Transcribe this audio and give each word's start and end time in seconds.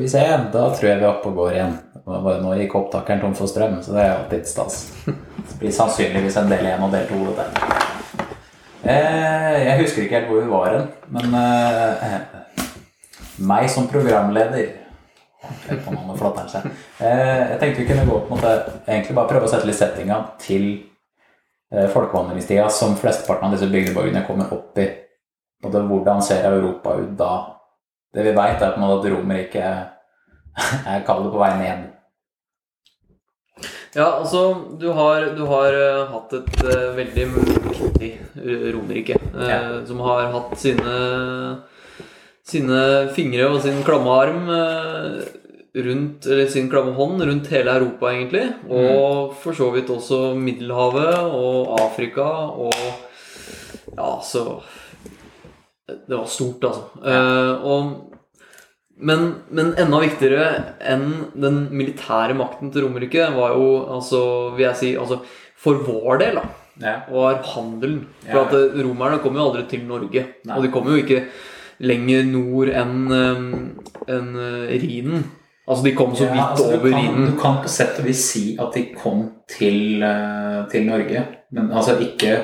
Skal 0.00 0.06
vi 0.06 0.10
se, 0.10 0.50
da 0.52 0.60
tror 0.72 0.86
jeg 0.88 0.96
vi 0.96 1.04
er 1.04 1.10
oppe 1.10 1.28
og 1.28 1.34
går 1.36 1.50
igjen. 1.52 1.72
Nå 2.40 2.54
gikk 2.56 2.72
opptakeren 2.78 3.18
tom 3.20 3.34
for 3.36 3.50
strøm, 3.50 3.74
så 3.84 3.92
det 3.92 4.00
er 4.00 4.14
alltid 4.14 4.46
stas. 4.48 4.78
Det 5.04 5.58
blir 5.60 5.74
sannsynligvis 5.76 6.38
en 6.40 6.48
del 6.48 6.68
én 6.70 6.86
og 6.86 6.94
del 6.94 7.04
to. 7.10 7.18
dette. 7.36 7.74
Eh, 8.80 9.58
jeg 9.66 9.74
husker 9.82 10.06
ikke 10.06 10.16
helt 10.16 10.30
hvor 10.30 10.40
vi 10.40 10.48
var 10.54 10.70
hen, 10.72 10.88
men 11.12 11.36
eh, 11.42 12.16
meg 13.52 13.68
som 13.68 13.90
programleder 13.92 14.56
jeg. 14.56 14.72
Eh, 17.04 17.44
jeg 17.52 17.60
tenkte 17.60 17.82
vi 17.82 17.88
kunne 17.92 18.08
gå 18.08 18.16
på 18.16 18.24
en 18.24 18.34
måte, 18.38 18.56
egentlig 18.88 19.20
bare 19.20 19.34
prøve 19.34 19.52
å 19.52 19.52
sette 19.52 19.68
litt 19.68 19.82
settinga 19.82 20.22
til 20.40 20.68
eh, 21.76 21.92
folkevandringstida 21.92 22.72
som 22.72 22.96
flesteparten 22.96 23.50
av 23.50 23.58
disse 23.58 23.68
bygdeborgene 23.68 24.24
kommer 24.24 24.48
opp 24.56 24.80
i. 24.80 24.88
Og 25.60 25.76
det, 25.76 25.88
hvordan 25.92 26.24
ser 26.24 26.48
Europa 26.48 26.96
ut 27.04 27.16
da? 27.20 27.34
Det 28.10 28.26
vi 28.26 28.34
veit, 28.34 28.58
er 28.58 28.74
på 28.74 28.80
en 28.80 28.86
måte 28.86 29.06
at 29.06 29.14
Romerike 29.14 29.64
er 30.92 31.02
kallet 31.06 31.32
på 31.32 31.40
vei 31.40 31.50
ned. 31.60 31.88
Ja, 33.94 34.06
altså 34.20 34.42
Du 34.78 34.92
har, 34.94 35.32
du 35.34 35.42
har 35.50 35.74
uh, 35.74 36.10
hatt 36.12 36.34
et 36.38 36.60
uh, 36.62 36.92
veldig 36.98 37.26
mektig 37.34 38.12
Romerike 38.74 39.18
Uh, 39.30 39.46
ja. 39.46 39.58
Som 39.86 40.00
har 40.02 40.24
hatt 40.32 40.56
sine, 40.58 40.94
sine 42.42 42.80
fingre 43.14 43.46
og 43.46 43.60
sin 43.62 43.78
klamme 43.86 44.10
arm 44.10 44.48
rundt 45.70 46.26
Eller 46.26 46.48
sin 46.50 46.66
klamme 46.72 46.96
hånd 46.96 47.22
rundt 47.22 47.46
hele 47.54 47.76
Europa, 47.78 48.10
egentlig. 48.10 48.42
Og 48.66 49.30
mm. 49.30 49.36
for 49.44 49.54
så 49.54 49.70
vidt 49.70 49.92
også 49.94 50.34
Middelhavet 50.34 51.14
og 51.30 51.78
Afrika 51.78 52.26
og 52.66 52.74
Ja, 53.94 54.18
så 54.22 54.58
det 56.06 56.16
var 56.16 56.30
stort, 56.30 56.64
altså. 56.64 56.86
Ja. 57.04 57.18
Uh, 57.18 57.66
og, 57.66 58.10
men, 59.00 59.26
men, 59.48 59.72
enda 59.80 60.00
viktigere 60.02 60.48
enn 60.84 61.06
den 61.32 61.62
militære 61.72 62.36
makten 62.36 62.72
til 62.72 62.84
Romerike 62.84 63.30
var 63.36 63.54
jo, 63.56 63.68
altså, 63.96 64.20
vil 64.56 64.66
jeg 64.66 64.80
si 64.80 64.90
altså, 65.00 65.22
For 65.60 65.80
vår 65.86 66.20
del, 66.20 66.40
da, 66.40 66.44
ja. 66.80 66.94
var 67.12 67.40
handelen. 67.54 68.02
For 68.26 68.46
at 68.46 68.54
eh, 68.56 68.78
romerne 68.84 69.20
kom 69.20 69.36
jo 69.36 69.46
aldri 69.48 69.66
til 69.68 69.82
Norge. 69.88 70.22
Nei. 70.48 70.56
Og 70.56 70.64
de 70.64 70.70
kom 70.72 70.88
jo 70.88 71.00
ikke 71.00 71.26
lenger 71.84 72.24
nord 72.28 72.70
enn 72.76 72.94
um, 73.12 73.50
en, 74.08 74.30
Rhinen. 74.70 75.26
Altså, 75.66 75.84
de 75.84 75.92
kom 75.96 76.16
så 76.16 76.30
vidt 76.30 76.44
altså, 76.44 76.70
over 76.78 76.96
Rhinen. 76.96 77.28
Du 77.28 77.36
kan 77.40 77.60
på 77.60 77.72
sett 77.72 78.00
og 78.00 78.08
vis 78.08 78.24
si 78.32 78.44
at 78.60 78.72
de 78.76 78.86
kom 78.96 79.26
til, 79.48 80.00
til 80.72 80.88
Norge, 80.88 81.26
men 81.52 81.68
altså 81.72 81.98
ikke 82.04 82.38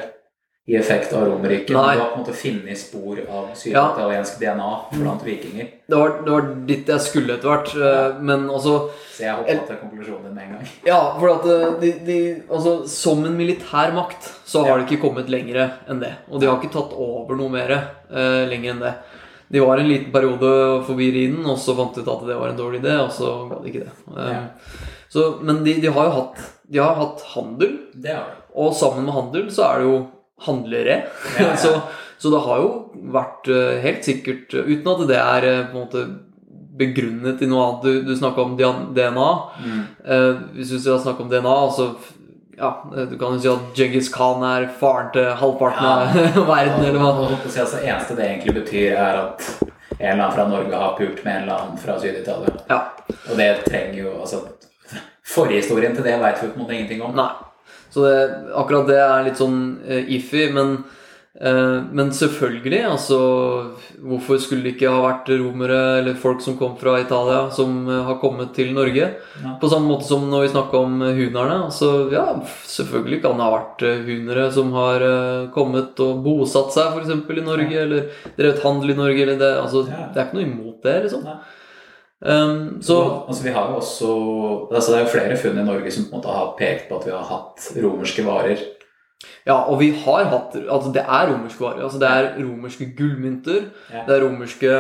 i 0.67 0.77
effekt 0.77 1.12
av 1.12 1.28
Romerriket. 1.28 1.69
Du 1.69 1.77
har 1.77 1.97
på 1.97 2.12
en 2.12 2.20
måte 2.20 2.33
funnet 2.34 2.78
spor 2.78 3.20
av 3.31 3.50
syditaliensk 3.55 4.41
ja. 4.42 4.55
DNA 4.55 4.70
blant 4.98 5.22
vikinger. 5.22 5.69
Det 5.86 5.98
var, 6.00 6.14
det 6.25 6.33
var, 6.33 6.48
dit 6.67 6.89
jeg 6.91 7.03
skulle 7.05 7.36
etter 7.36 7.53
hvert, 7.53 7.70
ja. 7.78 7.91
Eh, 8.09 8.17
men 8.27 8.48
også 8.50 8.72
Så 9.14 9.22
jeg 9.22 9.37
hoppa 9.39 9.55
til 9.69 9.78
konklusjonen 9.84 10.25
din 10.27 10.34
med 10.34 10.48
en 10.48 10.56
gang. 10.56 10.72
Ja, 10.89 10.98
for 11.20 11.37
at 11.37 11.47
eh, 11.53 11.77
de, 11.84 11.92
de, 12.09 12.17
altså, 12.50 12.72
som 12.91 13.22
en 13.28 13.37
militær 13.39 13.94
makt 13.94 14.27
så 14.42 14.64
har 14.64 14.72
ja. 14.72 14.81
de 14.81 14.89
ikke 14.89 15.05
kommet 15.05 15.31
lenger 15.31 15.61
enn 15.87 16.03
det. 16.03 16.11
Og 16.33 16.42
de 16.42 16.50
har 16.50 16.59
ikke 16.59 16.75
tatt 16.75 16.98
over 16.98 17.39
noe 17.39 17.55
mer 17.55 17.70
uh, 17.77 18.42
lenger 18.50 18.75
enn 18.75 18.83
det. 18.83 18.92
De 19.55 19.62
var 19.62 19.78
en 19.78 19.87
liten 19.87 20.11
periode 20.11 20.50
forbi 20.89 21.12
Rhinen, 21.14 21.47
og 21.47 21.62
så 21.62 21.77
fant 21.78 21.94
de 21.94 22.03
ut 22.03 22.11
at 22.11 22.27
det 22.27 22.41
var 22.41 22.50
en 22.50 22.59
dårlig 22.59 22.83
idé, 22.83 22.98
og 23.05 23.14
så 23.14 23.37
ga 23.47 23.62
de 23.62 23.70
ikke 23.70 23.87
det. 23.87 23.94
Uh, 24.11 24.91
så, 25.14 25.28
men 25.47 25.62
de, 25.62 25.78
de, 25.78 25.94
har 25.94 26.11
jo 26.11 26.19
hatt, 26.19 26.44
de 26.67 26.83
har 26.83 26.98
hatt 26.98 27.22
handel, 27.37 27.78
og 28.50 28.75
sammen 28.75 29.06
med 29.06 29.14
handel 29.14 29.47
så 29.55 29.69
er 29.70 29.78
det 29.78 29.91
jo 29.92 29.97
handlere. 30.42 31.03
Ja, 31.39 31.51
ja. 31.51 31.56
så, 31.65 31.81
så, 32.19 32.31
det 32.31 32.42
har 32.45 32.62
jo 32.62 32.70
vært 33.12 33.48
eh, 33.53 33.79
helt 33.84 34.06
sikkert 34.06 34.55
Uten 34.55 34.89
at 34.93 35.05
det 35.09 35.20
er 35.20 35.48
eh, 35.48 35.62
på 35.70 35.77
en 35.77 35.84
måte 35.84 36.06
begrunnet 36.77 37.41
i 37.41 37.48
noe 37.48 37.65
annet. 37.65 37.87
Du, 37.87 38.03
du 38.11 38.17
snakka 38.17 38.45
om 38.45 38.56
DNA. 38.59 39.31
Mm. 39.65 39.83
Eh, 40.05 40.45
hvis 40.59 40.75
du 40.75 40.78
skal 40.81 41.01
snakke 41.01 41.25
om 41.25 41.33
DNA, 41.33 41.56
altså 41.69 41.95
ja, 42.56 42.70
Du 43.11 43.19
kan 43.20 43.37
jo 43.37 43.41
si 43.41 43.48
at 43.53 43.77
Djengis 43.77 44.09
Khan 44.12 44.45
er 44.48 44.69
faren 44.81 45.11
til 45.12 45.28
halvparten 45.41 45.84
ja. 45.84 46.28
av 46.41 46.47
verden, 46.55 46.84
eller 46.89 47.00
hva. 47.00 47.41
Si, 47.47 47.60
altså, 47.60 47.81
eneste 47.83 48.16
det 48.16 48.28
egentlig 48.31 48.56
betyr, 48.62 48.97
er 48.97 49.22
at 49.27 49.49
en 49.99 50.12
eller 50.12 50.22
annen 50.22 50.37
fra 50.37 50.47
Norge 50.49 50.81
har 50.81 50.94
pult 50.97 51.25
med 51.25 51.33
en 51.33 51.43
eller 51.43 51.56
annen 51.56 51.81
fra 51.81 51.99
Syd-Italia. 52.00 52.55
Ja. 52.69 52.81
Og 53.31 53.37
det 53.41 53.50
trenger 53.65 54.00
jo 54.03 54.15
altså 54.21 54.44
Forhistorien 55.27 55.94
til 55.97 56.05
det 56.06 56.16
veit 56.22 56.39
vi 56.41 56.49
på 56.49 56.55
en 56.55 56.62
måte 56.65 56.77
ingenting 56.77 57.03
om. 57.05 57.16
Nei. 57.16 57.31
Så 57.97 58.05
det, 58.05 58.17
akkurat 58.53 58.91
det 58.91 59.01
er 59.01 59.25
litt 59.25 59.39
sånn 59.41 59.61
uh, 59.81 60.03
iffy. 60.12 60.51
Men, 60.53 60.75
uh, 61.41 61.79
men 61.97 62.11
selvfølgelig, 62.12 62.83
altså 62.91 63.21
Hvorfor 63.97 64.37
skulle 64.43 64.67
det 64.67 64.75
ikke 64.75 64.91
ha 64.93 64.99
vært 65.01 65.31
romere 65.33 65.79
eller 66.03 66.19
folk 66.21 66.43
som 66.45 66.59
kom 66.61 66.75
fra 66.77 66.99
Italia, 67.01 67.47
som 67.57 67.79
uh, 67.89 68.03
har 68.11 68.19
kommet 68.21 68.53
til 68.59 68.75
Norge? 68.77 69.09
Ja. 69.41 69.55
På 69.62 69.73
samme 69.73 69.89
måte 69.89 70.05
som 70.11 70.29
når 70.29 70.45
vi 70.45 70.53
snakka 70.53 70.84
om 70.84 71.01
hunerne. 71.01 71.57
Altså, 71.71 71.91
ja, 72.12 72.27
selvfølgelig 72.69 73.23
kan 73.25 73.41
det 73.41 73.49
ha 73.49 73.57
vært 73.57 73.89
hunere 74.11 74.51
som 74.53 74.77
har 74.77 75.09
kommet 75.57 76.05
og 76.05 76.21
bosatt 76.27 76.77
seg 76.77 77.01
f.eks. 77.01 77.17
i 77.17 77.49
Norge, 77.49 77.73
ja. 77.73 77.87
eller 77.89 78.11
drevet 78.37 78.65
handel 78.67 78.93
i 78.93 79.01
Norge. 79.01 79.25
Eller 79.25 79.41
det, 79.41 79.55
altså, 79.65 79.87
ja. 79.89 80.11
det 80.13 80.21
er 80.21 80.28
ikke 80.28 80.43
noe 80.43 80.51
imot 80.51 80.84
det, 80.84 80.99
liksom. 81.09 81.25
Nei. 81.25 81.41
Um, 82.21 82.78
så, 82.81 83.25
altså, 83.28 83.43
vi 83.44 83.53
har 83.53 83.69
jo 83.69 83.77
også 83.77 84.06
altså, 84.72 84.93
Det 84.93 84.99
er 84.99 85.03
jo 85.03 85.10
flere 85.12 85.37
funn 85.37 85.59
i 85.60 85.65
Norge 85.66 85.91
som 85.93 86.06
på 86.09 86.15
en 86.15 86.16
måte 86.16 86.32
har 86.32 86.54
pekt 86.56 86.87
på 86.88 86.97
at 86.97 87.04
vi 87.04 87.12
har 87.12 87.27
hatt 87.28 87.66
romerske 87.77 88.25
varer. 88.25 88.62
Ja, 89.47 89.59
og 89.69 89.81
vi 89.81 89.91
har 89.93 90.31
hatt 90.32 90.56
Altså, 90.56 90.93
det 90.94 91.04
er 91.04 91.28
romerske 91.32 91.60
varer. 91.60 91.82
Altså, 91.84 92.00
det 92.00 92.09
er 92.09 92.31
romerske 92.41 92.88
gullmynter. 92.97 93.69
Ja. 93.93 94.06
Det 94.09 94.16
er 94.16 94.25
romerske 94.25 94.78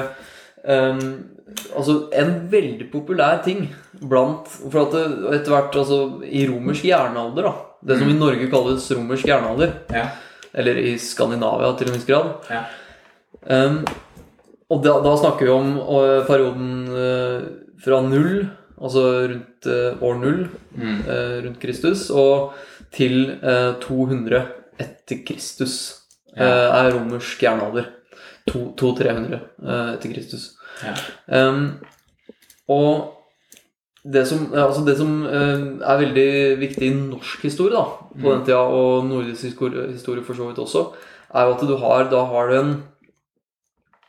um, 0.64 1.02
Altså, 1.76 1.98
en 2.16 2.32
veldig 2.50 2.88
populær 2.92 3.42
ting 3.44 3.68
blant 4.00 4.48
For 4.48 4.86
at 4.86 4.96
det, 4.96 5.04
etter 5.36 5.52
hvert, 5.52 5.76
altså 5.76 6.00
I 6.24 6.46
romersk 6.50 6.88
jernalder, 6.88 7.50
da 7.50 7.52
Det 7.86 8.00
som 8.00 8.08
mm. 8.08 8.14
i 8.14 8.18
Norge 8.18 8.48
kalles 8.50 8.88
romersk 8.96 9.28
jernalder, 9.28 9.76
ja. 9.92 10.08
eller 10.54 10.80
i 10.80 10.96
Skandinavia 10.98 11.70
til 11.76 11.92
en 11.92 11.94
viss 11.94 12.08
grad 12.08 12.50
ja. 12.50 12.64
um, 13.46 13.84
og 14.66 14.82
da, 14.82 14.96
da, 15.04 15.12
snakker 15.20 15.46
vi 15.46 15.52
om 15.54 15.74
perioden 16.26 16.70
uh, 16.90 17.42
fra 17.82 18.00
null, 18.02 18.46
altså 18.76 19.04
rundt 19.30 19.68
uh, 19.70 20.02
år 20.02 20.16
null, 20.22 20.40
mm. 20.74 20.96
rundt 21.46 21.60
Kristus, 21.62 22.08
og 22.10 22.56
til 22.94 23.36
200 23.82 24.40
etter 24.80 25.20
Kristus 25.26 25.74
ja. 26.36 26.46
er 26.46 26.94
romersk 26.94 27.42
jernalder. 27.42 27.90
200-300 28.46 29.40
etter 29.96 30.12
Kristus. 30.12 30.52
Ja. 30.84 30.94
Um, 31.48 31.80
og 32.70 33.12
det 34.06 34.22
som, 34.30 34.46
altså 34.54 34.84
det 34.86 34.94
som 35.00 35.24
er 35.26 35.98
veldig 35.98 36.28
viktig 36.60 36.86
i 36.86 36.94
norsk 36.94 37.42
historie 37.48 37.74
da, 37.74 37.84
på 38.14 38.22
mm. 38.22 38.30
den 38.30 38.44
tida, 38.46 38.60
og 38.62 39.08
nordisk 39.08 39.48
historie 39.50 40.24
for 40.24 40.38
så 40.38 40.46
vidt 40.46 40.62
også, 40.62 40.84
er 41.34 41.48
jo 41.48 41.56
at 41.56 41.64
du 41.68 41.74
har, 41.82 42.06
da 42.12 42.22
har 42.30 42.50
du 42.50 42.58
en 42.60 42.76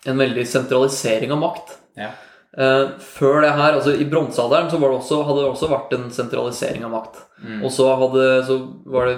en 0.08 0.22
veldig 0.22 0.46
sentralisering 0.48 1.34
av 1.36 1.42
makt. 1.42 1.76
Ja. 1.98 2.14
Uh, 2.58 2.96
før 3.04 3.44
det 3.44 3.52
her, 3.54 3.76
altså 3.78 3.94
I 3.94 4.08
bronsealderen 4.10 4.72
så 4.72 4.80
det 4.82 4.88
også, 4.90 5.20
hadde 5.28 5.44
det 5.44 5.50
også 5.52 5.70
vært 5.70 5.92
en 5.98 6.08
sentralisering 6.14 6.88
av 6.88 6.94
makt. 6.96 7.20
Mm. 7.44 7.60
Og 7.62 7.74
så, 7.74 7.90
hadde, 8.00 8.26
så, 8.48 8.58
det, 8.88 9.18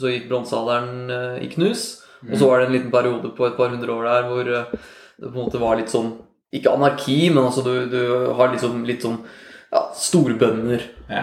så 0.00 0.12
gikk 0.12 0.28
bronsealderen 0.32 1.08
uh, 1.08 1.38
i 1.40 1.48
knus. 1.54 1.86
Mm. 2.20 2.32
Og 2.32 2.36
så 2.36 2.50
var 2.50 2.60
det 2.60 2.68
en 2.68 2.76
liten 2.76 2.92
periode 2.92 3.32
på 3.36 3.48
et 3.48 3.56
par 3.56 3.72
hundre 3.72 3.96
år 3.96 4.08
der 4.10 4.30
hvor 4.30 4.52
uh, 4.52 4.92
det 5.16 5.30
på 5.30 5.32
en 5.32 5.40
måte 5.40 5.62
var 5.62 5.80
litt 5.80 5.92
sånn 5.92 6.12
Ikke 6.56 6.72
anarki, 6.76 7.30
men 7.32 7.46
altså 7.46 7.64
du, 7.64 7.72
du 7.90 8.00
har 8.36 8.52
liksom 8.52 8.84
litt 8.88 9.04
sånn 9.04 9.16
ja, 9.72 9.80
storbønder 9.98 10.84
ja. 11.10 11.22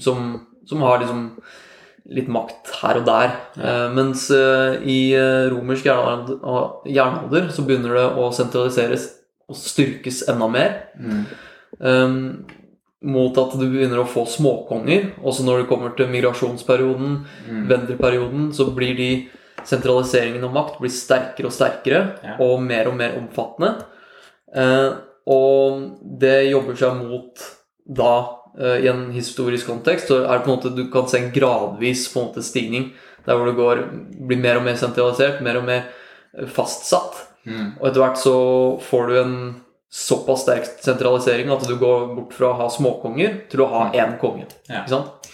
som, 0.00 0.28
som 0.68 0.84
har 0.86 1.00
liksom 1.02 1.24
litt 2.10 2.30
makt 2.32 2.72
her 2.80 3.00
og 3.00 3.06
der. 3.06 3.34
Ja. 3.56 3.74
Uh, 3.86 3.92
mens 3.96 4.26
uh, 4.34 4.78
i 4.82 5.12
uh, 5.14 5.50
romersk 5.52 5.86
jernalder 5.86 7.50
så 7.54 7.66
begynner 7.66 7.98
det 7.98 8.08
å 8.18 8.30
sentraliseres 8.34 9.08
og 9.50 9.58
styrkes 9.58 10.22
enda 10.32 10.48
mer. 10.50 10.74
Mm. 10.98 11.22
Um, 11.78 12.18
mot 13.02 13.38
at 13.38 13.54
du 13.58 13.64
begynner 13.66 14.02
å 14.02 14.08
få 14.08 14.24
småkonger. 14.30 15.12
Også 15.26 15.46
når 15.46 15.62
det 15.62 15.70
kommer 15.70 15.94
til 15.98 16.10
migrasjonsperioden, 16.10 17.16
mm. 17.48 17.62
venderperioden, 17.70 18.50
så 18.54 18.68
blir 18.74 18.94
de 18.98 19.12
sentraliseringen 19.66 20.42
av 20.46 20.54
makt 20.54 20.78
blir 20.82 20.90
sterkere 20.90 21.46
og 21.46 21.54
sterkere 21.54 22.04
ja. 22.22 22.36
og 22.42 22.62
mer 22.62 22.88
og 22.90 22.96
mer 22.98 23.14
omfattende. 23.14 23.76
og 25.30 25.84
det 26.18 26.48
jobber 26.50 26.78
seg 26.80 26.96
mot 26.98 27.44
da 27.86 28.14
Eh, 28.22 28.41
i 28.52 28.88
en 28.90 29.06
historisk 29.14 29.70
kontekst, 29.70 30.10
så 30.10 30.18
er 30.26 30.34
det 30.34 30.44
på 30.44 30.50
en 30.50 30.58
måte 30.58 30.72
du 30.76 30.82
kan 30.92 31.06
se 31.08 31.16
en 31.22 31.30
gradvis 31.32 32.04
på 32.12 32.20
en 32.20 32.26
måte 32.26 32.44
stigning. 32.44 32.90
Der 33.26 33.38
hvor 33.38 33.46
det 33.46 33.58
går, 33.58 33.82
blir 34.26 34.40
mer 34.42 34.58
og 34.58 34.66
mer 34.66 34.78
sentralisert, 34.80 35.42
mer 35.44 35.60
og 35.60 35.66
mer 35.66 35.84
eh, 36.34 36.48
fastsatt. 36.50 37.20
Mm. 37.46 37.78
Og 37.78 37.86
etter 37.88 38.02
hvert 38.02 38.18
så 38.20 38.36
får 38.82 39.08
du 39.08 39.18
en 39.20 39.36
såpass 39.92 40.44
sterk 40.46 40.68
sentralisering 40.82 41.50
at 41.52 41.66
du 41.68 41.74
går 41.78 42.12
bort 42.16 42.34
fra 42.34 42.52
å 42.52 42.58
ha 42.62 42.68
småkonger 42.72 43.42
til 43.52 43.64
å 43.64 43.70
ha 43.70 43.86
mm. 43.88 43.96
én 44.02 44.14
konge. 44.22 44.46
Ja. 44.68 44.82
Ikke 44.82 44.94
sant? 44.96 45.32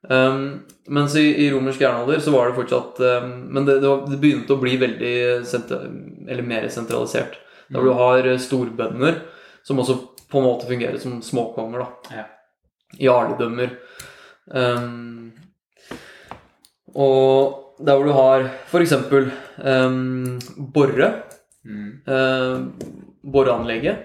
Um, 0.00 0.62
mens 0.88 1.14
i, 1.20 1.26
i 1.44 1.50
romersk 1.52 1.82
jernalder 1.82 2.22
så 2.24 2.32
var 2.32 2.48
det 2.48 2.56
fortsatt 2.56 3.02
um, 3.04 3.26
Men 3.52 3.66
det, 3.66 3.74
det, 3.82 3.84
var, 3.84 4.06
det, 4.08 4.16
begynte 4.16 4.54
å 4.54 4.62
bli 4.62 4.78
veldig 4.80 5.10
Eller 5.44 6.40
mer 6.40 6.64
sentralisert. 6.72 7.36
Der 7.68 7.76
hvor 7.76 7.90
du 7.90 7.92
mm. 7.92 8.00
har 8.00 8.30
storbønder 8.40 9.20
som 9.66 9.82
også 9.82 9.98
på 10.30 10.40
en 10.40 10.46
måte 10.46 10.70
fungerer 10.70 10.96
som 11.02 11.18
småkonger, 11.22 11.82
da. 11.82 12.14
Ja. 12.16 12.24
Jarledømmer. 12.98 13.70
Um, 14.50 15.32
og 16.94 17.76
der 17.86 17.96
hvor 17.96 18.04
du 18.08 18.12
har 18.16 18.48
f.eks. 18.70 18.94
Um, 19.64 20.38
Borre, 20.74 21.12
Mm. 21.60 22.00
uh, 22.08 22.60
Borreanlegget, 23.32 23.96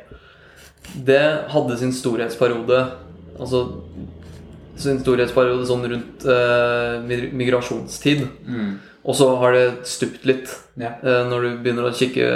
det 1.08 1.22
hadde 1.48 1.78
sin 1.80 1.94
storhetsperiode 1.96 2.82
Altså 3.40 3.62
sin 4.76 5.00
storhetsperiode 5.00 5.64
sånn 5.68 5.86
rundt 5.88 6.26
uh, 6.28 7.00
migrasjonstid. 7.32 8.26
Mm. 8.44 8.74
Og 9.08 9.16
så 9.16 9.30
har 9.40 9.56
det 9.56 9.88
stupt 9.88 10.26
litt 10.28 10.52
Ja. 10.76 10.98
uh, 11.00 11.24
når 11.32 11.42
du 11.48 11.50
begynner 11.64 11.88
å 11.88 11.96
kikke 11.96 12.28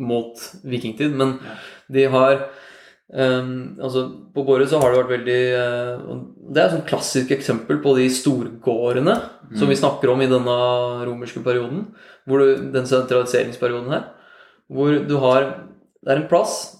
mot 0.00 0.40
vikingtid. 0.64 1.12
Men 1.12 1.36
Ja. 1.44 1.56
de 1.92 2.04
har 2.16 2.48
eh, 3.12 3.50
Altså, 3.82 4.06
på 4.34 4.44
Borre 4.46 4.66
så 4.70 4.80
har 4.82 4.92
det 4.92 5.02
vært 5.02 5.14
veldig 5.16 5.40
uh, 5.56 6.16
Det 6.50 6.60
er 6.60 6.66
et 6.66 6.74
sånn 6.76 6.88
klassisk 6.88 7.30
eksempel 7.34 7.80
på 7.82 7.94
de 7.98 8.08
storgårdene 8.12 9.16
som 9.58 9.70
vi 9.70 9.78
snakker 9.78 10.12
om 10.12 10.20
i 10.22 10.28
denne 10.30 10.56
romerske 11.08 11.42
perioden. 11.42 11.88
Hvor 12.28 12.38
du, 12.38 12.68
den 12.70 12.86
sentraliseringsperioden 12.86 13.90
her. 13.90 14.04
Hvor 14.70 14.94
du 15.02 15.16
har 15.24 15.48
Det 16.00 16.12
er 16.12 16.20
en 16.20 16.28
plass 16.30 16.76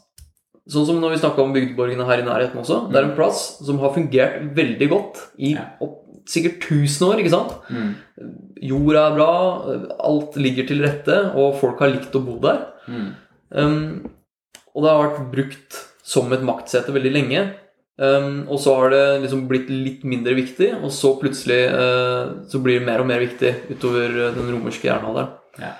Sånn 0.70 0.86
som 0.86 1.00
når 1.02 1.16
vi 1.16 1.22
snakka 1.22 1.42
om 1.42 1.54
bygdeborgene 1.54 2.04
her 2.06 2.20
i 2.22 2.26
nærheten 2.26 2.60
også. 2.60 2.84
Det 2.92 3.00
er 3.00 3.08
en 3.08 3.16
plass 3.16 3.40
som 3.66 3.80
har 3.82 3.90
fungert 3.94 4.36
veldig 4.54 4.88
godt 4.92 5.18
i 5.38 5.54
Ja. 5.56 5.64
opp, 5.82 5.96
sikkert 6.30 6.62
1000 6.62 7.08
år. 7.08 7.18
ikke 7.18 7.32
sant? 7.32 7.56
Mm. 7.70 7.94
Jorda 8.70 9.06
er 9.08 9.16
bra, 9.16 9.32
alt 9.98 10.36
ligger 10.36 10.68
til 10.68 10.84
rette, 10.84 11.16
og 11.34 11.58
folk 11.58 11.80
har 11.80 11.90
likt 11.90 12.14
å 12.14 12.22
bo 12.22 12.38
der. 12.38 12.66
Mm. 12.86 13.08
Um, 13.50 14.10
og 14.76 14.84
det 14.84 14.90
har 14.90 15.02
vært 15.08 15.32
brukt 15.32 15.89
som 16.10 16.32
et 16.34 16.46
maktsete 16.46 16.94
veldig 16.94 17.12
lenge. 17.14 17.44
Um, 18.00 18.46
og 18.48 18.56
så 18.62 18.72
har 18.78 18.94
det 18.94 19.02
liksom 19.26 19.42
blitt 19.50 19.68
litt 19.68 20.06
mindre 20.08 20.32
viktig, 20.38 20.70
og 20.78 20.88
så 20.94 21.12
plutselig 21.20 21.60
uh, 21.68 22.46
så 22.48 22.60
blir 22.64 22.78
det 22.80 22.86
mer 22.86 23.02
og 23.02 23.08
mer 23.10 23.20
viktig 23.20 23.50
utover 23.74 24.14
uh, 24.16 24.30
den 24.32 24.48
romerske 24.54 24.88
jernalderen. 24.88 25.34
Ja. 25.60 25.74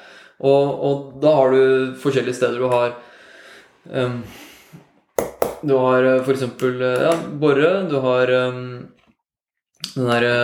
Og, 0.45 0.83
og 0.85 1.23
da 1.23 1.33
har 1.39 1.55
du 1.55 1.97
forskjellige 2.01 2.37
steder 2.37 2.61
du 2.61 2.67
har 2.73 2.95
um, 3.93 4.21
Du 5.61 5.75
har 5.77 6.07
f.eks. 6.19 6.35
eksempel 6.35 6.81
uh, 6.81 7.07
ja, 7.07 7.15
Borre, 7.41 7.73
du 7.89 7.97
har 8.05 8.35
um, 8.51 8.63
den 9.95 10.13
derre 10.13 10.37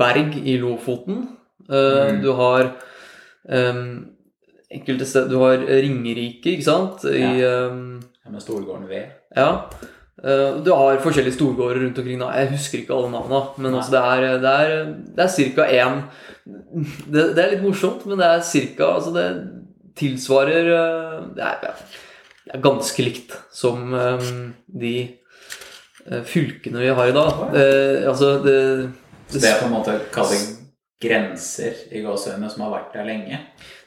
Berg 0.00 0.40
i 0.40 0.58
Lofoten. 0.62 1.26
Uh, 1.68 2.14
Mm. 2.14 2.18
Du 2.20 2.32
har 2.36 2.74
enkelte 4.74 5.06
steder 5.08 5.30
Du 5.30 5.38
har 5.40 5.62
Ringerike, 5.64 6.54
ikke 6.56 6.64
sant? 6.64 7.04
I, 7.08 7.20
Ja, 7.40 7.54
Med 8.30 8.42
Storgården 8.42 8.88
ved. 8.88 9.12
ja. 9.36 9.68
Uh, 10.24 10.62
du 10.64 10.70
har 10.70 11.00
forskjellige 11.02 11.34
storgårder 11.34 11.82
rundt 11.82 11.98
omkring. 11.98 12.20
da. 12.20 12.30
Jeg 12.38 12.52
husker 12.54 12.78
ikke 12.78 12.94
alle 12.94 13.10
navnene, 13.10 13.40
men 13.58 13.74
altså 13.74 13.92
det 13.92 14.00
er, 14.00 14.38
det 14.40 14.52
er, 14.52 14.94
det 15.16 15.24
er 15.24 15.32
ca. 15.34 15.66
én 15.66 15.98
det, 17.12 17.24
det 17.34 17.42
er 17.42 17.50
litt 17.50 17.64
morsomt, 17.64 18.06
men 18.06 18.22
det 18.22 18.28
er 18.30 18.44
ca. 18.46 18.88
Altså 18.94 19.12
det 19.16 19.26
tilsvarer 19.98 20.70
uh, 20.70 21.26
det, 21.34 21.50
er, 21.50 21.74
det 22.46 22.54
er 22.54 22.64
ganske 22.64 23.04
likt 23.04 23.36
som 23.52 23.92
um, 23.92 24.54
de 24.68 24.96
fylkene 26.28 26.82
vi 26.82 26.92
har 26.94 27.08
i 27.08 27.16
dag. 27.16 27.44
Altså 28.10 28.34
det, 28.44 28.58
Så 29.28 29.40
det 29.40 29.48
er 29.48 29.62
på 29.62 29.70
en 29.70 29.72
måte 29.72 29.94
kalling 30.12 30.42
grenser 31.00 31.78
i 31.92 32.02
gåseøynene 32.04 32.50
som 32.52 32.66
har 32.66 32.74
vært 32.74 32.92
der 32.96 33.08
lenge. 33.08 33.40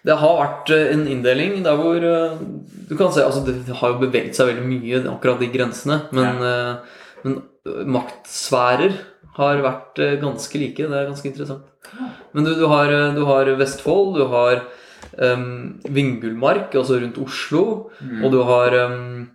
Det 0.08 0.16
har 0.22 0.40
vært 0.40 0.72
eh, 0.76 0.88
en 0.94 1.04
inndeling 1.12 1.60
der 1.66 1.78
hvor 1.80 2.00
eh, 2.00 2.40
Du 2.88 2.96
kan 2.96 3.12
se, 3.12 3.26
altså 3.26 3.44
Det 3.44 3.76
har 3.82 3.94
jo 3.94 4.02
beveget 4.06 4.38
seg 4.38 4.54
veldig 4.54 4.66
mye, 4.70 5.04
akkurat 5.12 5.42
de 5.44 5.52
grensene. 5.52 6.02
Men, 6.16 6.42
ja. 6.42 6.58
men 7.26 7.40
eh, 7.68 7.86
maktsfærer 7.98 8.96
har 9.38 9.60
vært 9.62 10.00
ganske 10.24 10.58
like. 10.58 10.82
Det 10.82 10.98
er 10.98 11.10
ganske 11.12 11.28
interessant. 11.30 11.68
Men 12.34 12.48
du, 12.48 12.56
du, 12.58 12.66
har, 12.72 12.90
du 13.14 13.22
har 13.28 13.52
Vestfold, 13.60 14.16
du 14.18 14.24
har 14.32 14.64
um, 15.22 15.76
Vingulmark, 15.94 16.74
altså 16.74 16.98
rundt 17.04 17.20
Oslo, 17.22 17.66
Mm. 18.02 18.24
og 18.26 18.32
du 18.34 18.40
har 18.48 18.74
um, 18.88 19.30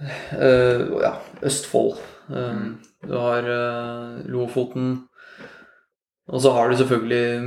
uh, 0.00 0.80
ja, 1.02 1.12
Østfold. 1.44 2.00
Um, 2.32 2.78
Du 3.02 3.12
har 3.18 3.44
uh, 3.44 4.22
Lofoten. 4.30 5.08
Og 6.30 6.40
så 6.42 6.52
har 6.54 6.70
du 6.70 6.76
selvfølgelig 6.78 7.40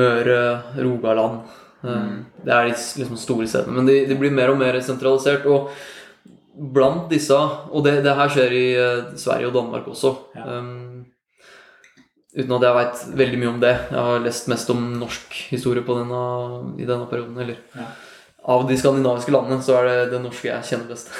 Møre, 0.00 0.40
Rogaland. 0.82 1.40
Um, 1.42 1.52
Mm. 1.86 2.24
Det 2.42 2.50
er 2.52 2.64
de 2.66 2.72
liksom 2.98 3.16
store 3.20 3.46
stedene. 3.46 3.76
Men 3.76 3.86
de, 3.86 4.06
de 4.08 4.14
blir 4.18 4.32
mer 4.34 4.50
og 4.50 4.56
mer 4.58 4.74
sentralisert. 4.82 5.44
Og 5.46 5.68
blant 6.74 7.04
disse 7.12 7.36
Og 7.36 7.84
det, 7.84 8.00
det 8.02 8.14
her 8.16 8.28
skjer 8.32 8.54
i 8.56 8.64
eh, 8.74 9.12
Sverige 9.20 9.46
og 9.50 9.54
Danmark 9.54 9.86
også. 9.86 10.14
Ja. 10.34 10.58
Um, 10.58 11.04
uten 12.36 12.52
at 12.56 12.64
jeg 12.66 12.74
veit 12.78 13.04
veldig 13.20 13.38
mye 13.38 13.52
om 13.52 13.60
det. 13.60 13.74
Jeg 13.92 14.02
har 14.08 14.24
lest 14.24 14.48
mest 14.48 14.70
om 14.74 14.82
norsk 14.98 15.36
historie 15.52 15.84
på 15.86 15.94
denne, 16.00 16.22
i 16.80 16.88
denne 16.88 17.06
perioden. 17.06 17.38
Eller 17.38 17.60
Ja. 17.76 17.86
av 18.48 18.66
de 18.68 18.76
skandinaviske 18.78 19.32
landene 19.32 19.62
så 19.62 19.76
er 19.78 19.84
det 19.86 20.10
det 20.16 20.22
norske 20.24 20.48
jeg 20.48 20.64
kjenner 20.72 20.88
best. 20.90 21.12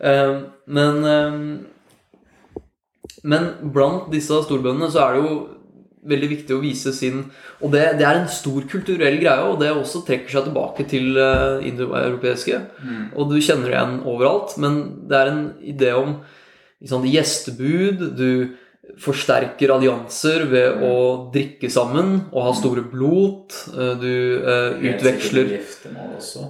Um, 0.00 0.46
men 0.66 1.04
um, 1.04 1.66
Men 3.22 3.48
blant 3.74 4.10
disse 4.12 4.42
storbøndene 4.44 4.90
så 4.90 5.06
er 5.06 5.14
det 5.14 5.22
jo 5.22 5.38
veldig 6.08 6.30
viktig 6.32 6.56
å 6.56 6.62
vise 6.62 6.92
sin 6.96 7.24
Og 7.62 7.72
det, 7.74 7.84
det 7.98 8.06
er 8.06 8.20
en 8.20 8.30
stor 8.30 8.64
kulturell 8.70 9.18
greie, 9.20 9.46
og 9.48 9.58
det 9.62 9.72
også 9.74 10.04
trekker 10.06 10.32
seg 10.34 10.48
tilbake 10.48 10.86
til 10.90 11.18
uh, 11.18 11.58
indoeuropeiske. 11.66 12.60
Mm. 12.84 13.04
Og 13.18 13.32
du 13.32 13.38
kjenner 13.42 13.68
det 13.68 13.76
igjen 13.76 13.98
overalt, 14.08 14.54
men 14.62 14.78
det 15.10 15.18
er 15.18 15.32
en 15.32 15.44
idé 15.74 15.92
om 15.98 16.16
liksom, 16.80 17.06
gjestebud. 17.10 18.06
Du 18.18 18.56
forsterker 19.02 19.74
allianser 19.74 20.46
ved 20.48 20.80
å 20.86 20.94
drikke 21.34 21.68
sammen 21.72 22.14
og 22.30 22.46
ha 22.46 22.54
store 22.56 22.86
blot. 22.88 23.58
eh, 23.74 23.92
Du 24.00 24.14
Helt 24.40 25.02
utveksler 25.02 25.50
sikkert 25.50 25.68
Giftermål 25.68 26.16
også. 26.16 26.46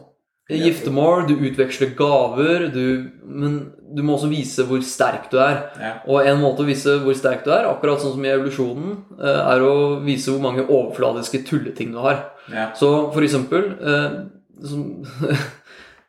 Giftermål, 0.48 1.26
du 1.28 1.34
utveksler 1.44 1.90
gaver, 1.96 2.68
du, 2.72 3.10
men 3.28 3.58
du 3.92 4.00
må 4.04 4.14
også 4.16 4.30
vise 4.32 4.64
hvor 4.68 4.80
sterk 4.86 5.28
du 5.32 5.36
er. 5.44 5.60
Ja. 5.80 5.92
Og 6.08 6.24
en 6.24 6.40
måte 6.40 6.64
å 6.64 6.68
vise 6.68 6.96
hvor 7.02 7.16
sterk 7.16 7.44
du 7.44 7.52
er, 7.52 7.68
akkurat 7.68 8.00
sånn 8.00 8.14
som 8.16 8.24
i 8.24 8.32
evolusjonen, 8.32 8.96
eh, 9.18 9.40
er 9.42 9.64
å 9.66 9.74
vise 10.06 10.32
hvor 10.32 10.40
mange 10.44 10.64
overfladiske 10.64 11.42
tulleting 11.48 11.92
du 11.92 12.00
har. 12.04 12.22
Ja. 12.48 12.70
Så 12.78 12.90
for 13.12 13.26
eksempel 13.26 13.70
eh, 13.76 14.18
som, 14.64 14.88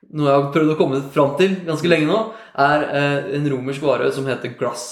Noe 0.09 0.25
jeg 0.25 0.39
har 0.39 0.47
prøvd 0.55 0.71
å 0.73 0.77
komme 0.79 0.99
fram 1.13 1.35
til 1.37 1.51
ganske 1.67 1.89
lenge 1.91 2.07
nå, 2.09 2.21
er 2.63 2.85
eh, 2.87 3.27
en 3.37 3.51
romersk 3.51 3.83
vare 3.85 4.07
som 4.15 4.25
heter 4.25 4.55
glass. 4.57 4.87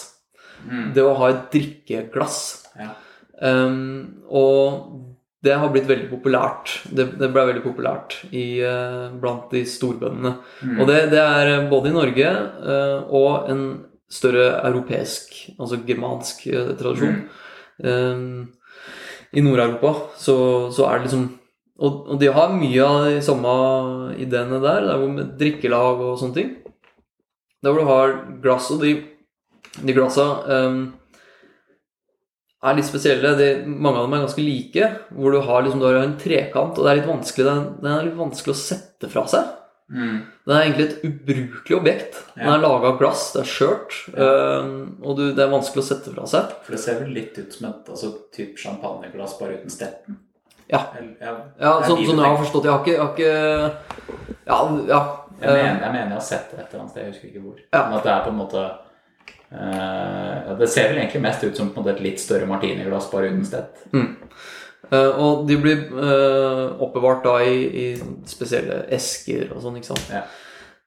Mm. 0.67 0.91
Det 0.93 1.01
å 1.01 1.15
ha 1.17 1.31
et 1.31 1.48
drikkeglass. 1.55 2.41
Ja. 2.77 2.91
Um, 3.38 4.21
og 4.33 5.16
det 5.46 5.53
har 5.53 5.70
blitt 5.70 5.88
veldig 5.89 6.10
populært. 6.10 6.72
Det, 6.89 7.12
det 7.20 7.29
ble 7.34 7.46
veldig 7.51 7.63
populært 7.65 8.17
i, 8.32 8.60
eh, 8.65 9.08
blant 9.22 9.51
de 9.53 9.63
storbøndene. 9.70 10.34
Mm. 10.65 10.77
Og 10.82 10.89
det, 10.89 11.00
det 11.13 11.22
er 11.22 11.67
både 11.70 11.91
i 11.91 11.96
Norge 11.96 12.32
uh, 12.65 13.13
og 13.13 13.50
en 13.51 13.63
større 14.10 14.50
europeisk, 14.65 15.36
altså 15.60 15.82
germansk 15.86 16.48
uh, 16.50 16.72
tradisjon. 16.79 17.20
Um, 17.84 18.48
I 19.38 19.44
Nord-Europa 19.46 19.94
så, 20.17 20.38
så 20.74 20.88
er 20.88 20.98
det 20.98 21.10
liksom 21.10 21.27
og, 21.77 22.08
og 22.10 22.17
de 22.17 22.29
har 22.34 22.56
mye 22.58 22.86
av 22.86 23.03
de 23.06 23.17
samme 23.22 23.51
ideene 24.17 24.58
der, 24.63 24.88
der 24.88 25.03
med 25.12 25.36
drikkelag 25.38 26.00
og 26.01 26.15
sånne 26.17 26.34
ting. 26.34 26.56
Der 27.62 27.74
hvor 27.74 27.84
du 27.84 27.89
har 27.91 28.15
glass, 28.41 28.72
og 28.74 28.82
de, 28.82 28.96
de 29.77 29.94
glassa 29.94 30.25
um, 30.65 30.79
er 32.63 32.73
litt 32.79 32.87
spesielle. 32.89 33.35
De, 33.37 33.49
mange 33.67 33.99
av 34.01 34.07
dem 34.07 34.15
er 34.17 34.23
ganske 34.25 34.41
like. 34.43 34.89
Hvor 35.13 35.31
du 35.35 35.39
har, 35.45 35.61
liksom, 35.65 35.79
du 35.83 35.85
har 35.89 35.99
en 36.01 36.17
trekant, 36.17 36.77
og 36.77 36.83
det 36.85 36.91
er 36.93 36.99
litt 37.01 37.11
vanskelig, 37.11 37.45
den, 37.45 37.63
den 37.83 37.93
er 37.93 38.07
litt 38.09 38.17
vanskelig 38.17 38.55
å 38.55 38.59
sette 38.63 39.09
fra 39.13 39.25
seg. 39.29 39.53
Mm. 39.87 40.15
Den 40.43 40.51
er 40.57 40.65
egentlig 40.65 40.85
et 40.89 41.03
ubrukelig 41.07 41.77
objekt. 41.77 42.17
Den 42.35 42.43
Ja. 42.49 42.55
er 42.57 42.63
laga 42.65 42.89
av 42.89 42.97
glass, 42.99 43.29
det 43.31 43.41
er 43.45 43.51
skjørt, 43.53 43.93
um, 44.17 44.97
og 45.01 45.15
du, 45.15 45.21
det 45.37 45.45
er 45.45 45.53
vanskelig 45.53 45.83
å 45.83 45.87
sette 45.87 46.11
fra 46.11 46.25
seg. 46.27 46.49
For 46.65 46.75
det 46.75 46.79
ser 46.83 46.97
vel 46.99 47.13
litt 47.15 47.37
ut 47.39 47.53
som 47.55 47.69
et 47.69 47.91
altså, 47.93 48.09
typ 48.35 48.57
champagneglass 48.59 49.37
bare 49.39 49.61
uten 49.61 49.71
steppen? 49.71 50.17
Ja. 50.67 50.81
Eller, 50.97 51.13
ja, 51.21 51.35
Ja, 51.61 51.71
sånn, 51.87 52.01
sånn 52.03 52.19
jeg 52.19 52.27
har 52.27 52.41
forstått 52.41 52.65
Jeg 52.67 52.73
har 52.73 52.81
ikke, 52.83 52.91
jeg 52.91 52.99
har 52.99 53.13
ikke 53.15 53.77
Ja, 54.43 54.57
ja. 54.89 54.99
jeg, 55.39 55.53
mener, 55.53 55.79
jeg 55.79 55.91
mener 55.93 56.09
jeg 56.09 56.17
har 56.17 56.25
sett 56.27 56.51
det 56.51 56.59
et 56.59 56.73
eller 56.73 56.81
annet 56.81 56.91
sted, 56.91 57.03
jeg 57.05 57.13
husker 57.13 57.29
ikke 57.29 57.43
hvor. 57.45 57.61
Ja. 57.71 57.81
Men 57.87 57.97
at 57.99 58.03
det 58.03 58.11
er 58.11 58.25
på 58.25 58.33
en 58.33 58.39
måte 58.41 58.63
ja, 58.65 58.73
Det 59.49 60.67
ser 60.69 60.89
vel 60.91 60.97
egentlig 61.01 61.21
mest 61.23 61.43
ut 61.43 61.55
som 61.57 61.69
et 61.87 62.01
litt 62.03 62.19
større 62.19 62.47
martiniglass 62.49 63.09
bare 63.11 63.29
uten 63.31 63.45
stett. 63.47 63.83
Eh, 64.91 65.19
og 65.19 65.47
de 65.49 65.57
blir 65.59 65.85
eh, 65.99 66.81
oppbevart 66.83 67.23
da 67.25 67.37
i, 67.43 67.55
i 67.67 67.85
spesielle 68.29 68.85
esker 68.95 69.49
og 69.55 69.61
sånn, 69.63 69.79
ikke 69.79 69.89
sant. 69.93 70.11
Ja. 70.13 70.21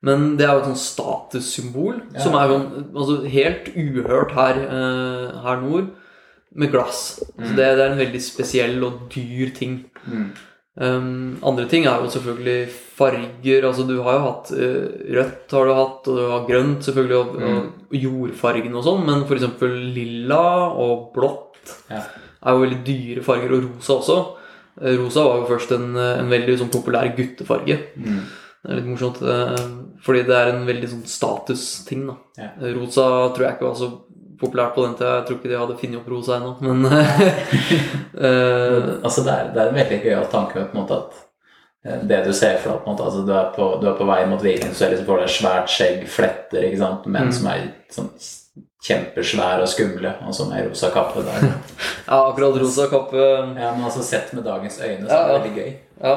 Men 0.07 0.37
det 0.39 0.47
er 0.47 0.55
jo 0.57 0.63
et 0.63 0.69
sånn 0.71 0.81
statussymbol 0.81 1.99
Ja. 2.15 2.21
som 2.25 2.37
er 2.41 2.49
jo 2.49 2.61
altså, 2.97 3.19
helt 3.29 3.69
uhørt 3.77 4.33
her, 4.39 4.61
eh, 4.65 5.41
her 5.45 5.61
nord, 5.61 5.91
med 6.57 6.71
glass. 6.73 7.21
Så 7.21 7.51
Mm. 7.51 7.57
det, 7.57 7.67
det 7.77 7.85
er 7.85 7.91
en 7.93 7.99
veldig 8.01 8.23
spesiell 8.23 8.83
og 8.85 9.03
dyr 9.15 9.53
ting. 9.55 9.85
Mm. 10.07 10.31
Um, 10.79 11.37
andre 11.43 11.67
ting 11.69 11.85
er 11.91 11.99
jo 12.01 12.11
selvfølgelig 12.13 12.71
farger. 12.97 13.65
Altså 13.67 13.85
du 13.89 13.97
har 14.07 14.17
jo 14.17 14.25
hatt 14.29 14.51
uh, 14.55 14.87
rødt, 15.19 15.55
har 15.57 15.67
du 15.67 15.73
hatt, 15.75 16.09
og 16.09 16.19
du 16.21 16.25
har 16.31 16.47
grønt, 16.49 16.85
selvfølgelig, 16.87 17.19
og, 17.19 17.71
og 17.91 17.97
jordfargen 17.99 18.77
og 18.79 18.87
sånn, 18.87 19.03
men 19.09 19.25
f.eks. 19.27 19.49
lilla 19.97 20.43
og 20.71 21.09
blått 21.17 21.75
Ja. 21.91 22.05
er 22.41 22.55
jo 22.57 22.63
veldig 22.63 22.83
dyre 22.87 23.25
farger, 23.27 23.53
og 23.57 23.67
rosa 23.67 23.97
også. 23.99 24.19
Eh, 24.81 24.95
Rosa 24.97 25.25
var 25.27 25.43
jo 25.43 25.49
først 25.51 25.75
en, 25.77 25.91
en 25.99 26.31
veldig 26.31 26.55
sånn 26.63 26.71
populær 26.73 27.11
guttefarge. 27.19 27.77
Mm. 28.01 28.21
Det 28.61 28.71
er 28.71 28.79
litt 28.79 28.89
morsomt, 28.93 29.21
uh, 29.25 29.99
fordi 30.05 30.23
det 30.29 30.37
er 30.39 30.53
en 30.55 30.65
veldig 30.69 30.89
sånn 30.95 31.05
statusting, 31.09 32.07
da. 32.09 32.17
Ja. 32.41 32.49
Rosa 32.79 33.05
tror 33.35 33.45
jeg 33.47 33.59
ikke 33.59 33.69
var 33.69 33.77
så 33.81 33.91
populært 34.41 34.75
på 34.75 34.85
den 34.87 34.95
tida. 34.99 35.15
Jeg 35.21 35.27
tror 35.29 35.37
ikke 35.39 35.51
de 35.53 35.59
hadde 35.61 35.77
funnet 35.81 36.01
opp 36.01 36.09
rosa 36.13 36.37
ennå, 36.39 36.53
men 36.61 36.85
uh, 38.25 39.05
Altså, 39.05 39.25
det 39.27 39.33
er, 39.35 39.51
det 39.55 39.63
er 39.63 39.69
en 39.73 39.79
veldig 39.81 40.01
gøyal 40.05 40.27
tanke 40.33 40.65
på 40.65 40.77
en 40.77 40.81
måte 40.83 40.99
at 41.01 41.19
eh, 41.87 42.03
det 42.11 42.21
du 42.27 42.33
ser 42.37 42.59
for 42.63 42.73
deg, 42.75 42.83
på 42.83 42.91
en 42.91 42.95
måte, 42.97 43.07
altså 43.09 43.25
du 43.27 43.33
er 43.37 43.51
på, 43.57 43.69
du 43.83 43.89
er 43.91 43.97
på 43.99 44.09
vei 44.09 44.21
mot 44.31 44.43
Viken, 44.45 44.75
så 44.77 44.91
liksom 44.91 45.09
får 45.09 45.23
deg 45.25 45.33
svært 45.37 45.73
skjegg, 45.73 46.05
fletter, 46.19 46.67
ikke 46.69 46.83
sant, 46.83 47.09
menn 47.11 47.31
Mm. 47.31 47.37
som 47.39 47.51
er 47.53 47.67
sånn 47.95 48.11
kjempesvære 48.81 49.65
og 49.67 49.69
skumle, 49.69 50.11
og 50.25 50.33
som 50.37 50.53
er 50.57 50.67
rosa 50.71 50.89
kappe 50.95 51.21
der. 51.27 51.49
Ja, 52.11 52.17
akkurat 52.31 52.57
rosa 52.59 52.87
kappe 52.91 53.21
Ja, 53.21 53.75
men 53.77 53.85
altså 53.87 54.03
sett 54.03 54.33
med 54.35 54.45
dagens 54.49 54.81
øyne, 54.81 55.05
så 55.07 55.11
er 55.11 55.11
det 55.11 55.15
Ja, 55.15 55.27
ja. 55.27 55.39
veldig 55.39 55.53
gøy. 55.57 55.73
Ja. 56.03 56.15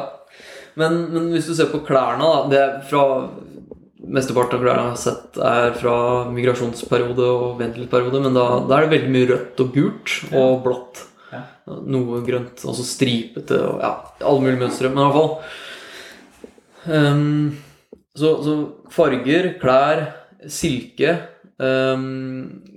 Men, 0.80 0.96
men 1.14 1.28
hvis 1.36 1.46
du 1.46 1.54
ser 1.54 1.68
på 1.70 1.84
klærne, 1.86 2.24
da 2.24 2.48
det 2.50 2.62
er 2.64 2.78
fra 2.90 3.04
Mesteparten 4.04 4.60
av 4.60 4.64
klærne 4.66 4.82
jeg 4.84 4.92
har 4.92 5.00
sett, 5.00 5.38
er 5.40 5.76
fra 5.80 5.96
migrasjonsperiode 6.34 7.24
og 7.24 7.60
ventelperiode, 7.62 8.20
men 8.26 8.36
da, 8.36 8.46
da 8.68 8.78
er 8.78 8.86
det 8.86 8.96
veldig 8.98 9.12
mye 9.16 9.30
rødt 9.30 9.62
og 9.64 9.78
gult 9.78 10.16
og 10.36 10.58
blått. 10.66 11.04
Noe 11.88 12.20
grønt, 12.28 12.60
altså 12.68 12.84
stripete 12.86 13.58
og 13.64 13.80
ja, 13.82 13.94
alle 14.22 14.44
mulige 14.44 14.60
mønstre. 14.60 14.92
Men 14.92 15.00
i 15.00 15.06
hvert 15.08 15.18
fall 15.18 15.32
um, 16.92 17.48
så, 18.14 18.34
så 18.44 18.58
farger, 18.94 19.54
klær, 19.62 20.04
silke, 20.52 21.16
um, 21.64 22.04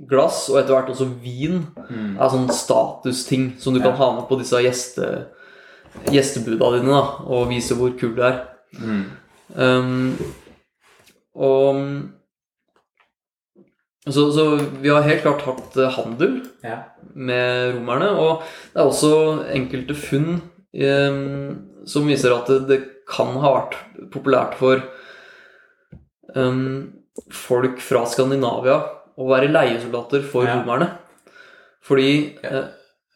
glass 0.08 0.46
og 0.52 0.60
etter 0.62 0.76
hvert 0.76 0.94
også 0.94 1.10
vin 1.22 1.64
Mm. 1.86 2.16
er 2.18 2.30
sånn 2.32 2.48
statusting 2.50 3.44
som 3.62 3.74
du 3.74 3.78
kan 3.78 3.94
ha 3.94 4.06
med 4.16 4.24
på 4.26 4.38
disse 4.40 4.58
gjeste, 4.58 5.04
gjestebuda 6.10 6.72
dine 6.74 6.90
da, 6.90 7.02
og 7.30 7.46
vise 7.52 7.76
hvor 7.78 7.92
kul 7.98 8.16
du 8.16 8.24
er. 8.26 8.40
Mm. 8.80 9.04
Um, 9.54 10.16
og 11.36 11.80
så, 14.06 14.28
så 14.32 14.44
vi 14.80 14.88
har 14.92 15.02
helt 15.02 15.24
klart 15.24 15.42
hatt 15.46 15.76
eh, 15.82 15.90
handel 15.96 16.36
Ja. 16.64 16.76
med 17.14 17.74
romerne, 17.74 18.10
og 18.22 18.44
det 18.72 18.80
er 18.82 18.86
også 18.90 19.10
enkelte 19.52 19.96
funn 19.98 20.28
eh, 20.74 21.16
som 21.86 22.06
viser 22.06 22.34
at 22.36 22.46
det, 22.52 22.60
det 22.70 22.78
kan 23.10 23.34
ha 23.42 23.50
vært 23.56 23.76
populært 24.14 24.54
for 24.58 24.80
um, 26.34 26.92
folk 27.30 27.78
fra 27.82 28.02
Skandinavia 28.10 28.80
å 29.16 29.28
være 29.30 29.50
leiesoldater 29.52 30.24
for 30.26 30.46
Ja. 30.46 30.56
romerne. 30.60 30.88
Fordi 31.86 32.08
eh, 32.42 32.64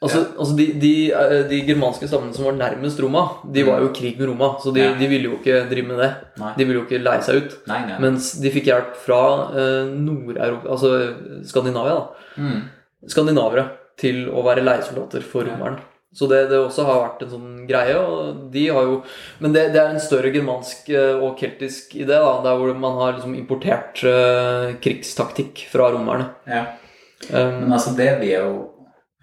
altså, 0.00 0.20
altså 0.38 0.56
de, 0.56 0.66
de, 0.80 0.92
eh, 1.12 1.42
de 1.50 1.60
germanske 1.68 2.08
stammene 2.08 2.36
som 2.36 2.46
var 2.48 2.56
nærmest 2.56 3.00
Roma, 3.04 3.26
de 3.52 3.64
var 3.68 3.82
jo 3.84 3.90
i 3.90 3.96
krig 3.96 4.16
med 4.20 4.30
Roma, 4.30 4.54
så 4.62 4.72
de, 4.74 4.86
de 4.96 5.10
ville 5.10 5.28
jo 5.28 5.36
ikke 5.36 5.64
drive 5.70 5.90
med 5.90 6.00
det. 6.00 6.10
Nei. 6.40 6.54
De 6.56 6.66
ville 6.66 6.80
jo 6.80 6.86
ikke 6.86 7.02
leie 7.02 7.26
seg 7.26 7.42
ut. 7.42 7.58
Nei, 7.70 7.82
nei. 7.90 7.98
Mens 8.06 8.32
de 8.40 8.54
fikk 8.54 8.70
hjelp 8.70 8.96
fra 9.04 9.20
eh, 9.52 9.92
Nord-Europa, 9.92 10.72
altså 10.72 11.44
Skandinavia, 11.50 12.00
da. 12.00 12.40
Mm. 12.40 13.06
Skandinavere 13.12 13.68
til 14.00 14.26
å 14.32 14.44
være 14.46 14.64
leiesoldater 14.64 15.24
for 15.26 15.48
romerne. 15.48 15.84
Så 16.16 16.26
det, 16.26 16.40
det 16.50 16.58
også 16.58 16.82
har 16.88 17.04
vært 17.04 17.20
en 17.22 17.30
sånn 17.30 17.50
greie. 17.68 17.94
og 17.94 18.48
de 18.50 18.64
har 18.72 18.88
jo, 18.88 18.96
Men 19.38 19.52
det, 19.54 19.68
det 19.76 19.78
er 19.78 19.92
en 19.92 20.02
større 20.02 20.32
germansk 20.34 20.88
eh, 20.90 21.20
og 21.20 21.36
keltisk 21.38 21.92
idé, 21.94 22.16
da, 22.16 22.32
der 22.48 22.56
hvor 22.58 22.72
man 22.74 22.98
har 23.04 23.18
liksom 23.18 23.36
importert 23.38 24.00
krigstaktikk 24.82 25.68
fra 25.70 25.92
romerne. 25.92 26.32
Ja. 26.48 26.64
Um, 27.28 27.66
Men 27.66 27.72
altså, 27.76 27.92
det 27.96 28.14
vil 28.22 28.32
jo 28.32 28.52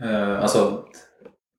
eh, 0.03 0.37
Altså, 0.41 0.83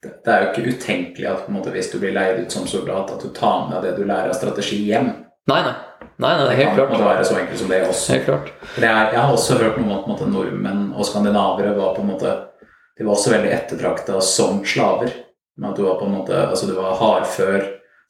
det, 0.02 0.12
det 0.24 0.32
er 0.32 0.42
jo 0.42 0.50
ikke 0.52 0.74
utenkelig 0.76 1.28
at 1.30 1.50
måte, 1.52 1.74
hvis 1.74 1.90
du 1.92 1.98
blir 2.02 2.14
leid 2.16 2.44
ut 2.44 2.54
som 2.54 2.66
soldat, 2.70 3.10
at 3.14 3.22
du 3.22 3.32
tar 3.34 3.68
med 3.68 3.78
deg 3.78 3.90
det 3.90 4.02
du 4.02 4.08
lærer 4.08 4.32
av 4.32 4.38
strategi 4.38 4.82
hjem. 4.88 5.12
nei, 5.50 5.62
nei. 5.66 5.76
Nei, 6.18 6.32
nei, 6.34 6.48
Det 6.48 6.54
helt 6.58 6.74
kan 6.74 6.90
Det 6.90 6.96
kan 6.96 7.04
være 7.06 7.24
så 7.24 7.38
enkelt 7.38 7.58
som 7.58 7.68
det 7.70 7.80
også. 7.86 8.12
Helt 8.12 8.24
klart. 8.24 8.52
For 8.74 8.84
jeg, 8.84 9.14
har 9.14 9.32
også 9.32 9.58
hørt 9.60 9.78
noe 9.78 10.00
om 10.02 10.14
at 10.16 10.22
nordmenn 10.26 10.84
og 10.90 11.06
skandinavere 11.06 11.76
var 11.76 11.94
på 11.94 12.02
en 12.02 12.10
måte 12.10 12.34
De 12.98 13.06
var 13.06 13.14
også 13.14 13.30
veldig 13.36 13.52
ettertrakta 13.54 14.20
som 14.20 14.64
slaver. 14.66 15.12
Men 15.58 15.70
at 15.70 15.78
du 15.78 15.84
var 15.86 16.00
på 16.00 16.08
en 16.08 16.16
måte 16.18 16.34
Altså, 16.34 16.66
du 16.66 16.74
var 16.74 16.98
hardfør, 16.98 17.68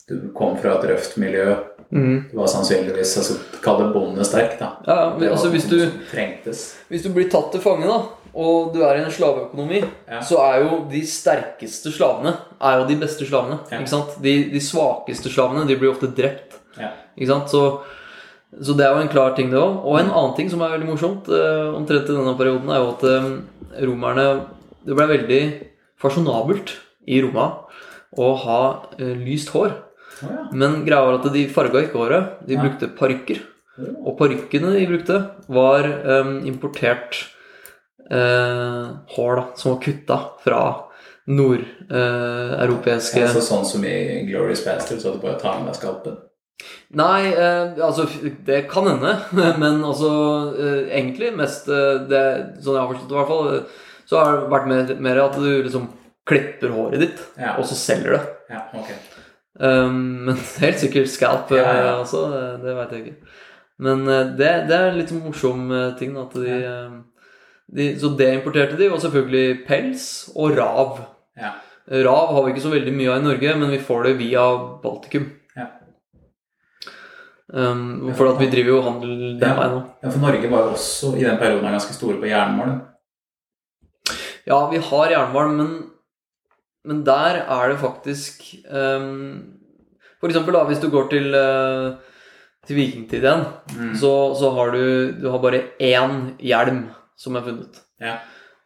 du 0.09 0.31
kom 0.37 0.57
fra 0.57 0.79
et 0.79 0.89
røft 0.89 1.19
miljø. 1.21 1.57
Mm. 1.93 2.31
Du 2.31 2.37
var 2.37 2.49
sannsynligvis 2.53 3.15
altså, 3.21 3.37
Kall 3.65 3.83
det 3.83 3.93
bondesterk, 3.93 4.57
da. 4.61 4.71
Ja, 4.87 4.97
ja, 5.03 5.13
men 5.19 5.29
altså, 5.29 5.53
hvis 5.53 5.69
du, 5.69 5.77
hvis 6.89 7.05
du 7.05 7.13
blir 7.13 7.29
tatt 7.33 7.53
til 7.53 7.65
fange, 7.65 7.89
da, 7.89 8.01
og 8.39 8.71
du 8.75 8.83
er 8.87 9.01
i 9.01 9.03
en 9.03 9.11
slaveøkonomi, 9.11 9.81
Ja. 10.07 10.21
så 10.23 10.39
er 10.45 10.63
jo 10.63 10.77
de 10.91 11.01
sterkeste 11.11 11.91
slavene 11.91 12.37
er 12.63 12.79
jo 12.81 12.87
de 12.87 12.97
beste 13.01 13.27
slavene. 13.27 13.59
Ja. 13.71 13.81
Ikke 13.81 13.91
sant? 13.91 14.13
De, 14.23 14.35
de 14.53 14.61
svakeste 14.63 15.33
slavene 15.33 15.65
de 15.67 15.77
blir 15.81 15.91
ofte 15.91 16.07
drept. 16.15 16.55
Ja. 16.79 16.93
Ikke 17.17 17.33
sant? 17.33 17.51
Så, 17.51 17.63
så 18.63 18.77
det 18.79 18.87
er 18.87 18.95
jo 18.95 19.03
en 19.03 19.11
klar 19.11 19.35
ting, 19.37 19.51
det 19.51 19.59
òg. 19.59 19.81
Og 19.83 19.99
en 19.99 20.13
annen 20.13 20.37
ting 20.39 20.51
som 20.53 20.63
er 20.63 20.71
veldig 20.77 20.87
morsomt, 20.93 21.27
eh, 21.35 21.67
omtrent 21.75 22.07
i 22.13 22.15
denne 22.15 22.37
perioden, 22.39 22.71
er 22.71 22.79
jo 22.85 22.93
at 22.95 23.05
eh, 23.11 23.83
romerne 23.89 24.29
Det 24.87 24.95
ble 24.97 25.05
veldig 25.11 25.41
fasjonabelt 26.01 26.71
i 27.11 27.19
Roma 27.21 27.49
å 28.17 28.29
ha 28.45 28.61
eh, 29.01 29.17
lyst 29.19 29.51
hår. 29.53 29.75
Men 30.55 30.85
greia 30.87 31.03
var 31.05 31.19
at 31.19 31.27
de 31.35 31.43
farga 31.53 31.83
ikke 31.85 31.99
håret. 32.01 32.39
De 32.47 32.57
brukte 32.59 32.89
parykker. 32.99 33.43
Og 34.07 34.15
parykkene 34.19 34.73
de 34.75 34.87
brukte, 34.91 35.19
var 35.55 35.87
importert 36.49 37.21
hår 38.09 39.37
da, 39.37 39.43
som 39.57 39.73
var 39.75 39.81
kutta 39.85 40.17
fra 40.45 40.61
nordeuropeiske 41.29 43.21
Altså, 43.27 43.43
sånn 43.45 43.67
som 43.69 43.85
i 43.85 44.25
Glorious 44.29 44.63
Bastards, 44.65 45.05
at 45.05 45.19
du 45.19 45.21
bare 45.23 45.39
tar 45.41 45.59
med 45.61 45.69
deg 45.73 45.77
skalpen. 45.81 46.17
Nei, 46.99 47.29
eh, 47.37 47.77
altså 47.85 48.07
det 48.49 48.63
kan 48.71 48.89
hende, 48.89 49.13
men 49.63 49.83
altså 49.87 50.09
eh, 50.57 50.89
egentlig 50.99 51.35
mest 51.39 51.69
eh, 51.71 52.01
det, 52.11 52.23
Sånn 52.65 52.75
jeg 52.75 52.81
har 52.83 52.89
forstått 52.91 53.11
det, 53.11 53.15
i 53.15 53.19
hvert 53.21 53.31
fall, 53.31 53.51
eh, 53.53 53.85
så 54.09 54.19
har 54.23 54.33
det 54.41 54.49
vært 54.55 54.71
mer, 54.73 54.95
mer 55.05 55.21
at 55.27 55.37
du 55.39 55.47
liksom 55.67 55.87
klipper 56.29 56.73
håret 56.75 57.01
ditt, 57.05 57.21
Ja. 57.41 57.55
og 57.61 57.65
så 57.69 57.77
selger 57.79 58.17
det. 58.17 58.23
Ja, 58.53 58.65
okay. 58.81 58.97
Um, 59.59 60.01
men 60.29 60.37
helt 60.63 60.79
sikkert 60.81 61.09
scalp 61.11 61.53
Ja, 61.55 61.63
ja. 61.67 61.85
eh, 61.93 62.01
også, 62.03 62.25
det, 62.33 62.43
det 62.65 62.75
veit 62.81 62.93
jeg 62.97 63.05
ikke. 63.05 63.31
Men 63.87 64.03
eh, 64.11 64.33
det, 64.41 64.51
det 64.69 64.77
er 64.81 64.89
en 64.91 64.99
litt 64.99 65.13
morsom 65.15 65.69
eh, 65.71 65.93
ting. 66.01 66.17
da, 66.17 66.25
At 66.27 66.35
de, 66.41 66.59
eh, 66.59 66.99
de, 67.77 67.91
så 68.01 68.09
det 68.17 68.31
importerte 68.39 68.77
de, 68.81 68.89
og 68.93 69.01
selvfølgelig 69.03 69.65
pels 69.69 70.05
og 70.37 70.55
rav. 70.57 71.01
Ja. 71.37 71.51
Rav 72.05 72.33
har 72.35 72.45
vi 72.47 72.53
ikke 72.55 72.65
så 72.65 72.73
veldig 72.73 72.93
mye 72.97 73.11
av 73.13 73.21
i 73.21 73.27
Norge, 73.27 73.55
men 73.61 73.71
vi 73.73 73.79
får 73.81 74.03
det 74.09 74.15
via 74.19 74.45
Baltikum. 74.83 75.27
Ja. 75.57 75.67
Um, 77.49 78.11
for 78.17 78.29
at 78.29 78.41
vi 78.43 78.51
driver 78.53 78.75
jo 78.75 78.81
handel 78.85 79.13
den 79.41 79.49
Ja. 79.49 79.55
veien 79.57 79.71
nå. 79.73 79.83
ja, 80.03 80.11
for 80.13 80.21
Norge 80.21 80.51
var 80.53 80.67
jo 80.67 80.73
også 80.75 81.15
i 81.17 81.25
den 81.25 81.39
perioden 81.41 81.73
ganske 81.73 81.95
store 81.97 82.19
på 82.21 82.29
jernmalm. 82.29 82.81
Ja, 84.49 84.59
vi 84.71 84.79
har 84.85 85.11
jernmalm, 85.15 85.57
men, 85.57 85.73
men 86.85 87.01
der 87.05 87.41
er 87.49 87.69
det 87.73 87.79
faktisk 87.81 88.43
um, 88.71 89.55
For 90.21 90.29
eksempel 90.29 90.53
da, 90.57 90.65
hvis 90.69 90.81
du 90.83 90.89
går 90.91 91.09
til, 91.13 91.33
uh, 91.35 91.97
til 92.67 92.77
vikingtid 92.77 93.23
igjen, 93.25 93.45
Mm. 93.79 93.95
så, 93.97 94.35
så 94.35 94.51
har 94.57 94.71
du, 94.73 95.13
du 95.21 95.29
har 95.31 95.39
bare 95.39 95.61
én 95.81 96.35
hjelm 96.41 96.89
som 97.19 97.37
er 97.39 97.43
funnet. 97.47 97.81
Ja. 98.01 98.17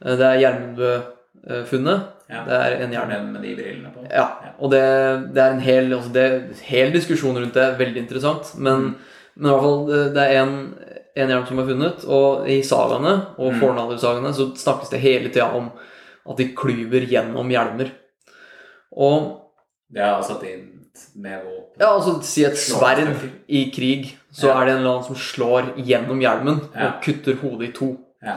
Uh, 0.04 0.12
Det 0.18 0.26
er 0.28 0.40
Gjermundø-funnet. 0.42 2.08
Ja. 2.32 2.44
Det 2.46 2.56
er 2.56 2.76
en. 2.84 2.92
Den 3.10 3.32
med 3.34 3.42
de 3.44 3.54
brillene 3.58 3.90
på. 3.92 4.04
Ja, 4.10 4.26
og 4.58 4.70
det, 4.72 4.80
det 5.34 5.42
er 5.42 5.52
en 5.56 5.60
hel, 5.64 5.90
altså 5.92 6.12
det, 6.14 6.26
hel 6.64 6.92
diskusjon 6.94 7.36
rundt 7.36 7.54
det. 7.58 7.66
Veldig 7.78 8.00
interessant. 8.06 8.54
Men, 8.56 8.94
men 9.36 9.48
i 9.50 9.52
hvert 9.52 9.64
fall, 9.66 9.82
det, 9.90 10.02
det 10.16 10.22
er 10.30 10.38
en, 10.42 10.54
en 11.16 11.32
hjelm 11.34 11.46
som 11.50 11.60
er 11.60 11.68
funnet, 11.68 12.04
og 12.08 12.48
i 12.48 12.60
sagaene 12.64 13.14
og 13.36 13.52
Mm. 13.52 13.60
fornaldersagaene 13.60 14.32
så 14.36 14.46
snakkes 14.56 14.92
det 14.94 15.00
hele 15.02 15.28
tida 15.32 15.50
om 15.58 15.70
at 16.30 16.38
de 16.38 16.46
klyver 16.56 17.04
gjennom 17.10 17.50
hjelmer. 17.52 17.90
Og 18.92 19.38
Det 19.92 20.00
er 20.00 20.14
altså 20.14 20.38
at 20.38 20.46
de 20.46 20.54
med 21.20 21.40
våpen. 21.44 21.80
ja, 21.80 21.90
altså 21.96 22.14
si 22.24 22.44
et 22.44 22.56
sverd 22.56 23.02
i 23.48 23.70
krig, 23.74 24.16
så 24.32 24.48
Ja. 24.48 24.60
er 24.60 24.64
det 24.66 24.72
en 24.72 24.78
eller 24.78 24.90
annen 24.90 25.04
som 25.04 25.16
slår 25.16 25.74
gjennom 25.84 26.20
hjelmen 26.20 26.60
Ja. 26.74 26.86
og 26.86 27.02
kutter 27.02 27.34
hodet 27.42 27.68
i 27.68 27.72
to. 27.72 27.98
Ja. 28.22 28.36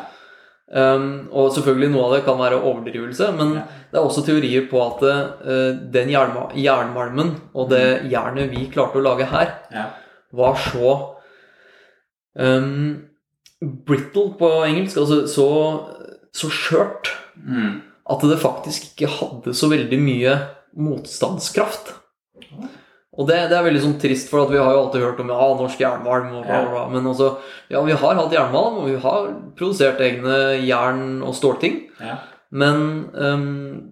Um, 0.68 1.28
og 1.32 1.52
selvfølgelig 1.54 1.92
noe 1.94 2.06
av 2.08 2.14
det 2.16 2.24
kan 2.26 2.40
være 2.40 2.58
overdrivelse, 2.66 3.28
men 3.38 3.52
Ja. 3.60 3.64
det 3.92 4.00
er 4.00 4.06
også 4.08 4.24
teorier 4.26 4.66
på 4.72 4.80
at 4.82 5.04
uh, 5.06 5.76
den 5.94 6.10
jernma 6.10 6.48
jernmalmen 6.58 7.36
og 7.54 7.70
det 7.70 7.84
jernet 8.12 8.50
vi 8.50 8.66
klarte 8.74 8.98
å 8.98 9.04
lage 9.06 9.26
her, 9.30 9.52
Ja. 9.72 9.86
var 10.34 10.56
så 10.58 10.96
um, 12.40 13.04
brittle 13.86 14.34
på 14.40 14.50
engelsk, 14.66 14.98
altså 14.98 15.28
så, 15.28 15.48
så 16.34 16.50
skjørt, 16.52 17.14
Mm. 17.36 17.82
at 18.10 18.22
det 18.22 18.38
faktisk 18.40 18.86
ikke 18.94 19.10
hadde 19.12 19.52
så 19.54 19.68
veldig 19.70 19.98
mye 20.00 20.36
motstandskraft. 20.80 21.90
Og 23.16 23.28
det, 23.30 23.38
det 23.48 23.56
er 23.56 23.64
veldig 23.64 23.82
sånn 23.84 23.98
trist, 24.02 24.28
for 24.28 24.44
at 24.44 24.52
vi 24.52 24.60
har 24.60 24.74
jo 24.76 24.84
alltid 24.84 25.04
hørt 25.06 25.20
om 25.24 25.30
ja, 25.32 25.50
norsk 25.56 25.80
jernmalm. 25.80 26.32
Og 26.36 26.44
bla, 26.44 26.62
bla, 26.66 26.72
bla. 26.74 26.86
Men 26.92 27.06
altså, 27.08 27.30
ja, 27.72 27.82
vi 27.88 27.96
har 27.96 28.18
hatt 28.20 28.34
jernmalm, 28.36 28.82
og 28.82 28.90
vi 28.90 28.96
har 29.04 29.28
produsert 29.56 30.02
egne 30.04 30.40
jern- 30.66 31.22
og 31.24 31.36
stålting. 31.38 31.86
Ja. 32.04 32.18
Men 32.52 32.82
um, 33.14 33.92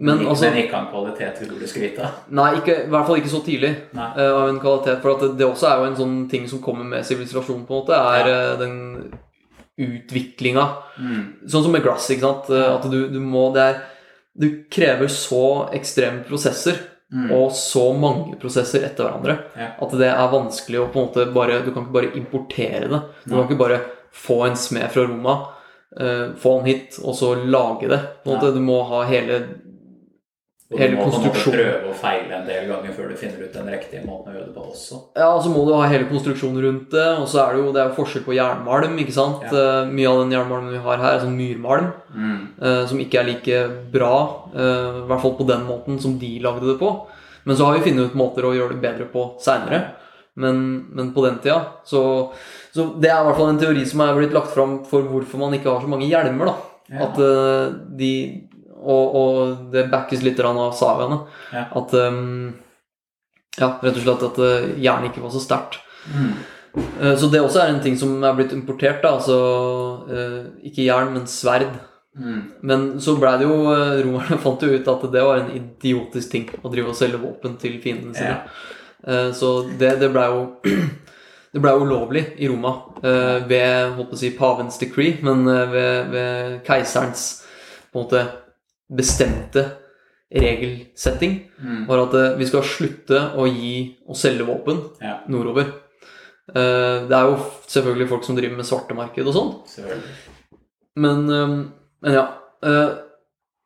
Men 0.00 0.22
altså 0.26 0.48
men 0.48 0.62
ikke 0.62 0.78
av 0.78 0.86
en 0.86 0.92
kvalitet 0.94 1.42
vi 1.42 1.48
burde 1.50 1.66
skryte 1.68 2.04
av. 2.06 2.20
Nei, 2.32 2.54
ikke, 2.60 2.76
i 2.86 2.92
hvert 2.92 3.08
fall 3.08 3.18
ikke 3.20 3.32
så 3.34 3.42
tidlig. 3.44 3.72
Eh, 3.92 4.20
av 4.30 4.46
en 4.48 4.60
kvalitet. 4.62 5.02
For 5.02 5.20
det, 5.20 5.34
det 5.36 5.44
også 5.44 5.66
er 5.68 5.82
jo 5.82 5.88
en 5.90 5.98
sånn 5.98 6.14
ting 6.30 6.46
som 6.48 6.62
kommer 6.64 6.86
med 6.88 7.04
sivilisasjon, 7.04 7.66
på 7.68 7.74
en 7.74 7.82
måte, 7.82 7.98
er 7.98 8.30
eh, 8.30 8.54
den 8.62 8.78
utviklinga. 9.80 10.64
Mm. 11.00 11.20
Sånn 11.50 11.66
som 11.66 11.74
med 11.74 11.84
glass, 11.84 12.08
ikke 12.12 12.24
sant. 12.24 12.48
Uh, 12.48 12.78
At 12.78 12.88
du, 12.88 13.02
du 13.12 13.20
må 13.20 13.50
Det 13.54 13.66
er 13.66 13.82
Du 14.40 14.46
krever 14.72 15.10
så 15.12 15.44
ekstreme 15.76 16.24
prosesser, 16.24 16.78
Mm. 17.12 17.30
og 17.34 17.50
så 17.50 17.88
mange 17.98 18.36
prosesser 18.38 18.84
etter 18.86 19.02
hverandre, 19.02 19.38
Ja. 19.58 19.72
at 19.82 19.90
det 19.98 20.06
er 20.06 20.28
vanskelig 20.30 20.78
å 20.78 20.92
på 20.92 21.00
en 21.00 21.08
måte 21.08 21.32
bare 21.34 21.64
Du 21.64 21.72
kan 21.72 21.82
ikke 21.82 21.96
bare 21.96 22.16
importere 22.16 22.88
det. 22.88 23.00
Du 23.24 23.30
kan 23.34 23.48
ikke 23.48 23.58
bare 23.58 23.80
få 24.12 24.46
en 24.46 24.54
smed 24.56 24.90
fra 24.90 25.06
Roma, 25.08 25.34
uh, 26.00 26.30
få 26.38 26.58
han 26.58 26.66
hit, 26.66 27.00
og 27.02 27.14
så 27.14 27.34
lage 27.34 27.88
det. 27.88 28.00
Du 28.24 28.60
må 28.60 28.84
ha 28.86 29.02
hele 29.04 29.42
Og 30.70 30.78
du 30.78 30.92
må 30.94 31.02
konstruksjonen. 31.02 31.56
prøve 31.58 31.88
og 31.90 31.94
feile 31.98 32.30
en 32.36 32.44
del 32.46 32.68
ganger 32.70 32.92
før 32.94 33.08
du 33.10 33.14
finner 33.18 33.40
ut 33.42 33.52
den 33.56 33.66
riktige 33.72 34.04
måten 34.06 34.30
å 34.30 34.36
gjøre 34.36 34.46
det 34.46 34.54
på 34.54 34.66
også. 34.70 34.98
Ja, 35.18 35.26
og 35.34 35.40
så 35.42 35.50
må 35.50 35.64
du 35.66 35.72
ha 35.74 35.88
hele 35.90 36.06
konstruksjonen 36.06 36.62
rundt 36.62 36.90
det, 36.94 37.06
og 37.18 37.26
så 37.26 37.40
er 37.42 37.56
det 37.56 37.64
jo 37.64 37.72
det 37.74 37.80
er 37.82 37.88
jo 37.90 37.96
forskjell 37.96 38.22
på 38.28 38.36
jernmalm, 38.36 38.94
ikke 39.02 39.14
sant. 39.16 39.42
Ja. 39.50 39.50
Eh, 39.82 39.90
mye 39.90 40.06
av 40.12 40.20
den 40.22 40.30
jernmalmen 40.36 40.70
vi 40.76 40.82
har 40.84 40.96
her, 41.02 41.16
er 41.16 41.24
sånn 41.24 41.34
myrmalm, 41.36 41.88
Mm. 42.14 42.38
eh, 42.62 42.86
som 42.86 42.98
ikke 43.02 43.18
er 43.18 43.24
like 43.32 43.58
bra, 43.90 44.14
eh, 44.54 45.00
i 45.02 45.06
hvert 45.10 45.20
fall 45.22 45.34
på 45.40 45.46
den 45.50 45.66
måten 45.66 45.98
som 46.00 46.14
de 46.18 46.38
lagde 46.38 46.66
det 46.70 46.78
på. 46.78 46.92
Men 47.44 47.56
så 47.56 47.66
har 47.66 47.78
vi 47.78 47.90
funnet 47.90 48.06
ut 48.12 48.14
måter 48.14 48.42
å 48.46 48.54
gjøre 48.54 48.78
det 48.78 48.82
bedre 48.82 49.06
på 49.10 49.40
seinere. 49.42 49.82
Men, 50.36 50.86
men 50.94 51.12
på 51.12 51.24
den 51.26 51.38
tida 51.42 51.66
så, 51.84 52.30
så 52.72 52.84
det 53.00 53.10
er 53.10 53.18
i 53.20 53.26
hvert 53.26 53.36
fall 53.36 53.48
en 53.50 53.58
teori 53.58 53.82
som 53.84 54.00
er 54.06 54.14
blitt 54.14 54.32
lagt 54.32 54.54
fram 54.54 54.84
for 54.86 55.02
hvorfor 55.02 55.36
man 55.42 55.52
ikke 55.52 55.68
har 55.72 55.80
så 55.82 55.88
mange 55.90 56.06
hjelmer. 56.06 56.46
da. 56.46 56.54
Ja. 56.94 57.08
At 57.08 57.18
de 57.98 58.12
og, 58.80 59.14
og 59.20 59.68
det 59.72 59.88
backes 59.92 60.22
litt 60.26 60.40
av 60.40 60.72
sagaene. 60.76 61.22
Ja. 61.52 61.66
At 61.80 61.94
um, 61.94 62.54
Ja, 63.58 63.74
rett 63.82 63.96
og 63.98 64.02
slett 64.04 64.26
at 64.30 64.38
uh, 64.40 64.70
jernet 64.80 65.10
ikke 65.10 65.24
var 65.24 65.32
så 65.34 65.42
sterkt. 65.42 65.80
Mm. 66.14 66.32
Uh, 67.00 67.14
Så 67.18 67.28
det 67.32 67.40
også 67.42 67.60
er 67.64 67.72
en 67.74 67.82
ting 67.84 67.96
som 67.98 68.22
er 68.24 68.34
blitt 68.38 68.52
importert. 68.56 69.02
da, 69.02 69.16
altså 69.18 69.38
uh, 70.08 70.42
Ikke 70.64 70.86
jern, 70.86 71.12
men 71.16 71.26
sverd. 71.26 71.72
Mm. 72.18 72.40
Men 72.66 72.86
så 73.00 73.14
blei 73.16 73.36
det 73.38 73.46
jo 73.46 73.70
eh, 73.70 74.00
Romerne 74.02 74.34
fant 74.42 74.62
jo 74.66 74.72
ut 74.74 74.88
at 74.90 75.04
det 75.12 75.20
var 75.22 75.38
en 75.38 75.52
idiotisk 75.54 76.32
ting 76.32 76.48
å 76.58 76.72
drive 76.72 76.90
og 76.90 76.98
selge 76.98 77.20
våpen 77.22 77.54
til 77.62 77.76
fiendene 77.82 78.16
sine. 78.16 78.32
Ja. 78.34 78.64
Eh, 79.06 79.28
Så 79.32 79.52
det, 79.78 79.92
det 80.02 80.08
blei 80.10 80.26
jo 80.32 80.40
Det 81.54 81.62
blei 81.62 81.72
ulovlig 81.78 82.24
i 82.38 82.46
Roma 82.50 82.72
ved 83.02 83.96
på 83.96 84.14
å 84.14 84.18
si, 84.18 84.28
pavens 84.38 84.76
decree, 84.78 85.16
men 85.26 85.40
ved, 85.72 86.12
ved 86.12 86.52
keiserens 86.62 87.24
på 87.90 87.98
en 87.98 88.04
måte 88.04 88.20
bestemte 88.90 89.64
regelsetting 90.30 91.46
Mm. 91.60 91.86
var 91.88 91.98
at 92.06 92.14
eh, 92.14 92.36
vi 92.38 92.46
skal 92.46 92.62
slutte 92.64 93.18
å 93.36 93.44
gi 93.50 93.96
og 94.08 94.16
selge 94.16 94.46
våpen 94.46 94.78
Ja, 95.02 95.18
nordover. 95.28 95.66
Eh, 96.54 97.06
Det 97.08 97.12
er 97.16 97.26
jo 97.28 97.36
selvfølgelig 97.68 98.08
folk 98.08 98.24
som 98.24 98.36
driver 98.36 98.56
med 98.56 98.64
svartemarked 98.66 99.26
og 99.26 99.34
sånn, 99.34 99.50
men, 100.96 101.28
eh, 101.30 101.64
men 102.02 102.12
ja. 102.12 102.26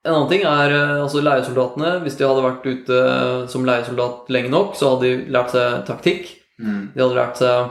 En 0.07 0.13
annen 0.13 0.29
ting 0.29 0.43
er 0.45 0.71
altså 1.01 1.23
leiesoldatene. 1.25 2.03
Hvis 2.05 2.19
de 2.19 2.27
hadde 2.29 2.43
vært 2.45 2.67
ute 2.67 3.49
som 3.49 3.65
leiesoldat 3.65 4.29
lenge 4.29 4.51
nok, 4.51 4.75
så 4.77 4.91
hadde 4.95 5.01
de 5.25 5.33
lært 5.33 5.51
seg 5.55 5.87
taktikk. 5.87 6.29
Mm. 6.61 6.93
De 6.95 7.01
hadde 7.01 7.17
lært 7.17 7.37
seg 7.41 7.71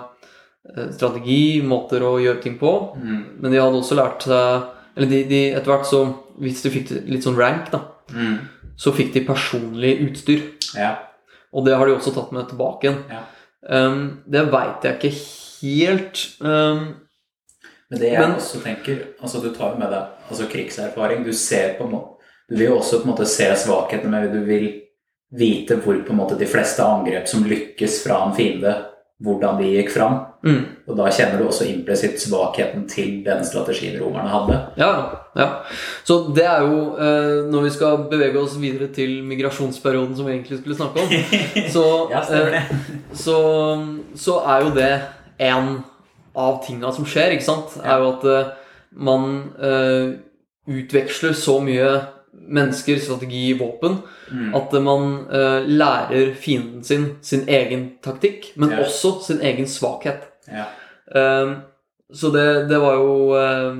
strategi, 0.95 1.61
måter 1.61 2.01
å 2.01 2.15
gjøre 2.23 2.41
ting 2.41 2.57
på. 2.57 2.95
Mm. 2.97 3.39
Men 3.39 3.51
de 3.51 3.59
hadde 3.61 3.77
også 3.77 3.95
lært 3.99 4.23
seg 4.25 4.63
Eller 4.97 5.09
de, 5.09 5.23
de 5.29 5.41
etter 5.53 5.71
hvert 5.71 5.85
så 5.89 6.03
Hvis 6.39 6.61
de 6.63 6.69
fikk 6.73 6.89
litt 7.07 7.23
sånn 7.23 7.37
rank, 7.37 7.71
da, 7.71 7.79
Mm. 8.13 8.39
så 8.77 8.91
fikk 8.91 9.13
de 9.13 9.21
personlig 9.25 9.91
utstyr. 10.09 10.41
Ja. 10.75 10.95
Og 11.53 11.63
det 11.65 11.75
har 11.77 11.85
de 11.87 11.93
også 11.95 12.11
tatt 12.13 12.31
med 12.33 12.49
tilbake 12.49 12.83
igjen. 12.89 13.03
Ja. 13.09 13.21
Um, 13.69 14.23
det 14.27 14.41
veit 14.51 14.83
jeg 14.83 14.97
ikke 14.97 15.11
helt 15.61 16.23
um, 16.41 16.95
Men 17.89 17.99
det 17.99 18.09
jeg 18.11 18.19
Men- 18.19 18.35
også 18.35 18.59
tenker 18.63 18.97
Altså, 19.21 19.39
du 19.41 19.53
tar 19.55 19.77
med 19.79 19.89
deg 19.89 20.03
altså, 20.29 20.47
krigserfaring. 20.51 21.23
Du 21.23 21.31
ser 21.31 21.77
på 21.77 21.85
en 21.85 21.91
måte 21.91 22.09
Du 22.49 22.57
vil 22.57 22.67
jo 22.67 22.77
også 22.79 22.99
på 23.01 23.07
en 23.07 23.13
måte 23.13 23.25
se 23.29 23.45
svakhetene, 23.55 24.09
men 24.11 24.31
du 24.33 24.43
vil 24.45 24.81
vite 25.31 25.77
hvor 25.79 25.95
på 26.03 26.09
en 26.11 26.17
måte 26.19 26.37
de 26.37 26.45
fleste 26.45 26.83
angrep 26.83 27.27
som 27.27 27.43
lykkes 27.47 28.03
fra 28.03 28.19
en 28.27 28.35
fiende, 28.35 28.73
hvordan 29.23 29.57
de 29.61 29.69
gikk 29.77 29.89
fram. 29.95 30.25
Mm, 30.43 30.63
Og 30.87 30.97
da 30.97 31.09
kjenner 31.09 31.39
du 31.39 31.45
også 31.47 31.65
implisitt 31.71 32.19
svakheten 32.21 32.87
til 32.91 33.23
den 33.25 33.43
strategien 33.47 33.95
romerne 34.01 34.29
hadde. 34.29 34.57
ja, 34.77 34.89
ja. 35.35 35.47
Så 36.05 36.17
det 36.35 36.43
er 36.45 36.61
jo 36.61 36.81
eh, 36.99 37.49
Når 37.49 37.63
vi 37.63 37.69
skal 37.73 37.97
bevege 38.11 38.37
oss 38.41 38.57
videre 38.61 38.87
til 38.93 39.23
migrasjonsperioden 39.23 40.15
som 40.15 40.25
vi 40.27 40.33
egentlig 40.35 40.59
skulle 40.59 40.75
snakke 40.75 41.01
om, 41.01 41.09
så, 41.75 41.85
Ja, 42.11 42.21
eh, 42.29 42.73
så, 43.13 43.37
så 44.15 44.39
er 44.45 44.65
jo 44.67 44.73
det 44.75 44.91
en 45.39 45.71
av 46.35 46.59
tinga 46.65 46.91
som 46.93 47.05
skjer, 47.05 47.33
ikke 47.35 47.45
sant? 47.45 47.77
Er 47.83 48.01
jo 48.01 48.11
at 48.15 48.23
eh, 48.29 48.51
man 48.93 49.29
eh, 49.61 50.11
utveksler 50.69 51.33
så 51.37 51.59
mye 51.63 51.87
mennesker, 52.33 52.99
strategi, 52.99 53.53
våpen 53.59 54.01
Mm. 54.33 54.53
at 54.55 54.71
man 54.81 55.25
eh, 55.29 55.65
lærer 55.67 56.31
fienden 56.39 56.81
sin 56.83 57.03
sin 57.21 57.43
egen 57.47 57.83
taktikk, 58.01 58.47
men 58.57 58.71
Ja. 58.71 58.79
også 58.81 59.11
sin 59.27 59.41
egen 59.45 59.65
svakhet. 59.67 60.23
Ja. 60.53 60.65
Um, 61.13 61.55
så 62.13 62.29
det, 62.33 62.47
det 62.69 62.77
var 62.81 62.95
jo 62.99 63.13
um, 63.33 63.79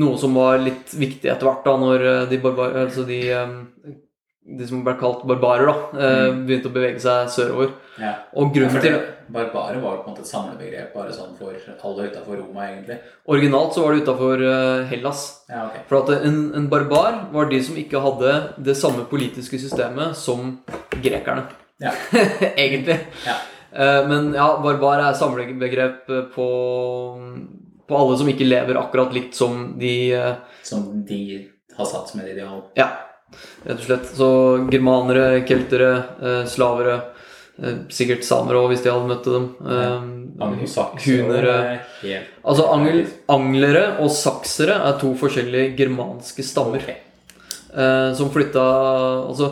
noe 0.00 0.18
som 0.20 0.34
var 0.38 0.60
litt 0.62 0.92
viktig 0.96 1.28
etter 1.32 1.48
hvert, 1.48 1.64
da, 1.66 1.74
når 1.80 2.04
eh, 2.06 2.20
de, 2.30 2.38
barbar, 2.40 2.76
altså 2.86 3.02
de, 3.08 3.18
um, 3.34 3.56
de 4.58 4.66
som 4.68 4.84
ble 4.86 4.94
kalt 5.00 5.24
barbarer, 5.28 5.66
da, 5.66 5.74
eh, 5.98 6.20
Mm. 6.30 6.44
begynte 6.46 6.70
å 6.70 6.74
bevege 6.74 7.02
seg 7.02 7.28
sørover. 7.34 7.72
ja. 7.98 8.12
Og 8.38 8.52
grunnen 8.54 8.78
ja, 8.78 8.84
til 8.84 9.00
Barbarer 9.30 9.78
var 9.82 9.98
på 10.02 10.08
en 10.08 10.14
måte 10.14 10.24
et 10.24 10.30
samlebegrep 10.30 10.94
bare 10.94 11.12
sånn 11.14 11.36
for 11.38 11.54
alle 11.86 12.08
utafor 12.08 12.38
Roma, 12.40 12.64
egentlig. 12.66 12.96
Originalt 13.30 13.74
så 13.76 13.84
var 13.84 13.92
det 13.94 14.02
utafor 14.02 14.40
Hellas. 14.90 15.20
Ja, 15.50 15.66
okay. 15.68 15.82
For 15.86 16.00
at 16.02 16.24
en, 16.26 16.38
en 16.58 16.66
barbar 16.72 17.20
var 17.30 17.46
de 17.50 17.60
som 17.62 17.76
ikke 17.78 18.00
hadde 18.02 18.32
det 18.58 18.74
samme 18.80 19.04
politiske 19.10 19.58
systemet 19.62 20.16
som 20.18 20.56
grekerne. 20.96 21.44
Ja. 21.78 21.92
Egentlig. 22.64 22.98
Ja. 23.26 23.36
Eh, 23.72 24.08
Men 24.08 24.32
ja, 24.34 24.48
barbar 24.62 24.98
er 25.08 25.14
samlebegrep 25.18 26.06
på, 26.34 26.46
på 27.88 27.96
alle 28.00 28.16
som 28.18 28.28
ikke 28.30 28.48
lever 28.48 28.78
akkurat 28.80 29.14
likt 29.14 29.34
som 29.38 29.74
de 29.80 30.12
eh, 30.16 30.34
Som 30.66 31.04
de 31.06 31.48
har 31.76 31.86
satt 31.86 32.10
som 32.10 32.20
et 32.20 32.32
ideal. 32.34 32.62
Ja, 32.76 32.88
rett 33.64 33.78
og 33.78 33.86
slett. 33.86 34.10
Så 34.16 34.28
germanere, 34.70 35.42
keltere, 35.48 35.92
eh, 36.20 36.42
slavere, 36.50 36.96
eh, 37.62 37.78
sikkert 37.94 38.26
samere 38.26 38.60
òg, 38.60 38.72
hvis 38.74 38.82
de 38.84 38.90
hadde 38.92 39.08
møtt 39.10 39.24
dem. 39.30 39.46
Ja. 39.64 39.92
Hunere 40.40 41.80
Altså 42.44 42.64
angel, 42.72 43.02
anglere 43.28 43.82
og 44.00 44.08
saksere 44.14 44.76
er 44.88 44.94
to 45.00 45.10
forskjellige 45.20 45.74
germanske 45.76 46.44
stammer 46.46 46.80
Ok. 46.80 46.94
eh, 47.76 48.14
som 48.16 48.30
flytta 48.32 48.62
Altså 49.28 49.50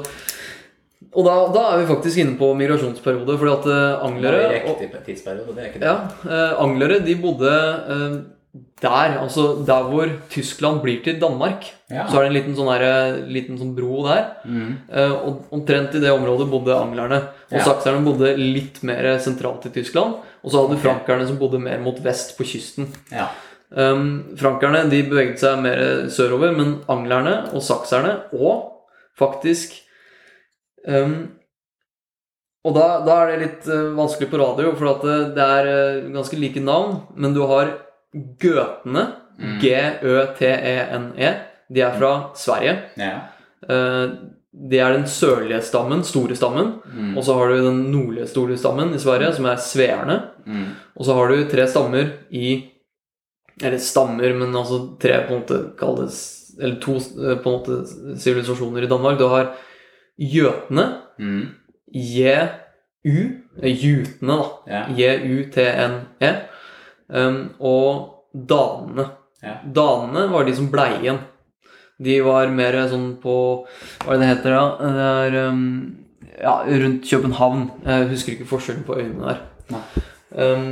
Og 1.18 1.24
da, 1.26 1.34
da 1.50 1.62
er 1.72 1.80
vi 1.82 1.88
faktisk 1.90 2.20
inne 2.22 2.36
på 2.38 2.52
migrasjonsperiode, 2.54 3.34
fordi 3.40 3.54
at 3.56 3.64
eh, 3.74 4.06
anglere 4.06 4.42
Det 4.44 4.58
er 4.60 4.66
riktig 4.68 5.04
tidsperiode, 5.08 5.54
det 5.56 5.64
er 5.64 5.70
ikke 5.72 5.80
det? 5.82 5.88
ja, 5.88 5.96
eh, 6.30 6.52
anglere 6.62 7.00
de 7.02 7.16
bodde 7.18 7.54
eh, 7.94 8.18
der, 8.82 9.16
altså 9.18 9.48
der 9.66 9.88
hvor 9.90 10.12
Tyskland 10.30 10.78
blir 10.84 11.00
til 11.04 11.18
Danmark. 11.20 11.66
Ja. 11.90 12.04
Så 12.08 12.18
er 12.20 12.22
det 12.24 12.30
en 12.30 12.36
liten 12.38 12.54
sånn, 12.56 12.70
her, 12.70 13.18
liten 13.26 13.58
sånn 13.58 13.74
bro 13.76 14.04
der. 14.06 14.22
Mm. 14.46 14.70
Eh, 14.94 15.16
og 15.18 15.50
omtrent 15.58 15.98
i 15.98 16.02
det 16.04 16.12
området 16.14 16.46
bodde 16.52 16.76
anglerne. 16.78 17.18
Og 17.50 17.58
Ja. 17.58 17.64
sakserne 17.66 18.04
bodde 18.06 18.36
litt 18.38 18.80
mer 18.86 19.10
sentralt 19.18 19.66
i 19.66 19.74
Tyskland. 19.74 20.22
Og 20.44 20.50
så 20.52 20.62
hadde 20.62 20.78
du 20.78 20.82
frankerne 20.86 21.26
som 21.26 21.38
bodde 21.42 21.58
mer 21.60 21.78
mot 21.82 21.98
vest 22.04 22.36
på 22.38 22.46
kysten. 22.46 22.88
ja. 23.12 23.26
Um, 23.68 24.32
frankerne 24.40 24.86
de 24.88 25.02
beveget 25.04 25.42
seg 25.42 25.58
mer 25.60 26.08
sørover, 26.08 26.54
men 26.56 26.78
anglerne 26.88 27.50
og 27.52 27.60
sakserne, 27.60 28.14
og 28.32 28.86
faktisk 29.18 29.74
um, 30.88 31.14
Og 32.66 32.74
da, 32.76 32.88
da 33.06 33.20
er 33.20 33.30
det 33.30 33.38
litt 33.44 33.70
uh, 33.70 33.94
vanskelig 33.96 34.30
på 34.32 34.40
radio, 34.40 34.74
for 34.76 34.92
at 34.96 35.06
det, 35.06 35.18
det 35.38 35.46
er 35.60 35.70
uh, 35.70 36.10
ganske 36.16 36.40
like 36.40 36.64
navn, 36.64 37.00
men 37.16 37.36
du 37.36 37.44
har 37.48 37.76
gøtene, 38.42 39.06
Mm. 39.38 39.58
G-Ø-T-E-N-E, 39.62 41.28
de 41.70 41.82
er 41.84 41.92
fra 41.98 42.12
Sverige. 42.34 42.72
Yeah. 42.98 43.20
Uh, 43.62 44.32
det 44.70 44.80
er 44.82 44.96
den 44.96 45.04
sørlige 45.06 45.60
stammen, 45.62 46.02
store 46.06 46.34
stammen. 46.36 46.72
Mm. 46.90 47.12
Og 47.18 47.24
så 47.24 47.36
har 47.38 47.52
du 47.52 47.60
den 47.62 47.84
nordlige 47.92 48.26
store 48.26 48.56
stammen 48.58 48.94
i 48.96 48.98
Sverige, 48.98 49.30
som 49.36 49.46
er 49.46 49.60
sveerne. 49.62 50.16
Mm. 50.46 50.64
Og 50.96 51.06
så 51.06 51.14
har 51.14 51.30
du 51.30 51.44
tre 51.50 51.68
stammer 51.68 52.10
i 52.30 52.74
Eller 53.58 53.78
stammer, 53.82 54.34
men 54.38 54.54
altså 54.54 54.96
tre 55.02 55.16
på 55.26 55.34
en 55.34 55.40
måte 55.40 55.56
kalles 55.78 56.18
Eller 56.60 56.76
to 56.78 56.94
eh, 56.94 57.38
på 57.42 57.50
en 57.50 57.56
måte 57.56 58.18
sivilisasjoner 58.18 58.82
i 58.82 58.90
Danmark. 58.90 59.18
Du 59.18 59.26
har 59.28 59.52
jøtene, 60.18 60.88
Mm. 61.18 61.48
J-U, 61.94 63.22
jutene, 63.62 64.36
da. 64.66 64.84
J-U-T-N-E. 64.94 66.32
Um, 67.08 67.38
og 67.58 68.34
danene. 68.34 69.08
Ja. 69.42 69.56
Danene 69.74 70.26
var 70.30 70.44
de 70.46 70.54
som 70.56 70.68
blei 70.70 70.92
igjen. 71.00 71.22
De 71.98 72.20
var 72.22 72.52
mer 72.54 72.76
sånn 72.90 73.16
på 73.18 73.34
Hva 74.04 74.12
er 74.14 74.20
det 74.20 74.20
det 74.20 74.28
heter, 74.28 74.54
da? 74.54 74.92
Det 74.98 75.08
er 75.08 75.48
um, 75.48 75.64
ja, 76.38 76.54
rundt 76.68 77.08
København. 77.08 77.64
Jeg 77.86 78.10
husker 78.12 78.36
ikke 78.36 78.50
forskjellen 78.52 78.86
på 78.86 79.00
øyene 79.00 79.32
der. 79.32 79.42
Um, 80.38 80.68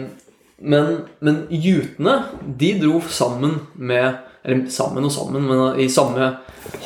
men, 0.59 0.92
men 1.20 1.42
jutene, 1.50 2.20
de 2.61 2.76
dro 2.80 3.00
sammen 3.11 3.59
med 3.74 4.22
Eller 4.46 4.70
sammen 4.70 5.04
og 5.04 5.12
sammen, 5.12 5.42
men 5.42 5.80
i 5.82 5.88
samme 5.90 6.30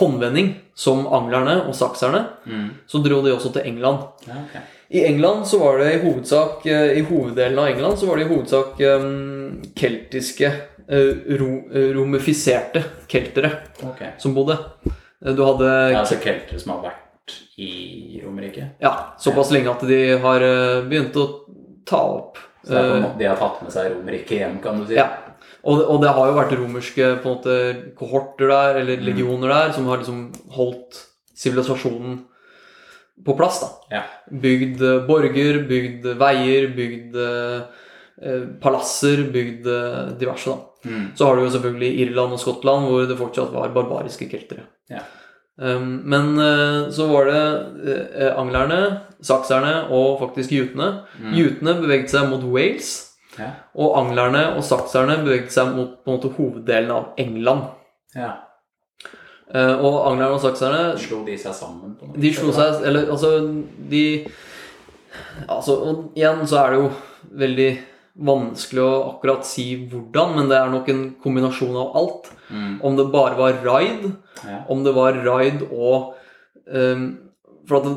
håndvending 0.01 0.55
som 0.81 1.05
anglerne 1.12 1.59
og 1.68 1.75
sakserne. 1.77 2.23
Mm. 2.49 2.68
Så 2.88 3.03
dro 3.05 3.20
de 3.25 3.35
også 3.35 3.53
til 3.53 3.66
England. 3.68 4.07
Ja, 4.25 4.38
okay. 4.46 4.62
I 4.90 5.05
England 5.07 5.44
så 5.46 5.61
var 5.61 5.79
det 5.79 5.90
i 5.94 5.99
hovedsak 6.03 6.64
eh, 6.66 6.96
I 6.99 7.03
hoveddelen 7.07 7.59
av 7.62 7.68
England 7.70 7.99
så 7.99 8.09
var 8.09 8.18
det 8.18 8.25
i 8.25 8.31
hovedsak 8.33 8.81
um, 8.81 9.61
keltiske 9.79 10.49
eh, 10.51 11.37
ro, 11.38 11.51
romifiserte 11.94 12.83
keltere 13.07 13.53
okay. 13.87 14.16
som 14.18 14.35
bodde. 14.35 14.57
Du 15.20 15.44
hadde 15.44 15.68
Ja, 15.92 16.01
altså 16.01 16.18
keltere 16.18 16.59
som 16.59 16.75
har 16.75 16.88
vært 16.88 17.37
i 17.61 18.18
Romerike? 18.25 18.73
ja, 18.83 19.14
såpass 19.20 19.53
lenge 19.55 19.70
at 19.70 19.85
de 19.87 20.01
har 20.18 20.42
begynt 20.88 21.14
å 21.20 21.27
ta 21.87 22.01
opp 22.01 22.40
Så 22.64 22.73
det 22.73 22.81
er 22.81 22.88
på 22.88 22.96
en 22.96 23.05
måte, 23.05 23.18
de 23.20 23.29
har 23.29 23.38
tatt 23.38 23.61
med 23.62 23.75
seg 23.77 23.92
Romerike 23.92 24.40
hjem, 24.40 24.59
kan 24.64 24.81
du 24.81 24.88
si? 24.88 24.96
Ja. 24.99 25.07
Og 25.64 25.79
det, 25.79 25.87
og 25.92 26.01
det 26.03 26.14
har 26.16 26.27
jo 26.31 26.38
vært 26.38 26.57
romerske 26.59 27.11
måte 27.25 27.55
kohorter 27.99 28.49
der, 28.49 28.81
eller 28.81 28.96
Mm. 28.96 29.05
legioner 29.11 29.49
der, 29.49 29.73
som 29.73 29.87
har 29.87 29.99
liksom 29.99 30.33
holdt 30.57 31.07
sivilisasjonen 31.37 32.25
på 33.25 33.37
plass. 33.37 33.61
da. 33.61 33.68
Ja. 33.96 34.03
Bygd 34.33 34.81
eh, 34.83 35.07
borger, 35.07 35.62
bygd 35.68 36.07
veier, 36.18 36.68
bygd 36.77 37.14
eh, 37.16 37.62
eh, 38.23 38.42
palasser, 38.61 39.25
bygd 39.33 39.66
eh, 39.66 40.18
diverse. 40.18 40.46
da. 40.49 40.90
Mm. 40.90 41.11
Så 41.14 41.27
har 41.27 41.37
du 41.37 41.42
jo 41.44 41.51
selvfølgelig 41.51 42.01
Irland 42.07 42.33
og 42.33 42.40
Skottland, 42.40 42.87
hvor 42.88 43.07
det 43.07 43.18
fortsatt 43.18 43.53
var 43.53 43.68
barbariske 43.68 44.31
keltere. 44.31 44.64
Ja. 44.88 45.03
Um, 45.61 46.01
men 46.09 46.38
uh, 46.38 46.88
så 46.90 47.05
var 47.11 47.27
det 47.29 47.42
uh, 47.85 48.40
anglerne, 48.40 49.01
sakserne 49.20 49.90
og 49.92 50.18
faktisk 50.23 50.53
jutene. 50.53 51.03
Mm. 51.20 51.35
Jutene 51.37 51.75
beveget 51.83 52.09
seg 52.09 52.31
mot 52.31 52.40
Wales. 52.49 53.10
Ja. 53.40 53.48
Og 53.81 53.96
anglerne 54.00 54.44
og 54.57 54.62
sakserne 54.66 55.18
beveget 55.24 55.53
seg 55.55 55.72
mot 55.76 55.96
på 56.05 56.11
en 56.12 56.16
måte 56.18 56.31
hoveddelen 56.37 56.90
av 56.94 57.11
England. 57.20 57.68
ja. 58.16 58.37
Uh, 59.50 59.81
og 59.83 59.94
anglerne 60.12 60.37
og 60.37 60.42
sakserne 60.44 60.92
Slo 61.03 61.24
de 61.26 61.35
seg 61.35 61.50
sammen? 61.59 61.96
på 61.98 62.07
noe 62.07 62.20
De 62.22 62.29
slo 62.31 62.53
seg 62.55 62.85
Eller 62.87 63.09
altså 63.11 63.31
De 63.90 64.03
Altså, 65.48 65.74
og 65.74 66.12
igjen 66.14 66.44
så 66.46 66.61
er 66.61 66.70
det 66.70 66.79
jo 66.79 66.90
veldig 67.40 67.70
vanskelig 68.31 68.85
å 68.85 68.92
akkurat 69.09 69.48
si 69.48 69.64
hvordan, 69.90 70.37
men 70.37 70.53
det 70.53 70.55
er 70.61 70.70
nok 70.70 70.88
en 70.92 71.00
kombinasjon 71.24 71.74
av 71.83 71.96
alt. 71.98 72.29
Mm. 72.50 72.76
Om 72.87 72.96
det 73.00 73.07
bare 73.11 73.35
var 73.40 73.59
raid, 73.64 74.05
Ja. 74.46 74.61
om 74.70 74.85
det 74.87 74.92
var 74.94 75.18
raid 75.26 75.62
og 75.72 76.14
um, 76.70 77.05
For 77.66 77.81
at 77.81 77.90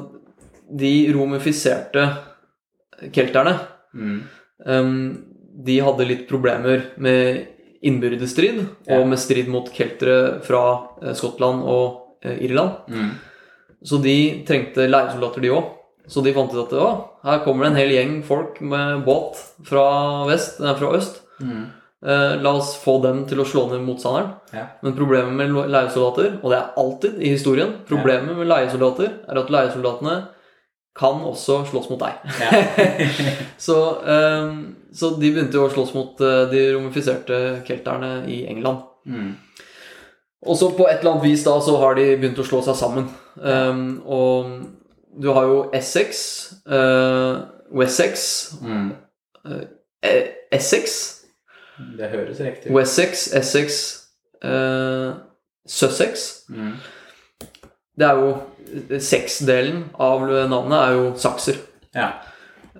de 0.79 0.93
romifiserte 1.13 2.08
kelterne 3.13 3.60
Mm. 3.93 4.23
Ehm, 4.65 5.25
de 5.63 5.80
hadde 5.86 6.08
litt 6.08 6.26
problemer 6.30 6.89
med 7.02 7.47
innbyrdesstrid 7.84 8.62
Ja. 8.88 8.97
og 8.97 9.08
med 9.12 9.19
strid 9.19 9.49
mot 9.52 9.67
keltere 9.76 10.39
fra 10.45 10.63
eh, 11.02 11.13
Skottland 11.17 11.63
og 11.67 12.17
eh, 12.23 12.38
Irland. 12.45 12.88
Mm. 12.88 13.10
Så 13.84 13.99
de 14.04 14.17
trengte 14.47 14.88
leiesoldater, 14.88 15.43
de 15.43 15.52
òg. 15.52 15.71
Så 16.08 16.23
de 16.23 16.34
fant 16.36 16.52
ut 16.52 16.65
at 16.65 16.73
å, 16.76 16.88
her 17.23 17.39
kommer 17.45 17.65
det 17.65 17.71
en 17.73 17.80
hel 17.80 17.93
gjeng 17.95 18.17
folk 18.28 18.60
med 18.63 19.06
båt 19.06 19.39
fra, 19.67 19.84
vest, 20.28 20.60
nei, 20.63 20.73
fra 20.80 20.91
øst. 20.97 21.21
Mm. 21.39 21.63
Eh, 22.04 22.34
la 22.43 22.52
oss 22.60 22.73
få 22.84 22.97
dem 23.04 23.21
til 23.30 23.39
å 23.39 23.47
slå 23.47 23.65
ned 23.71 23.84
motstanderen. 23.88 24.34
Ja. 24.56 24.65
Men 24.84 24.95
problemet 24.97 25.32
med 25.36 25.56
leiesoldater, 25.71 26.38
og 26.41 26.52
det 26.52 26.60
er 26.60 26.80
alltid 26.80 27.19
i 27.23 27.32
historien 27.32 27.78
Problemet 27.88 28.36
med 28.36 28.49
leiesoldater 28.52 29.12
er 29.23 29.39
at 29.39 29.52
leiesoldatene 29.56 30.17
kan 30.99 31.23
også 31.26 31.62
slåss 31.71 31.88
mot 31.89 32.04
deg. 32.04 32.19
Ja. 32.43 32.63
Så, 33.65 33.78
ehm, 34.06 34.58
så 34.93 35.10
de 35.17 35.32
begynte 35.34 35.58
jo 35.58 35.65
å 35.67 35.71
slåss 35.73 35.93
mot 35.95 36.21
eh, 36.21 36.43
de 36.51 36.63
romifiserte 36.75 37.39
kelterne 37.67 38.23
i 38.29 38.43
England. 38.51 38.84
Mm. 39.10 39.32
Og 40.43 40.58
så 40.60 40.69
på 40.75 40.86
et 40.89 40.99
eller 40.99 41.15
annet 41.15 41.23
vis 41.25 41.43
da 41.45 41.56
så 41.63 41.77
har 41.79 41.95
de 41.95 42.06
begynt 42.19 42.39
å 42.39 42.45
slå 42.45 42.60
seg 42.65 42.75
sammen. 42.75 43.06
Um, 43.39 44.01
og 44.06 44.49
du 45.23 45.29
har 45.32 45.47
jo 45.47 45.60
Essex, 45.73 46.19
uh, 46.67 47.45
Wessex, 47.73 48.25
Mm. 48.62 48.89
uh, 49.47 49.62
Essex, 50.51 50.97
Det 51.97 52.10
høres 52.12 52.39
riktig 52.43 52.69
ut. 52.69 52.75
Wessex, 52.75 53.34
Essex, 53.34 53.79
uh, 54.45 55.15
Sussex. 55.65 56.43
Mm. 56.49 56.75
Det 57.97 58.08
er 58.08 58.19
jo 58.19 58.99
Sexdelen 58.99 59.84
av 60.01 60.27
navnet 60.49 60.77
er 60.79 60.93
jo 60.97 61.08
sakser. 61.17 61.58
Ja. 61.95 62.12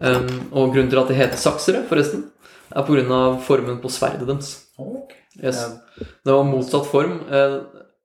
Um, 0.04 0.28
og 0.52 0.74
grunnen 0.74 0.90
til 0.92 1.00
at 1.00 1.08
de 1.08 1.16
heter 1.16 1.40
saksere, 1.40 1.86
forresten, 1.88 2.26
er 2.76 2.84
pga. 2.84 3.20
formen 3.46 3.78
på 3.80 3.90
sverdet 3.94 4.28
deres. 4.28 4.50
Yes. 5.40 5.62
Det 5.98 6.34
var 6.34 6.44
motsatt 6.44 6.86
form. 6.92 7.22
Uh, 7.30 7.62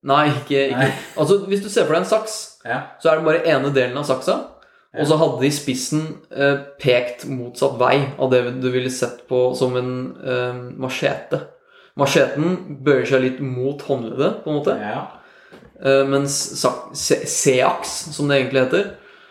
nei, 0.06 0.28
ikke, 0.30 0.68
ikke. 0.68 0.84
Nei. 0.84 0.92
Altså, 1.18 1.40
Hvis 1.50 1.64
du 1.64 1.68
ser 1.68 1.88
for 1.88 1.96
deg 1.96 2.04
en 2.04 2.12
saks, 2.12 2.38
Ja. 2.64 2.78
så 3.02 3.10
er 3.10 3.18
det 3.18 3.26
bare 3.26 3.42
ene 3.50 3.72
delen 3.74 3.98
av 3.98 4.06
saksa. 4.06 4.38
Ja. 4.94 5.02
Og 5.02 5.10
så 5.10 5.18
hadde 5.20 5.42
de 5.42 5.50
spissen 5.52 6.04
eh, 6.32 6.62
pekt 6.80 7.26
motsatt 7.28 7.74
vei 7.78 7.98
av 8.18 8.30
det 8.32 8.38
du 8.62 8.70
ville 8.72 8.88
sett 8.90 9.26
på 9.28 9.50
som 9.58 9.74
en 9.76 9.90
eh, 10.24 10.62
machete. 10.80 11.42
Macheten 12.00 12.78
bøyer 12.86 13.04
seg 13.10 13.20
litt 13.26 13.42
mot 13.44 13.82
håndleddet, 13.84 14.38
på 14.44 14.50
en 14.52 14.56
måte. 14.62 14.78
ja. 14.80 15.02
Eh, 15.78 16.02
mens 16.08 16.32
seaks, 16.98 17.92
som 18.16 18.26
det 18.32 18.40
egentlig 18.40 18.64
heter 18.64 18.88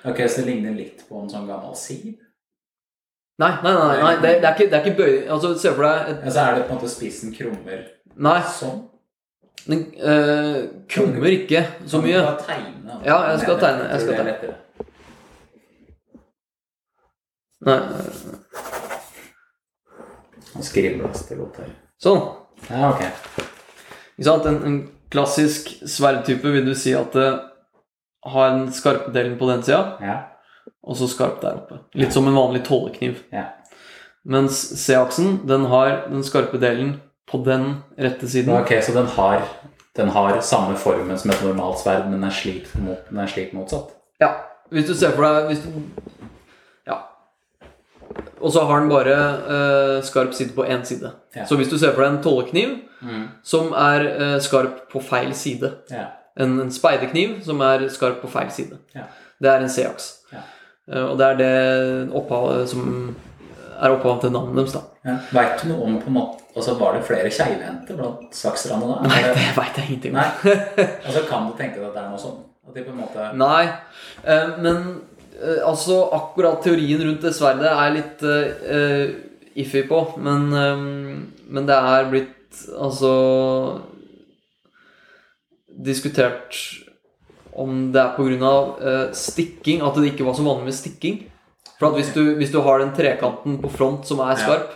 Ok, 0.08 0.22
så 0.30 0.44
det 0.44 0.46
ligner 0.54 0.78
litt 0.78 1.02
på 1.10 1.20
en 1.20 1.28
sånn 1.32 1.48
gammel 1.50 1.74
siv? 1.76 2.14
Nei, 3.38 3.52
nei, 3.64 3.74
nei, 3.74 3.98
nei 4.02 4.14
det, 4.22 4.30
det, 4.42 4.48
er 4.50 4.54
ikke, 4.56 4.66
det 4.72 4.78
er 4.80 4.86
ikke 4.86 4.98
bøy... 4.98 5.12
Altså, 5.30 5.52
se 5.62 5.74
for 5.78 5.86
deg 5.86 6.08
et, 6.10 6.22
Ja, 6.26 6.32
så 6.34 6.40
er 6.46 6.56
det 6.58 6.64
på 6.66 6.74
en 6.74 6.80
måte 6.80 6.90
spissen 6.90 7.34
krummer 7.36 7.84
Nei, 8.18 8.40
sånn? 8.58 8.80
den 9.68 9.82
øh, 10.00 10.58
krummer 10.90 11.28
ikke 11.28 11.62
så 11.92 12.00
mye. 12.02 12.22
Du 12.24 12.24
skal 12.24 12.46
tegne? 12.48 12.98
Ja, 13.06 13.18
jeg 13.34 13.40
skal 13.44 13.58
tegne, 13.62 13.88
jeg 13.92 14.02
skal 14.02 14.16
tegne. 14.16 14.54
Nei, 17.68 17.78
Han 20.54 20.64
skribles 20.64 21.26
det 21.28 21.38
godt 21.38 21.60
her. 21.62 21.74
sånn. 22.02 22.22
Ja, 22.70 22.90
ok. 22.94 23.04
Ikke 24.18 24.28
sant? 24.30 24.48
En, 24.50 24.58
en 24.70 24.78
klassisk 25.14 25.70
sverdtype 25.88 26.54
vil 26.56 26.66
du 26.70 26.74
si 26.78 26.96
at 26.98 27.14
det 27.14 27.28
har 28.28 28.50
den 28.56 28.72
skarpe 28.76 29.12
delen 29.16 29.38
på 29.40 29.50
den 29.52 29.62
sida, 29.68 29.84
Ja. 30.02 30.18
Og 30.88 30.96
så 31.00 31.08
skarp 31.12 31.42
der 31.44 31.58
oppe. 31.60 31.82
Litt 32.00 32.14
som 32.16 32.28
en 32.30 32.38
vanlig 32.38 32.64
tollekniv. 32.68 33.20
Ja. 33.34 33.44
Mens 34.28 34.58
C-aksen, 34.82 35.42
den 35.48 35.66
har 35.72 36.06
den 36.10 36.24
skarpe 36.24 36.60
delen 36.60 36.96
på 37.30 37.42
den 37.46 37.78
rette 38.00 38.28
siden. 38.32 38.54
Ok, 38.56 38.74
så 38.84 38.94
den 38.96 39.08
har, 39.18 39.44
den 40.00 40.10
har 40.16 40.40
samme 40.42 40.76
formen 40.80 41.20
som 41.20 41.32
et 41.32 41.44
normalt 41.44 41.80
sverd, 41.84 42.06
men 42.08 42.18
den 42.20 42.28
er 42.30 42.36
slik, 42.36 42.68
mot, 42.80 43.04
den 43.10 43.20
er 43.24 43.28
slik 43.32 43.54
motsatt? 43.56 43.94
Ja, 44.24 44.32
hvis 44.72 44.88
du 44.90 44.94
ser 44.96 45.12
for 45.16 45.28
deg 45.28 45.60
du, 45.64 45.82
Ja. 46.88 47.02
Og 48.42 48.52
så 48.54 48.64
har 48.68 48.80
den 48.84 48.90
bare 48.92 49.16
eh, 49.18 50.02
skarp 50.08 50.34
side 50.34 50.54
på 50.56 50.66
én 50.66 50.84
side. 50.88 51.12
Ja. 51.36 51.46
Så 51.46 51.56
hvis 51.60 51.70
du 51.70 51.78
ser 51.78 51.94
for 51.96 52.04
deg 52.06 52.16
en 52.18 52.24
tollekniv 52.26 52.78
Mm. 52.98 53.28
som 53.46 53.68
er 53.78 54.02
eh, 54.10 54.40
skarp 54.42 54.88
på 54.90 54.98
feil 55.06 55.30
side 55.38 55.70
Ja. 55.92 56.08
En, 56.36 56.56
en 56.64 56.72
speidekniv 56.74 57.44
som 57.46 57.62
er 57.62 57.84
skarp 57.94 58.24
på 58.24 58.28
feil 58.34 58.50
side. 58.50 58.80
Ja. 58.96 59.04
Det 59.40 59.50
er 59.52 59.62
en 59.62 59.70
C-aks. 59.70 60.17
Eh, 60.92 61.04
og 61.04 61.18
det 61.20 61.26
er 61.32 61.40
det 61.42 62.12
opphavet 62.16 62.70
som 62.72 63.16
er 63.78 63.94
opphavet 63.94 64.22
til 64.26 64.32
navnet 64.34 64.56
deres, 64.62 64.74
da. 64.78 64.82
Ja. 65.08 65.16
Veit 65.36 65.62
du 65.62 65.68
noe 65.72 65.84
om 65.86 65.98
på 66.02 66.08
en 66.12 66.20
måte 66.22 66.44
Altså, 66.58 66.74
Var 66.80 66.96
det 66.96 67.04
flere 67.06 67.30
keivhendte 67.30 67.94
blant 67.94 68.34
sakserne 68.34 68.88
da? 68.90 68.96
Nei, 69.06 69.20
det- 69.28 69.52
veit 69.60 69.76
jeg 69.78 69.86
ingenting 69.92 70.16
om. 70.16 70.24
Nei? 70.24 70.56
Altså, 71.06 71.22
Kan 71.30 71.46
du 71.46 71.54
tenke 71.60 71.78
deg 71.78 71.86
at 71.86 71.94
det 71.94 72.02
er 72.02 72.10
noe 72.10 72.18
sånn? 72.24 72.40
At 72.68 72.74
de 72.74 72.82
på 72.88 72.90
en 72.96 72.98
måte 73.04 73.28
Nei, 73.38 73.68
eh, 74.26 74.48
men 74.64 74.80
eh, 75.38 75.60
altså 75.68 76.00
akkurat 76.18 76.64
teorien 76.66 77.04
rundt 77.06 77.22
det 77.22 77.36
sverdet 77.38 77.70
er 77.70 77.94
litt 77.94 78.26
eh, 78.26 79.14
iffy 79.62 79.84
på, 79.88 80.02
men, 80.18 80.48
eh, 80.58 80.82
men 81.54 81.70
det 81.70 81.78
er 81.78 82.10
blitt 82.10 82.34
altså 82.74 83.14
diskutert 85.70 86.58
om 87.58 87.92
det 87.94 88.02
er 88.02 88.14
pga. 88.18 88.52
Uh, 88.82 89.06
stikking, 89.18 89.82
at 89.86 89.96
det 89.98 90.14
ikke 90.14 90.26
var 90.28 90.38
så 90.38 90.46
vanlig 90.46 90.70
med 90.70 90.78
stikking. 90.78 91.24
For 91.78 91.94
hvis 91.94 92.10
du, 92.16 92.24
hvis 92.40 92.50
du 92.54 92.62
har 92.66 92.80
den 92.82 92.94
trekanten 92.98 93.60
på 93.62 93.70
front 93.70 94.06
som 94.10 94.20
er 94.26 94.34
Ja. 94.34 94.42
skarp, 94.42 94.72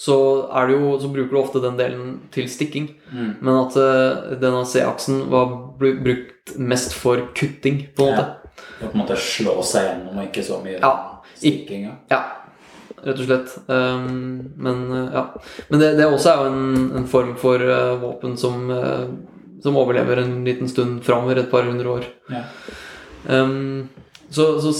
så, 0.00 0.14
er 0.56 0.66
det 0.70 0.78
jo, 0.80 0.94
så 0.98 1.10
bruker 1.12 1.30
du 1.30 1.38
ofte 1.42 1.60
den 1.62 1.76
delen 1.76 2.20
til 2.32 2.48
stikking. 2.48 2.86
Mm. 3.12 3.34
Men 3.44 3.54
at 3.66 3.76
uh, 3.76 4.32
denne 4.40 4.64
C-aksen 4.66 5.26
var 5.30 5.50
bru- 5.78 5.98
brukt 6.02 6.54
mest 6.58 6.94
for 6.96 7.20
kutting, 7.36 7.82
på 7.94 8.06
en 8.08 8.14
måte. 8.16 8.26
Ja. 8.80 8.88
på 8.88 8.94
en 8.94 9.02
måte 9.02 9.16
slå 9.20 9.58
seg 9.62 9.84
gjennom, 9.90 10.18
og 10.18 10.26
ikke 10.30 10.42
så 10.46 10.58
mye 10.64 10.78
Ja. 10.80 10.92
stikking. 11.36 11.84
Ja, 12.10 12.22
rett 13.04 13.20
og 13.20 13.26
slett. 13.28 13.52
Um, 13.68 14.50
men 14.56 14.80
uh, 14.90 15.10
ja. 15.14 15.24
Men 15.68 15.80
det, 15.84 15.92
det 16.00 16.08
også 16.08 16.32
er 16.32 16.40
jo 16.40 16.50
en, 16.54 16.90
en 17.02 17.06
form 17.12 17.36
for 17.40 17.60
uh, 17.60 17.94
våpen 18.02 18.36
som, 18.40 18.66
som 19.62 19.76
overlever 19.80 20.22
en 20.22 20.40
liten 20.44 20.68
stund 20.68 21.02
framover, 21.04 21.42
et 21.42 21.50
par 21.50 21.66
hundre 21.68 21.98
år. 21.98 22.06
Ja. 22.32 22.44
Um, 23.28 23.88
så, 24.30 24.46
så 24.62 24.70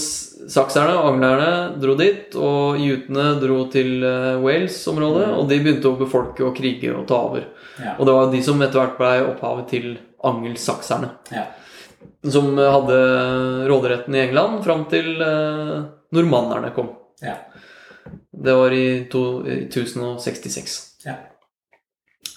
sakserne 0.51 0.95
og 0.97 1.09
anglerne 1.11 1.79
dro 1.81 1.95
dit, 1.99 2.35
og 2.39 2.79
jutene 2.81 3.33
dro 3.41 3.65
til 3.73 3.99
uh, 4.05 4.39
Wales-området, 4.43 5.27
og 5.35 5.49
de 5.49 5.59
begynte 5.61 5.91
å 5.91 5.99
befolke 5.99 6.45
og 6.47 6.55
krige 6.57 6.93
og 6.95 7.05
ta 7.09 7.19
over. 7.29 7.49
Ja. 7.81 7.97
Og 7.97 8.07
det 8.07 8.15
var 8.15 8.31
de 8.31 8.43
som 8.45 8.61
etter 8.63 8.81
hvert 8.81 8.99
ble 8.99 9.11
opphavet 9.33 9.67
til 9.73 9.91
angelsakserne, 10.27 11.11
Ja. 11.35 11.45
som 12.31 12.53
uh, 12.57 12.69
hadde 12.77 13.01
råderetten 13.69 14.15
i 14.15 14.23
England 14.27 14.63
fram 14.65 14.87
til 14.91 15.13
uh, 15.19 15.83
normannerne 16.15 16.71
kom. 16.75 16.93
Ja. 17.21 17.37
Det 18.31 18.55
var 18.57 18.73
i, 18.73 18.85
to, 19.11 19.43
i 19.45 19.65
1066. 19.67 20.79
Ja. 21.05 21.19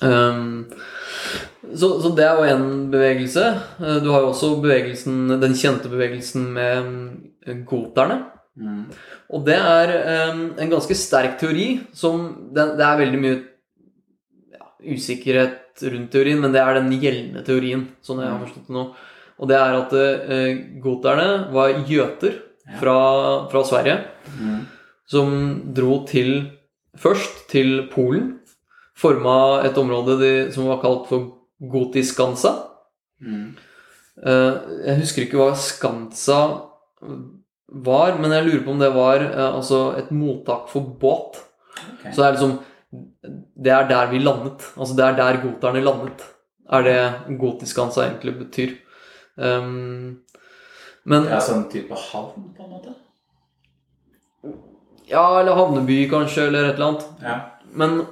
Um, 0.04 0.66
så, 1.74 1.88
så 2.02 2.10
det 2.16 2.24
er 2.26 2.36
jo 2.38 2.44
en 2.52 2.66
bevegelse. 2.92 3.44
Eh, 3.80 3.98
Du 4.04 4.10
har 4.12 4.20
jo 4.24 4.30
også 4.32 4.52
bevegelsen, 4.62 5.40
den 5.40 5.54
kjente 5.58 5.88
bevegelsen 5.92 6.46
med 6.54 6.84
mm, 6.84 7.64
goterne. 7.68 8.20
Mm. 8.56 8.84
Og 9.34 9.42
det 9.48 9.56
er 9.58 9.92
um, 10.30 10.44
en 10.62 10.70
ganske 10.70 10.94
sterk 10.94 11.40
teori 11.40 11.80
som 11.92 12.28
Det, 12.54 12.68
det 12.78 12.84
er 12.86 13.00
veldig 13.00 13.18
mye 13.24 13.38
ja, 14.54 14.68
usikkerhet 14.94 15.82
rundt 15.90 16.12
teorien, 16.14 16.38
men 16.38 16.52
det 16.54 16.60
er 16.62 16.76
den 16.78 16.92
gjeldende 17.02 17.42
teorien, 17.46 17.88
sånn 18.06 18.20
jeg 18.22 18.30
har 18.30 18.38
forstått 18.44 18.68
det 18.70 18.76
nå. 18.76 18.84
Og 19.42 19.50
det 19.50 19.56
er 19.58 19.74
at 19.80 19.96
uh, 19.98 20.50
goterne 20.84 21.28
var 21.54 21.74
gjøter 21.88 22.40
Ja. 22.64 22.78
fra, 22.80 22.94
fra 23.52 23.60
Sverige 23.68 23.98
Mm. 24.40 24.60
som 25.06 25.34
dro 25.76 25.98
til 26.08 26.30
først 26.96 27.42
til 27.50 27.88
Polen. 27.92 28.38
Forma 28.96 29.60
et 29.66 29.76
område 29.76 30.14
de, 30.22 30.30
som 30.54 30.64
var 30.70 30.78
kalt 30.80 31.04
for 31.10 31.26
Gotiskansa. 31.70 32.54
Mm. 33.24 33.54
Eh, 34.22 34.52
jeg 34.86 35.00
husker 35.00 35.24
ikke 35.24 35.40
hva 35.40 35.54
Skansa 35.58 36.40
var, 37.84 38.18
men 38.20 38.32
jeg 38.36 38.46
lurer 38.46 38.62
på 38.64 38.74
om 38.74 38.82
det 38.82 38.92
var 38.94 39.24
eh, 39.24 39.48
altså 39.48 39.80
et 39.98 40.12
mottak 40.14 40.68
for 40.72 40.94
båt. 41.00 41.40
Okay. 41.98 42.12
Så 42.12 42.20
det 42.20 42.26
er 42.28 42.38
liksom 42.38 42.60
Det 43.64 43.72
er 43.74 43.88
der 43.88 44.10
vi 44.12 44.20
landet. 44.22 44.62
Altså 44.78 44.94
det 44.94 45.04
er 45.04 45.16
der 45.18 45.40
goterne 45.42 45.80
landet. 45.82 46.20
Er 46.70 46.82
det 46.82 47.38
Gotiskansa 47.40 48.04
egentlig 48.04 48.38
betyr. 48.38 48.76
Um, 49.36 50.20
men 51.04 51.26
Ja, 51.26 51.40
sånn 51.42 51.66
type 51.72 51.96
havn, 51.98 52.52
på 52.54 52.64
en 52.64 52.70
måte? 52.70 52.94
Ja, 55.10 55.40
eller 55.40 55.58
havneby, 55.58 56.04
kanskje, 56.08 56.46
eller 56.46 56.70
et 56.70 56.78
eller 56.78 56.86
annet. 56.92 57.08
Ja. 57.20 57.34
Men, 57.74 58.04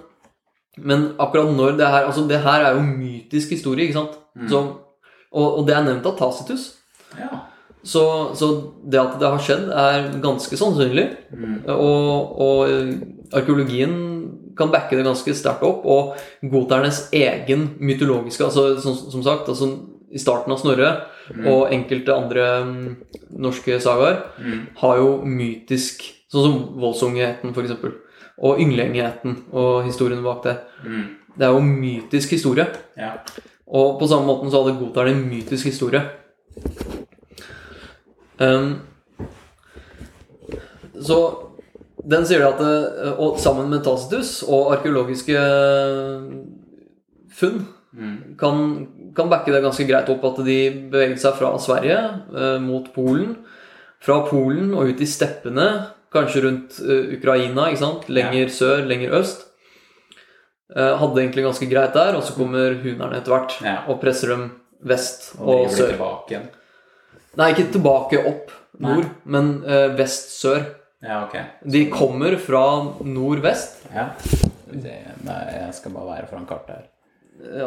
men 0.78 1.11
akkurat 1.20 1.50
når 1.52 1.76
det 1.76 1.87
her 1.92 2.06
Altså, 2.08 2.26
det 2.28 2.40
her 2.40 2.64
er 2.64 2.76
jo 2.76 2.82
mytisk 2.87 3.50
historie, 3.50 3.85
ikke 3.87 3.98
sant? 3.98 4.14
Mm. 4.37 4.48
Så, 4.48 4.61
og, 5.32 5.58
og 5.58 5.66
det 5.66 5.74
er 5.76 5.85
nevnt 5.85 6.06
av 6.06 6.16
Tacitus. 6.18 6.74
ja. 7.18 7.48
Så, 7.85 8.30
så 8.38 8.46
det 8.87 9.00
at 9.00 9.16
det 9.18 9.26
har 9.26 9.40
skjedd, 9.42 9.64
er 9.74 10.04
ganske 10.22 10.54
sannsynlig. 10.54 11.02
Mm. 11.35 11.56
Og, 11.66 12.37
og 12.38 12.68
arkeologien 13.35 13.96
kan 14.54 14.70
backe 14.70 14.94
det 14.94 15.02
ganske 15.02 15.35
sterkt 15.35 15.64
opp. 15.66 15.82
Og 15.82 16.14
goternes 16.52 17.08
egen 17.12 17.72
mytologiske 17.82 18.44
altså 18.46 18.76
Som, 18.78 18.94
som 18.94 19.24
sagt, 19.26 19.48
altså 19.50 19.72
i 20.12 20.20
starten 20.20 20.52
av 20.54 20.61
Snorre 20.61 20.92
og 21.48 21.72
enkelte 21.72 22.12
andre 22.14 22.46
mm, 22.68 22.88
norske 23.40 23.78
sagaer 23.80 24.18
Mm. 24.38 24.66
har 24.76 24.96
jo 24.98 25.22
mytisk 25.24 26.02
Sånn 26.32 26.44
som 26.46 26.56
Voldsungehetten, 26.80 27.50
f.eks. 27.52 27.72
Og 28.38 28.61
Ynglingehetten 28.61 29.37
og 29.53 29.85
historien 29.85 30.23
bak 30.25 30.45
det. 30.47 30.57
Mm. 30.85 31.05
Det 31.37 31.47
er 31.47 31.53
jo 31.53 31.61
mytisk 31.64 32.31
historie. 32.37 32.66
Ja. 32.97 33.12
Og 33.66 33.99
på 34.01 34.09
samme 34.09 34.27
måten 34.29 34.51
så 34.51 34.62
hadde 34.62 34.79
Godtar 34.81 35.11
en 35.11 35.23
mytisk 35.29 35.68
historie. 35.71 36.03
Um, 38.40 38.81
så 41.01 41.18
den 42.03 42.27
sier 42.27 42.49
at 42.49 42.59
det, 42.59 43.12
og 43.16 43.38
sammen 43.40 43.71
med 43.71 43.85
Tacitus 43.87 44.42
og 44.42 44.73
arkeologiske 44.75 45.38
funn 47.38 47.62
Mm. 47.92 48.37
kan, 48.40 48.87
kan 49.16 49.29
backe 49.29 49.53
det 49.53 49.61
ganske 49.61 49.85
greit 49.85 50.09
opp 50.09 50.23
at 50.25 50.38
de 50.47 50.59
beveget 50.92 51.21
seg 51.21 51.35
fra 51.37 51.51
Sverige 51.61 51.99
eh, 52.33 52.59
mot 52.64 52.87
Polen. 52.95 53.35
Fra 54.03 54.23
Polen 54.27 54.73
og 54.75 54.88
ut 54.88 55.03
i 55.05 55.09
steppene, 55.09 55.66
kanskje 56.12 56.42
rundt 56.44 56.79
eh, 56.81 57.16
Ukraina, 57.18 57.68
ikke 57.70 57.79
sant? 57.83 58.09
lenger 58.09 58.48
sør, 58.53 58.85
lenger 58.88 59.11
øst. 59.20 59.46
Eh, 60.77 60.96
hadde 60.98 61.14
det 61.14 61.25
egentlig 61.27 61.44
ganske 61.44 61.68
greit 61.70 61.92
der, 61.94 62.16
og 62.16 62.22
så 62.25 62.35
kommer 62.37 62.75
hunerne 62.83 63.18
etter 63.18 63.35
hvert 63.35 63.57
Ja. 63.64 63.77
og 63.88 64.01
presser 64.01 64.29
dem 64.33 64.51
vest 64.85 65.33
Og 65.38 65.66
og 65.66 65.70
sør. 65.70 65.96
Nei, 67.37 67.51
ikke 67.53 67.70
tilbake 67.72 68.20
opp 68.29 68.51
nord, 68.81 69.07
men 69.25 69.62
eh, 69.66 69.88
vest-sør. 69.96 70.64
Ja, 71.03 71.25
ok. 71.27 71.37
De 71.66 71.87
kommer 71.90 72.37
fra 72.38 72.62
nord-vest. 73.05 73.83
Ja. 73.94 74.09
Nei, 74.72 75.40
jeg 75.59 75.75
skal 75.75 75.92
bare 75.92 76.07
være 76.16 76.29
foran 76.31 76.46
kartet 76.46 76.77
her. 76.77 76.85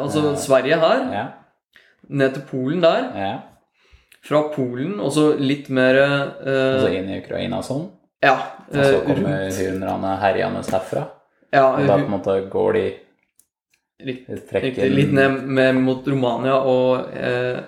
Altså 0.00 0.22
Altså 0.30 0.46
Sverige 0.46 0.78
her, 0.80 1.02
Ja. 1.12 1.26
ned 2.08 2.34
til 2.34 2.42
Polen 2.50 2.80
der. 2.82 3.10
ja. 3.14 3.36
Fra 4.26 4.40
Polen, 4.50 4.98
og 5.00 5.12
så 5.12 5.36
litt 5.38 5.68
mer 5.70 5.94
eh, 5.94 6.74
Og 6.74 6.80
så 6.82 6.88
inn 6.98 7.08
i 7.10 7.20
Ukraina 7.22 7.58
og 7.58 7.64
sånn. 7.64 7.84
Ja. 8.24 8.36
Og 8.68 8.76
så 8.76 8.92
eh, 8.92 9.02
kommer 9.04 9.32
rundt. 9.32 9.60
hunerne 9.60 10.14
herjende 10.22 10.62
herfra. 10.70 11.04
Ja, 11.54 11.66
Og 11.70 11.86
da 11.86 11.98
på 11.98 12.04
en 12.04 12.12
måte 12.12 12.36
går 12.52 12.72
de 12.76 12.86
riktig. 14.06 14.88
Litt 14.92 15.12
ned 15.14 15.42
med, 15.46 15.78
mot 15.80 16.06
Romania 16.08 16.58
og 16.60 17.12
eh, 17.16 17.60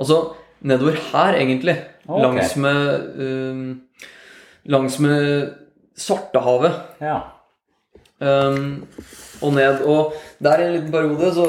Altså 0.00 0.20
nedover 0.64 0.96
her, 1.10 1.36
egentlig. 1.36 1.74
Okay. 2.06 2.22
Langs 2.22 2.54
med 2.56 3.18
um, 3.20 3.66
Langs 4.70 4.96
med 5.02 5.50
Svartehavet. 5.98 6.78
Ja. 7.02 7.18
Um, 8.20 8.86
og 9.42 9.52
ned. 9.56 9.82
Og 9.88 10.14
der 10.40 10.62
i 10.62 10.66
en 10.68 10.74
liten 10.78 10.92
periode 10.94 11.32
så, 11.36 11.46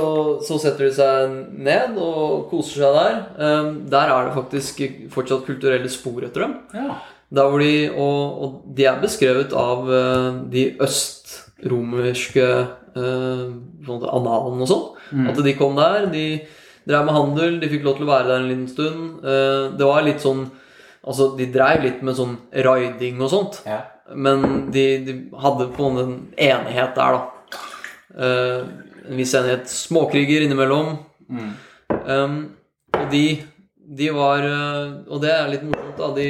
så 0.48 0.58
setter 0.60 0.88
de 0.88 0.92
seg 0.96 1.38
ned 1.70 1.96
og 2.02 2.50
koser 2.52 2.84
seg 2.84 2.98
der. 2.98 3.18
Um, 3.40 3.72
der 3.92 4.12
er 4.12 4.28
det 4.28 4.36
faktisk 4.36 4.84
fortsatt 5.14 5.48
kulturelle 5.48 5.92
spor 5.92 6.28
etter 6.28 6.48
dem. 6.48 6.60
ja. 6.76 7.00
Der 7.32 7.48
hvor 7.48 7.64
de, 7.64 7.74
og, 7.96 8.42
og 8.44 8.56
de 8.76 8.86
er 8.90 9.00
beskrevet 9.00 9.54
av 9.56 9.88
eh, 9.88 10.40
de 10.52 10.66
østromerske 10.84 12.48
uh, 12.98 13.46
analene 13.88 14.66
og 14.66 14.68
sånn. 14.68 14.88
Mm. 15.12 15.30
At 15.32 15.40
de 15.46 15.54
kom 15.56 15.80
der, 15.80 16.10
de 16.12 16.26
drev 16.88 17.06
med 17.08 17.16
handel, 17.16 17.56
de 17.62 17.70
fikk 17.72 17.86
lov 17.86 18.00
til 18.00 18.08
å 18.08 18.12
være 18.12 18.28
der 18.30 18.42
en 18.42 18.50
liten 18.50 18.68
stund. 18.72 19.08
Eh, 19.24 19.64
det 19.78 19.88
var 19.88 20.08
litt 20.08 20.24
sånn 20.24 20.50
Altså, 21.02 21.32
de 21.34 21.48
dreiv 21.50 21.82
litt 21.82 22.02
med 22.06 22.14
sånn 22.14 22.36
riding 22.54 23.24
og 23.26 23.32
sånt. 23.32 23.56
ja. 23.66 23.80
Men 24.14 24.68
de, 24.70 24.84
de 25.02 25.14
hadde 25.42 25.66
på 25.74 25.88
en 25.88 26.12
enighet 26.36 26.92
der, 26.94 27.16
da. 27.16 27.62
Eh, 28.22 28.60
en 29.10 29.18
viss 29.18 29.34
enighet. 29.34 29.72
Småkriger 29.72 30.46
innimellom. 30.46 30.92
Mm. 31.32 31.48
Um, 32.06 32.36
og 33.00 33.08
de, 33.10 33.24
de 33.98 34.08
var 34.14 34.46
eh, 34.46 34.94
Og 35.08 35.22
det 35.24 35.32
er 35.34 35.50
litt 35.56 35.66
morsomt, 35.66 35.98
da. 35.98 36.12
De, 36.20 36.28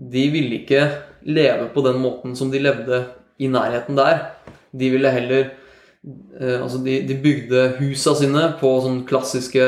de 0.00 0.26
ville 0.32 0.62
ikke 0.62 0.84
leve 1.28 1.68
på 1.74 1.84
den 1.84 1.98
måten 2.00 2.36
som 2.36 2.50
de 2.52 2.62
levde 2.62 3.02
i 3.40 3.48
nærheten 3.52 3.98
der. 3.98 4.22
De 4.72 4.88
ville 4.92 5.12
heller 5.12 5.50
eh, 6.40 6.58
Altså, 6.60 6.80
de, 6.84 7.00
de 7.04 7.18
bygde 7.20 7.66
husa 7.80 8.14
sine 8.16 8.46
på 8.60 8.72
sånn 8.84 9.02
klassiske 9.08 9.66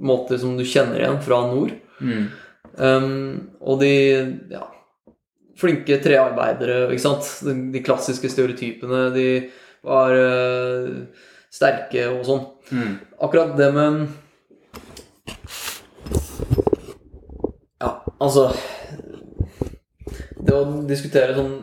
måter 0.00 0.40
som 0.40 0.56
du 0.56 0.64
kjenner 0.64 1.02
igjen 1.02 1.20
fra 1.24 1.42
nord. 1.50 1.74
Mm. 2.00 2.28
Um, 2.80 3.50
og 3.60 3.82
de 3.82 3.92
ja, 4.54 4.62
flinke 5.60 5.98
trearbeidere, 6.00 6.86
ikke 6.88 7.04
sant? 7.04 7.28
De, 7.44 7.56
de 7.74 7.84
klassiske 7.84 8.30
stereotypene. 8.32 9.10
De 9.12 9.28
var 9.84 10.16
eh, 10.16 10.88
sterke 11.52 12.08
og 12.14 12.24
sånn. 12.28 12.42
Mm. 12.72 12.96
Akkurat 13.20 13.56
det 13.58 13.70
med 13.76 14.02
Ja, 17.80 17.94
altså 18.20 18.50
Det 20.46 20.54
å 20.56 20.64
diskutere 20.88 21.34
sånn 21.36 21.54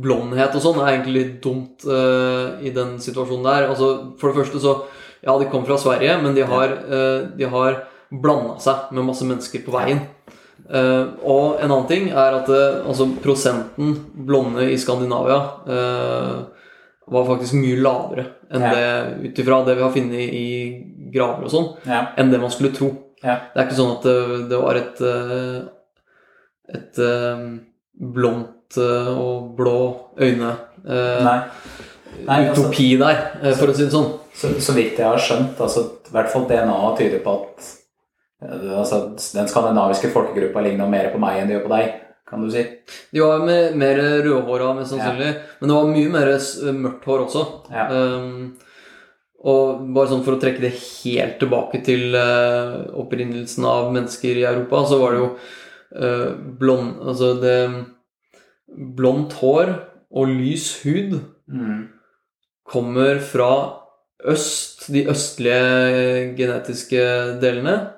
blondhet 0.00 0.54
og 0.54 0.62
sånn 0.62 0.78
er 0.82 0.92
egentlig 0.94 1.16
litt 1.16 1.36
dumt 1.44 1.84
uh, 1.88 2.60
i 2.62 2.72
den 2.74 2.96
situasjonen 3.02 3.46
der. 3.48 3.68
Altså, 3.72 3.90
for 4.20 4.30
det 4.30 4.42
første 4.44 4.62
så 4.62 4.78
Ja, 5.20 5.34
de 5.36 5.50
kom 5.52 5.66
fra 5.68 5.76
Sverige, 5.76 6.14
men 6.22 6.32
de 6.32 6.40
har, 6.48 6.70
uh, 6.88 7.26
de 7.36 7.44
har 7.52 7.82
blanda 8.08 8.54
seg 8.62 8.88
med 8.96 9.04
masse 9.04 9.26
mennesker 9.28 9.60
på 9.66 9.74
veien. 9.74 10.00
Uh, 10.64 11.12
og 11.26 11.58
en 11.60 11.68
annen 11.68 11.88
ting 11.90 12.06
er 12.08 12.38
at 12.38 12.48
altså, 12.48 13.04
prosenten 13.20 13.92
blonde 14.14 14.64
i 14.70 14.78
Skandinavia 14.80 15.40
var 17.10 17.26
faktisk 17.26 17.56
mye 17.58 17.80
lavere 17.82 18.24
enn 18.54 18.62
Ja. 18.64 18.70
det 18.72 19.28
ut 19.28 19.38
ifra 19.42 19.64
det 19.66 19.74
vi 19.76 19.82
har 19.82 19.92
funnet 19.92 20.34
i 20.40 20.48
graver 21.12 21.48
og 21.48 21.50
sånn, 21.50 21.68
Ja. 21.90 22.00
enn 22.16 22.30
det 22.30 22.40
man 22.40 22.52
skulle 22.54 22.72
tro. 22.72 22.90
Ja. 23.22 23.36
Det 23.52 23.60
er 23.60 23.66
ikke 23.66 23.80
sånn 23.80 23.96
at 23.96 24.06
det, 24.06 24.48
det 24.52 24.60
var 24.62 24.78
et 24.78 25.02
et 26.70 26.98
eh, 27.02 27.44
blondt 28.00 28.78
eh, 28.80 29.12
og 29.12 29.52
blå 29.58 29.80
øyne 30.20 30.54
eh, 30.86 31.20
Nei. 31.26 31.38
Nei, 32.26 32.38
altså- 32.48 32.64
utopi 32.64 32.88
der, 33.00 33.20
eh, 33.42 33.54
for 33.54 33.70
å 33.70 33.76
si 33.76 33.84
det 33.84 33.94
sånn. 33.94 34.10
Så, 34.34 34.54
så 34.62 34.74
vidt 34.76 34.98
jeg 34.98 35.06
har 35.06 35.20
skjønt, 35.20 35.60
altså, 35.60 35.84
i 36.08 36.14
hvert 36.14 36.30
fall 36.32 36.46
DNA 36.48 36.78
tyder 36.98 37.22
på 37.24 37.34
at 37.38 37.68
altså, 38.46 39.02
den 39.36 39.50
skandinaviske 39.50 40.10
folkegruppa 40.14 40.62
ligner 40.64 40.88
mer 40.90 41.10
på 41.12 41.20
meg 41.22 41.40
enn 41.40 41.50
de 41.50 41.58
gjør 41.58 41.66
på 41.66 41.74
deg, 41.74 41.92
kan 42.30 42.44
du 42.44 42.50
si. 42.52 42.62
De 43.12 43.22
var 43.22 43.44
med, 43.44 43.76
mer 43.78 44.00
rødhåra, 44.24 44.72
mest 44.78 44.94
sannsynlig. 44.94 45.32
Men 45.60 45.70
det 45.70 45.76
var 45.76 45.88
mye 45.90 46.12
mer 46.14 46.32
mørkt 46.78 47.08
hår 47.10 47.24
også. 47.26 47.44
Ja. 47.74 47.86
Um, 47.90 48.52
og 49.50 49.80
bare 49.96 50.12
sånn 50.12 50.22
for 50.22 50.36
å 50.36 50.40
trekke 50.40 50.62
det 50.62 50.74
helt 50.76 51.38
tilbake 51.40 51.80
til 51.84 52.14
uh, 52.14 52.86
opprinnelsen 53.02 53.66
av 53.66 53.90
mennesker 53.94 54.38
i 54.38 54.46
Europa, 54.46 54.84
så 54.88 55.00
var 55.00 55.16
det 55.16 55.22
jo 55.24 55.30
blond 56.58 57.00
Altså 57.08 57.32
det 57.42 57.86
Blondt 58.96 59.32
hår 59.40 59.72
og 60.14 60.28
lys 60.28 60.82
hud 60.84 61.20
Mm. 61.50 61.88
kommer 62.70 63.18
fra 63.18 63.48
øst, 64.24 64.84
de 64.92 65.00
østlige 65.10 66.36
genetiske 66.38 67.00
delene. 67.42 67.90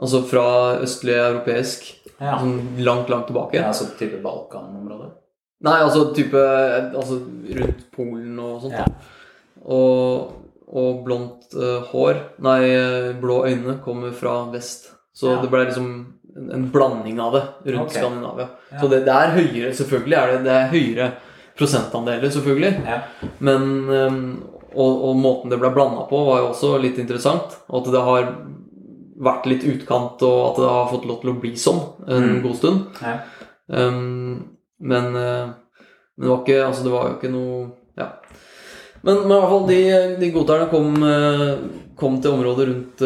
Altså 0.00 0.20
fra 0.22 0.78
østlig 0.80 1.16
europeisk, 1.18 1.88
Ja. 2.20 2.38
sånn 2.38 2.78
langt, 2.78 3.08
langt 3.10 3.26
tilbake. 3.26 3.54
ja, 3.58 3.66
altså 3.72 3.88
type 3.98 4.22
Balkan-område. 4.22 5.10
Nei, 5.62 5.80
altså 5.82 6.14
type 6.14 6.36
Altså 6.94 7.18
rundt 7.58 7.90
Polen 7.96 8.38
og 8.38 8.60
sånt. 8.62 8.72
Ja. 8.72 8.84
Og, 9.66 10.32
og 10.68 11.04
blondt 11.04 11.52
uh, 11.56 11.80
hår 11.90 12.14
Nei, 12.38 12.70
eh, 12.70 13.12
blå 13.20 13.44
øyne 13.46 13.80
kommer 13.82 14.12
fra 14.12 14.44
vest. 14.52 14.92
Så 15.12 15.34
Ja. 15.34 15.40
det 15.42 15.50
ble 15.50 15.64
liksom 15.66 16.06
en, 16.36 16.50
en 16.56 16.68
blanding 16.70 17.20
av 17.20 17.32
det 17.36 17.42
rundt 17.72 17.90
okay. 17.90 18.02
Skandinavia. 18.02 18.48
Ja. 18.70 18.80
Så 18.80 18.88
det, 18.92 19.02
det 19.06 19.16
er 19.16 19.34
høyere, 19.36 19.74
selvfølgelig 19.74 20.16
er 20.20 20.32
det, 20.32 20.38
det 20.46 20.54
er 20.56 20.70
høyere 20.74 21.10
prosentandeler, 21.58 22.30
selvfølgelig. 22.30 22.72
Ja. 22.86 23.00
Men 23.44 23.66
eh, 23.90 24.20
og, 24.70 25.04
og 25.10 25.16
måten 25.18 25.50
det 25.50 25.58
ble 25.58 25.72
blanda 25.74 26.06
på, 26.10 26.22
var 26.28 26.44
jo 26.44 26.50
også 26.52 26.76
litt 26.78 26.98
interessant. 27.02 27.56
At 27.74 27.90
det 27.90 28.04
har 28.06 28.28
vært 29.20 29.48
litt 29.50 29.66
utkant, 29.68 30.22
og 30.24 30.38
at 30.52 30.60
det 30.62 30.68
har 30.70 30.86
fått 30.92 31.08
lov 31.10 31.18
til 31.20 31.32
å 31.34 31.40
bli 31.42 31.50
sånn 31.58 31.80
en 32.08 32.28
Mm. 32.30 32.38
god 32.46 32.56
stund. 32.56 33.02
Ja. 33.02 33.18
Um, 33.68 34.56
men, 34.80 35.10
eh, 35.16 35.50
men 36.16 36.24
det 36.24 36.30
var 36.30 36.40
ikke 36.40 36.64
Altså, 36.66 36.82
det 36.82 36.90
var 36.90 37.04
jo 37.06 37.18
ikke 37.18 37.30
noe 37.30 37.70
Ja. 37.98 38.06
Men, 39.02 39.20
men 39.28 39.36
i 39.36 39.40
hvert 39.40 39.52
fall, 39.52 39.66
de, 39.68 39.82
de 40.20 40.30
godterne 40.34 40.70
kom, 40.72 40.96
eh, 41.06 41.52
kom 41.96 42.16
til 42.20 42.32
området 42.34 42.66
rundt 42.70 43.04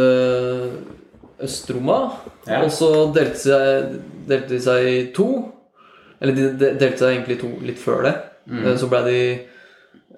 Øst-Roma. 1.42 2.12
Ja. 2.46 2.62
Og 2.64 2.70
så 2.70 3.12
delte, 3.14 3.36
seg, 3.38 3.98
delte 4.28 4.48
de 4.48 4.60
seg 4.60 4.86
i 4.86 5.12
to. 5.16 5.52
Eller 6.20 6.34
de 6.34 6.48
de- 6.58 6.74
delte 6.78 6.98
seg 6.98 7.16
egentlig 7.16 7.38
i 7.38 7.40
to 7.40 7.50
litt 7.66 7.78
før 7.78 8.02
det. 8.02 8.14
Mm. 8.48 8.66
Eh, 8.66 8.76
Så 8.76 8.88
ble 8.88 9.02
de 9.04 9.18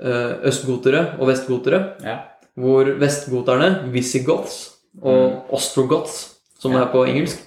eh, 0.02 0.32
østgotere 0.44 1.18
og 1.18 1.28
vestgotere. 1.28 1.94
Ja. 2.04 2.18
Hvor 2.56 2.84
vestgoterne, 3.00 3.90
visigoths, 3.92 4.72
og 5.02 5.52
ostrogoths, 5.52 6.36
som 6.58 6.72
det 6.72 6.78
Mm. 6.80 6.82
Ja. 6.82 6.88
er 6.88 6.92
på 6.92 7.06
engelsk, 7.06 7.42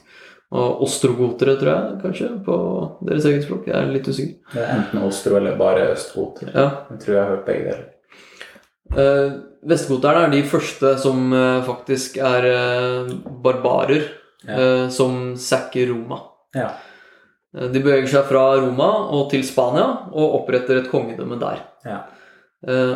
og 0.51 0.81
ostrogotere, 0.81 1.57
tror 1.59 1.69
jeg 1.69 2.01
kanskje, 2.01 2.43
på 2.45 2.55
deres 3.05 3.25
eget 3.25 3.43
språk. 3.43 3.67
Jeg 3.67 3.75
er 3.75 3.91
litt 3.93 4.07
usikker. 4.07 4.35
Det 4.53 4.61
er 4.61 4.75
enten 4.75 5.03
Ostro 5.07 5.35
eller 5.37 5.55
bare 5.57 5.91
Østgoter. 5.93 6.51
Ja. 6.55 6.69
Jeg 6.91 6.99
tror 6.99 7.13
jeg 7.13 7.23
har 7.23 7.35
hørt 7.35 7.45
begge 7.45 7.63
deler. 7.65 7.85
Eh, 8.95 9.31
Vestgoterne 9.69 10.23
er 10.25 10.31
de 10.31 10.43
første 10.47 10.93
som 11.01 11.33
uh, 11.35 11.59
faktisk 11.67 12.15
er 12.23 12.45
uh, 12.47 13.11
barbarer, 13.43 14.15
Ja. 14.47 14.87
som 14.87 15.33
sacker 15.35 15.89
Roma. 15.89 16.15
Ja. 16.55 16.69
De 17.51 17.81
beveger 17.83 18.07
seg 18.07 18.23
fra 18.29 18.53
Roma 18.55 18.87
og 19.11 19.25
til 19.33 19.41
Spania 19.43 19.83
og 20.13 20.37
oppretter 20.37 20.79
et 20.79 20.87
kongedømme 20.87 21.35
der. 21.41 21.59
Ja. 21.83 21.97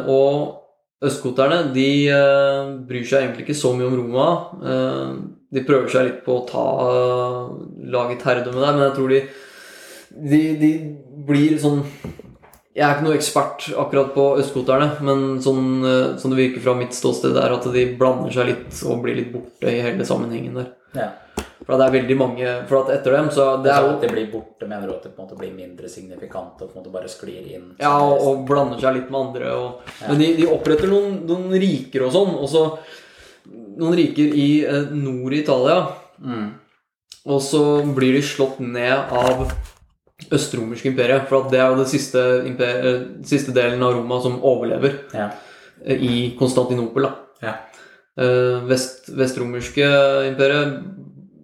Og 0.07 1.03
østgoterne 1.03 1.73
de 1.75 1.89
bryr 2.87 3.03
seg 3.03 3.25
egentlig 3.25 3.43
ikke 3.43 3.57
så 3.59 3.73
mye 3.75 3.89
om 3.89 3.97
Roma. 3.99 4.29
De 5.51 5.65
prøver 5.67 5.91
seg 5.91 6.07
litt 6.07 6.23
på 6.23 6.39
å 6.39 6.45
ta 6.47 6.63
uh, 6.87 7.51
lage 7.91 8.15
et 8.15 8.23
herredømme 8.29 8.63
der, 8.63 8.77
men 8.79 8.87
jeg 8.87 8.95
tror 9.01 9.11
de, 9.11 9.21
de, 10.31 10.41
de 10.63 10.71
blir 11.27 11.59
sånn 11.59 11.83
Jeg 12.73 12.85
er 12.87 12.95
ikke 12.95 13.05
noe 13.05 13.17
ekspert 13.19 13.67
akkurat 13.77 14.13
på 14.15 14.23
østgoterne, 14.41 14.87
men 15.05 15.41
sånn, 15.45 15.65
eh, 15.85 16.15
sånn 16.17 16.33
det 16.33 16.39
virker 16.39 16.63
fra 16.63 16.73
mitt 16.77 16.95
ståsted, 16.97 17.35
er 17.37 17.53
at 17.53 17.67
de 17.73 17.83
blander 17.99 18.33
seg 18.33 18.49
litt 18.49 18.79
og 18.89 19.03
blir 19.03 19.19
litt 19.19 19.29
borte 19.33 19.69
i 19.69 19.83
hele 19.83 20.07
sammenhengen 20.07 20.57
der. 20.57 20.71
Ja. 20.97 21.11
For 21.63 21.79
det 21.79 21.85
er 21.85 21.93
veldig 21.95 22.15
mange 22.19 22.49
For 22.67 22.83
at 22.83 22.89
etter 22.93 23.15
dem 23.15 23.29
så 23.33 23.45
Det 23.63 23.71
er 23.71 23.85
jo 23.85 23.93
at 23.95 24.01
de 24.03 24.09
blir 24.11 24.27
borte, 24.29 24.67
mener 24.67 24.83
du 24.85 24.93
at 24.93 25.05
det 25.07 25.13
på 25.15 25.23
en 25.23 25.25
måte 25.29 25.37
blir 25.39 25.53
mindre 25.55 25.87
signifikant 25.89 26.59
og 26.59 26.67
på 26.67 26.75
en 26.75 26.81
måte 26.81 26.91
bare 26.93 27.09
sklir 27.09 27.47
inn? 27.55 27.69
Ja, 27.79 27.93
og, 28.03 28.19
og 28.27 28.43
blander 28.49 28.81
seg 28.83 28.97
litt 28.97 29.13
med 29.13 29.19
andre. 29.21 29.53
Og, 29.55 29.93
Ja. 30.01 30.09
Men 30.11 30.19
de, 30.19 30.27
de 30.41 30.49
oppretter 30.51 30.91
noen, 30.91 31.21
noen 31.29 31.55
riker 31.55 32.03
og 32.07 32.11
sånn. 32.13 32.35
Og 32.35 32.51
så 32.51 32.65
noen 33.79 33.95
riker 33.97 34.35
i 34.35 34.49
eh, 34.67 34.91
nord 34.91 35.33
i 35.33 35.39
Italia. 35.41 35.79
Mm. 36.19 36.49
Og 37.31 37.39
så 37.43 37.63
blir 37.95 38.17
de 38.17 38.25
slått 38.27 38.59
ned 38.59 39.15
av 39.15 39.45
østromerske 40.33 40.89
imperiet. 40.91 41.27
For 41.29 41.43
at 41.43 41.51
det 41.53 41.59
er 41.61 41.69
jo 41.71 41.79
den 41.81 41.89
siste, 41.91 42.23
eh, 42.43 43.03
siste 43.23 43.53
delen 43.55 43.83
av 43.85 43.93
Roma 43.97 44.21
som 44.23 44.39
overlever 44.41 44.99
Ja. 45.13 45.29
eh, 45.85 45.97
i 45.97 46.35
Konstantinopel. 46.39 47.09
Ja. 47.43 47.55
Eh, 48.17 48.59
Vest, 48.69 49.09
vestromerske 49.09 49.83
imperiet 50.29 50.83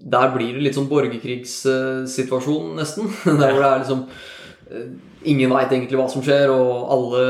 Der 0.10 0.30
blir 0.32 0.54
det 0.54 0.62
litt 0.64 0.76
sånn 0.78 0.88
borgerkrigssituasjon, 0.90 2.76
nesten. 2.78 3.10
Der 3.40 3.54
hvor 3.54 3.62
det 3.64 3.72
er 3.72 3.80
liksom 3.84 4.06
Ingen 5.26 5.50
veit 5.52 5.72
egentlig 5.74 5.98
hva 6.00 6.06
som 6.10 6.22
skjer, 6.24 6.48
og 6.54 6.92
alle 6.94 7.24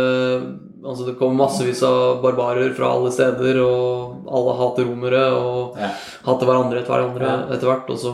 Altså 0.85 1.05
Det 1.07 1.17
kommer 1.19 1.45
massevis 1.45 1.81
av 1.87 2.21
barbarer 2.23 2.73
fra 2.75 2.91
alle 2.93 3.09
steder, 3.11 3.57
og 3.63 4.27
alle 4.31 4.53
hater 4.59 4.85
romere 4.87 5.23
og 5.35 5.77
Ja. 5.79 5.89
hater 6.27 6.47
hverandre 6.47 6.79
etter 6.83 6.93
hverandre 6.93 7.31
etter 7.51 7.67
hvert. 7.67 7.89
Og 7.89 7.97
så. 7.99 8.13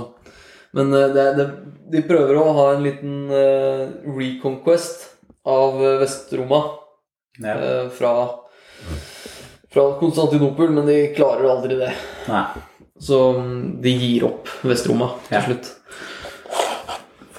Men 0.76 0.94
eh, 0.94 1.08
det, 1.08 1.34
det, 1.34 1.50
de 1.92 2.02
prøver 2.08 2.36
å 2.36 2.50
ha 2.58 2.66
en 2.74 2.84
liten 2.84 3.20
uh, 3.32 3.86
reconquest 4.18 5.06
av 5.48 5.78
eh, 5.80 6.00
Vest-Roma 6.02 6.60
ja. 7.40 7.54
uh, 7.56 7.86
fra, 7.94 8.12
fra 9.72 9.86
Konstantinopel, 10.02 10.74
men 10.76 10.90
de 10.90 10.98
klarer 11.16 11.48
aldri 11.54 11.78
det. 11.80 11.94
Nei. 12.28 12.44
Så 13.00 13.22
mm, 13.38 13.62
de 13.86 13.96
gir 14.02 14.28
opp 14.28 14.52
Vest-Roma 14.68 15.14
til 15.30 15.38
Ja. 15.38 15.46
slutt. 15.48 15.72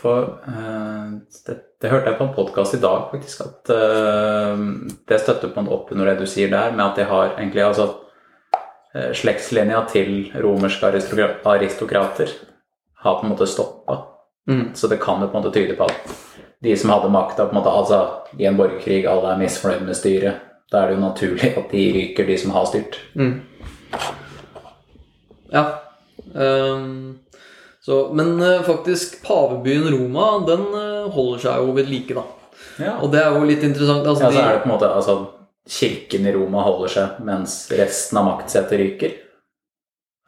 For 0.01 0.33
uh, 0.47 1.13
det, 1.51 1.61
det 1.83 1.93
hørte 1.93 2.15
jeg 2.15 2.21
på 2.23 2.31
en 2.31 2.35
podkast 2.41 2.81
i 2.81 2.83
dag, 2.87 3.11
faktisk, 3.13 3.45
at 3.51 3.69
det 5.11 5.21
støtter 5.21 5.53
på 5.53 5.61
en 5.61 5.73
opp 5.77 5.93
under 5.93 6.09
det 6.09 6.23
du 6.23 6.29
sier 6.31 6.49
der, 6.49 6.73
med 6.73 6.87
at 6.87 6.97
de 6.97 7.05
har 7.11 7.35
egentlig 7.37 7.67
altså 7.69 7.91
Slektslinja 9.13 9.83
til 9.93 10.31
romerske 10.41 10.89
aristokrater 10.89 12.31
har 13.03 13.19
på 13.19 13.27
en 13.27 13.33
måte 13.35 13.47
stoppa. 13.47 13.99
Mm. 14.51 14.71
Så 14.75 14.89
det 14.89 15.01
kan 15.03 15.23
jo 15.23 15.29
på 15.29 15.39
en 15.39 15.45
måte 15.45 15.55
tyde 15.55 15.77
på 15.79 15.89
at 15.89 16.17
de 16.63 16.77
som 16.77 16.91
hadde 16.91 17.13
makta, 17.13 17.49
altså 17.53 18.01
i 18.39 18.47
en 18.49 18.57
borgerkrig, 18.57 19.05
alle 19.07 19.35
er 19.35 19.43
misfornøyd 19.43 19.85
med 19.87 19.99
styret. 19.99 20.43
Da 20.73 20.83
er 20.83 20.91
det 20.91 20.97
jo 20.97 21.03
naturlig 21.05 21.53
at 21.53 21.71
de 21.71 21.85
ryker, 21.95 22.27
de 22.27 22.39
som 22.39 22.55
har 22.57 22.65
styrt. 22.67 22.99
Mm. 23.15 23.41
Ja. 25.53 25.65
Um, 26.35 27.19
så, 27.87 28.11
men 28.13 28.41
eh, 28.43 28.63
faktisk, 28.67 29.21
pavebyen 29.23 29.87
Roma, 29.95 30.41
den 30.47 30.65
eh, 30.75 31.05
holder 31.15 31.45
seg 31.45 31.61
jo 31.63 31.77
ved 31.77 31.87
like, 31.87 32.17
da. 32.17 32.25
Ja. 32.83 32.97
Og 32.99 33.13
det 33.13 33.21
er 33.23 33.37
jo 33.37 33.47
litt 33.47 33.63
interessant. 33.63 34.03
Altså, 34.03 34.27
Ja, 34.27 34.33
så 34.35 34.43
er 34.43 34.57
det 34.57 34.65
på 34.65 34.71
en 34.71 34.75
måte 34.75 34.89
altså, 34.91 35.15
Kirken 35.71 36.27
i 36.27 36.33
Roma 36.35 36.65
holder 36.67 36.91
seg, 36.91 37.21
mens 37.29 37.55
resten 37.71 38.19
av 38.19 38.27
maktsetet 38.27 38.81
ryker. 38.81 39.15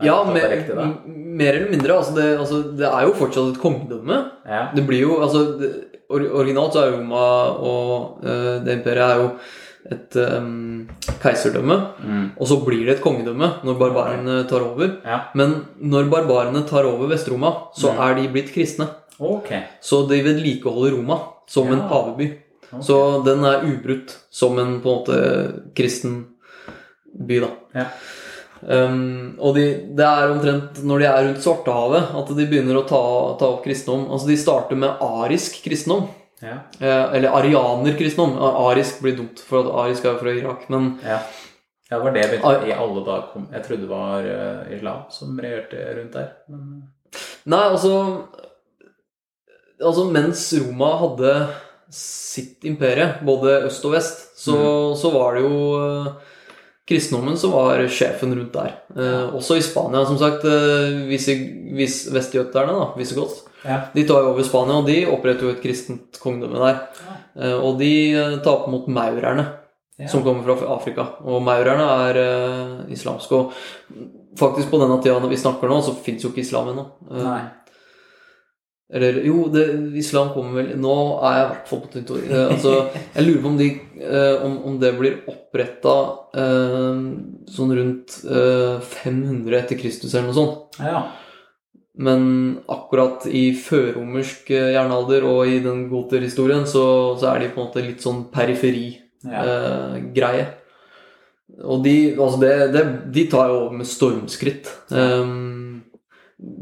Ja, 0.05 0.25
mer, 0.25 0.49
riktig, 0.53 0.75
mer 1.07 1.55
eller 1.55 1.71
mindre. 1.73 1.97
Altså 1.99 2.15
det, 2.15 2.27
altså 2.39 2.59
det 2.79 2.87
er 2.87 3.07
jo 3.09 3.15
fortsatt 3.19 3.55
et 3.55 3.63
kongedømme. 3.63 4.19
Ja. 4.47 4.69
Det 4.75 4.85
blir 4.87 5.01
jo 5.03 5.17
altså 5.25 5.59
det, 5.59 5.71
or, 6.09 6.23
Originalt 6.41 6.73
så 6.77 6.85
er 6.87 6.93
Roma 6.97 7.25
og 7.59 8.21
uh, 8.25 8.59
det 8.65 8.79
imperiet 8.79 9.11
er 9.11 9.23
jo 9.25 9.31
et 9.89 10.17
um, 10.21 10.87
keiserdømme. 11.23 11.77
Mm. 12.05 12.25
Og 12.39 12.47
så 12.51 12.59
blir 12.65 12.85
det 12.87 12.97
et 12.99 13.03
kongedømme 13.05 13.49
når 13.65 13.79
barbarene 13.81 14.39
tar 14.51 14.61
over. 14.67 14.99
ja. 15.05 15.19
Men 15.35 15.65
når 15.81 16.11
barbarene 16.13 16.63
tar 16.69 16.85
over 16.87 17.09
Vest-Roma, 17.11 17.53
så 17.75 17.93
Mm. 17.95 18.01
er 18.07 18.15
de 18.21 18.29
blitt 18.35 18.53
kristne. 18.55 18.89
Okay. 19.19 19.63
Så 19.83 20.07
de 20.09 20.21
vedlikeholder 20.23 20.95
Roma 20.97 21.19
som 21.49 21.67
en 21.73 21.81
paveby. 21.89 22.29
Okay. 22.69 22.83
Så 22.85 23.25
den 23.25 23.43
er 23.49 23.65
ubrutt 23.65 24.15
som 24.31 24.59
en 24.59 24.81
på 24.81 24.89
en 24.93 24.99
måte 25.01 25.63
kristen 25.75 26.19
by, 27.19 27.41
da. 27.41 27.49
Ja. 27.75 27.87
Um, 28.61 29.37
og 29.39 29.55
de, 29.55 29.65
det 29.97 30.05
er 30.05 30.33
omtrent 30.33 30.81
når 30.83 31.03
de 31.03 31.07
er 31.09 31.19
rundt 31.29 31.43
Svartehavet 31.45 32.15
at 32.19 32.33
de 32.35 32.47
begynner 32.51 32.81
å 32.81 32.87
ta, 32.89 33.03
ta 33.41 33.53
opp 33.55 33.67
kristendom. 33.67 34.09
Altså 34.13 34.31
De 34.31 34.39
starter 34.41 34.81
med 34.81 35.05
arisk 35.05 35.61
kristendom. 35.65 36.09
Ja. 36.43 36.61
Eh, 36.79 37.05
eller 37.19 37.35
arianerkristendom. 37.35 38.37
Arisk 38.71 39.03
blir 39.03 39.17
dumt, 39.19 39.43
for 39.43 39.65
at 39.65 39.71
arisk 39.85 40.07
er 40.07 40.19
fra 40.23 40.35
Irak. 40.35 40.67
Men 40.73 40.97
Ja. 41.07 41.23
Ja, 41.89 42.03
var 42.03 42.13
det 42.13 42.27
begynte 42.29 42.69
i 42.69 42.75
alle 42.77 43.01
dager 43.01 43.31
kom 43.33 43.47
Jeg 43.49 43.65
trodde 43.65 43.87
det 43.87 43.89
var 43.89 44.27
uh, 44.27 44.73
islam 44.77 45.07
som 45.09 45.39
regjerte 45.41 45.87
rundt 45.97 46.19
der. 46.19 46.35
Men... 46.53 46.83
Nei, 47.49 47.63
altså 47.65 47.95
Altså, 49.79 50.05
mens 50.11 50.43
Roma 50.59 50.89
hadde 50.99 51.33
sitt 51.95 52.67
imperie, 52.67 53.07
både 53.23 53.61
øst 53.69 53.85
og 53.87 53.93
vest, 53.95 54.25
så, 54.37 54.57
mm. 54.59 54.97
så 54.99 55.13
var 55.15 55.37
det 55.37 55.45
jo 55.45 55.61
uh, 55.79 56.28
kristendommen 56.89 57.37
som 57.37 57.53
var 57.53 57.83
sjefen 57.93 58.33
rundt 58.35 58.55
der. 58.57 58.73
Eh, 58.97 59.35
også 59.37 59.59
i 59.59 59.63
Spania, 59.63 60.05
som 60.07 60.19
sagt. 60.19 60.45
Eh, 60.45 61.05
vis, 61.11 61.29
vis, 61.77 62.01
vestjøterne, 62.15 62.73
da, 62.73 62.89
Visigoth. 62.97 63.45
Ja. 63.65 63.81
De 63.93 64.05
tar 64.09 64.25
jo 64.25 64.33
over 64.33 64.47
Spania, 64.47 64.79
og 64.81 64.89
de 64.89 65.03
oppretter 65.11 65.49
jo 65.49 65.53
et 65.53 65.63
kristent 65.63 66.21
kongedømme 66.23 66.63
der. 66.63 66.81
Ja. 67.05 67.17
Eh, 67.37 67.57
og 67.59 67.77
de 67.83 67.93
taper 68.45 68.73
mot 68.73 68.89
maurerne, 68.89 69.45
ja. 69.99 70.09
som 70.09 70.25
kommer 70.25 70.49
fra 70.49 70.73
Afrika. 70.79 71.07
Og 71.29 71.45
maurerne 71.45 71.91
er 72.09 72.23
islamske. 72.95 73.37
Og 73.37 73.53
faktisk 74.39 74.73
på 74.73 74.81
denne 74.81 75.01
tida 75.05 75.21
vi 75.29 75.41
snakker 75.45 75.69
nå, 75.69 75.83
så 75.85 75.97
fins 76.05 76.25
jo 76.25 76.33
ikke 76.33 76.47
islam 76.47 76.73
ennå. 76.73 76.89
Eller 78.89 79.21
jo, 79.21 79.43
det, 79.53 79.67
islam 80.01 80.31
kommer 80.33 80.63
vel 80.63 80.71
Nå 80.81 80.95
er 81.21 81.35
jeg 81.37 81.43
i 81.43 81.49
hvert 81.51 81.67
fall 81.69 81.81
på 81.83 81.91
territoriet. 81.93 82.31
Eh, 82.33 82.53
altså, 82.55 82.75
jeg 83.15 83.27
lurer 83.27 83.43
på 83.43 83.51
om, 83.51 83.59
de, 83.61 83.69
eh, 84.01 84.45
om, 84.47 84.55
om 84.71 84.79
det 84.81 84.93
blir 84.97 85.19
oppretta 85.29 85.97
eh, 86.41 87.03
sånn 87.53 87.75
rundt 87.77 88.21
eh, 88.25 88.79
500 89.05 89.59
etter 89.61 89.81
Kristus 89.81 90.15
eller 90.15 90.31
noe 90.31 90.39
sånt. 90.39 90.79
Ja. 90.81 91.03
Men 91.99 92.23
akkurat 92.71 93.27
i 93.27 93.51
førromersk 93.59 94.53
eh, 94.55 94.71
jernalder 94.77 95.27
og 95.27 95.51
i 95.51 95.59
den 95.65 95.85
goterhistorien 95.91 96.65
så, 96.71 96.87
så 97.21 97.33
er 97.33 97.43
de 97.43 97.51
på 97.53 97.61
en 97.61 97.69
måte 97.69 97.85
litt 97.85 98.05
sånn 98.05 98.25
periferi-greie. 98.33 99.29
Ja. 99.29 100.47
Eh, 100.47 100.55
og 101.65 101.83
de, 101.83 101.95
altså 102.15 102.39
det, 102.43 102.53
det, 102.75 102.83
de 103.15 103.25
tar 103.33 103.51
jo 103.51 103.63
over 103.65 103.79
med 103.81 103.89
stormskritt. 103.89 104.69
Um, 104.95 105.38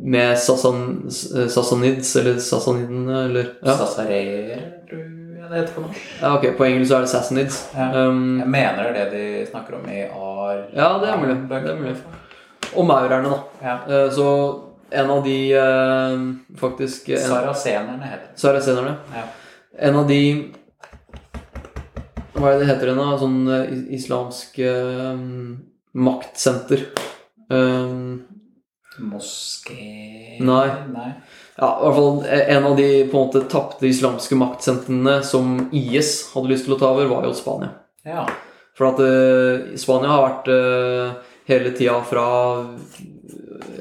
med 0.06 0.38
sasan, 0.38 1.10
Sassanids, 1.10 2.16
eller 2.16 2.38
sasanidene, 2.38 3.24
eller 3.24 3.48
ja. 3.62 3.74
Sasareer, 3.74 4.60
tror 4.86 5.00
jeg 5.02 5.16
det 5.50 5.60
heter 5.60 5.74
på 5.74 5.82
norsk. 5.84 6.04
Ja, 6.20 6.34
ok, 6.36 6.46
På 6.58 6.66
engelsk 6.66 6.94
er 6.94 7.04
det 7.04 7.10
Sassanids. 7.10 7.58
Ja. 7.74 7.88
Um, 8.06 8.38
jeg 8.40 8.50
mener 8.50 8.92
det 8.94 9.02
er 9.02 9.10
det 9.10 9.10
de 9.14 9.46
snakker 9.50 9.78
om 9.78 9.88
i 9.90 10.04
Ar... 10.04 10.62
Ja, 10.74 10.92
det 11.02 11.10
er 11.10 11.18
mulig. 11.22 11.36
Det 11.50 11.58
er 11.58 11.80
mulig. 11.80 11.96
Og 12.74 12.86
maurerne, 12.86 13.32
da. 13.32 13.40
Ja. 13.62 13.76
Uh, 13.86 14.06
så 14.14 14.28
en 14.90 15.10
av 15.10 15.24
de 15.24 15.38
uh, 15.58 16.26
faktisk 16.60 17.10
en, 17.14 17.24
Sarasenerne 17.26 18.12
heter 18.12 18.28
det. 18.28 18.38
Sarasenerne. 18.42 18.94
Ja. 19.14 19.26
En 19.88 20.00
av 20.02 20.06
de 20.10 20.20
Hva 22.36 22.50
er 22.50 22.56
det 22.56 22.64
det 22.64 22.70
heter 22.70 22.90
igjen, 22.90 23.02
da? 23.02 23.18
Sånn 23.20 23.38
uh, 23.48 23.76
islamsk 23.96 24.58
maktsenter. 25.96 26.88
Um, 27.48 28.26
Moské 29.02 30.38
Nei. 30.40 30.68
Nei. 30.92 31.10
Ja, 31.56 31.70
i 31.80 31.86
hvert 31.86 31.96
fall 31.96 32.24
En 32.56 32.68
av 32.68 32.76
de 32.76 32.88
på 33.10 33.16
en 33.16 33.28
måte 33.28 33.44
tapte 33.50 33.88
islamske 33.88 34.36
maktsentrene 34.38 35.18
som 35.24 35.56
IS 35.72 36.32
hadde 36.34 36.52
lyst 36.52 36.68
til 36.68 36.76
å 36.76 36.80
ta 36.80 36.92
over, 36.92 37.08
var 37.10 37.24
jo 37.28 37.34
Spania. 37.36 37.72
Ja. 38.06 38.26
For 38.76 38.90
at 38.90 39.00
uh, 39.00 39.76
Spania 39.80 40.12
har 40.12 40.24
vært 40.26 40.50
uh, 40.52 41.36
hele 41.48 41.72
tida 41.76 41.96
fra 42.04 42.26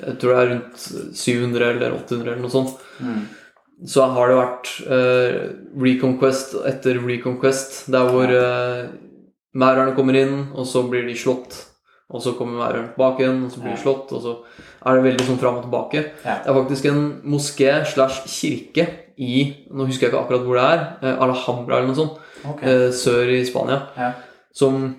Jeg 0.05 0.19
tror 0.21 0.31
det 0.31 0.37
er 0.39 0.51
rundt 0.53 0.85
700 1.19 1.71
eller 1.73 1.97
800 1.97 2.21
eller 2.29 2.43
noe 2.45 2.53
sånt. 2.53 2.77
Mm. 3.03 3.25
Så 3.91 4.05
har 4.15 4.31
det 4.31 4.37
vært 4.39 4.71
uh, 4.87 5.39
reconquest 5.83 6.55
etter 6.69 7.01
reconquest, 7.03 7.81
der 7.91 8.07
hvor 8.07 8.31
uh, 8.31 8.85
maurerne 9.55 9.95
kommer 9.97 10.15
inn, 10.19 10.37
og 10.55 10.67
så 10.69 10.85
blir 10.87 11.03
de 11.09 11.17
slått. 11.19 11.57
Og 12.13 12.21
så 12.21 12.35
kommer 12.37 12.61
maurerne 12.61 12.93
tilbake 12.93 13.25
igjen, 13.25 13.43
og 13.43 13.51
så 13.51 13.63
blir 13.63 13.75
de 13.75 13.81
slått, 13.81 14.13
og 14.15 14.23
så 14.23 14.37
er 14.85 14.95
det 14.99 15.03
veldig 15.03 15.25
sånn 15.27 15.39
fram 15.41 15.55
og 15.59 15.63
tilbake. 15.65 16.03
Ja. 16.25 16.35
Det 16.43 16.51
er 16.51 16.59
faktisk 16.59 16.85
en 16.91 17.21
moské 17.25 17.71
slash 17.85 18.25
kirke 18.29 18.87
i 19.17 19.53
Nå 19.71 19.85
husker 19.87 20.07
jeg 20.07 20.11
ikke 20.13 20.23
akkurat 20.25 20.43
hvor 20.43 20.55
det 20.59 20.65
er. 20.73 20.83
Eh, 21.01 21.21
Alhambra 21.23 21.77
eller 21.77 21.87
noe 21.87 21.95
sånt. 21.95 22.17
Okay. 22.45 22.67
Eh, 22.69 22.91
sør 22.91 23.31
i 23.31 23.43
Spania. 23.47 23.81
Ja. 23.97 24.11
Som 24.53 24.95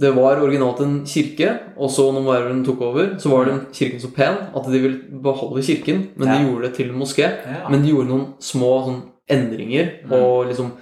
Det 0.00 0.14
var 0.16 0.38
originalt 0.40 0.78
en 0.80 1.04
kirke, 1.04 1.58
og 1.76 1.90
så 1.92 2.06
når 2.10 2.24
Verven 2.24 2.64
tok 2.64 2.80
over, 2.80 3.18
så 3.20 3.28
var 3.28 3.44
den 3.44 3.66
kirken 3.70 4.00
så 4.00 4.08
pen 4.16 4.34
at 4.56 4.64
de 4.72 4.78
ville 4.80 5.20
beholde 5.22 5.60
kirken, 5.62 6.08
men 6.16 6.26
Ja. 6.28 6.38
de 6.38 6.44
gjorde 6.48 6.62
det 6.62 6.74
til 6.74 6.88
en 6.88 6.96
moské. 6.98 7.28
Men 7.68 7.82
de 7.82 7.90
gjorde 7.92 8.08
noen 8.08 8.26
små 8.40 8.70
sånn, 8.86 9.02
endringer, 9.28 10.00
Mm. 10.06 10.12
og 10.12 10.46
liksom 10.48 10.72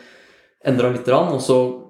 endra 0.64 0.92
lite 0.92 1.04
grann, 1.10 1.32
og 1.34 1.40
så 1.40 1.82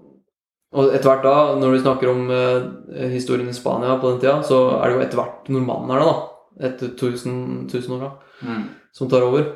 og 0.74 0.90
etter 0.92 1.08
hvert 1.08 1.22
da, 1.24 1.36
når 1.56 1.72
vi 1.72 1.78
snakker 1.84 2.10
om 2.12 2.30
eh, 2.30 3.08
historien 3.14 3.48
i 3.48 3.54
Spania 3.56 3.94
på 4.02 4.10
den 4.12 4.20
tida, 4.20 4.42
så 4.44 4.58
er 4.82 4.88
det 4.90 4.96
jo 4.98 5.04
etter 5.06 5.20
hvert 5.22 5.48
normannerne, 5.54 6.04
da, 6.04 6.66
etter 6.68 6.90
1000, 6.92 7.68
1000 7.70 7.94
år, 7.96 8.00
da, 8.08 8.10
Mm. 8.38 8.68
som 8.94 9.08
tar 9.10 9.24
over. 9.26 9.46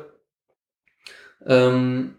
Um, 1.47 2.13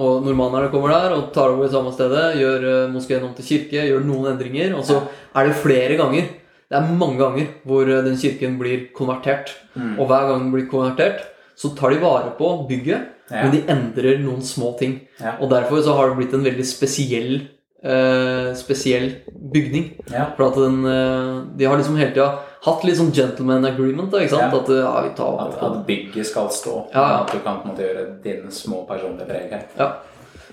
og 0.00 0.22
nordmannene 0.24 0.70
kommer 0.72 0.92
der 0.94 1.14
og 1.16 1.30
tar 1.34 1.50
over 1.52 1.66
det 1.66 1.72
samme 1.74 1.92
stedet, 1.94 2.36
gjør 2.40 2.66
uh, 2.66 2.92
moskeen 2.92 3.24
om 3.26 3.32
til 3.36 3.46
kirke, 3.48 3.82
gjør 3.88 4.04
noen 4.06 4.30
endringer, 4.34 4.74
og 4.78 4.84
så 4.88 5.00
er 5.36 5.48
det 5.50 5.58
flere 5.60 5.96
ganger, 6.00 6.28
det 6.70 6.78
er 6.78 6.92
mange 7.00 7.18
ganger, 7.20 7.48
hvor 7.66 7.88
uh, 7.88 8.00
den 8.06 8.16
kirken 8.20 8.58
blir 8.60 8.86
konvertert. 8.96 9.52
Mm. 9.74 9.96
Og 9.98 10.06
hver 10.10 10.28
gang 10.30 10.44
den 10.46 10.52
blir 10.54 10.68
konvertert, 10.70 11.24
så 11.58 11.72
tar 11.76 11.92
de 11.92 12.02
vare 12.04 12.34
på 12.38 12.52
bygget, 12.70 13.08
Ja. 13.30 13.44
men 13.46 13.52
de 13.54 13.60
endrer 13.70 14.16
noen 14.18 14.40
små 14.42 14.72
ting. 14.78 14.96
Ja. 15.20 15.36
Og 15.40 15.50
derfor 15.52 15.78
så 15.86 15.92
har 15.94 16.08
det 16.10 16.16
blitt 16.18 16.32
en 16.34 16.42
veldig 16.42 16.64
spesiell 16.66 17.36
eh, 17.82 18.54
spesiell 18.54 19.10
bygning. 19.52 19.90
Ja. 20.12 20.26
For 20.36 20.48
at 20.50 20.60
den 20.60 20.84
eh, 20.84 21.42
De 21.56 21.64
har 21.64 21.78
liksom 21.78 21.96
hele 22.00 22.12
tida 22.14 22.30
hatt 22.60 22.84
litt 22.84 22.98
sånn 22.98 23.12
gentleman 23.16 23.64
agreement. 23.64 24.10
Da, 24.12 24.20
ikke 24.20 24.36
sant? 24.36 24.52
Ja. 24.52 24.60
At 24.60 24.72
eh, 24.74 24.82
ja, 24.84 24.94
vi 25.06 25.12
tar 25.18 25.42
At, 25.46 25.58
at 25.66 25.82
bygget 25.88 26.28
skal 26.28 26.50
stå. 26.54 26.76
Ja, 26.92 27.04
ja. 27.04 27.18
At 27.24 27.32
du 27.32 27.40
kan 27.44 27.62
på 27.62 27.68
en 27.68 27.74
måte 27.74 27.86
gjøre 27.86 28.06
dine 28.24 28.52
små 28.54 28.84
personlige 28.88 29.28
preg. 29.30 29.54
Ja. 29.78 29.92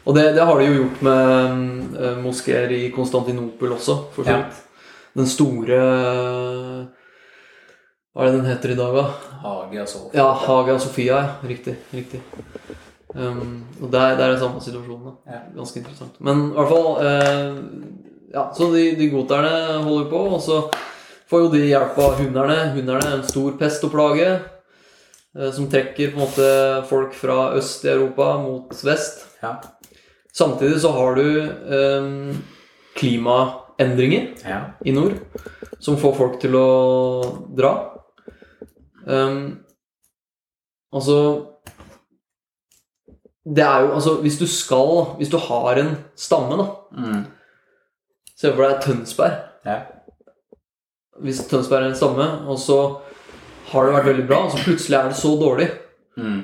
Og 0.07 0.15
det, 0.15 0.29
det 0.37 0.45
har 0.47 0.59
de 0.59 0.69
jo 0.69 0.75
gjort 0.77 1.01
med 1.03 1.97
uh, 1.99 2.13
moskeer 2.23 2.71
i 2.71 2.85
Konstantinopel 2.95 3.73
også, 3.75 3.97
for 4.15 4.23
så 4.23 4.37
vidt. 4.37 4.61
Den 5.17 5.27
store 5.27 5.79
Hva 8.15 8.23
er 8.23 8.29
det 8.29 8.37
den 8.37 8.47
heter 8.47 8.71
i 8.71 8.77
dag, 8.79 8.95
da? 8.95 9.03
Og 9.51 9.75
så 9.89 10.05
Ja, 10.15 10.29
Hagia 10.31 10.79
Sofia. 10.79 11.17
Ja. 11.17 11.49
Riktig. 11.49 11.75
riktig. 11.91 12.21
Um, 13.17 13.63
og 13.81 13.89
der, 13.91 14.13
der 14.17 14.33
er 14.33 14.37
samme 14.37 14.61
situasjonen. 14.61 15.15
da. 15.25 15.39
Ganske 15.55 15.79
interessant. 15.81 16.19
Men 16.21 16.51
i 16.51 16.57
hvert 16.57 16.69
fall 16.69 16.89
uh, 17.01 17.63
Ja, 18.27 18.49
så 18.53 18.67
de, 18.73 18.91
de 18.99 19.07
goterne 19.09 19.81
holder 19.81 20.09
på, 20.11 20.19
og 20.35 20.41
så 20.43 20.59
får 21.31 21.45
jo 21.45 21.49
de 21.53 21.63
hjelp 21.63 21.97
av 22.03 22.19
hunderne. 22.19 22.57
Hunderne 22.75 23.07
er 23.07 23.15
en 23.17 23.25
stor 23.25 23.55
pest 23.57 23.85
og 23.87 23.93
plage 23.95 24.27
uh, 24.35 25.49
som 25.55 25.69
trekker 25.71 26.13
på 26.13 26.19
en 26.19 26.25
måte 26.25 26.51
folk 26.91 27.17
fra 27.17 27.55
øst 27.57 27.87
i 27.87 27.93
Europa 27.95 28.35
mot 28.43 28.77
vest. 28.85 29.25
Ja. 29.41 29.55
Samtidig 30.37 30.83
så 30.83 30.91
har 30.93 31.17
du 31.17 31.27
um, 31.73 32.37
klimaendringer 32.99 34.35
ja. 34.45 34.61
i 34.85 34.93
nord 34.93 35.17
som 35.81 35.97
får 35.97 36.17
folk 36.17 36.39
til 36.41 36.57
å 36.59 36.69
dra. 37.57 37.73
Um, 39.07 39.63
altså 40.93 41.17
Det 43.55 43.63
er 43.63 43.85
jo 43.85 43.93
Altså, 43.95 44.15
hvis 44.21 44.37
du 44.39 44.45
skal 44.47 45.05
Hvis 45.17 45.29
du 45.31 45.37
har 45.37 45.77
en 45.79 45.93
stamme, 46.15 46.57
da 46.57 46.67
Mm. 46.97 47.25
Se 48.37 48.51
for 48.53 48.63
deg 48.67 48.81
Tønsberg. 48.83 49.33
Ja. 49.65 49.79
Hvis 51.21 51.39
Tønsberg 51.49 51.83
er 51.83 51.89
en 51.91 51.95
stamme, 51.97 52.27
og 52.47 52.59
så 52.61 52.75
har 53.71 53.85
det 53.87 53.95
vært 53.95 54.05
veldig 54.11 54.27
bra, 54.29 54.43
og 54.45 54.51
så 54.53 54.61
plutselig 54.63 54.97
er 54.99 55.07
det 55.11 55.17
så 55.19 55.31
dårlig 55.41 55.67
Mm. 56.17 56.43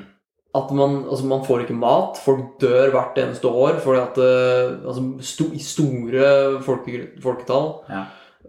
at 0.54 0.70
man, 0.70 1.04
altså 1.10 1.24
man 1.26 1.44
får 1.46 1.60
ikke 1.64 1.74
mat. 1.78 2.18
Folk 2.24 2.60
dør 2.60 2.90
hvert 2.94 3.16
eneste 3.18 3.48
år 3.50 3.80
fordi 3.82 4.00
at 4.02 4.18
eh, 4.22 4.86
altså 4.86 5.02
sto, 5.20 5.44
store 5.58 6.60
folke, 6.62 7.08
folketall. 7.22 7.72
Ja. 7.90 8.04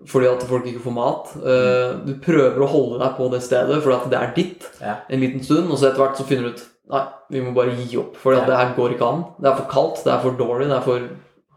Fordi 0.06 0.28
at 0.30 0.44
folk 0.46 0.68
ikke 0.70 0.84
får 0.84 0.94
mat. 0.94 1.32
Mm. 1.40 2.06
Du 2.06 2.14
prøver 2.22 2.62
å 2.62 2.68
holde 2.70 3.00
deg 3.02 3.16
på 3.18 3.30
det 3.32 3.42
stedet 3.42 3.82
fordi 3.82 3.96
at 3.96 4.10
det 4.12 4.20
er 4.22 4.34
ditt 4.36 4.68
Ja. 4.82 4.96
en 5.10 5.20
liten 5.20 5.44
stund, 5.44 5.72
og 5.72 5.78
så 5.80 5.90
etter 5.90 6.04
hvert 6.04 6.18
så 6.18 6.26
finner 6.28 6.50
du 6.50 6.54
ut 6.54 6.66
Nei, 6.92 7.02
vi 7.34 7.42
må 7.42 7.54
bare 7.56 7.74
gi 7.76 7.98
opp, 7.98 8.16
for 8.22 8.34
Ja. 8.36 8.46
det 8.46 8.56
her 8.58 8.74
går 8.78 8.92
ikke 8.94 9.08
an. 9.08 9.24
Det 9.42 9.50
er 9.52 9.56
for 9.56 9.66
kaldt, 9.72 10.04
det 10.06 10.14
er 10.14 10.20
for 10.22 10.32
dårlig, 10.38 10.68
det 10.70 10.78
er 10.78 10.82
for 10.86 11.08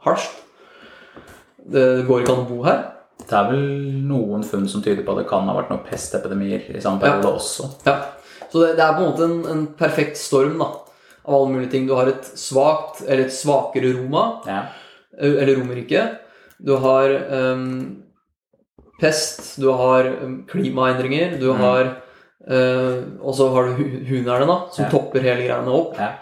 harskt. 0.06 0.38
Det 1.68 2.06
går 2.08 2.22
ikke 2.22 2.32
an 2.32 2.44
å 2.46 2.48
bo 2.48 2.62
her. 2.64 2.84
Det 3.28 3.32
er 3.36 3.48
vel 3.50 3.64
noen 4.08 4.44
funn 4.46 4.66
som 4.70 4.80
tyder 4.84 5.04
på 5.04 5.12
at 5.12 5.18
det 5.24 5.28
kan 5.28 5.44
ha 5.50 5.54
vært 5.58 5.68
noen 5.72 5.84
pestepidemier 5.84 6.70
i 6.74 6.80
samme 6.80 7.00
periode 7.02 7.34
også. 7.34 7.68
Ja. 7.84 7.98
Så 8.48 8.62
det, 8.62 8.76
det 8.78 8.84
er 8.86 8.94
på 8.96 9.02
en 9.04 9.10
måte 9.10 9.24
en, 9.26 9.38
en 9.52 9.66
perfekt 9.76 10.16
storm 10.16 10.56
da, 10.62 10.70
av 11.28 11.34
alle 11.34 11.52
mulige 11.52 11.70
ting. 11.74 11.86
Du 11.86 11.92
har 11.98 12.08
et 12.08 12.24
svakt, 12.40 13.02
eller 13.06 13.26
et 13.26 13.34
svakere 13.36 13.92
Roma, 13.98 14.40
Ja. 14.48 14.62
eller 15.20 15.56
Romerriket. 15.58 16.20
Du 16.64 16.72
har 16.80 17.12
um, 17.52 17.98
pest, 19.00 19.58
du 19.60 19.68
har 19.76 20.04
ehm, 20.08 20.46
klimaendringer, 20.48 21.36
du 21.38 21.52
Mm. 21.52 21.60
har 21.60 21.96
eh, 22.48 23.02
Og 23.22 23.34
så 23.34 23.48
har 23.54 23.64
du 23.68 23.72
hu- 23.78 24.04
hunerne, 24.08 24.46
da, 24.46 24.58
som 24.72 24.84
Ja. 24.84 24.90
topper 24.90 25.20
hele 25.20 25.46
greiene 25.46 25.68
opp. 25.74 25.96
Ja. 25.98 26.12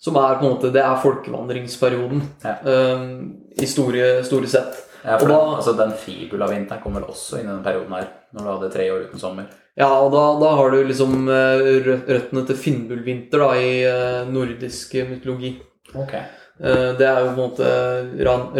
Som 0.00 0.16
er 0.16 0.36
på 0.40 0.44
en 0.46 0.54
måte 0.56 0.72
Det 0.72 0.80
er 0.82 0.96
folkevandringsperioden 1.02 2.22
Ja. 2.44 2.54
uh, 2.64 3.22
i 3.60 3.66
store, 3.66 4.22
store 4.24 4.46
sett. 4.48 4.86
Og 5.04 5.20
da- 5.20 5.26
den, 5.28 5.54
altså 5.56 5.76
Den 5.76 5.92
fibula-vinteren 5.92 6.82
kom 6.82 6.94
vel 6.94 7.04
også 7.04 7.38
inn 7.40 7.48
i 7.48 7.52
den 7.52 7.62
perioden 7.64 7.92
her, 7.92 8.06
når 8.34 8.40
du 8.44 8.50
hadde 8.58 8.72
tre 8.72 8.90
år 8.90 9.06
uten 9.08 9.18
sommer. 9.20 9.46
Ja, 9.76 9.88
og 10.00 10.10
da, 10.12 10.24
da 10.40 10.54
har 10.56 10.70
du 10.70 10.84
liksom 10.84 11.28
eh, 11.28 11.62
røttene 12.08 12.46
til 12.46 12.56
Finnbullvinter 12.56 13.38
da, 13.38 13.52
i 13.54 13.82
eh, 13.84 14.24
nordisk 14.28 14.94
mytologi. 15.08 15.54
Okay. 15.94 16.20
Uh, 16.62 16.92
Det 16.98 17.06
er 17.08 17.20
jo 17.24 17.30
på 17.32 17.40
en 17.40 17.50
måte 17.50 17.68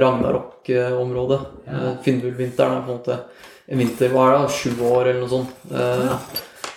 Ragnarok-området. 0.01 1.41
Eh, 1.67 1.97
Finnbullvinteren 2.05 2.77
er 2.79 2.85
på 2.87 2.91
en 2.93 2.99
måte 2.99 3.19
en 3.71 3.79
vinter 3.79 4.09
Hva 4.13 4.29
er 4.29 4.39
det, 4.39 4.55
sju 4.55 4.71
år 4.83 5.09
eller 5.11 5.21
noe 5.21 5.29
sånt. 5.29 5.53
Uh. 5.71 6.17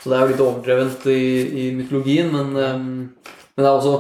Så 0.04 0.12
det 0.12 0.18
er 0.18 0.26
jo 0.26 0.32
litt 0.34 0.44
overdrevent 0.44 1.06
i, 1.08 1.24
i 1.64 1.66
mytologien, 1.78 2.28
men, 2.34 2.50
um, 2.60 3.36
men 3.56 3.64
det 3.64 3.70
er 3.70 3.78
også 3.78 3.94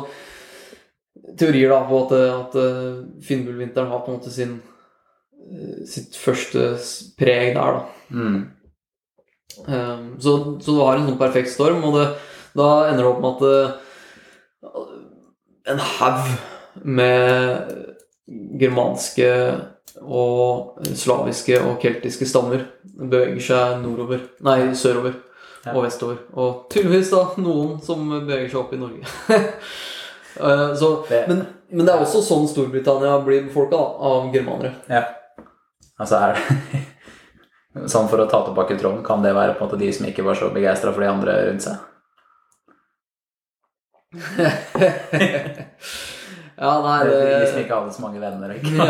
teorier 1.39 1.71
da 1.71 1.79
på 1.87 2.01
at, 2.03 2.11
at 2.27 2.57
eh, 2.59 2.97
Finnbullvinteren 3.23 3.87
har 3.87 4.03
på 4.03 4.11
en 4.11 4.17
måte 4.19 4.33
sin 4.33 4.57
eh, 4.59 5.79
sitt 5.87 6.17
første 6.19 6.73
preg 7.17 7.55
der, 7.55 7.79
da. 7.79 8.11
Mm. 8.11 8.41
Um, 9.63 10.05
så, 10.19 10.35
så 10.59 10.75
du 10.75 10.81
har 10.81 10.99
en 10.99 11.07
sånn 11.07 11.19
perfekt 11.21 11.53
storm, 11.53 11.83
og 11.87 11.95
det, 11.95 12.05
da 12.57 12.69
ender 12.89 13.05
det 13.05 13.11
opp 13.13 13.23
med 13.23 13.31
at 13.31 13.43
uh, 14.67 14.85
en 15.71 15.83
haug 15.95 16.31
med 16.83 17.75
germanske 18.59 19.29
og 20.03 20.81
slaviske 20.97 21.59
og 21.61 21.77
keltiske 21.79 22.27
stammer 22.27 22.65
beveger 22.97 23.45
seg 23.47 23.77
nordover, 23.83 24.25
nei, 24.43 24.73
sørover 24.75 25.21
Ja. 25.63 25.71
og 25.73 25.83
vestover. 25.85 26.17
Og 26.35 26.65
tydeligvis 26.73 27.11
da 27.13 27.21
noen 27.39 27.81
som 27.83 28.09
beveger 28.11 28.49
seg 28.51 28.59
opp 28.59 28.73
i 28.75 28.79
Norge. 28.81 29.03
Uh, 30.35 30.75
så, 30.79 30.87
men, 31.29 31.37
men 31.71 31.85
det 31.85 31.93
er 31.93 31.99
også 32.03 32.19
sånn 32.25 32.49
Storbritannia 32.51 33.13
blir 33.23 33.45
befolka 33.47 33.77
av 33.79 34.27
germanere. 34.33 34.71
Ja. 34.91 35.03
Altså 36.01 36.15
er 36.19 36.29
det 36.35 36.41
Sånn 37.89 38.05
for 38.05 38.21
å 38.21 38.29
ta 38.29 38.43
tilbake 38.45 38.77
tråden, 38.77 39.01
kan 39.05 39.23
det 39.23 39.33
være 39.33 39.53
på 39.57 39.63
en 39.63 39.69
måte 39.71 39.79
de 39.81 39.93
som 39.95 40.05
ikke 40.05 40.23
var 40.27 40.35
så 40.37 40.53
begeistra 40.53 40.91
for 40.93 41.01
de 41.01 41.07
andre 41.09 41.33
rundt 41.47 41.65
seg? 41.65 41.75
ja, 46.57 46.81
nei, 46.83 46.99
det 47.09 47.19
De 47.41 47.47
som 47.49 47.59
ikke 47.63 47.75
hadde 47.79 47.93
så 47.95 48.01
mange 48.03 48.19
venner, 48.21 48.49
ikke, 48.53 48.71
Ja. 48.77 48.85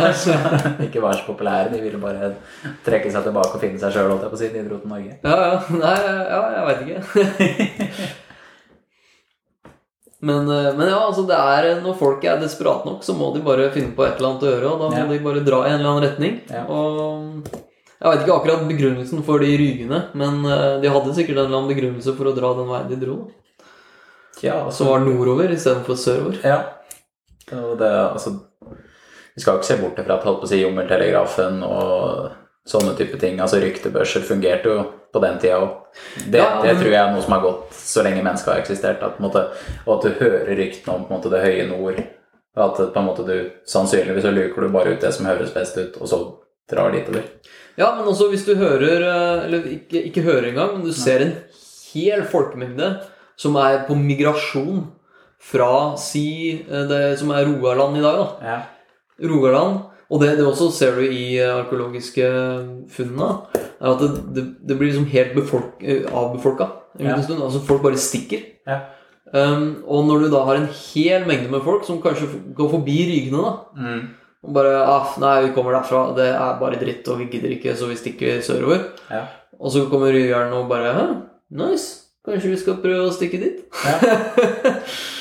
ikke 0.88 1.02
var 1.04 1.14
så 1.20 1.26
populære. 1.30 1.72
De 1.74 1.80
ville 1.84 2.00
bare 2.02 2.22
trekke 2.86 3.12
seg 3.14 3.22
tilbake 3.30 3.54
og 3.56 3.62
finne 3.64 3.80
seg 3.80 3.90
sjøl, 3.96 4.10
holdt 4.12 4.24
jeg 4.28 4.34
på 4.34 4.38
å 4.40 4.42
si. 4.42 4.50
De 4.54 4.66
dro 4.68 4.78
til 4.84 4.92
Norge. 4.92 5.14
Ja, 5.24 5.36
ja. 5.48 5.56
Nei, 5.80 5.98
ja, 6.04 6.42
jeg 6.58 6.64
veit 6.70 6.82
ikke. 6.84 7.00
men, 10.30 10.48
eh, 10.52 10.74
men 10.78 10.88
ja, 10.88 11.00
altså 11.04 11.24
det 11.28 11.36
er 11.40 11.82
når 11.84 11.98
folk 12.00 12.24
er 12.28 12.40
desperate 12.42 12.88
nok, 12.88 13.04
så 13.04 13.16
må 13.18 13.32
de 13.36 13.42
bare 13.44 13.70
finne 13.76 13.92
på 13.96 14.06
et 14.08 14.16
eller 14.20 14.30
annet 14.34 14.46
å 14.48 14.52
gjøre, 14.54 14.72
og 14.74 14.80
da 14.84 14.88
må 14.94 14.98
Ja. 15.02 15.08
de 15.12 15.20
bare 15.26 15.44
dra 15.44 15.60
i 15.66 15.70
en 15.74 15.80
eller 15.80 15.92
annen 15.92 16.06
retning. 16.08 16.34
Ja. 16.52 16.64
Og 16.68 17.48
jeg 18.04 18.12
veit 18.12 18.22
ikke 18.26 18.36
akkurat 18.38 18.68
begrunnelsen 18.68 19.24
for 19.24 19.40
de 19.40 19.52
rygene, 19.60 20.00
men 20.20 20.44
eh, 20.46 20.80
de 20.84 20.88
hadde 20.92 21.16
sikkert 21.16 21.38
en 21.38 21.46
eller 21.48 21.58
annen 21.62 21.72
begrunnelse 21.74 22.16
for 22.16 22.26
å 22.32 22.36
dra 22.36 22.54
den 22.60 22.68
veien 22.72 22.90
de 22.92 23.00
dro, 23.06 23.18
Ja, 24.44 24.58
altså, 24.66 24.84
som 24.84 24.88
var 24.92 25.00
nordover 25.06 25.48
istedenfor 25.56 25.96
sørover. 25.96 26.36
Ja. 26.44 26.58
Og 27.60 27.78
det, 27.80 27.90
altså, 27.90 28.36
vi 29.36 29.42
skal 29.42 29.60
ikke 29.60 29.70
se 29.70 29.80
bort 29.82 30.00
fra 30.00 30.18
at 30.18 30.26
holdt 30.28 30.42
på 30.44 30.50
å 30.50 30.52
si 30.52 30.62
jungeltelegrafen 30.62 31.64
og 31.68 32.34
sånne 32.70 32.94
type 32.98 33.20
ting. 33.20 33.40
Altså 33.44 33.60
Ryktebørser 33.62 34.26
fungerte 34.28 34.72
jo 34.72 34.84
på 35.14 35.22
den 35.24 35.40
tida 35.42 35.60
òg. 35.62 35.72
Det, 36.26 36.40
Ja, 36.40 36.62
det 36.64 36.78
tror 36.80 36.92
jeg 36.92 37.00
er 37.02 37.12
noe 37.14 37.24
som 37.24 37.36
har 37.36 37.44
gått 37.44 37.74
så 37.78 38.06
lenge 38.06 38.24
mennesket 38.24 38.54
har 38.54 38.62
eksistert. 38.62 39.04
At, 39.06 39.20
måte, 39.24 39.48
og 39.86 39.98
at 39.98 40.06
du 40.08 40.22
hører 40.22 40.54
ryktene 40.58 40.96
om 40.96 41.08
måte, 41.10 41.32
det 41.34 41.44
høye 41.44 41.68
nord. 41.70 42.00
Og 42.54 42.64
at 42.68 42.94
på 42.94 43.02
en 43.02 43.10
måte 43.10 43.26
du 43.28 43.36
sannsynligvis 43.70 44.26
så 44.26 44.34
luker 44.34 44.66
du 44.66 44.74
bare 44.74 44.94
ut 44.94 45.02
det 45.02 45.12
som 45.14 45.28
høres 45.28 45.54
best 45.54 45.78
ut, 45.78 45.98
og 46.00 46.10
så 46.10 46.22
drar 46.70 46.94
dit 46.94 47.10
over. 47.10 47.26
Ja, 47.78 47.90
men 47.98 48.06
også 48.06 48.30
hvis 48.30 48.46
du 48.46 48.54
hører 48.54 49.02
eh, 49.02 49.46
Eller 49.48 49.64
ikke, 49.66 50.04
ikke 50.12 50.22
hører 50.22 50.52
engang, 50.52 50.76
men 50.76 50.86
du 50.86 50.94
ser 50.94 51.24
en 51.26 51.34
hel 51.94 52.22
folkemengde 52.30 53.00
som 53.40 53.58
er 53.58 53.82
på 53.88 53.98
migrasjon 53.98 54.86
fra 55.44 55.96
si 56.00 56.26
eh, 56.64 56.86
det 56.90 57.02
som 57.20 57.32
er 57.36 57.46
Rogaland 57.50 57.98
i 58.00 58.04
dag, 58.06 58.22
da. 58.22 58.28
Ja. 58.48 58.60
Rogaland. 59.30 59.82
Og 60.14 60.20
det, 60.22 60.34
det 60.38 60.46
også 60.46 60.68
ser 60.76 60.96
du 61.00 61.04
i 61.08 61.38
eh, 61.42 61.50
arkeologiske 61.64 62.26
funnene, 62.94 63.30
er 63.82 63.92
at 63.94 64.02
det, 64.04 64.10
det, 64.36 64.44
det 64.70 64.78
blir 64.80 64.92
liksom 64.92 65.08
helt 65.14 65.34
befolk, 65.38 65.80
eh, 65.82 66.04
avbefolka 66.12 66.68
en 67.00 67.08
Ja. 67.10 67.22
stund. 67.22 67.42
Altså 67.42 67.64
folk 67.66 67.82
bare 67.82 67.98
stikker. 67.98 68.44
Ja. 68.70 68.80
Um, 69.34 69.80
og 69.90 70.04
når 70.06 70.20
du 70.22 70.28
da 70.30 70.44
har 70.46 70.60
en 70.60 70.68
hel 70.94 71.24
mengde 71.26 71.50
med 71.50 71.64
folk 71.66 71.86
som 71.88 71.98
kanskje 72.04 72.28
går 72.54 72.68
forbi 72.70 72.98
Rygene, 73.10 73.42
da, 73.42 73.54
Mm. 73.82 74.04
og 74.44 74.54
bare 74.54 74.76
ah, 74.86 75.16
'Nei, 75.18 75.48
vi 75.48 75.54
kommer 75.56 75.72
derfra. 75.74 76.14
Det 76.16 76.28
er 76.28 76.60
bare 76.60 76.78
dritt, 76.78 77.08
og 77.10 77.18
vi 77.18 77.26
gidder 77.32 77.50
ikke, 77.56 77.74
så 77.76 77.88
vi 77.90 77.96
stikker 77.96 78.42
sørover.' 78.46 78.84
Ja. 79.10 79.24
Og 79.60 79.72
så 79.72 79.90
kommer 79.90 80.14
rygeren 80.14 80.54
og 80.54 80.70
bare 80.70 81.24
nice. 81.50 82.03
Kanskje 82.24 82.50
vi 82.54 82.58
skal 82.62 82.78
prøve 82.80 83.08
å 83.10 83.12
stikke 83.14 83.40
dit?' 83.42 83.64
Ja. 83.84 83.96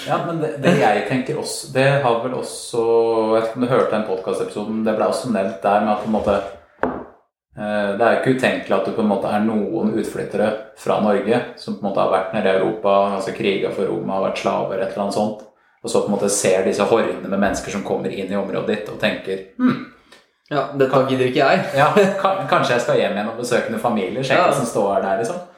ja, 0.07 0.16
men 0.26 0.38
det, 0.42 0.53
det 0.62 0.76
jeg 0.78 1.05
tenker 1.09 1.38
også 1.40 1.72
Det 1.74 1.86
har 2.05 2.18
vel 2.22 2.34
også 2.38 2.82
Jeg 2.82 3.32
vet 3.34 3.46
ikke 3.48 3.59
om 3.59 3.64
du 3.66 3.70
hørte 3.72 3.94
den 3.96 4.05
podkastepisoden, 4.07 4.82
det 4.86 4.94
ble 4.98 5.09
også 5.11 5.32
nevnt 5.34 5.62
der 5.64 5.80
med 5.82 5.92
at 5.96 6.03
på 6.05 6.11
en 6.11 6.16
måte 6.16 6.36
eh, 7.59 7.88
Det 7.98 8.07
er 8.07 8.12
jo 8.14 8.20
ikke 8.20 8.34
utenkelig 8.38 8.76
at 8.78 8.86
det 8.86 8.94
på 8.96 9.03
en 9.05 9.11
måte 9.12 9.32
er 9.34 9.42
noen 9.46 9.94
utflyttere 9.98 10.50
fra 10.78 11.00
Norge 11.05 11.40
som 11.61 11.74
på 11.78 11.82
en 11.84 11.88
måte 11.90 12.05
har 12.05 12.12
vært 12.14 12.36
nede 12.36 12.53
i 12.53 12.61
Europa, 12.61 12.94
altså 13.16 13.34
kriga 13.36 13.72
for 13.74 13.90
Roma, 13.90 14.18
har 14.20 14.28
vært 14.30 14.42
slaver, 14.44 14.78
et 14.80 14.92
eller 14.92 15.05
annet 15.09 15.18
sånt, 15.18 15.42
og 15.82 15.90
så 15.90 16.00
på 16.05 16.11
en 16.11 16.16
måte 16.16 16.30
ser 16.32 16.64
disse 16.66 16.86
hordene 16.86 17.28
med 17.28 17.38
mennesker 17.42 17.74
som 17.74 17.82
kommer 17.86 18.11
inn 18.14 18.30
i 18.32 18.38
området 18.38 18.68
ditt, 18.70 18.92
og 18.94 19.00
tenker 19.03 19.42
hm, 19.59 19.80
Ja, 20.53 20.66
dette 20.76 21.03
gidder 21.09 21.28
ikke 21.30 21.46
jeg. 21.48 21.64
ja, 21.78 21.90
kan, 22.22 22.42
kanskje 22.50 22.76
jeg 22.76 22.84
skal 22.86 22.98
hjem 23.00 23.14
igjen 23.18 23.30
og 23.34 23.38
besøke 23.42 23.72
noen 23.72 23.82
familier, 23.82 24.22
sjekke 24.26 24.50
Ja. 24.50 24.53
som 24.57 24.66
står 24.68 25.03
der, 25.05 25.18
liksom. 25.22 25.48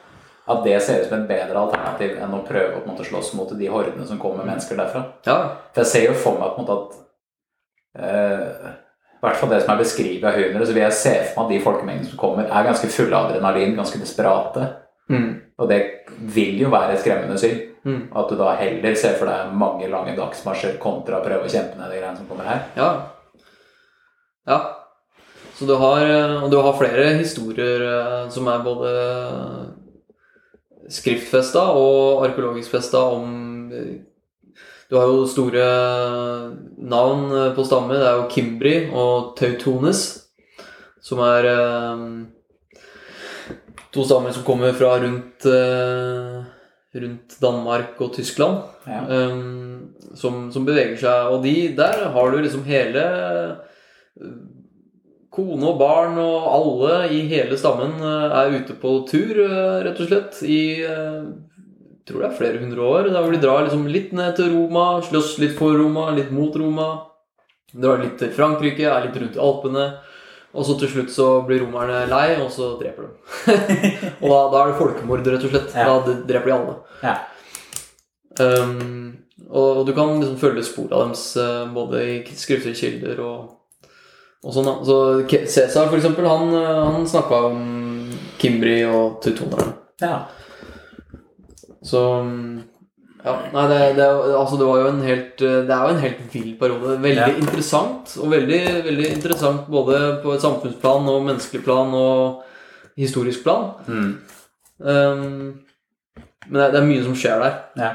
At 0.45 0.61
det 0.65 0.77
ser 0.83 1.01
ut 1.01 1.09
som 1.09 1.17
et 1.17 1.29
bedre 1.29 1.57
alternativ 1.57 2.19
enn 2.21 2.33
å 2.37 2.43
prøve 2.45 2.75
å 2.75 2.81
på 2.81 2.85
en 2.85 2.93
måte 2.93 3.07
slåss 3.07 3.33
mot 3.37 3.49
de 3.57 3.69
hordene 3.71 4.05
som 4.05 4.19
kommer 4.21 4.43
med 4.43 4.53
mennesker 4.53 4.77
derfra. 4.77 5.01
Ja, 5.25 5.37
For 5.73 5.81
jeg 5.81 5.91
ser 5.91 6.03
jo 6.05 6.17
for 6.21 6.37
meg 6.37 6.53
på 6.53 6.61
en 6.61 6.67
måte 6.67 6.75
at 6.77 6.97
uh, 8.01 8.73
I 9.17 9.25
hvert 9.25 9.39
fall 9.41 9.53
det 9.55 9.63
som 9.63 9.73
er 9.73 9.81
beskrevet 9.81 10.27
av 10.29 10.37
hundre, 10.37 10.67
så 10.67 10.75
vil 10.75 10.83
jeg 10.83 10.99
se 10.99 11.15
for 11.31 11.39
meg 11.39 11.47
at 11.47 11.53
de 11.55 11.63
folkemengdene 11.65 12.09
som 12.11 12.21
kommer, 12.21 12.45
er 12.45 12.67
ganske 12.67 12.91
fulle 12.93 13.17
av 13.17 13.31
adrenalin, 13.31 13.73
ganske 13.79 14.01
desperate. 14.01 14.67
mm. 15.09 15.31
Og 15.55 15.69
det 15.71 15.79
vil 16.35 16.59
jo 16.59 16.69
være 16.69 16.93
et 16.93 17.01
skremmende 17.01 17.39
syn. 17.39 17.61
Mm. 17.85 18.01
At 18.17 18.29
du 18.29 18.35
da 18.37 18.55
heller 18.59 18.95
ser 18.97 19.15
for 19.19 19.29
deg 19.29 19.53
mange 19.55 19.87
lange 19.89 20.15
dagsmarsjer 20.17 20.79
kontra 20.81 21.21
å 21.21 21.25
prøve 21.25 21.45
å 21.45 21.51
kjempe 21.53 21.77
ned 21.79 21.93
de 21.93 21.99
greiene 22.01 22.17
som 22.17 22.27
kommer 22.29 22.49
her. 22.49 22.63
Ja. 22.75 22.89
ja. 24.49 24.59
Så 25.55 25.65
du 25.69 25.75
har, 25.79 26.01
eh, 26.03 26.49
du 26.51 26.57
har 26.59 26.77
flere 26.77 27.05
historier 27.21 27.85
eh, 27.87 28.29
som 28.33 28.49
er 28.51 28.65
både 28.65 28.93
skriftfesta 30.91 31.63
og 31.77 32.25
arkeologisk 32.27 32.75
festa 32.75 33.01
om 33.15 33.71
eh, 33.73 33.95
Du 34.89 34.97
har 34.99 35.09
jo 35.09 35.25
store 35.25 35.65
navn 36.77 37.31
eh, 37.33 37.53
på 37.55 37.65
stammer. 37.65 37.97
Det 37.97 38.09
er 38.09 38.19
jo 38.19 38.29
Kimbri 38.29 38.75
og 38.93 39.33
Tautones, 39.39 40.03
som 41.01 41.21
er 41.25 41.49
eh, 41.49 42.03
to 43.95 44.05
stammer 44.05 44.35
som 44.35 44.45
kommer 44.45 44.75
fra 44.77 44.97
rundt 45.01 45.47
rundt 46.95 47.33
Danmark 47.41 47.99
og 47.99 48.13
Tyskland. 48.15 48.61
Ja. 48.87 49.01
Som, 50.15 50.45
som 50.53 50.63
beveger 50.67 50.95
seg. 50.99 51.31
Og 51.33 51.41
de, 51.43 51.55
der 51.75 52.05
har 52.13 52.31
du 52.31 52.37
liksom 52.39 52.63
hele 52.67 53.01
Kone 55.35 55.67
og 55.67 55.79
barn 55.81 56.15
og 56.21 56.47
alle 56.51 56.99
i 57.13 57.25
hele 57.31 57.57
stammen 57.59 57.97
uh, 57.99 58.31
er 58.41 58.55
ute 58.55 58.77
på 58.79 58.95
tur, 59.09 59.41
uh, 59.43 59.83
rett 59.85 59.99
og 59.99 60.09
slett, 60.09 60.39
i 60.47 60.61
jeg 62.05 62.13
tror 62.13 62.21
det 62.21 62.27
er 62.27 62.37
flere 62.37 62.59
hundre 62.61 62.81
år. 62.85 63.07
Der 63.09 63.23
hvor 63.23 63.31
de 63.33 63.41
drar 63.41 63.63
liksom 63.65 63.87
litt 63.89 64.11
ned 64.13 64.35
til 64.37 64.51
Roma, 64.53 65.01
slåss 65.01 65.39
litt 65.41 65.55
for 65.57 65.73
Roma, 65.73 66.11
litt 66.13 66.29
mot 66.29 66.53
Roma. 66.61 66.89
Drar 67.73 67.97
litt 68.03 68.19
til 68.21 68.29
Frankrike, 68.35 68.85
er 68.85 69.07
litt 69.07 69.17
rundt 69.17 69.39
i 69.39 69.41
Alpene. 69.41 69.87
Og 70.55 70.67
så 70.67 70.75
til 70.79 70.91
slutt 70.91 71.09
så 71.11 71.27
blir 71.47 71.63
romerne 71.65 72.05
lei, 72.07 72.37
og 72.37 72.51
så 72.53 72.75
dreper 72.79 73.07
de. 73.07 73.55
og 74.21 74.27
da, 74.29 74.37
da 74.53 74.61
er 74.61 74.69
det 74.69 74.77
folkemord, 74.79 75.25
rett 75.33 75.47
og 75.47 75.55
slett. 75.55 75.73
Ja. 75.73 75.87
Da 75.89 76.15
dreper 76.29 76.51
de 76.51 76.55
alle. 76.59 76.75
Ja. 77.01 77.15
Um, 78.37 79.25
og, 79.49 79.81
og 79.81 79.81
du 79.87 79.93
kan 79.97 80.13
liksom 80.19 80.39
følge 80.39 80.63
sporet 80.67 80.93
deres 80.93 81.25
dems 81.35 81.75
både 81.75 82.05
i 82.05 82.15
skriftlige 82.37 82.79
kilder 82.79 83.21
og, 83.25 83.54
og 84.45 84.53
sånn. 84.53 84.67
da. 84.69 84.75
Så 84.85 84.95
Cæsar, 85.49 85.89
for 85.89 85.97
eksempel, 85.97 86.27
han, 86.29 86.53
eh, 86.53 86.83
han 86.93 87.07
snakka 87.09 87.41
om 87.49 87.59
Kimbri 88.41 88.83
og 88.85 89.19
teutonerne. 89.25 89.73
ja. 90.01 90.23
Så 91.85 91.99
um, 92.21 92.63
ja, 93.25 93.33
nei, 93.53 93.63
det, 93.69 93.77
det, 93.97 94.05
altså 94.37 94.57
det 94.57 94.65
var 94.65 94.79
jo 94.79 94.87
en 94.89 95.01
helt 95.05 95.41
eh, 95.45 95.59
Det 95.67 95.73
er 95.73 95.83
jo 95.83 95.91
en 95.93 96.01
helt 96.01 96.23
vill 96.33 96.55
periode. 96.57 96.95
Veldig 97.03 97.27
Ja. 97.27 97.27
interessant. 97.41 98.15
Og 98.21 98.31
veldig, 98.33 98.61
veldig 98.87 99.11
interessant 99.13 99.67
både 99.69 99.99
på 100.23 100.33
et 100.33 100.41
samfunnsplan 100.41 101.09
og 101.13 101.25
menneskelig 101.27 101.61
plan 101.65 101.93
og 101.93 102.41
historisk 102.97 103.43
plan. 103.45 103.67
Mm. 103.85 104.11
Um, 104.79 105.61
men 106.49 106.57
det, 106.61 106.71
det 106.73 106.81
er 106.81 106.89
mye 106.89 107.03
som 107.05 107.15
skjer 107.17 107.41
der. 107.45 107.55
ja. 107.77 107.91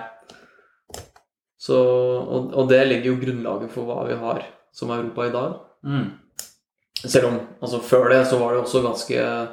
Så, 1.61 1.77
og, 1.77 2.55
og 2.57 2.69
det 2.71 2.79
legger 2.89 3.11
jo 3.11 3.19
grunnlaget 3.21 3.71
for 3.75 3.85
hva 3.85 4.07
vi 4.09 4.15
har 4.17 4.47
som 4.73 4.91
Europa 4.95 5.27
i 5.29 5.33
dag. 5.35 5.59
Mm. 5.85 6.07
Selv 7.07 7.27
om 7.31 7.41
altså 7.63 7.81
før 7.83 8.09
det 8.13 8.27
så 8.29 8.39
var 8.39 8.53
det 8.55 8.61
også 8.65 8.83
ganske 8.85 9.49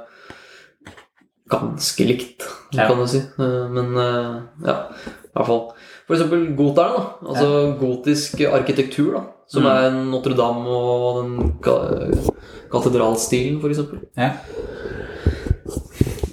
Ganske 1.49 2.03
likt, 2.03 2.43
Ja. 2.75 2.87
kan 2.89 2.97
du 2.99 3.07
si. 3.07 3.19
Eh, 3.39 3.69
Men 3.71 3.95
eh, 3.95 4.41
ja, 4.67 4.73
i 4.91 5.31
hvert 5.33 5.47
fall. 5.47 5.61
For 6.07 6.15
eksempel 6.15 6.55
goterne, 6.57 6.97
da. 6.97 7.29
Altså 7.29 7.77
gotisk 7.79 8.41
arkitektur, 8.51 9.13
da. 9.13 9.21
Som 9.47 9.63
Mm. 9.63 9.69
er 9.69 9.91
Notre-Dame 10.11 10.67
og 10.67 11.23
den 11.23 11.53
katedralstilen, 12.71 13.61
eksempel. 13.69 13.99
Ja. 14.17 14.31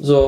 Så 0.02 0.18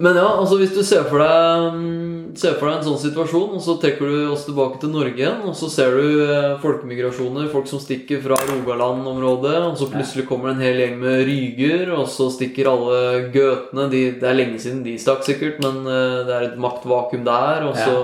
Men 0.00 0.16
ja, 0.16 0.28
altså 0.40 0.56
hvis 0.60 0.72
du 0.72 0.80
ser 0.86 1.04
for 1.10 1.20
deg 1.20 1.76
mm, 1.76 2.08
Ser 2.40 2.54
for 2.60 2.70
deg 2.70 2.78
en 2.78 2.86
sånn 2.86 3.00
situasjon, 3.02 3.56
og 3.58 3.62
så 3.64 3.74
trekker 3.82 4.06
du 4.06 4.30
oss 4.30 4.44
tilbake 4.46 4.78
til 4.78 4.92
Norge 4.94 5.18
igjen, 5.18 5.40
og 5.50 5.56
så 5.58 5.66
ser 5.72 5.96
du 5.98 6.20
eh, 6.22 6.52
folkemigrasjoner, 6.62 7.48
folk 7.50 7.66
som 7.66 7.82
stikker 7.82 8.20
fra 8.22 8.38
Rogaland-området, 8.46 9.56
og 9.66 9.74
så 9.80 9.88
plutselig 9.90 10.28
kommer 10.28 10.52
en 10.52 10.62
hel 10.62 10.78
gjeng 10.78 10.94
med 11.02 11.24
ryger, 11.26 11.90
og 11.96 12.06
så 12.12 12.28
stikker 12.30 12.70
alle 12.70 13.00
gøtene 13.34 13.88
de, 13.90 14.04
Det 14.22 14.30
er 14.30 14.38
lenge 14.38 14.62
siden 14.62 14.84
de 14.86 14.94
stakk, 15.02 15.26
sikkert, 15.26 15.58
men 15.64 15.82
eh, 15.90 16.20
det 16.28 16.36
er 16.36 16.46
et 16.52 16.60
maktvakuum 16.62 17.26
der, 17.26 17.66
og 17.66 17.74
så 17.80 17.96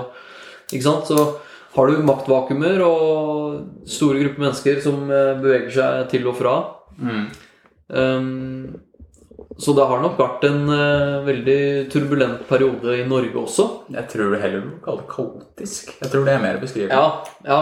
Ikke 0.75 0.83
sant? 0.83 1.07
Så 1.07 1.23
har 1.77 1.87
du 1.87 2.03
maktvakuumer 2.03 2.83
og 2.83 3.87
store 3.87 4.19
grupper 4.25 4.43
mennesker 4.43 4.83
som 4.83 5.07
eh, 5.07 5.37
beveger 5.39 5.71
seg 5.77 6.11
til 6.11 6.27
og 6.27 6.35
fra. 6.35 6.57
Mm. 6.99 7.25
Um, 7.87 8.75
så 9.57 9.73
det 9.73 9.85
har 9.89 10.01
nok 10.03 10.19
vært 10.21 10.43
en 10.49 10.59
uh, 10.69 11.25
veldig 11.25 11.59
turbulent 11.93 12.43
periode 12.49 12.93
i 13.01 13.05
Norge 13.09 13.33
også. 13.41 13.65
Jeg 13.95 14.05
tror 14.11 14.33
du 14.35 14.37
heller 14.41 14.65
må 14.67 14.75
kalle 14.85 15.01
det 15.01 15.09
kaotisk. 15.15 15.95
Jeg 16.01 16.11
tror 16.13 16.25
det 16.27 16.35
er 16.35 16.43
mer 16.43 16.59
beskrivende. 16.61 16.93
Ja, 16.93 17.07
ja. 17.47 17.59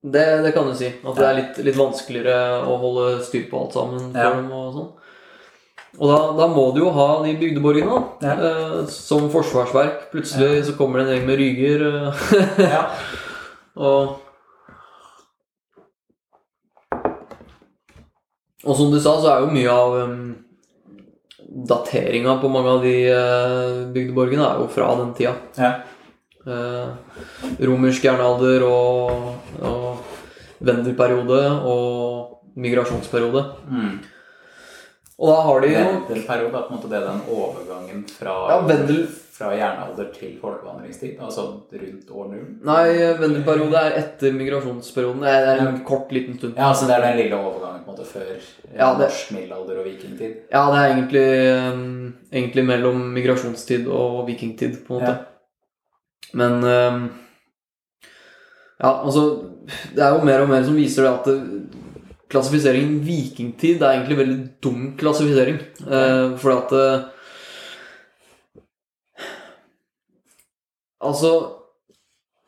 Det, 0.00 0.22
det 0.46 0.52
kan 0.56 0.64
du 0.70 0.72
si. 0.78 0.88
At 1.04 1.18
det 1.18 1.26
er 1.28 1.36
litt, 1.36 1.58
litt 1.66 1.76
vanskeligere 1.76 2.62
å 2.64 2.78
holde 2.80 3.08
styr 3.26 3.44
på 3.50 3.60
alt 3.60 3.76
sammen 3.76 4.14
Ja. 4.16 4.30
Og 4.40 4.72
sånn. 4.78 4.88
Og 5.98 6.06
da, 6.06 6.18
da 6.38 6.46
må 6.48 6.68
du 6.72 6.84
jo 6.84 6.90
ha 6.94 7.08
de 7.24 7.34
bygdeborgene. 7.36 7.98
Ja. 8.22 8.34
Eh, 8.38 8.74
som 8.88 9.26
forsvarsverk. 9.32 10.06
Plutselig 10.12 10.64
så 10.68 10.76
kommer 10.78 11.00
det 11.02 11.08
en 11.08 11.16
gjeng 11.18 11.26
med 11.28 11.40
ryger. 11.42 11.84
eh, 11.90 12.64
Ja. 12.70 12.84
Og 13.90 14.16
Og 18.66 18.76
som 18.76 18.92
du 18.92 18.98
sa, 19.00 19.14
så 19.20 19.32
er 19.32 19.44
jo 19.44 19.54
mye 19.54 19.72
av 19.72 19.96
um, 20.04 20.18
dateringa 21.70 22.36
på 22.42 22.50
mange 22.52 22.74
av 22.74 22.84
de 22.84 22.94
uh, 23.08 23.86
bygdeborgene 23.94 24.44
er 24.44 24.60
jo 24.60 24.68
fra 24.74 24.90
den 25.00 25.14
tida. 25.16 25.34
Ja. 25.56 25.72
Uh, 26.40 26.92
romersk 27.60 28.04
jernalder 28.04 28.64
og, 28.64 29.26
og 29.60 30.62
venderperiode 30.64 31.40
og 31.68 32.60
migrasjonsperiode. 32.60 33.44
Mm. 33.68 33.98
Og 35.20 35.28
da 35.28 35.40
har 35.44 35.60
de 35.60 35.72
jo 35.72 35.80
Vendelperiode 35.84 36.54
er 36.56 36.62
på 36.64 36.72
en 36.72 36.78
måte 36.78 36.90
det 36.92 37.00
den 37.04 37.24
overgangen 37.28 38.04
fra, 38.08 38.36
Ja, 38.52 38.60
vendel 38.68 39.02
fra 39.40 39.54
jernalder 39.56 40.10
til 40.12 40.34
folkevandringstid. 40.40 41.14
Altså 41.24 41.46
rundt 41.72 42.10
år 42.12 42.26
null. 42.28 42.48
Nei, 42.68 42.84
vendelperiode 43.20 43.80
er 43.80 43.96
etter 44.02 44.34
migrasjonsperioden. 44.36 45.24
Det 45.24 45.32
er 45.54 45.62
en 45.64 45.78
kort, 45.88 46.12
liten 46.12 46.36
stund. 46.36 46.58
Ja, 46.58 46.68
altså 46.68 46.88
det 46.90 46.96
er 46.98 47.06
den 47.06 47.20
lille 47.22 47.38
overgangen 47.38 47.86
på 47.86 47.94
en 47.94 47.96
måte 47.96 48.08
før 48.10 48.28
Ja, 48.74 48.90
det- 48.92 49.06
norsk 49.06 49.32
middelalder 49.36 49.80
og 49.80 49.86
vikingtid. 49.88 50.34
Ja, 50.52 50.64
det 50.70 50.78
er 50.82 50.92
egentlig, 50.92 51.72
um, 51.72 52.14
egentlig 52.32 52.64
mellom 52.66 53.00
migrasjonstid 53.16 53.88
og 53.88 54.26
vikingtid, 54.28 54.84
på 54.86 54.94
en 54.94 55.00
måte. 55.00 55.16
Ja. 55.16 56.34
Men 56.34 56.52
um, 56.64 57.10
Ja, 58.80 59.04
altså 59.04 59.22
Det 59.94 59.98
er 60.02 60.14
jo 60.14 60.24
mer 60.24 60.40
og 60.40 60.48
mer 60.48 60.62
som 60.64 60.76
viser 60.76 61.02
det 61.02 61.10
at 61.12 61.24
det, 61.24 61.66
klassifiseringen 62.30 63.00
vikingtid 63.04 63.82
er 63.82 63.96
egentlig 63.96 64.16
veldig 64.20 64.38
dum 64.62 64.84
klassifisering. 64.96 65.58
Uh, 65.82 66.36
fordi 66.38 66.56
at 66.56 67.10
Altså 71.00 71.32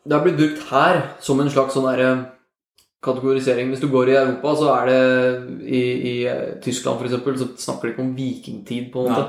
Det 0.04 0.16
har 0.16 0.24
blitt 0.24 0.38
brukt 0.40 0.62
her 0.72 1.00
som 1.22 1.40
en 1.40 1.50
slags 1.52 1.76
sånn 1.76 1.86
derre 1.86 2.12
kategorisering. 3.02 3.70
Hvis 3.70 3.82
du 3.82 3.88
går 3.90 4.10
i 4.10 4.18
Europa, 4.18 4.54
så 4.58 4.70
er 4.76 4.90
det 4.90 5.02
I, 5.62 5.82
i 6.10 6.14
eh, 6.30 6.56
Tyskland 6.62 7.00
f.eks. 7.02 7.38
så 7.40 7.48
snakker 7.64 7.88
de 7.88 7.92
ikke 7.92 8.04
om 8.04 8.14
vikingtid, 8.16 8.90
på 8.92 9.02
en 9.02 9.10
måte. 9.10 9.24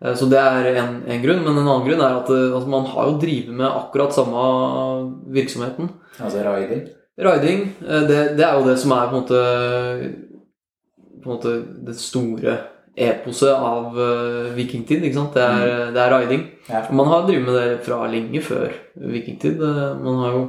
Ja. 0.00 0.14
Så 0.14 0.28
det 0.30 0.38
er 0.38 0.68
en, 0.78 1.00
en 1.08 1.22
grunn. 1.22 1.42
Men 1.42 1.56
en 1.56 1.66
annen 1.66 1.86
grunn 1.88 2.04
er 2.04 2.18
at 2.20 2.32
eh, 2.32 2.46
altså, 2.52 2.70
man 2.72 2.88
har 2.92 3.10
jo 3.10 3.18
drevet 3.20 3.52
med 3.52 3.66
akkurat 3.68 4.16
samme 4.16 4.44
virksomheten. 5.34 5.92
Altså 6.18 6.44
riding. 6.46 6.84
Riding, 7.28 7.64
eh, 7.82 8.08
det, 8.08 8.18
det 8.38 8.46
er 8.46 8.58
jo 8.58 8.66
det 8.68 8.78
som 8.80 8.94
er 8.94 9.08
på 9.08 9.16
en 9.16 9.22
måte 9.22 9.44
På 11.18 11.26
en 11.26 11.34
måte 11.34 11.54
det 11.88 11.96
store 11.98 12.58
eposet 12.98 13.54
av 13.54 13.94
uh, 13.96 14.48
vikingtid. 14.56 15.04
ikke 15.06 15.14
sant? 15.18 15.34
Det 15.36 15.42
er, 15.44 15.90
det 15.94 16.02
er 16.02 16.12
riding. 16.14 16.42
Ja. 16.68 16.82
Man 16.92 17.06
har 17.10 17.26
drevet 17.28 17.46
med 17.46 17.54
det 17.58 17.78
fra 17.86 18.02
lenge 18.10 18.42
før 18.44 18.72
vikingtid. 18.98 19.60
Eh, 19.62 19.94
Man 20.04 20.18
har 20.22 20.32
jo 20.36 20.42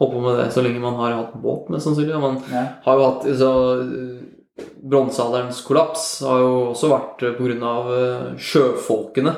holdt 0.00 0.12
på 0.16 0.22
med 0.24 0.38
det 0.40 0.48
så 0.54 0.62
lenge 0.64 0.80
man 0.82 0.96
har 0.98 1.12
hatt 1.20 1.34
båt, 1.42 1.68
mest 1.70 1.86
sannsynlig. 1.86 2.18
Man 2.20 2.40
Ja. 2.50 2.64
har 2.84 2.98
jo 2.98 3.04
hatt 3.10 3.26
så, 3.38 3.52
eh, 3.80 4.18
Bronsealderens 4.82 5.60
kollaps 5.64 6.20
har 6.26 6.38
jo 6.42 6.52
også 6.72 6.88
vært 6.90 7.18
pga. 7.18 7.30
på 7.38 7.46
grunn 7.46 7.62
av 7.62 7.86
eh, 7.94 8.36
sjøfolkene, 8.38 9.34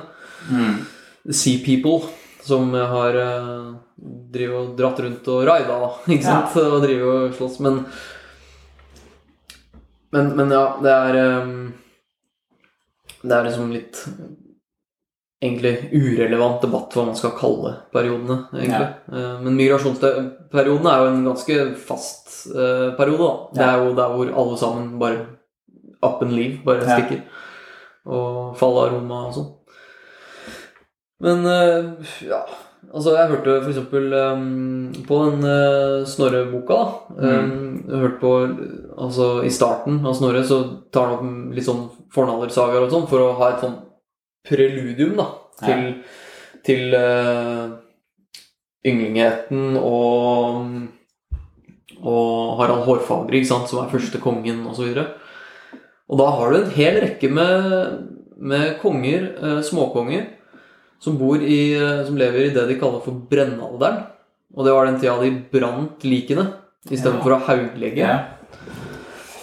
Mm. 0.50 0.84
sea 1.30 1.58
people, 1.64 2.00
som 2.44 2.72
har 2.74 3.14
uh, 3.16 3.74
drivet 4.32 4.56
og 4.58 4.76
dratt 4.76 4.98
rundt 5.00 5.28
og 5.32 5.46
raida, 5.48 5.78
ikke 6.08 6.24
sant? 6.24 6.56
Og 6.60 6.82
driver 6.82 7.12
og 7.28 7.32
slåss. 7.38 7.60
Men, 7.64 7.78
men, 10.12 10.28
men 10.36 10.50
ja, 10.52 10.64
det 10.84 10.92
er 10.92 11.16
eh, 11.22 11.54
Det 13.24 13.36
er 13.36 13.46
liksom 13.48 13.70
litt 13.72 14.00
egentlig 15.44 15.74
urelevant 15.92 16.62
debatt 16.64 16.94
hva 16.96 17.06
man 17.08 17.16
skal 17.18 17.34
kalle 17.36 17.74
periodene, 17.92 18.36
egentlig. 18.54 18.90
Ja. 19.12 19.32
Men 19.44 19.56
migrasjonsperioden 19.58 20.88
er 20.88 21.02
jo 21.02 21.08
en 21.10 21.24
ganske 21.26 21.56
fast 21.88 22.30
eh, 22.52 22.92
periode, 22.96 23.26
da. 23.26 23.32
Det 23.58 23.66
er 23.66 23.82
jo 23.82 23.96
der 23.98 24.14
hvor 24.14 24.32
alle 24.44 24.60
sammen 24.60 24.94
bare 25.00 25.24
up 26.04 26.22
and 26.24 26.32
leave, 26.36 26.62
bare 26.64 26.84
Ja. 26.84 26.96
stikker. 26.96 27.24
Og 28.04 28.56
faller 28.60 28.88
av 28.88 28.94
Roma 28.94 29.26
og 29.28 29.34
sånn. 29.36 29.50
Men 31.24 31.46
eh, 31.48 32.14
ja 32.28 32.44
Altså, 32.94 33.14
jeg 33.16 33.30
hørte 33.30 33.54
eksempel 33.66 34.12
um, 34.12 34.92
på 35.08 35.16
den 35.24 35.46
uh, 35.48 36.04
Snorre-boka, 36.06 36.76
da. 36.76 37.30
Um, 37.40 37.80
jeg 37.88 38.02
hørte 38.02 38.20
på 38.20 38.32
Altså, 39.06 39.28
i 39.42 39.50
starten 39.50 40.02
av 40.06 40.14
Snorre 40.14 40.44
så 40.46 40.60
tar 40.94 41.08
han 41.08 41.16
opp 41.16 41.56
litt 41.56 41.66
sånn 41.66 41.86
fornaldersagaer 42.12 42.84
og 42.84 42.92
sånn 42.92 43.08
for 43.10 43.22
å 43.24 43.32
ha 43.38 43.52
et 43.52 43.64
sånn 43.64 43.78
preludium, 44.44 45.14
da, 45.16 45.28
til, 45.62 45.86
til 46.66 46.98
uh, 46.98 47.78
ynglingheten 48.84 49.78
og 49.80 50.90
og 52.04 52.58
Harald 52.58 52.84
Hårfagre, 52.84 53.38
ikke 53.38 53.48
sant, 53.48 53.70
som 53.70 53.80
er 53.80 53.92
første 53.92 54.20
kongen, 54.20 54.58
osv. 54.68 54.90
Og, 54.92 55.78
og 56.12 56.18
da 56.20 56.26
har 56.36 56.50
du 56.52 56.58
en 56.58 56.74
hel 56.74 56.98
rekke 57.00 57.30
med, 57.32 57.78
med 58.36 58.74
konger, 58.82 59.30
uh, 59.40 59.60
småkonger, 59.64 60.26
som, 61.00 61.16
bor 61.20 61.40
i, 61.40 61.78
uh, 61.78 62.02
som 62.04 62.18
lever 62.20 62.50
i 62.50 62.52
det 62.52 62.66
de 62.68 62.76
kaller 62.80 63.00
for 63.04 63.24
brennalderen. 63.30 64.02
Og 64.54 64.68
det 64.68 64.74
var 64.76 64.90
den 64.90 65.00
tida 65.00 65.16
de 65.22 65.32
brant 65.54 66.04
likene 66.06 66.44
istedenfor 66.90 67.16
Ja. 67.16 67.24
for 67.24 67.36
å 67.38 67.42
hauglegge. 67.48 68.04
Ja. 68.04 68.18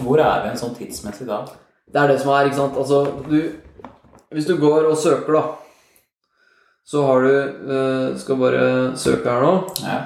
Hvor 0.02 0.22
er 0.22 0.46
vi 0.46 0.52
en 0.54 0.62
sånn 0.62 0.78
tidsmessig 0.78 1.28
da? 1.28 1.44
Det 1.92 2.00
er 2.00 2.08
det 2.08 2.22
som 2.22 2.32
er, 2.32 2.48
ikke 2.48 2.60
sant. 2.62 2.78
Altså, 2.80 3.04
du, 3.28 3.88
hvis 4.32 4.48
du 4.48 4.56
går 4.62 4.88
og 4.88 4.98
søker, 4.98 5.36
da, 5.36 5.44
så 6.88 7.04
har 7.06 7.22
du 7.22 7.32
eh, 7.32 8.18
Skal 8.20 8.40
bare 8.40 8.64
søke 8.98 9.30
her 9.30 9.44
nå. 9.44 9.54
Ja. 9.84 10.00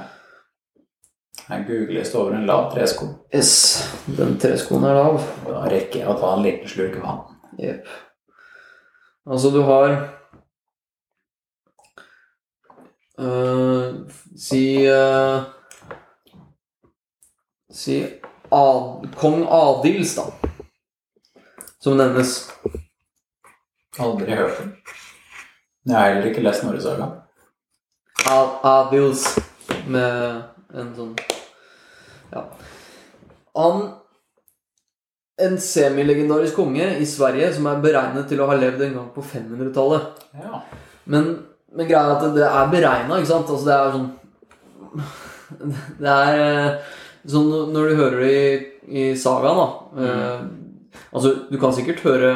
Jeg 1.46 1.66
googler 1.68 2.02
det 2.02 2.16
over 2.18 2.34
en 2.34 2.48
lav 2.50 2.72
tresko. 2.74 3.06
Yes, 3.36 3.52
den 4.18 4.40
treskoen 4.42 4.84
er 4.84 4.98
lav. 4.98 5.20
Og 5.46 5.52
da 5.54 5.62
rekker 5.70 6.02
jeg 6.02 6.10
å 6.10 6.18
ta 6.18 6.32
en 6.34 6.46
liten 6.46 6.70
slurk 6.70 6.98
vann. 7.04 7.22
Jepp. 7.62 7.86
Altså, 9.30 9.52
du 9.54 9.62
har 9.66 9.94
eh, 13.22 14.18
Si 14.48 14.64
eh, 14.90 15.46
Si 17.70 18.02
Ad, 18.56 19.08
kong 19.18 19.46
Adils, 19.50 20.16
da. 20.18 20.55
Som 21.86 21.98
nevnes. 21.98 22.52
Aldri 24.02 24.34
hørt 24.34 24.62
om. 24.64 24.70
Jeg 25.86 25.94
har 25.94 26.08
heller 26.08 26.32
ikke 26.32 26.42
lest 26.42 26.64
Norresaga. 26.66 27.12
Avios 28.66 29.26
med 29.86 30.74
en 30.74 30.90
sånn 30.98 31.12
Ja. 32.32 32.42
Han 33.54 33.86
En 35.46 35.60
semilegendarisk 35.62 36.58
konge 36.58 36.90
i 36.98 37.06
Sverige 37.06 37.52
som 37.54 37.70
er 37.70 37.86
beregnet 37.86 38.34
til 38.34 38.42
å 38.42 38.50
ha 38.50 38.58
levd 38.58 38.82
en 38.88 38.98
gang 38.98 39.08
på 39.14 39.22
500-tallet. 39.36 40.26
Ja. 40.42 40.66
Men, 41.06 41.32
men 41.70 41.86
greia 41.86 42.02
er 42.08 42.14
at 42.16 42.38
det 42.40 42.50
er 42.50 42.74
beregna, 42.74 43.22
ikke 43.22 43.34
sant? 43.36 43.54
Altså 43.54 43.70
det 43.70 43.78
er 43.78 43.94
sånn 43.94 44.12
Det 46.02 46.20
er, 46.20 46.78
sånn 47.30 47.56
når 47.78 47.90
du 47.92 48.00
hører 48.02 48.22
det 48.26 48.36
i, 48.36 48.54
i 48.90 49.10
sagaen, 49.20 49.60
da 49.60 50.06
eh, 50.10 50.46
Altså, 51.16 51.32
du 51.50 51.58
kan 51.62 51.74
sikkert 51.76 52.04
høre 52.06 52.36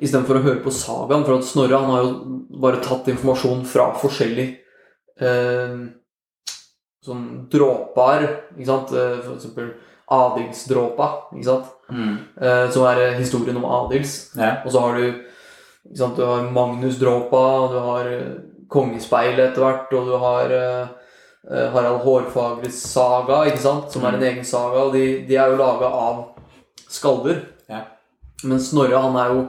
Istedenfor 0.00 0.38
å 0.38 0.44
høre 0.46 0.62
på 0.64 0.72
sagaen, 0.72 1.26
for 1.26 1.36
at 1.36 1.44
Snorre 1.44 1.76
han 1.76 1.90
har 1.92 2.04
jo 2.06 2.12
bare 2.62 2.78
tatt 2.80 3.10
informasjon 3.12 3.66
fra 3.68 3.90
forskjellig 4.00 4.46
eh, 5.20 5.74
Sånn 7.04 7.26
dråper, 7.52 8.24
ikke 8.54 8.68
sant? 8.70 8.94
Eh, 8.96 9.18
For 9.20 9.34
eksempel 9.36 9.74
Adilsdråpa, 10.10 11.10
ikke 11.36 11.46
sant? 11.46 11.68
Mm. 11.92 12.16
Eh, 12.40 12.64
som 12.72 12.86
er 12.88 13.02
eh, 13.04 13.18
historien 13.20 13.60
om 13.60 13.68
Adils. 13.68 14.30
Ja. 14.40 14.56
Og 14.64 14.72
så 14.72 14.82
har 14.86 14.96
du 14.96 15.04
ikke 15.06 16.00
sant, 16.00 16.16
du 16.16 16.24
har 16.26 16.48
Magnusdråpa, 16.56 17.44
du 17.70 17.78
har 17.84 18.10
eh, 18.10 18.32
Kongespeilet 18.72 19.50
etter 19.50 19.64
hvert, 19.66 19.92
og 19.96 20.10
du 20.10 20.16
har 20.24 20.56
eh, 20.56 20.98
Harald 21.76 22.02
Hårfagres 22.04 22.80
saga, 22.88 23.44
ikke 23.48 23.62
sant, 23.62 23.92
som 23.92 24.04
er 24.04 24.16
en 24.18 24.26
egen 24.32 24.44
saga. 24.46 24.88
Og 24.88 24.96
de, 24.96 25.06
de 25.28 25.38
er 25.38 25.52
jo 25.52 25.60
laga 25.60 25.88
av 25.88 26.20
skalder. 26.90 27.44
Men 28.44 28.62
Snorre 28.62 29.00
han 29.02 29.16
er 29.20 29.34
jo 29.34 29.42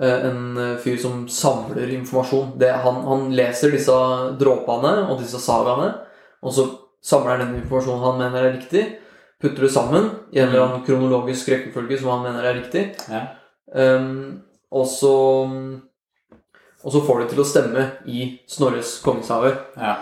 eh, 0.00 0.26
en 0.30 0.42
eh, 0.58 0.76
fyr 0.82 0.98
som 1.00 1.26
samler 1.30 1.92
informasjon. 1.98 2.54
Det, 2.60 2.70
han, 2.84 3.02
han 3.06 3.28
leser 3.36 3.74
disse 3.74 3.94
dråpene 4.40 4.94
og 5.08 5.22
disse 5.22 5.40
sagaene, 5.42 5.92
og 6.42 6.54
så 6.54 6.66
samler 7.04 7.36
han 7.36 7.46
den 7.46 7.62
informasjonen 7.62 8.04
han 8.04 8.20
mener 8.20 8.48
er 8.48 8.56
riktig, 8.56 8.84
putter 9.42 9.66
det 9.66 9.72
sammen 9.74 10.10
i 10.32 10.40
en 10.40 10.50
eller 10.50 10.64
annen 10.64 10.84
kronologisk 10.86 11.50
rekkefølge 11.52 12.00
som 12.00 12.12
han 12.16 12.24
mener 12.26 12.48
er 12.48 12.58
riktig. 12.58 12.88
Ja. 13.10 13.26
Um, 13.68 14.42
og 14.72 14.86
så 14.88 15.12
Og 16.78 16.92
så 16.94 17.00
får 17.04 17.20
det 17.20 17.26
til 17.32 17.40
å 17.42 17.44
stemme 17.44 17.84
i 18.06 18.38
Snorres 18.48 19.00
kongeshaver. 19.04 19.56
Ja. 19.76 19.96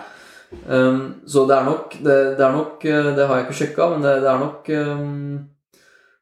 Um, 0.69 1.23
så 1.27 1.43
det 1.49 1.55
er 1.57 1.65
nok 1.65 1.95
det, 1.99 2.17
det 2.37 2.43
er 2.45 2.53
nok 2.55 2.85
eh, 2.85 3.07
Det 3.17 3.25
har 3.27 3.39
jeg 3.39 3.45
ikke 3.47 3.57
sjekka, 3.57 3.87
men 3.91 4.05
det, 4.05 4.13
det 4.23 4.29
er 4.31 4.39
nok 4.39 4.69
um, 4.69 5.47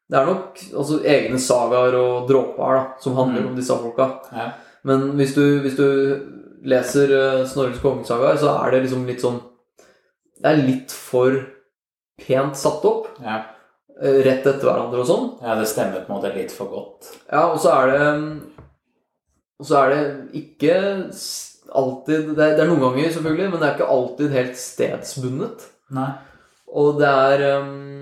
Det 0.10 0.18
er 0.20 0.26
nok 0.30 0.60
altså, 0.78 1.00
egne 1.04 1.40
sagaer 1.42 1.96
og 1.98 2.28
dråper 2.30 2.76
da, 2.78 2.84
som 3.02 3.16
handler 3.18 3.42
Mm. 3.42 3.48
om 3.50 3.56
disse 3.58 3.74
folka. 3.82 4.06
Ja. 4.36 4.52
Men 4.86 5.12
hvis 5.18 5.34
du, 5.34 5.42
hvis 5.64 5.76
du 5.80 5.86
leser 6.66 7.10
uh, 7.16 7.46
Snorres 7.50 7.80
kongesagaer, 7.82 8.38
så 8.38 8.52
er 8.64 8.72
det 8.76 8.84
liksom 8.86 9.06
litt 9.10 9.22
sånn 9.24 9.40
Det 10.42 10.52
er 10.52 10.62
litt 10.68 10.92
for 10.92 11.34
pent 12.22 12.56
satt 12.60 12.84
opp. 12.86 13.08
Ja. 13.24 13.40
eh, 14.02 14.20
Rett 14.26 14.46
etter 14.46 14.62
hverandre 14.68 15.00
og 15.02 15.08
sånn. 15.10 15.26
ja, 15.42 15.56
det 15.58 15.68
stemmer 15.72 16.04
på 16.06 16.12
en 16.14 16.20
måte 16.20 16.34
litt 16.36 16.52
for 16.54 16.68
godt. 16.70 17.10
Ja, 17.32 17.48
og 17.54 17.58
så 17.64 17.72
er 17.74 17.92
det 17.92 18.06
Og 19.60 19.66
så 19.70 19.78
er 19.86 19.90
det 19.96 20.04
ikke 20.36 20.76
alltid 21.76 22.36
det 22.36 22.44
er, 22.46 22.56
det 22.58 22.64
er 22.66 22.68
noen 22.70 22.82
ganger, 22.84 23.10
selvfølgelig, 23.16 23.50
men 23.52 23.60
det 23.62 23.68
er 23.70 23.76
ikke 23.78 23.94
alltid 23.96 24.32
helt 24.36 24.58
stedsbundet. 24.60 25.64
Nei. 25.96 26.12
Og 26.76 27.00
det 27.00 27.08
er 27.10 27.44
um, 27.64 27.95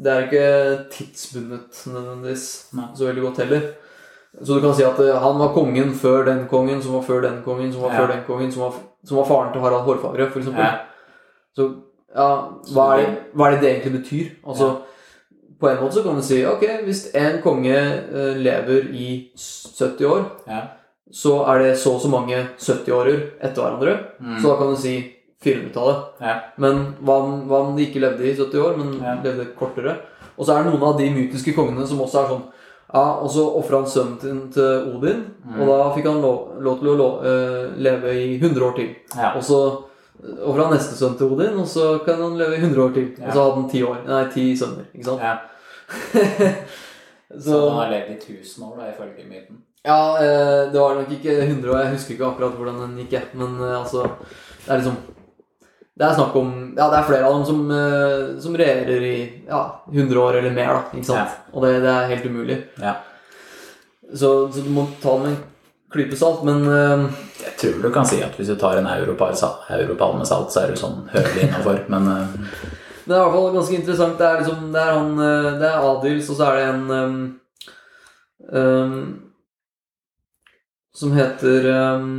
Det 0.00 0.12
er 0.12 0.26
ikke 0.26 0.44
tidsbundet 0.94 1.80
nødvendigvis 1.92 2.44
så 2.96 3.04
veldig 3.06 3.22
godt 3.22 3.40
heller. 3.44 3.60
Så 4.44 4.54
du 4.54 4.60
kan 4.62 4.74
si 4.78 4.84
at 4.86 4.98
eh, 5.02 5.16
han 5.20 5.38
var 5.42 5.52
kongen 5.54 5.90
før 5.98 6.24
den 6.24 6.44
kongen, 6.48 6.80
som 6.82 6.94
var 6.94 7.02
før 7.02 7.20
den 7.26 7.42
kongen, 7.44 7.72
som 7.72 7.82
var 7.82 7.90
Ja. 7.92 7.98
før 8.00 8.12
den 8.14 8.22
kongen, 8.26 8.52
som 8.52 8.62
var, 8.62 8.74
som 9.04 9.16
var 9.18 9.24
faren 9.28 9.52
til 9.52 9.60
Harald 9.60 9.82
Hårfagre, 9.88 10.28
f.eks. 10.30 10.46
Ja. 10.56 10.70
Så 11.56 11.66
ja, 12.14 12.28
hva 12.74 12.86
er, 12.94 13.02
det, 13.02 13.18
hva 13.34 13.46
er 13.46 13.50
det 13.56 13.60
det 13.64 13.70
egentlig 13.72 13.92
betyr? 14.00 14.30
Altså, 14.46 14.70
På 15.60 15.68
en 15.68 15.76
måte 15.82 15.92
så 15.98 16.02
kan 16.02 16.16
du 16.16 16.22
si 16.24 16.38
ok, 16.46 16.62
hvis 16.86 17.02
en 17.14 17.42
konge 17.44 17.74
eh, 17.76 18.36
lever 18.40 18.86
i 18.96 19.08
70 19.36 20.06
år, 20.08 20.22
Ja. 20.48 20.60
så 21.12 21.34
er 21.52 21.58
det 21.58 21.74
så 21.78 21.92
og 21.98 22.00
så 22.00 22.08
mange 22.08 22.38
70-årer 22.58 23.20
etter 23.42 23.60
hverandre. 23.62 23.98
Mm. 24.20 24.38
Så 24.40 24.48
da 24.48 24.56
kan 24.56 24.70
du 24.72 24.76
si 24.80 24.94
400-tallet. 25.44 26.00
Ja. 26.20 26.34
Men 26.60 26.94
hva 27.00 27.18
om, 27.22 27.76
de 27.76 27.86
ikke 27.86 28.00
levde 28.02 28.24
i 28.28 28.34
70 28.36 28.60
år, 28.60 28.76
men 28.76 28.94
Ja. 29.02 29.14
levde 29.24 29.46
kortere? 29.56 29.96
Og 30.36 30.46
så 30.46 30.54
er 30.56 30.64
det 30.64 30.72
noen 30.72 30.82
av 30.88 30.98
de 30.98 31.10
mytiske 31.10 31.54
kongene 31.56 31.86
som 31.86 32.00
også 32.00 32.24
er 32.24 32.28
sånn 32.34 32.42
Ja, 32.92 33.20
og 33.22 33.30
så 33.30 33.44
ofra 33.54 33.76
han 33.78 33.86
sønnen 33.86 34.20
sin 34.20 34.38
til 34.50 34.96
Odin, 34.96 35.20
Mm. 35.46 35.60
og 35.60 35.68
da 35.68 35.94
fikk 35.94 36.06
han 36.10 36.20
lov, 36.20 36.60
lov 36.60 36.80
til 36.80 36.88
å 36.88 36.96
lov, 36.98 37.20
uh, 37.22 37.70
leve 37.78 38.10
i 38.18 38.38
100 38.40 38.62
år 38.66 38.74
til. 38.74 38.88
Ja. 39.16 39.30
Og 39.36 39.42
så 39.46 39.84
ofra 40.44 40.64
han 40.66 40.74
neste 40.74 40.96
sønn 40.98 41.14
til 41.16 41.30
Odin, 41.30 41.54
og 41.56 41.66
så 41.70 42.04
kan 42.04 42.16
han 42.20 42.36
leve 42.36 42.56
i 42.56 42.60
100 42.60 42.82
år 42.82 42.92
til. 42.92 43.06
Og 43.22 43.30
så 43.32 43.44
hadde 43.44 43.54
han 43.54 43.68
10 43.70 43.82
år, 43.86 43.96
nei, 44.08 44.24
ti 44.34 44.56
sønner. 44.58 44.84
Ikke 44.92 45.04
sant? 45.04 45.20
ja. 45.22 45.38
så, 47.38 47.44
Så 47.46 47.70
han 47.70 47.78
har 47.78 47.90
levd 47.94 48.10
i 48.10 48.18
1000 48.42 48.64
år, 48.66 48.74
da, 48.80 48.90
ifølge 48.90 49.28
myten. 49.28 49.62
ja, 49.86 50.00
uh, 50.18 50.72
det 50.72 50.80
var 50.80 50.94
nok 50.98 51.10
ikke 51.14 51.38
100 51.46 51.70
år. 51.70 51.78
Jeg 51.84 51.92
husker 51.94 52.14
ikke 52.14 52.26
akkurat 52.26 52.58
hvordan 52.58 52.80
den 52.82 53.06
gikk. 53.06 53.34
Men 53.34 53.54
uh, 53.60 53.78
altså 53.84 54.02
Det 54.66 54.68
er 54.74 54.76
liksom 54.82 54.96
Det 56.00 56.06
er 56.08 56.16
snakk 56.16 56.36
om 56.40 56.52
Ja, 56.78 56.86
det 56.88 56.96
er 56.96 57.08
flere 57.10 57.28
av 57.28 57.34
dem 57.34 57.42
som, 57.44 57.70
eh, 57.76 58.40
som 58.40 58.56
regjerer 58.56 59.02
i 59.04 59.16
ja, 59.48 59.60
100 59.92 60.20
år 60.20 60.38
eller 60.38 60.54
mer, 60.56 60.70
da. 60.72 60.96
Ikke 60.96 61.10
sant? 61.10 61.34
Og 61.52 61.66
det, 61.66 61.74
det 61.84 61.92
er 61.92 62.08
helt 62.14 62.28
umulig. 62.30 62.56
Ja. 62.80 62.94
Så, 64.08 64.30
så 64.48 64.64
du 64.64 64.70
må 64.72 64.86
ta 65.02 65.18
det 65.18 65.26
med 65.26 65.34
en 65.34 65.42
klype 65.92 66.16
salt. 66.16 66.40
Men 66.48 66.64
uh, 66.64 67.04
Jeg 67.42 67.52
tror 67.60 67.84
du 67.84 67.90
kan 67.92 68.08
si 68.08 68.22
at 68.24 68.38
hvis 68.38 68.48
du 68.48 68.56
tar 68.56 68.80
en 68.80 68.88
europall 68.88 70.16
med 70.16 70.30
salt, 70.30 70.54
så 70.54 70.62
er 70.62 70.72
du 70.72 70.80
sånn 70.80 71.04
høvelig 71.12 71.44
innafor, 71.50 71.84
men 71.92 72.08
uh, 72.08 72.40
det 73.04 73.16
er 73.16 73.20
i 73.20 73.22
hvert 73.26 73.36
fall 73.36 73.54
ganske 73.58 73.76
interessant. 73.76 74.16
Det 74.16 74.26
er 74.26 74.40
liksom 74.40 74.66
Det 74.72 74.80
er 74.80 74.92
han 74.94 75.14
Det 75.60 75.68
er 75.68 75.86
Adils, 75.90 76.28
og 76.30 76.36
så 76.38 76.48
er 76.48 76.56
det 76.56 76.66
en 76.70 76.90
um, 76.90 77.22
um, 78.56 78.98
Som 80.94 81.16
heter 81.16 81.72
um, 81.74 82.12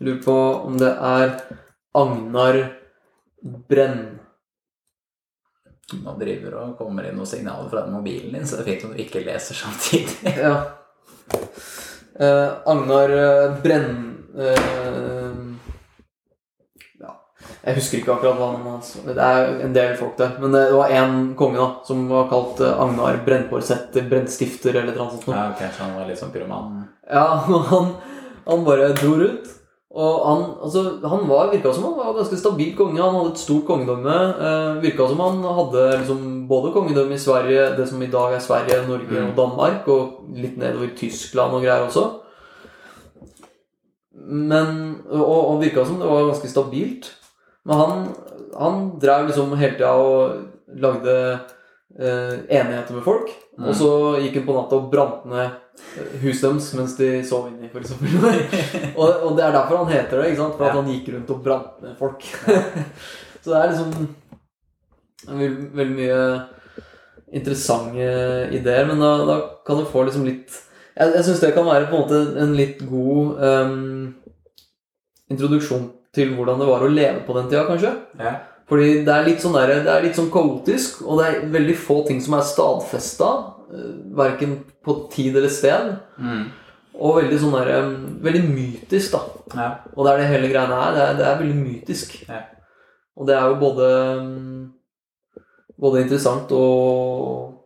Lurer 0.00 0.22
på 0.24 0.38
om 0.66 0.78
det 0.80 0.94
er 0.96 1.36
Agnar 1.92 2.58
Brenn. 3.68 4.18
nå 5.92 6.14
driver 6.16 6.54
og 6.56 6.76
kommer 6.78 7.04
inn 7.04 7.18
noen 7.18 7.28
signaler 7.28 7.68
fra 7.68 7.82
den 7.84 7.92
mobilen 7.98 8.32
din, 8.32 8.46
så 8.48 8.56
det 8.56 8.62
er 8.64 8.68
fint 8.70 8.84
om 8.88 8.94
du 8.94 9.02
ikke 9.02 9.24
leser 9.26 9.58
samtidig. 9.58 10.36
Ja. 10.46 10.54
Eh, 12.22 12.48
Agnar 12.68 13.12
eh, 13.16 13.54
Brenn 13.62 13.92
eh, 14.36 15.38
Ja, 17.00 17.12
jeg 17.62 17.76
husker 17.78 18.00
ikke 18.00 18.12
akkurat 18.16 18.36
hva 18.36 18.48
han 18.52 18.66
altså. 18.74 19.00
Det 19.06 19.16
er 19.16 19.62
en 19.64 19.72
del 19.72 19.94
folk 19.96 20.18
der. 20.20 20.34
Men 20.42 20.52
det 20.52 20.66
var 20.76 20.92
én 20.92 21.16
konge 21.38 21.56
da 21.60 21.68
som 21.88 22.04
var 22.10 22.28
kalt 22.32 22.60
eh, 22.60 22.82
Agnar 22.84 23.22
Brennporsetter, 23.24 24.04
Brennstifter 24.10 24.76
eller 24.82 24.92
noe 24.98 25.08
sånt. 25.14 25.28
Ja, 25.32 25.48
så 25.62 25.86
han 25.86 25.96
var 25.96 26.10
litt 26.10 26.20
sånn 26.20 26.34
pyroman. 26.34 26.82
Ja, 27.08 27.24
han, 27.72 27.94
han 28.44 28.68
bare 28.68 28.92
dro 29.00 29.16
rundt. 29.22 29.48
Og 29.92 30.22
han, 30.24 30.44
altså, 30.64 30.82
han 31.04 31.26
var, 31.28 31.50
virka 31.52 31.72
som 31.76 31.84
han 31.84 31.98
var 31.98 32.14
ganske 32.16 32.36
stabil 32.40 32.70
konge. 32.76 33.02
Han 33.02 33.14
hadde 33.18 33.32
et 33.34 33.42
stort 33.42 33.66
kongedømme. 33.68 34.14
Eh, 34.40 34.82
virka 34.82 35.08
som 35.10 35.20
han 35.20 35.42
hadde 35.44 35.82
liksom, 35.98 36.22
både 36.48 36.72
kongedømme 36.72 37.18
i 37.18 37.20
Sverige, 37.20 37.66
det 37.76 37.88
som 37.90 38.00
i 38.02 38.08
dag 38.12 38.32
er 38.32 38.40
Sverige, 38.40 38.86
Norge 38.88 39.20
Mm. 39.20 39.28
og 39.28 39.36
Danmark, 39.36 39.88
og 39.88 40.24
litt 40.34 40.56
nedover 40.56 40.94
Tyskland 40.96 41.52
og 41.52 41.60
greier 41.60 41.84
også. 41.84 42.06
Men, 44.14 44.96
og, 45.10 45.50
og 45.50 45.60
virka 45.62 45.84
som 45.84 46.00
det 46.00 46.08
var 46.08 46.28
ganske 46.30 46.48
stabilt. 46.48 47.10
Men 47.64 47.76
han, 47.76 48.06
han 48.58 48.80
drev 49.02 49.26
liksom 49.28 49.52
hele 49.58 49.76
tida 49.76 49.92
og 49.92 50.32
lagde 50.82 51.16
eh, 51.98 52.38
enigheter 52.48 52.96
med 52.96 53.04
folk. 53.04 53.28
Mm. 53.58 53.66
Og 53.68 53.76
så 53.76 53.90
gikk 54.22 54.40
hun 54.40 54.46
på 54.48 54.56
natta 54.56 54.78
og 54.78 54.88
brant 54.92 55.26
ned 55.28 55.44
eh, 55.44 56.16
huset 56.22 56.46
deres 56.48 56.70
mens 56.78 56.96
de 56.96 57.10
sov 57.28 57.50
inni, 57.50 57.68
for 57.72 57.84
og, 59.00 59.08
og 59.26 59.36
det 59.36 59.44
er 59.44 59.54
derfor 59.58 59.82
han 59.82 59.92
heter 59.92 60.22
det? 60.22 60.32
For 60.38 60.64
at 60.64 60.72
Ja. 60.72 60.80
han 60.80 60.90
gikk 60.92 61.12
rundt 61.14 61.30
og 61.34 61.44
brant 61.44 61.82
ned 61.84 61.96
folk. 62.00 62.26
så 63.42 63.52
det 63.52 63.60
er 63.60 63.72
liksom 63.72 64.16
veldig, 65.28 65.70
veldig 65.76 65.96
mye 66.00 66.20
interessante 67.32 68.08
ideer, 68.52 68.86
men 68.88 69.00
da, 69.00 69.12
da 69.28 69.38
kan 69.66 69.78
du 69.80 69.86
få 69.88 70.04
liksom 70.04 70.26
litt 70.28 70.52
Jeg, 70.92 71.14
jeg 71.14 71.24
syns 71.24 71.40
det 71.40 71.54
kan 71.56 71.64
være 71.64 71.86
på 71.88 71.96
en 71.96 72.02
måte 72.02 72.18
en 72.42 72.50
litt 72.52 72.82
god 72.84 73.38
um, 73.40 74.10
introduksjon 75.32 75.86
til 76.12 76.34
hvordan 76.36 76.60
det 76.60 76.66
var 76.68 76.84
å 76.84 76.90
leve 76.92 77.22
på 77.24 77.32
den 77.38 77.46
tida, 77.48 77.62
kanskje. 77.64 77.92
Ja. 78.20 78.34
Fordi 78.72 79.02
det 79.04 79.12
er 79.12 79.26
litt 79.26 79.42
sånn 79.44 79.52
der, 79.58 79.68
det 79.84 79.90
er 79.92 80.04
litt 80.06 80.16
sånn 80.16 80.30
kaotisk, 80.32 81.02
og 81.04 81.18
det 81.20 81.24
er 81.28 81.42
veldig 81.52 81.74
få 81.76 81.98
ting 82.08 82.22
som 82.24 82.38
er 82.38 82.46
stadfesta. 82.48 83.28
Verken 84.16 84.54
på 84.84 84.94
tid 85.12 85.36
eller 85.36 85.52
sted. 85.52 85.90
Mm. 86.16 86.46
Og 87.02 87.18
veldig 87.18 87.40
sånn 87.42 87.52
der, 87.58 87.70
Veldig 88.24 88.42
mytisk, 88.48 89.12
da. 89.12 89.20
ja. 89.58 89.68
Og 89.92 90.06
det 90.06 90.12
er 90.14 90.22
det 90.22 90.30
hele 90.30 90.48
greiene 90.54 90.78
her. 90.80 90.96
Det 90.96 91.02
er, 91.04 91.18
det 91.20 91.26
er 91.28 91.38
veldig 91.42 91.58
mytisk. 91.60 92.16
Ja. 92.30 92.40
Og 93.16 93.28
det 93.28 93.36
er 93.36 93.50
jo 93.52 93.60
både 93.60 93.90
Både 95.82 96.02
interessant 96.04 96.52
og 96.54 97.58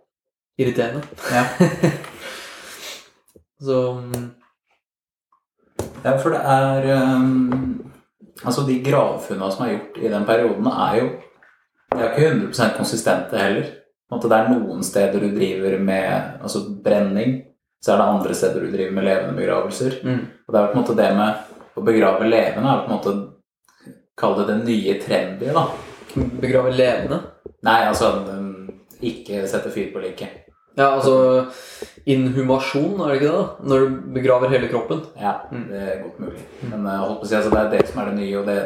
irriterende. 0.58 1.02
ja. 1.30 1.44
Så 3.66 3.80
Ja, 6.04 6.16
for 6.22 6.30
det 6.34 6.40
er 6.44 6.86
ehm, 6.96 7.85
Altså, 8.44 8.66
de 8.66 8.80
gravfunna 8.84 9.50
som 9.50 9.64
er 9.64 9.74
gjort 9.74 9.98
i 10.02 10.12
den 10.12 10.26
perioden, 10.28 10.66
er 10.66 11.00
jo 11.00 11.08
De 11.94 12.02
er 12.02 12.16
ikke 12.16 12.30
100% 12.50 12.76
konsistente 12.76 13.38
heller. 13.38 13.68
At 14.12 14.22
Det 14.22 14.32
er 14.32 14.48
noen 14.50 14.82
steder 14.84 15.20
du 15.22 15.30
driver 15.34 15.78
med 15.78 16.42
altså 16.42 16.62
brenning, 16.84 17.42
så 17.82 17.92
er 17.92 17.96
det 17.96 18.06
andre 18.06 18.34
steder 18.34 18.60
du 18.60 18.72
driver 18.72 18.92
med 18.92 19.04
levende 19.04 19.36
begravelser. 19.40 20.00
mm. 20.02 20.26
Og 20.46 20.54
det 20.54 20.60
er 20.60 20.66
på 20.66 20.78
en 20.78 20.82
måte 20.82 20.96
det 20.96 21.08
med 21.16 21.34
å 21.76 21.84
begrave 21.84 22.28
levende 22.28 22.72
er 22.72 22.84
på 22.84 22.90
en 22.90 22.96
måte 22.96 23.16
Kall 24.16 24.32
det 24.38 24.46
det 24.48 24.62
nye 24.64 24.94
trendy, 24.96 25.50
da. 25.52 25.66
Begrave 26.40 26.70
levende. 26.72 27.18
Nei, 27.68 27.82
altså 27.84 28.14
Ikke 29.04 29.42
sette 29.44 29.68
fyr 29.68 29.90
på 29.92 30.00
liket. 30.00 30.45
Ja, 30.76 30.90
altså 30.98 31.46
Inhumasjon, 32.06 33.00
er 33.00 33.08
det 33.08 33.14
ikke 33.20 33.30
det? 33.30 33.36
da? 33.38 33.68
Når 33.70 33.78
du 33.86 33.94
begraver 34.14 34.52
hele 34.52 34.68
kroppen. 34.68 35.00
Ja, 35.18 35.32
det 35.50 35.80
er 35.80 36.02
godt 36.02 36.20
mulig. 36.20 36.42
Men 36.70 36.84
jeg 36.84 37.00
holdt 37.02 37.20
på 37.22 37.26
å 37.26 37.30
si, 37.30 37.36
altså, 37.38 37.50
det 37.54 37.62
er 37.62 37.70
det 37.72 37.88
som 37.88 38.02
er 38.02 38.10
det 38.10 38.18
nye, 38.20 38.38
og 38.42 38.46
det 38.50 38.58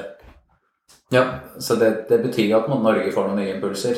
Ja, 1.14 1.24
Så 1.58 1.76
det, 1.78 1.90
det 2.08 2.20
betyr 2.22 2.56
at 2.58 2.68
Norge 2.68 3.12
får 3.14 3.28
noen 3.28 3.40
nye 3.42 3.54
impulser. 3.56 3.96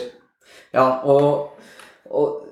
ja 0.72 1.00
og, 1.04 1.50
og 2.10 2.48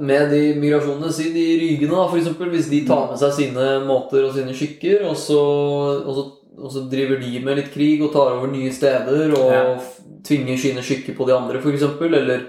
med 0.00 0.30
de 0.30 0.54
migrasjonene, 0.58 1.12
si 1.12 1.30
de 1.34 1.46
rygene, 1.60 1.92
da, 1.92 2.06
eksempel, 2.18 2.48
hvis 2.50 2.70
de 2.70 2.86
tar 2.88 3.08
med 3.10 3.18
seg 3.20 3.32
sine 3.36 3.66
måter 3.86 4.24
og 4.24 4.34
sine 4.34 4.54
skikker, 4.56 5.04
og 5.08 5.16
så, 5.16 5.40
og 6.06 6.14
så, 6.16 6.24
og 6.58 6.72
så 6.72 6.84
driver 6.90 7.20
de 7.20 7.40
med 7.44 7.58
litt 7.58 7.72
krig 7.74 8.02
og 8.02 8.12
tar 8.14 8.32
over 8.36 8.48
nye 8.52 8.72
steder 8.72 9.34
og 9.36 9.52
Ja. 9.52 9.64
tvinger 10.24 10.56
sine 10.58 10.82
skikker 10.82 11.16
på 11.18 11.26
de 11.26 11.34
andre, 11.36 11.58
eksempel, 11.58 12.14
eller 12.14 12.46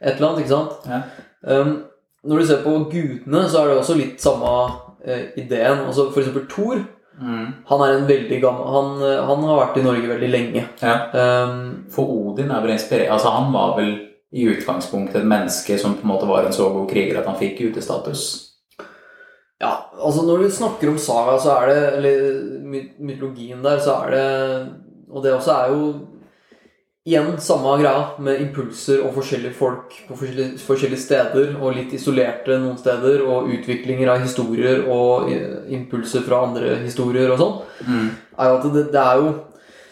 et 0.00 0.16
eller 0.16 0.28
annet, 0.30 0.44
ikke 0.44 0.54
sant? 0.54 0.86
Ja. 0.88 1.02
Um, 1.42 1.74
når 2.24 2.38
du 2.38 2.46
ser 2.46 2.64
på 2.64 2.76
gudene, 2.92 3.44
så 3.48 3.62
er 3.62 3.70
det 3.70 3.76
også 3.80 3.96
litt 3.96 4.20
samme 4.20 4.48
uh, 4.48 5.22
ideen. 5.40 5.86
Altså 5.86 6.10
for 6.10 6.22
eksempel 6.22 6.48
Thor. 6.50 6.82
Mm. 7.20 7.46
Han 7.68 7.82
er 7.84 7.94
en 7.94 8.06
veldig 8.08 8.36
gammel 8.40 8.68
han, 8.72 8.92
eh, 9.04 9.18
han 9.28 9.42
har 9.44 9.58
vært 9.58 9.74
i 9.76 9.82
Norge 9.84 10.08
veldig 10.08 10.28
lenge. 10.30 10.62
ja. 10.80 10.94
Um, 11.12 11.82
For 11.92 12.08
Odin 12.08 12.48
er 12.48 12.62
vel 12.64 12.72
inspirert 12.72 13.12
Altså, 13.12 13.28
han 13.34 13.50
var 13.52 13.74
vel 13.76 13.90
i 14.32 14.46
utgangspunktet 14.48 15.18
et 15.20 15.28
menneske 15.28 15.76
som 15.76 15.98
på 15.98 16.06
en 16.06 16.12
måte 16.14 16.28
var 16.30 16.46
en 16.46 16.54
så 16.54 16.70
god 16.72 16.88
kriger 16.88 17.18
at 17.20 17.26
han 17.28 17.36
fikk 17.36 17.60
utestatus. 17.66 18.22
ja, 19.60 19.90
altså 20.00 20.22
når 20.24 20.46
du 20.46 20.50
snakker 20.50 20.88
om 20.88 20.98
saga, 20.98 21.36
så 21.38 21.58
er 21.58 21.66
det 21.66 21.92
Eller 21.98 22.94
mytologien 22.98 23.62
der, 23.62 23.78
så 23.78 23.98
er 24.04 24.10
det 24.10 24.72
Og 25.10 25.22
det 25.22 25.34
også 25.34 25.52
er 25.52 25.74
jo 25.74 25.92
igjen 27.08 27.38
samme 27.40 27.78
greia 27.80 28.18
med 28.20 28.40
impulser 28.44 29.00
og 29.06 29.14
forskjellige 29.16 29.54
folk 29.56 29.94
på 30.08 30.16
forskjellige, 30.18 30.58
forskjellige 30.66 31.00
steder, 31.00 31.54
og 31.60 31.74
litt 31.78 31.94
isolerte 31.96 32.58
noen 32.60 32.76
steder, 32.78 33.22
og 33.24 33.48
utviklinger 33.54 34.10
av 34.12 34.20
historier 34.20 34.82
og 34.92 35.30
eh, 35.32 35.62
impulser 35.76 36.22
fra 36.26 36.42
andre 36.46 36.76
historier 36.84 37.30
og 37.32 37.38
sånn, 37.40 37.56
Mm. 37.80 38.10
er 38.38 38.50
at 38.58 38.66
det, 38.74 38.92
det 38.92 39.00
er 39.00 39.16
jo 39.16 39.30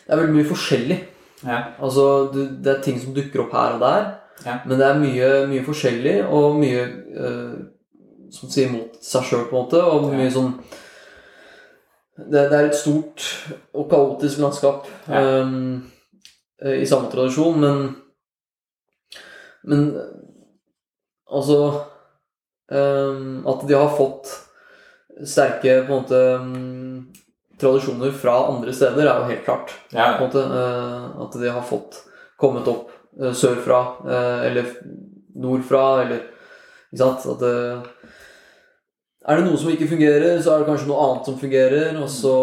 Det 0.09 0.14
er 0.14 0.20
veldig 0.22 0.34
mye 0.36 0.48
forskjellig. 0.48 0.96
Ja. 1.44 1.56
Altså, 1.84 2.30
du, 2.32 2.46
det 2.64 2.70
er 2.72 2.80
ting 2.82 2.98
som 3.00 3.12
dukker 3.14 3.40
opp 3.44 3.52
her 3.52 3.74
og 3.74 3.80
der, 3.80 4.06
Ja. 4.46 4.59
men 4.66 4.78
det 4.78 4.86
er 4.86 4.98
mye, 4.98 5.46
mye 5.48 5.64
forskjellig, 5.66 6.14
og 6.32 6.56
mye 6.56 6.82
eh, 7.16 7.59
som 8.30 8.48
sier 8.48 8.70
mot 8.70 8.96
seg 9.02 9.22
sjøl, 9.24 9.44
på 9.50 9.56
en 9.56 9.64
måte, 9.64 9.82
og 9.82 10.12
Ja. 10.12 10.30
sånn 10.30 10.54
det, 12.18 12.50
det 12.50 12.52
er 12.52 12.66
et 12.66 12.74
stort 12.74 13.22
og 13.74 13.88
kaotisk 13.90 14.38
landskap 14.42 14.86
Ja. 15.09 15.20
eh, 15.20 15.80
i 16.66 16.86
samme 16.86 17.11
tradisjon, 17.12 17.61
men 17.61 17.94
Men 19.68 19.84
altså 21.30 21.56
ehm, 22.72 23.46
At 23.46 23.64
de 23.68 23.74
har 23.74 23.90
fått 23.96 24.30
sterke 25.26 25.80
på 25.86 25.92
en 25.92 26.02
måte 26.02 26.20
mm, 26.38 27.06
tradisjoner 27.59 28.12
fra 28.14 28.36
andre 28.52 28.72
steder, 28.72 29.02
er 29.06 29.18
jo 29.18 29.30
helt 29.32 29.44
klart 29.44 29.72
Ja. 29.90 30.12
på 30.18 30.24
en 30.24 30.28
måte, 30.28 30.44
eh, 30.46 31.22
at 31.24 31.38
de 31.40 31.50
har 31.50 31.62
fått 31.66 31.98
kommet 32.38 32.68
opp 32.70 32.92
eh, 33.20 33.32
sørfra 33.34 33.80
eh, 34.06 34.46
eller 34.50 34.68
nordfra, 35.34 36.02
eller 36.04 36.22
Ikke 36.92 37.02
sant? 37.02 37.26
At 37.34 37.42
er 39.29 39.37
det 39.37 39.45
noe 39.45 39.61
som 39.61 39.70
ikke 39.72 39.91
fungerer, 39.91 40.39
så 40.41 40.55
er 40.55 40.62
det 40.62 40.70
kanskje 40.70 40.89
noe 40.89 41.05
annet 41.05 41.29
som 41.29 41.37
fungerer. 41.41 42.01
Og 42.01 42.09
så 42.12 42.35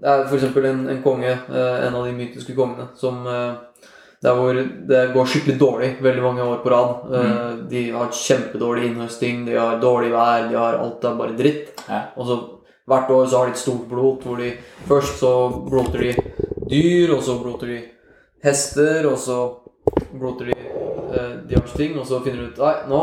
Det 0.00 0.08
er 0.08 0.22
f.eks. 0.26 0.46
En, 0.56 0.86
en 0.88 1.02
konge, 1.04 1.32
eh, 1.32 1.76
en 1.86 1.96
av 1.96 2.06
de 2.06 2.12
mytiske 2.16 2.54
kongene, 2.56 2.88
som 2.96 3.26
eh, 3.28 3.58
der 4.20 4.36
hvor 4.36 4.52
det 4.54 5.00
går 5.14 5.28
skikkelig 5.32 5.58
dårlig 5.60 5.90
veldig 6.04 6.22
mange 6.22 6.44
år 6.44 6.62
på 6.62 6.70
rad. 6.72 7.04
Mm. 7.08 7.68
De 7.70 7.84
har 7.94 8.10
kjempedårlig 8.12 8.90
innhøsting, 8.90 9.46
de 9.46 9.56
har 9.56 9.80
dårlig 9.80 10.10
vær, 10.12 10.48
de 10.48 10.58
har 10.60 10.76
alt 10.80 11.04
er 11.04 11.16
bare 11.16 11.36
dritt. 11.36 11.70
Ja. 11.88 12.02
Og 12.16 12.28
så 12.28 12.36
hvert 12.90 13.10
år 13.10 13.26
så 13.26 13.38
har 13.38 13.48
de 13.48 13.56
et 13.56 13.62
stort 13.62 13.88
blot 13.88 14.26
hvor 14.26 14.40
de 14.40 14.50
først 14.88 15.20
så 15.22 15.32
bloter 15.68 16.04
de 16.04 16.12
dyr, 16.70 17.14
og 17.14 17.22
så 17.24 17.38
bloter 17.40 17.72
de 17.72 17.80
hester, 18.44 19.08
og 19.08 19.18
så 19.18 19.38
bloter 20.12 20.50
de 20.50 20.56
eh, 20.56 21.34
diverse 21.48 21.76
ting, 21.76 21.96
og 21.98 22.06
så 22.06 22.20
finner 22.24 22.44
de 22.44 22.52
ut 22.52 22.60
Nei, 22.60 22.74
nå, 22.90 23.02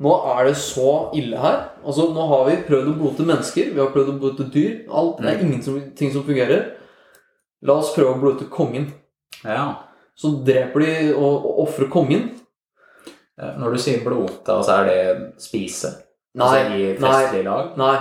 nå 0.00 0.14
er 0.32 0.48
det 0.48 0.56
så 0.60 0.90
ille 1.16 1.38
her. 1.40 1.58
Altså, 1.84 2.08
nå 2.14 2.26
har 2.32 2.46
vi 2.48 2.58
prøvd 2.66 2.90
å 2.92 2.96
blote 2.98 3.26
mennesker, 3.28 3.72
vi 3.74 3.82
har 3.82 3.92
prøvd 3.94 4.14
å 4.14 4.18
blote 4.22 4.48
dyr. 4.52 4.84
Alt, 4.88 5.20
det 5.22 5.32
er 5.32 5.44
ingenting 5.46 6.12
som 6.14 6.26
fungerer. 6.26 6.66
La 7.66 7.76
oss 7.80 7.94
prøve 7.94 8.14
å 8.16 8.20
blote 8.22 8.50
kongen. 8.52 8.90
ja. 9.44 9.70
Så 10.20 10.34
dreper 10.44 10.82
de 10.84 10.94
og, 11.14 11.44
og 11.48 11.60
ofrer 11.62 11.88
kongen. 11.88 12.26
Når 13.40 13.72
du 13.72 13.80
sier 13.80 14.02
blote, 14.04 14.52
altså 14.52 14.74
er 14.82 14.88
det 14.90 15.04
spise? 15.40 15.94
Nei, 16.36 16.48
altså 16.50 16.76
i 16.76 16.90
festlig 17.00 17.44
lag? 17.46 17.70
nei. 17.80 17.94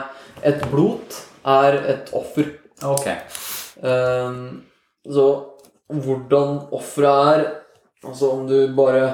Et 0.49 0.65
blot 0.71 1.15
er 1.47 1.77
et 1.93 2.11
offer. 2.15 2.51
Ok. 2.83 3.07
Um, 3.79 4.65
så 5.07 5.29
hvordan 5.87 6.59
offeret 6.75 7.31
er 7.39 7.47
Altså 7.99 8.29
om 8.31 8.45
du 8.47 8.71
bare 8.77 9.09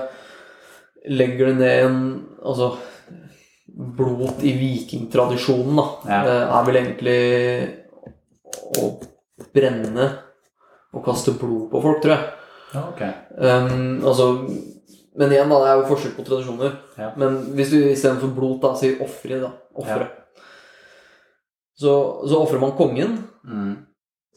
legger 1.10 1.52
det 1.52 1.56
ned 1.60 1.86
en 1.86 1.98
Altså 2.46 2.76
blot 3.98 4.44
i 4.46 4.52
vikingtradisjonen, 4.56 5.76
da, 5.76 5.86
Ja. 6.08 6.20
eh, 6.24 6.60
er 6.60 6.66
vel 6.68 6.78
egentlig 6.80 7.20
å 8.80 8.86
brenne 9.56 10.06
og 10.94 11.04
kaste 11.04 11.34
blod 11.40 11.72
på 11.72 11.82
folk, 11.82 12.02
tror 12.04 12.14
jeg. 12.14 12.30
Ja, 12.76 12.84
ok. 12.90 13.02
Ehm, 13.42 14.02
altså 14.06 14.30
Men 15.18 15.32
igjen, 15.32 15.50
da, 15.50 15.60
det 15.64 15.68
er 15.72 15.78
jo 15.80 15.88
forskjell 15.96 16.14
på 16.18 16.26
tradisjoner. 16.28 16.74
Ja. 17.00 17.10
Men 17.16 17.38
hvis 17.56 17.70
du 17.72 17.78
istedenfor 17.88 18.34
blot 18.36 18.62
da 18.62 18.74
sier 18.76 18.98
ofre, 19.02 19.40
da. 19.40 19.52
Ofre. 19.80 20.10
Så, 21.80 21.92
så 22.28 22.42
ofrer 22.44 22.60
man 22.60 22.76
kongen. 22.76 23.14
Mm. 23.48 23.78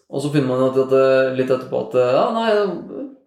Og 0.08 0.22
så 0.22 0.30
finner 0.32 0.48
man 0.48 0.62
at, 0.68 0.78
at 0.78 1.34
litt 1.36 1.50
etterpå 1.50 1.80
at 1.88 1.98
ja, 1.98 2.24
nei, 2.32 2.46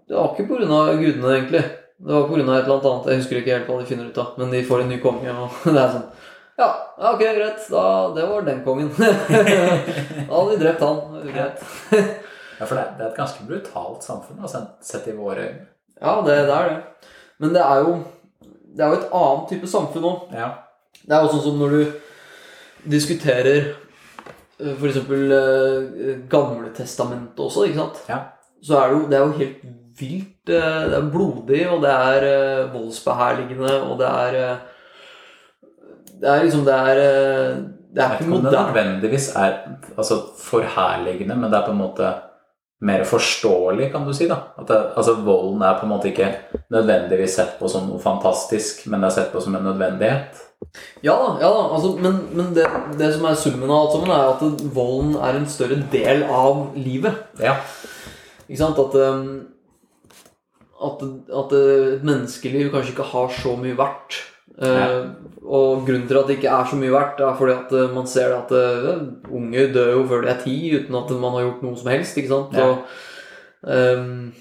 det 0.08 0.16
var 0.16 0.32
ikke 0.32 0.48
pga. 0.48 0.80
gudene, 0.98 1.34
egentlig. 1.38 1.64
Det 2.02 2.14
var 2.14 2.28
pga. 2.28 2.42
et 2.42 2.64
eller 2.66 2.76
annet. 2.90 3.08
Jeg 3.12 3.22
husker 3.22 3.38
ikke 3.42 3.54
helt 3.56 3.68
hva 3.70 3.80
de 3.80 3.86
finner 3.90 4.08
ut 4.10 4.18
av. 4.18 4.32
Men 4.38 4.52
de 4.54 4.64
får 4.66 4.82
en 4.84 4.90
ny 4.90 4.98
konge, 5.04 5.30
og 5.38 5.50
det 5.76 5.82
er 5.84 5.92
sånn 5.96 6.08
Ja, 6.62 6.70
ok, 7.12 7.22
greit. 7.22 7.62
Da, 7.72 7.84
det 8.16 8.26
var 8.30 8.42
den 8.46 8.64
kongen. 8.66 8.90
da 8.98 10.34
hadde 10.34 10.56
de 10.56 10.60
drept 10.64 10.84
han. 10.86 11.02
Greit. 11.30 11.64
Ja, 12.62 12.66
for 12.70 12.78
det, 12.78 12.82
det 13.00 13.02
er 13.02 13.08
et 13.10 13.16
ganske 13.18 13.42
brutalt 13.48 14.04
samfunn, 14.06 14.38
altså, 14.46 14.60
sett- 14.86 15.08
i 15.10 15.16
våre 15.18 15.48
øyne. 15.48 15.64
Ja, 15.98 16.12
det, 16.22 16.36
det 16.46 16.54
er 16.54 16.68
det. 16.70 17.08
Men 17.42 17.56
det 17.56 17.62
er 17.66 17.80
jo 17.82 17.96
Det 18.78 18.84
er 18.86 18.92
jo 18.92 19.00
et 19.00 19.16
annet 19.18 19.48
type 19.50 19.70
samfunn 19.72 20.06
òg. 20.06 20.28
Ja. 20.38 20.50
Det 21.02 21.16
er 21.18 21.24
jo 21.26 21.32
sånn 21.34 21.42
som 21.48 21.58
når 21.58 21.74
du 21.74 21.82
diskuterer 22.94 23.72
f.eks. 23.72 24.78
for 24.78 24.88
eksempel 24.92 25.34
eh, 25.34 26.12
Gamle 26.30 26.70
testamentet 26.78 27.42
også, 27.42 27.66
ikke 27.66 27.80
sant? 27.82 28.04
Ja. 28.12 28.20
Så 28.62 28.78
er 28.78 28.92
det 28.92 29.00
jo, 29.00 29.02
det 29.10 29.18
er 29.18 29.26
jo 29.26 29.40
helt 29.42 29.64
vilt. 30.02 30.50
eh, 30.50 30.82
Det 30.92 30.98
er 30.98 31.12
blodig, 31.14 31.62
og 31.72 31.82
det 31.86 31.92
er 31.94 32.26
eh, 32.32 32.74
voldsbeherligende, 32.74 33.78
og 33.86 34.00
det 34.02 34.10
er 34.10 34.40
eh, 34.42 34.58
Det 36.22 36.30
er 36.30 36.44
liksom 36.44 36.66
Det 36.66 36.74
er 36.74 37.00
Det 37.96 38.04
er 38.04 38.18
ikke 38.20 38.34
om 38.34 38.44
det 38.44 38.52
nødvendigvis 38.52 39.32
er 39.36 39.56
altså, 39.98 40.22
forherligende, 40.40 41.36
men 41.36 41.52
det 41.52 41.58
er 41.60 41.66
på 41.66 41.72
en 41.72 41.82
måte 41.82 42.14
mer 42.82 43.04
forståelig, 43.06 43.92
kan 43.92 44.06
du 44.08 44.14
si. 44.14 44.28
da. 44.28 44.36
At 44.58 44.68
det, 44.68 44.78
altså, 44.98 45.14
Volden 45.22 45.62
er 45.62 45.76
på 45.78 45.86
en 45.86 45.92
måte 45.92 46.08
ikke 46.10 46.32
nødvendigvis 46.74 47.36
sett 47.36 47.60
på 47.60 47.68
som 47.70 47.84
noe 47.90 48.00
fantastisk, 48.02 48.88
men 48.88 49.02
det 49.04 49.12
er 49.12 49.18
sett 49.20 49.32
på 49.34 49.42
som 49.44 49.56
en 49.56 49.68
nødvendighet. 49.70 50.40
Ja 51.04 51.14
da, 51.18 51.28
ja 51.42 51.50
da 51.50 51.62
altså, 51.76 51.92
men, 52.02 52.18
men 52.34 52.56
det, 52.56 52.66
det 52.98 53.12
som 53.14 53.26
er 53.26 53.38
summen 53.38 53.70
av 53.70 53.84
alt 53.84 53.96
sammen, 53.98 54.12
er 54.16 54.32
at 54.32 54.66
volden 54.76 55.16
er 55.20 55.38
en 55.38 55.48
større 55.50 55.78
del 55.92 56.24
av 56.24 56.72
livet. 56.76 57.22
Ja. 57.42 57.56
Ikke 58.48 58.64
sant? 58.64 58.80
At, 58.82 58.98
um, 58.98 59.51
at, 60.88 61.06
at 61.42 61.56
et 61.58 62.06
menneskeliv 62.08 62.72
kanskje 62.74 62.96
ikke 62.96 63.10
har 63.14 63.34
så 63.38 63.56
mye 63.60 63.78
verdt. 63.78 64.20
Uh, 64.62 65.14
og 65.42 65.86
grunnen 65.88 66.08
til 66.10 66.20
at 66.20 66.28
det 66.28 66.36
ikke 66.38 66.52
er 66.54 66.68
så 66.70 66.78
mye 66.78 66.94
verdt, 66.94 67.22
er 67.24 67.38
fordi 67.40 67.54
at 67.56 67.72
uh, 67.74 67.94
man 67.96 68.10
ser 68.10 68.34
at 68.36 68.52
uh, 68.52 69.00
unge 69.32 69.68
dør 69.74 69.94
jo 69.96 70.04
før 70.10 70.26
de 70.26 70.32
er 70.34 70.42
ti 70.44 70.56
uten 70.76 70.98
at 71.00 71.14
man 71.16 71.38
har 71.38 71.46
gjort 71.48 71.64
noe 71.66 71.80
som 71.80 71.92
helst. 71.94 72.18
ikke 72.20 72.34
sant? 72.34 72.58
Ja. 72.58 72.68
Og 72.68 74.02
um, 74.02 74.34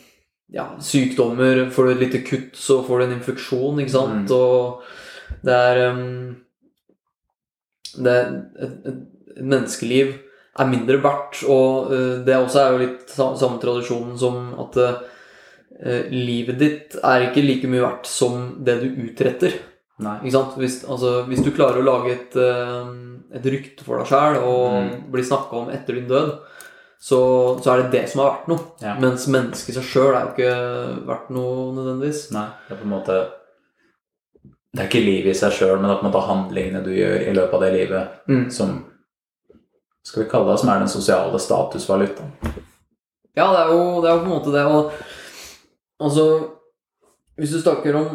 ja, 0.51 0.67
sykdommer 0.83 1.69
Får 1.71 1.87
du 1.87 1.93
et 1.93 2.03
lite 2.03 2.25
kutt, 2.27 2.59
så 2.59 2.81
får 2.85 2.99
du 2.99 3.07
en 3.07 3.17
infeksjon, 3.21 3.81
ikke 3.81 3.95
sant? 3.95 4.27
Mm. 4.27 4.35
Og 4.35 5.45
det 5.47 5.55
er 5.55 5.85
um, 5.95 6.35
det, 8.01 8.17
et, 8.17 8.67
et, 8.67 8.91
et 8.91 9.47
menneskeliv 9.47 10.19
er 10.59 10.69
mindre 10.71 10.99
verdt, 11.03 11.43
og 11.49 11.93
eh, 11.95 12.19
det 12.27 12.37
også 12.37 12.61
er 12.61 12.73
jo 12.73 12.83
litt 12.83 13.15
samme 13.15 13.61
tradisjonen 13.63 14.17
som 14.19 14.51
at 14.61 14.79
eh, 14.83 15.01
livet 16.13 16.59
ditt 16.61 16.97
er 17.03 17.29
ikke 17.31 17.43
like 17.47 17.69
mye 17.73 17.81
verdt 17.87 18.07
som 18.07 18.59
det 18.65 18.79
du 18.83 18.89
utretter. 19.07 19.55
Nei. 20.01 20.19
Hvis, 20.25 20.83
altså, 20.89 21.25
hvis 21.29 21.43
du 21.45 21.51
klarer 21.53 21.81
å 21.81 21.85
lage 21.87 22.13
et, 22.13 22.37
eh, 22.37 22.91
et 23.37 23.45
rykte 23.53 23.85
for 23.85 23.99
deg 24.01 24.07
sjæl 24.09 24.39
og 24.43 24.73
Mm. 24.73 25.11
bli 25.13 25.23
snakka 25.23 25.53
om 25.57 25.69
etter 25.71 25.95
din 25.95 26.09
død, 26.09 26.39
så, 27.01 27.19
så 27.63 27.73
er 27.73 27.83
det 27.83 27.91
det 27.93 28.09
som 28.11 28.21
har 28.21 28.31
vært 28.35 28.49
noe. 28.49 28.65
Ja. 28.83 28.95
Mens 29.01 29.27
mennesket 29.29 29.71
i 29.71 29.77
seg 29.79 29.85
sjøl 29.89 30.15
er 30.15 30.27
jo 30.27 30.33
ikke 30.35 31.07
verdt 31.09 31.31
noe 31.31 31.73
nødvendigvis. 31.77 32.31
Nei, 32.33 32.47
det 32.69 32.77
er 32.77 32.81
på 32.83 32.89
en 32.89 32.95
måte 32.97 33.19
Det 34.73 34.85
er 34.85 34.87
ikke 34.89 35.01
livet 35.05 35.33
i 35.35 35.39
seg 35.39 35.51
sjøl, 35.57 35.81
men 35.81 35.89
det 35.89 35.97
er 35.97 36.01
på 36.01 36.07
en 36.07 36.13
måte 36.13 36.27
handlingene 36.29 36.85
du 36.85 36.91
gjør 36.95 37.17
i 37.27 37.33
løpet 37.35 37.55
av 37.55 37.61
det 37.65 37.73
livet, 37.75 38.09
Mm. 38.29 38.51
som 38.53 38.85
Skal 40.05 40.23
vi 40.25 40.31
kalle 40.31 40.53
det 40.53 40.61
som 40.61 40.69
er 40.71 40.79
den 40.79 40.89
sosiale 40.89 41.39
statusvalutaen. 41.39 42.31
Ja, 43.37 43.51
det 43.53 43.59
er, 43.61 43.69
jo, 43.69 44.01
det 44.01 44.09
er 44.11 44.15
jo 44.17 44.23
på 44.23 44.31
en 44.31 44.33
måte 44.33 44.53
det. 44.55 44.63
Og 44.65 44.93
altså 46.01 46.25
Hvis 47.41 47.51
du 47.55 47.61
snakker 47.63 47.97
om 47.97 48.09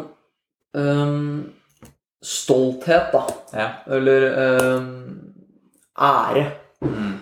um, 0.78 1.52
stolthet, 2.22 3.12
da, 3.12 3.22
Ja. 3.54 3.68
eller 3.96 4.76
um, 4.76 5.18
ære, 5.98 6.46
Mm. 6.82 7.14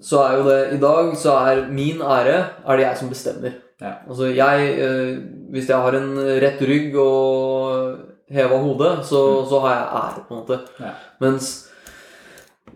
så 0.00 0.20
er 0.22 0.36
jo 0.38 0.44
det 0.48 0.72
I 0.72 0.80
dag 0.80 1.16
så 1.18 1.32
er 1.50 1.64
min 1.74 1.98
ære 2.00 2.36
er 2.64 2.76
det 2.76 2.84
jeg 2.86 2.96
som 3.00 3.08
bestemmer. 3.10 3.52
Ja. 3.80 3.92
Altså 4.08 4.28
jeg 4.30 4.68
eh, 4.78 5.18
Hvis 5.50 5.68
jeg 5.68 5.76
har 5.76 5.92
en 5.98 6.12
rett 6.42 6.60
rygg 6.62 6.94
og 6.96 7.98
heva 8.30 8.56
hode, 8.62 8.92
så, 9.04 9.44
så 9.48 9.60
har 9.64 9.74
jeg 9.74 9.88
ære, 10.02 10.24
på 10.28 10.34
en 10.34 10.40
måte. 10.40 10.58
Ja. 10.80 10.90
Mens 11.20 11.50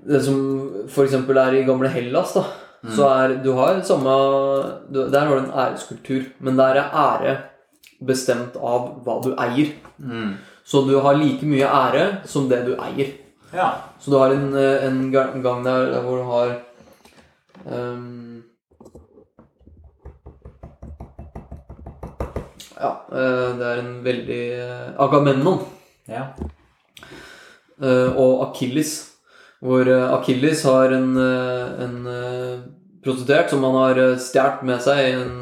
det 0.08 0.22
som 0.24 0.38
f.eks. 0.88 1.14
er 1.14 1.52
i 1.60 1.64
gamle 1.68 1.88
Hellas, 1.88 2.32
da, 2.34 2.42
så 2.82 3.06
er 3.06 3.36
du 3.44 3.52
har 3.54 3.80
samme 3.86 4.10
du, 4.90 5.04
Der 5.10 5.20
har 5.20 5.36
du 5.36 5.44
en 5.44 5.52
æreskultur, 5.54 6.22
men 6.40 6.56
der 6.58 6.80
er 6.82 6.90
ære 6.90 7.36
bestemt 8.02 8.56
av 8.58 8.88
hva 9.04 9.20
du 9.22 9.30
eier. 9.38 9.70
Mm. 9.98 10.34
Så 10.64 10.82
du 10.86 10.96
har 11.00 11.14
like 11.14 11.46
mye 11.46 11.66
ære 11.66 12.26
som 12.26 12.48
det 12.50 12.64
du 12.66 12.74
eier. 12.74 13.12
Ja. 13.52 13.68
Så 14.00 14.10
du 14.10 14.18
har 14.18 14.34
en, 14.34 14.54
eh, 14.56 14.86
en 14.86 15.12
gang 15.12 15.64
der, 15.64 15.92
der 15.92 16.02
hvor 16.02 16.16
du 16.16 16.22
har 16.22 16.56
um, 17.64 18.42
Ja, 22.80 22.92
eh, 23.12 23.58
det 23.58 23.66
er 23.66 23.78
en 23.78 24.04
veldig 24.04 24.42
eh, 24.58 24.88
Agamemnon 24.98 25.60
ja. 26.08 26.32
og 28.16 28.48
Akilles. 28.48 29.11
Hvor 29.62 29.86
eh, 29.86 30.14
Akilles 30.16 30.64
har 30.66 30.94
en, 30.96 31.12
eh, 31.16 31.84
en 31.84 32.06
eh, 32.10 32.64
prostituert 33.04 33.52
som 33.52 33.62
han 33.66 33.78
har 33.78 34.00
stjålet 34.22 34.64
med 34.66 34.82
seg 34.82 35.02
i 35.04 35.12
en 35.18 35.36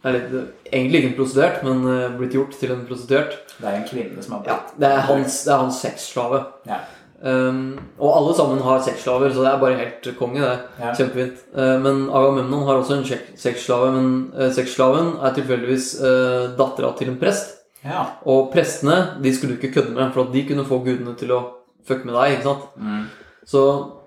Eller 0.00 0.46
egentlig 0.70 1.00
ikke 1.00 1.08
en 1.10 1.18
prostituert, 1.18 1.58
men 1.66 1.82
blitt 2.16 2.32
gjort 2.34 2.54
til 2.56 2.70
en 2.72 2.86
prostituert. 2.88 3.34
Det 3.58 3.68
er 3.68 3.74
en 3.76 3.84
kvinne 3.84 4.22
som 4.24 4.38
har 4.38 4.46
blitt 4.46 4.54
Ja, 4.54 4.78
det 4.80 4.88
er 4.88 5.04
hans, 5.10 5.42
det 5.44 5.52
er 5.52 5.60
hans 5.60 5.82
sexslave. 5.82 6.40
Ja. 6.70 6.78
Um, 7.20 7.74
og 8.00 8.14
alle 8.16 8.32
sammen 8.38 8.62
har 8.64 8.80
sexslaver, 8.80 9.28
så 9.34 9.44
det 9.44 9.50
er 9.50 9.60
bare 9.60 9.76
helt 9.76 10.08
konge. 10.16 10.40
det 10.40 10.56
Ja. 10.80 10.94
Kjempefint. 10.96 11.44
Uh, 11.52 11.76
men 11.84 12.08
Agamemnon 12.08 12.64
har 12.64 12.80
også 12.80 12.96
en 12.96 13.36
sexslave, 13.36 13.92
men 13.92 14.32
uh, 14.32 14.48
sexslaven 14.48 15.18
er 15.20 15.34
tilfeldigvis 15.36 16.00
uh, 16.00 16.56
dattera 16.56 16.96
til 16.96 17.12
en 17.12 17.20
prest. 17.20 17.58
ja. 17.84 18.06
Og 18.24 18.50
prestene 18.52 19.20
de 19.22 19.34
skulle 19.34 19.56
du 19.56 19.60
ikke 19.60 19.74
kødde 19.74 19.92
med, 19.92 20.12
for 20.14 20.24
at 20.24 20.32
de 20.32 20.46
kunne 20.48 20.64
få 20.64 20.80
gudene 20.80 21.14
til 21.14 21.36
å 21.36 21.59
fucke 21.86 22.04
med 22.08 22.14
deg. 22.14 22.32
ikke 22.38 22.48
sant? 22.48 22.64
Mm. 22.76 23.04
Så 23.46 23.62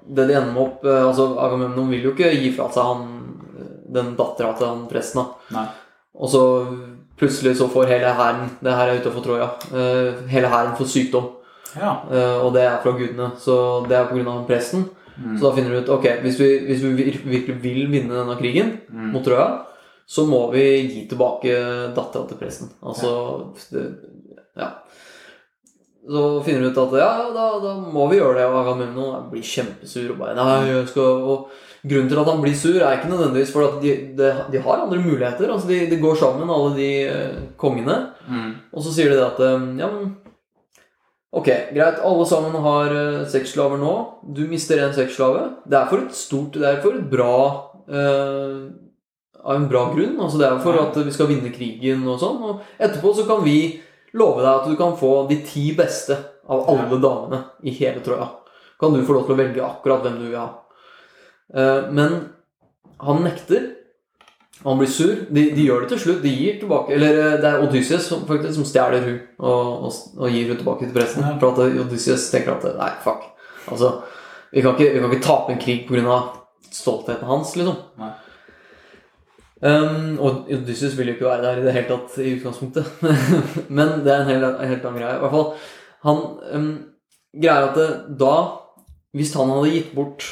det 0.07 0.27
de 0.27 0.33
ender 0.35 0.51
med 0.53 0.63
opp 0.63 0.83
uh, 0.85 1.07
altså 1.07 1.29
Agamemnon 1.39 1.89
vil 1.89 2.03
jo 2.03 2.11
ikke 2.11 2.31
gi 2.35 2.51
fra 2.55 2.67
seg 2.71 2.83
han, 2.83 3.05
uh, 3.59 3.69
den 3.93 4.15
dattera 4.19 4.53
til 4.57 4.67
han 4.67 4.87
presten. 4.91 5.23
da 5.53 5.67
og 6.13 6.29
så 6.29 6.41
plutselig 7.17 7.55
så 7.57 7.65
får 7.73 7.87
hele 7.89 8.11
hæren 8.13 8.49
Det 8.61 8.73
her 8.77 8.87
er 8.91 8.99
utafor 9.01 9.23
Troja. 9.25 9.47
Uh, 9.73 10.27
hele 10.29 10.47
hæren 10.51 10.75
får 10.77 10.85
sykdom. 10.91 11.31
Ja. 11.73 12.03
Eh, 12.11 12.37
og 12.45 12.51
det 12.53 12.61
er 12.67 12.75
fra 12.83 12.91
gudene. 12.93 13.31
Så 13.41 13.85
det 13.89 13.97
er 13.97 14.05
pga. 14.05 14.33
presten. 14.45 14.83
Mm. 15.17 15.37
Så 15.39 15.47
da 15.47 15.55
finner 15.55 15.71
du 15.73 15.79
ut 15.81 15.89
ok, 15.89 16.05
hvis 16.21 16.39
vi, 16.39 16.49
hvis 16.67 16.83
vi 16.83 16.91
virkelig 17.25 17.55
vil 17.63 17.87
vinne 17.89 18.13
denne 18.13 18.35
krigen 18.37 18.79
Mm. 18.91 19.11
mot 19.11 19.23
Troja, 19.25 19.65
så 20.05 20.25
må 20.29 20.51
vi 20.51 20.61
gi 20.87 21.07
tilbake 21.09 21.49
dattera 21.95 22.27
til 22.27 22.37
presten. 22.37 22.69
Altså 22.83 23.53
det, 23.71 23.87
Ja. 24.55 24.69
Så 26.03 26.23
finner 26.43 26.65
du 26.65 26.73
ut 26.73 26.79
at 26.81 26.95
ja, 26.99 27.11
da, 27.31 27.45
da 27.63 27.75
må 27.79 28.09
vi 28.11 28.17
gjøre 28.19 28.41
det. 28.41 28.47
Og 28.49 28.57
Agamemnon 28.63 29.29
blir 29.31 29.45
kjempesur 29.47 30.09
og 30.11 30.17
bare 30.19 30.35
Nei, 30.35 30.57
jeg 30.71 30.89
skal 30.91 31.29
og 31.33 31.53
Grunnen 31.83 32.07
til 32.07 32.19
at 32.21 32.29
han 32.31 32.39
blir 32.39 32.53
sur, 32.55 32.77
er 32.79 32.93
ikke 32.95 33.09
nødvendigvis 33.11 33.49
for 33.51 33.65
at 33.67 33.81
de, 33.83 33.89
de, 34.15 34.27
de 34.53 34.59
har 34.63 34.83
andre 34.85 35.01
muligheter. 35.03 35.49
Altså 35.51 35.67
de, 35.67 35.81
de 35.91 35.97
går 35.99 36.15
sammen, 36.15 36.47
alle 36.47 36.69
de 36.77 36.91
eh, 37.11 37.41
kongene. 37.59 37.97
Mm. 38.23 38.53
Og 38.71 38.85
så 38.85 38.93
sier 38.95 39.11
de 39.11 39.17
det 39.19 39.25
at 39.25 39.41
eh, 39.43 39.65
Ja, 39.81 39.89
men 39.91 40.13
Ok, 41.33 41.49
greit. 41.73 41.99
Alle 42.05 42.25
sammen 42.29 42.55
har 42.61 42.93
eh, 42.93 43.27
sexslaver 43.27 43.81
nå. 43.81 43.93
Du 44.37 44.45
mister 44.47 44.79
en 44.79 44.95
sexslave. 44.95 45.47
Det 45.67 45.79
er 45.79 45.89
for 45.89 46.05
et 46.05 46.15
stort 46.15 46.55
Det 46.55 46.69
er 46.69 46.81
for 46.83 46.95
et 46.95 47.07
bra 47.09 47.35
eh, 47.89 48.59
Av 49.43 49.57
en 49.57 49.67
bra 49.67 49.87
grunn. 49.91 50.19
Altså 50.21 50.39
Det 50.39 50.47
er 50.47 50.61
for 50.63 50.79
at 50.79 50.99
vi 51.03 51.15
skal 51.15 51.31
vinne 51.33 51.51
krigen 51.51 52.05
og 52.07 52.21
sånn. 52.21 52.39
Og 52.47 52.77
etterpå 52.77 53.11
så 53.17 53.25
kan 53.27 53.43
vi 53.43 53.57
love 54.17 54.41
deg 54.43 54.51
at 54.51 54.69
du 54.69 54.77
kan 54.79 54.97
få 54.97 55.13
de 55.29 55.39
ti 55.45 55.71
beste 55.77 56.17
av 56.47 56.65
alle 56.69 56.99
damene 57.01 57.43
i 57.63 57.73
hele 57.75 58.03
Troja. 58.05 58.27
Kan 58.79 58.93
du 58.93 59.03
få 59.05 59.15
lov 59.15 59.27
til 59.27 59.35
å 59.35 59.39
velge 59.39 59.63
akkurat 59.63 60.03
hvem 60.03 60.19
du 60.19 60.25
vil 60.27 60.39
ha. 60.41 60.49
Eh, 61.53 61.89
men 61.91 62.19
han 63.03 63.23
nekter. 63.23 63.69
Han 64.63 64.79
blir 64.79 64.87
sur. 64.91 65.15
De, 65.29 65.45
de 65.55 65.67
gjør 65.67 65.83
det 65.83 65.93
til 65.93 66.01
slutt. 66.05 66.21
De 66.23 66.31
gir 66.31 66.59
tilbake 66.61 66.93
Eller 66.95 67.17
eh, 67.19 67.37
det 67.41 67.49
er 67.49 67.63
Odysseus 67.65 68.07
som, 68.07 68.25
faktisk, 68.27 68.55
som 68.57 68.67
stjeler 68.67 69.03
hun 69.03 69.17
og, 69.39 69.87
og, 69.87 70.01
og 70.19 70.29
gir 70.31 70.51
hun 70.51 70.59
tilbake 70.59 70.87
til 70.87 70.95
presten. 70.95 71.25
For 71.41 71.51
at 71.51 71.63
eh, 71.65 71.79
Odysseus 71.83 72.29
tenker 72.33 72.57
at 72.57 72.67
Nei, 72.79 72.91
fuck. 73.05 73.29
Altså, 73.71 73.95
vi 74.53 74.61
kan 74.61 74.75
ikke, 74.75 74.91
vi 74.93 75.01
kan 75.01 75.15
ikke 75.15 75.25
tape 75.25 75.53
en 75.53 75.63
krig 75.63 75.87
pga. 75.87 76.19
stoltheten 76.73 77.29
hans, 77.29 77.55
liksom. 77.55 77.75
Nei. 78.01 78.11
Um, 79.63 80.17
og 80.19 80.49
Odysseus 80.51 80.97
vil 80.97 81.07
jo 81.07 81.13
ikke 81.15 81.29
være 81.29 81.43
der 81.45 81.59
i 81.61 81.63
det 81.63 81.73
hele 81.77 81.87
tatt 81.87 82.17
i 82.19 82.33
utgangspunktet. 82.35 82.89
Men 83.77 83.93
det 84.03 84.11
er 84.11 84.23
en 84.25 84.27
helt, 84.31 84.47
en 84.59 84.67
helt 84.73 84.85
annen 84.89 84.99
greie. 84.99 85.15
I 85.15 85.21
hvert 85.23 85.35
fall, 85.37 85.45
han 86.03 86.19
um, 86.57 86.67
greier 87.39 87.69
at 87.69 87.77
det, 87.79 87.87
da 88.19 88.33
Hvis 89.13 89.31
han 89.37 89.51
hadde 89.53 89.69
gitt 89.75 89.91
bort 89.95 90.25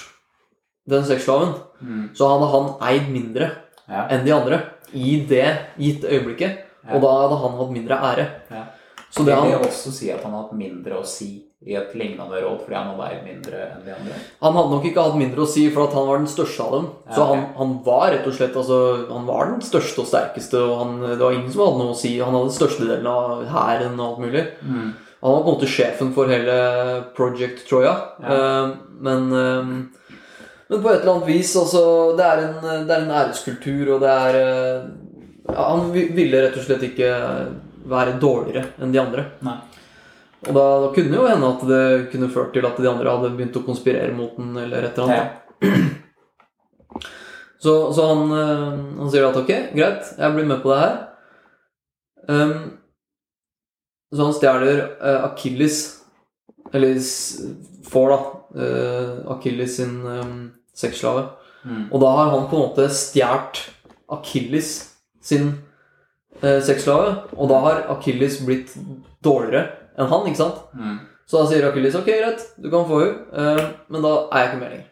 den 0.90 1.04
sexslaven, 1.06 1.54
Mm. 1.82 2.10
så 2.14 2.28
hadde 2.30 2.48
han 2.52 2.66
eid 2.92 3.08
mindre 3.10 3.48
Ja. 3.90 4.04
enn 4.14 4.22
de 4.26 4.32
andre 4.36 4.58
i 4.94 5.16
det 5.26 5.48
gitte 5.82 6.06
øyeblikket. 6.14 6.60
Ja. 6.86 6.94
Og 6.94 7.02
da 7.02 7.10
hadde 7.24 7.38
han 7.42 7.56
hatt 7.58 7.72
mindre 7.74 7.98
ære. 7.98 8.26
Ja. 8.52 8.62
Så 9.10 9.24
det 9.26 9.34
det 9.34 9.38
vil 9.44 9.52
han, 9.56 9.66
også 9.66 9.92
si 9.96 10.12
at 10.14 10.22
han 10.24 10.32
har 10.36 10.44
hatt 10.44 10.54
mindre 10.60 11.00
å 11.00 11.06
si 11.10 11.30
i 11.62 11.76
et 11.78 11.92
lignende 11.94 12.40
råd 12.42 12.64
fordi 12.64 12.74
han 12.74 12.88
hadde 12.90 13.08
eid 13.12 13.26
mindre 13.28 13.60
enn 13.68 13.84
de 13.86 13.92
andre. 13.94 14.16
han 14.40 14.56
hadde 14.58 14.72
nok 14.72 14.86
ikke 14.90 15.04
hatt 15.06 15.20
mindre 15.20 15.44
å 15.44 15.50
si, 15.50 15.68
for 15.70 15.94
han 15.94 16.08
var 16.08 16.18
den 16.18 16.32
største 16.32 16.66
av 16.66 16.74
dem. 16.74 16.88
Ja, 17.06 17.14
Så 17.14 17.28
han, 17.30 17.44
han 17.60 17.76
var 17.86 18.06
rett 18.16 18.30
og 18.32 18.34
slett 18.38 18.58
altså, 18.58 18.80
Han 19.12 19.28
var 19.30 19.52
den 19.52 19.62
største 19.66 20.02
og 20.02 20.10
sterkeste, 20.10 20.58
og 20.58 20.74
han, 20.80 20.98
det 21.06 21.22
var 21.22 21.38
ingen 21.38 21.54
som 21.54 21.66
hadde 21.68 21.84
noe 21.84 21.94
å 21.94 22.02
si. 22.02 22.16
Han 22.18 22.34
hadde 22.34 22.50
den 22.50 22.58
største 22.58 22.90
delen 22.90 23.10
av 23.14 23.46
hæren 23.54 24.00
og 24.00 24.06
alt 24.08 24.26
mulig. 24.26 24.46
Mm. 24.66 24.90
Han 25.22 25.36
var 25.36 25.44
på 25.44 25.52
en 25.52 25.60
måte 25.60 25.70
sjefen 25.70 26.14
for 26.18 26.34
hele 26.34 26.58
Project 27.18 27.62
Troja. 27.70 27.94
Ja. 28.26 28.42
Uh, 28.42 28.74
men, 29.06 29.30
uh, 29.30 30.18
men 30.72 30.82
på 30.82 30.90
et 30.90 31.04
eller 31.04 31.14
annet 31.14 31.30
vis 31.30 31.54
altså, 31.62 31.84
det, 32.18 32.26
er 32.26 32.48
en, 32.48 32.88
det 32.90 32.96
er 32.96 33.04
en 33.06 33.18
æreskultur, 33.22 33.98
og 33.98 34.02
det 34.02 34.10
er 34.10 34.40
ja, 34.42 35.62
Han 35.62 35.92
ville 35.94 36.42
rett 36.42 36.58
og 36.58 36.66
slett 36.66 36.90
ikke 36.90 37.12
være 37.92 38.18
dårligere 38.22 38.72
enn 38.82 38.94
de 38.94 39.02
andre. 39.02 39.30
Nei. 39.46 39.60
Og 40.48 40.56
da, 40.58 40.66
da 40.82 40.92
kunne 40.96 41.18
jo 41.20 41.28
hende 41.30 41.50
at 41.54 41.66
det 41.70 41.84
kunne 42.14 42.32
ført 42.34 42.54
til 42.56 42.66
at 42.66 42.80
de 42.82 42.90
andre 42.90 43.14
hadde 43.14 43.34
begynt 43.36 43.60
å 43.60 43.66
konspirere 43.66 44.14
mot 44.18 44.34
den, 44.40 44.56
eller 44.58 44.88
et 44.88 44.98
eller 44.98 45.12
annet. 45.12 45.42
Ja. 45.62 45.82
Så, 47.62 47.94
så 47.94 48.06
han, 48.10 48.32
eh, 48.34 48.70
han 48.98 49.10
sier 49.14 49.28
at 49.28 49.36
ok, 49.38 49.52
greit, 49.78 50.08
jeg 50.18 50.34
blir 50.34 50.48
med 50.50 50.64
på 50.64 50.72
det 50.72 50.80
her. 50.82 50.96
Um, 52.26 52.54
så 54.10 54.26
han 54.26 54.34
stjeler 54.34 54.80
uh, 55.02 55.24
Akilles 55.26 55.78
Eller 56.74 57.00
får, 57.90 58.12
da, 58.12 58.18
uh, 58.62 59.32
Akilles 59.36 59.76
sin 59.78 60.00
um, 60.06 60.34
sexslave. 60.78 61.28
Mm. 61.64 61.84
Og 61.92 62.02
da 62.02 62.12
har 62.18 62.32
han 62.34 62.48
på 62.50 62.58
en 62.58 62.66
måte 62.66 62.88
stjålet 62.94 63.62
Akilles 64.10 64.72
sin 65.22 65.52
uh, 66.42 66.60
sexslave. 66.66 67.14
Og 67.38 67.52
da 67.54 67.62
har 67.68 67.86
Akilles 67.94 68.40
blitt 68.46 68.74
dårligere 69.22 69.68
enn 69.98 70.08
han, 70.08 70.28
ikke 70.28 70.38
sant? 70.44 70.62
Mm. 70.76 71.00
Så 71.28 71.38
da 71.42 71.48
sier 71.50 71.68
Achilles 71.70 71.96
ok, 71.96 72.06
greit, 72.06 72.42
du 72.62 72.70
kan 72.70 72.86
få 72.90 73.00
henne, 73.04 73.68
men 73.90 74.02
da 74.04 74.14
er 74.32 74.38
jeg 74.42 74.48
ikke 74.50 74.60
med 74.62 74.72
lenger. 74.72 74.88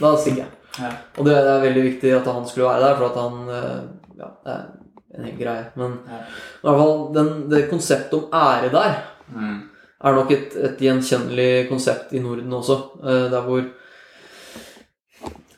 Da 0.00 0.12
stikker 0.16 0.42
jeg. 0.44 0.52
Ja. 0.78 0.90
Og 1.18 1.24
det 1.26 1.34
er 1.36 1.60
veldig 1.64 1.82
viktig 1.82 2.12
at 2.16 2.26
han 2.32 2.46
skulle 2.46 2.68
være 2.68 2.80
der, 2.86 2.96
for 2.96 3.06
at 3.08 3.16
han 3.22 3.48
eh, 3.48 3.80
Ja, 4.18 4.28
det 4.44 4.52
er 4.54 5.18
en 5.18 5.24
hel 5.24 5.36
greie. 5.38 5.64
Men 5.76 5.98
Ja. 6.08 6.18
i 6.18 6.66
hvert 6.66 6.78
fall 6.80 7.14
den, 7.14 7.28
det 7.50 7.70
konseptet 7.70 8.14
om 8.14 8.28
ære 8.32 8.70
der 8.72 8.94
Mm. 9.28 9.58
er 10.04 10.14
nok 10.14 10.30
et, 10.30 10.56
et 10.56 10.78
gjenkjennelig 10.80 11.68
konsept 11.68 12.12
i 12.14 12.18
Norden 12.18 12.52
også. 12.52 12.76
eh, 13.04 13.30
Der 13.30 13.40
hvor 13.42 13.62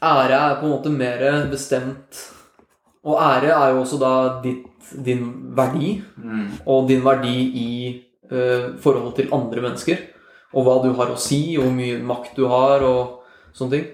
ære 0.02 0.32
er 0.32 0.60
på 0.60 0.66
en 0.66 0.72
måte 0.72 0.90
mer 0.90 1.46
bestemt 1.50 2.20
Og 3.04 3.16
ære 3.22 3.48
er 3.54 3.68
jo 3.72 3.80
også 3.80 3.98
da 4.00 4.40
ditt, 4.42 4.66
din 5.06 5.52
verdi, 5.56 6.02
Mm. 6.16 6.48
og 6.66 6.88
din 6.88 7.04
verdi 7.04 7.36
i 7.56 7.68
eh, 7.88 8.02
forhold 8.30 9.14
til 9.16 9.30
andre 9.34 9.60
mennesker. 9.64 9.98
Og 10.54 10.64
hva 10.66 10.76
du 10.82 10.92
har 10.98 11.10
å 11.12 11.18
si, 11.18 11.56
og 11.58 11.64
hvor 11.68 11.74
mye 11.76 11.98
makt 12.02 12.36
du 12.38 12.46
har, 12.50 12.82
og 12.82 13.20
sånne 13.54 13.70
ting. 13.76 13.86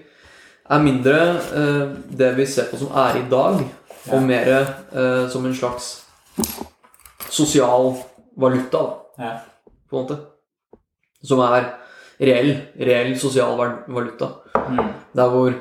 er 0.69 0.83
mindre 0.83 1.17
eh, 1.55 1.83
det 2.17 2.31
vi 2.35 2.45
ser 2.45 2.67
på 2.71 2.77
som 2.77 2.89
ære 2.91 3.21
i 3.25 3.29
dag, 3.29 3.61
og 4.11 4.23
mer 4.23 4.49
eh, 4.51 5.27
som 5.29 5.45
en 5.45 5.55
slags 5.55 6.03
sosial 7.29 7.93
valuta, 8.37 8.81
da, 9.17 9.23
Ja. 9.23 9.31
på 9.89 9.97
en 9.97 10.03
måte. 10.05 10.17
Som 11.23 11.39
er 11.39 11.73
reell, 12.19 12.51
reell 12.79 13.13
sosial 13.19 13.57
valuta. 13.87 14.31
Mm. 14.69 14.93
Der 15.15 15.29
hvor 15.29 15.53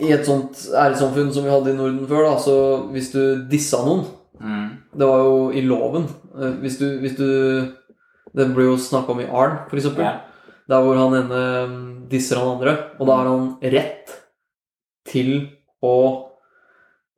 I 0.00 0.12
et 0.12 0.26
sånt 0.26 0.54
æresamfunn 0.78 1.32
som 1.34 1.42
vi 1.44 1.50
hadde 1.50 1.72
i 1.72 1.76
Norden 1.76 2.06
før, 2.06 2.22
da, 2.30 2.36
så 2.38 2.54
hvis 2.92 3.10
du 3.12 3.46
dissa 3.50 3.80
noen 3.84 4.04
Mm. 4.40 4.68
Det 4.94 5.06
var 5.06 5.18
jo 5.18 5.50
i 5.50 5.60
loven. 5.66 6.04
Eh, 6.38 6.52
Hvis 6.62 6.78
du, 6.78 6.86
hvis 7.02 7.16
du 7.16 7.26
Det 8.36 8.46
blir 8.54 8.68
jo 8.70 8.76
snakka 8.76 9.12
om 9.12 9.20
i 9.20 9.26
Arn, 9.30 9.58
f.eks. 9.68 9.84
eksempel 9.84 10.04
Ja. 10.04 10.14
Der 10.68 10.82
hvor 10.84 10.98
han 11.00 11.14
ene 11.16 11.68
mm, 11.68 12.08
disser 12.10 12.36
han 12.36 12.58
andre, 12.58 12.74
og 13.00 13.06
da 13.08 13.14
har 13.16 13.28
han 13.30 13.46
rett 13.62 14.10
til 15.08 15.48
å 15.82 15.94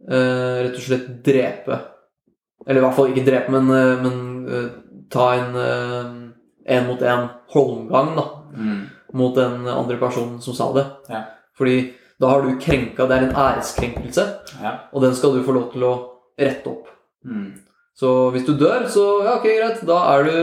eh, 0.08 0.60
rett 0.64 0.76
og 0.78 0.84
slett 0.84 1.08
drepe 1.26 1.78
Eller 2.66 2.80
i 2.80 2.84
hvert 2.84 2.94
fall 2.96 3.10
ikke 3.10 3.24
drepe, 3.26 3.50
men, 3.50 3.70
eh, 3.74 4.02
men 4.04 4.20
eh, 4.48 4.68
ta 5.10 5.32
en 5.34 5.56
én 6.70 6.86
mot 6.86 7.00
én 7.02 7.28
holmgang 7.54 8.14
da, 8.16 8.26
Mm. 8.50 8.86
mot 9.14 9.34
den 9.34 9.66
andre 9.68 9.96
personen 9.96 10.40
som 10.42 10.54
sa 10.54 10.72
det. 10.74 10.84
Ja. 11.08 11.20
Fordi 11.56 11.94
da 12.20 12.28
har 12.28 12.42
du 12.42 12.58
krenka 12.58 13.06
Det 13.08 13.16
er 13.16 13.26
en 13.28 13.34
æreskrenkelse, 13.34 14.24
Ja. 14.62 14.72
og 14.92 15.02
den 15.02 15.14
skal 15.14 15.32
du 15.34 15.42
få 15.42 15.52
lov 15.54 15.72
til 15.72 15.82
å 15.82 16.10
rette 16.38 16.66
opp. 16.70 16.86
Mm. 17.24 17.54
Så 18.00 18.10
hvis 18.32 18.46
du 18.46 18.54
dør, 18.56 18.86
så 18.88 19.06
ja, 19.26 19.34
ok, 19.36 19.44
greit. 19.44 19.82
Da 19.88 19.98
er 20.14 20.24
du 20.24 20.36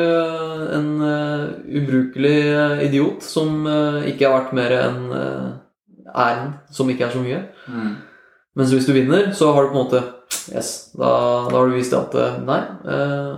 en 0.78 0.90
uh, 1.02 1.56
ubrukelig 1.66 2.36
eh, 2.52 2.84
idiot 2.86 3.26
som 3.26 3.64
uh, 3.66 4.04
ikke 4.06 4.28
har 4.28 4.44
vært 4.44 4.54
mer 4.60 4.76
enn 4.78 5.00
uh, 5.10 5.48
æren, 6.14 6.54
som 6.70 6.92
ikke 6.94 7.08
er 7.08 7.16
så 7.16 7.24
mye. 7.24 7.42
Mm. 7.66 7.96
Mens 8.58 8.74
hvis 8.74 8.86
du 8.90 8.94
vinner, 8.94 9.32
så 9.38 9.52
har 9.54 9.66
du 9.66 9.74
på 9.74 9.78
en 9.78 9.84
måte 9.86 10.04
Yes, 10.52 10.92
da, 10.96 11.10
da 11.50 11.56
har 11.56 11.68
du 11.68 11.76
vist 11.76 11.94
at 11.96 12.16
eh, 12.16 12.40
Nei, 12.48 12.62
eh, 12.88 13.34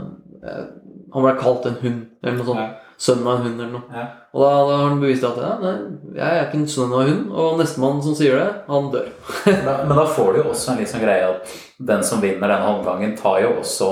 eh, 0.45 0.67
han 1.13 1.25
ble 1.25 1.33
kalt 1.39 1.65
en 1.65 1.77
hund, 1.81 2.01
eller 2.21 2.37
noe 2.37 2.47
sånt. 2.47 2.61
Ja. 2.61 2.95
Sønnen 2.99 3.27
av 3.29 3.39
en 3.39 3.45
hund, 3.47 3.61
eller 3.61 3.71
noe. 3.73 3.87
Ja. 3.93 4.03
Og 4.35 4.43
da, 4.43 4.49
da 4.67 4.75
har 4.75 4.89
han 4.91 5.01
bevist 5.01 5.25
at 5.25 5.39
ja, 5.41 5.51
nei, 5.63 5.73
jeg 6.17 6.27
er 6.27 6.43
ikke 6.43 6.59
en 6.59 6.67
sønn 6.69 6.93
av 6.93 7.01
en 7.01 7.09
hund, 7.09 7.31
og 7.33 7.61
nestemann 7.61 8.01
som 8.05 8.17
sier 8.17 8.37
det, 8.37 8.49
han 8.67 8.91
dør. 8.93 9.07
Da, 9.45 9.75
men 9.87 9.95
da 9.97 10.05
får 10.17 10.29
du 10.33 10.41
jo 10.41 10.45
også 10.51 10.75
en 10.75 10.89
sånn 10.91 11.05
greie 11.05 11.31
at 11.31 11.55
den 11.89 12.05
som 12.05 12.21
vinner 12.21 12.51
denne 12.51 12.73
omgangen, 12.75 13.15
tar 13.17 13.39
jo 13.45 13.55
også 13.63 13.89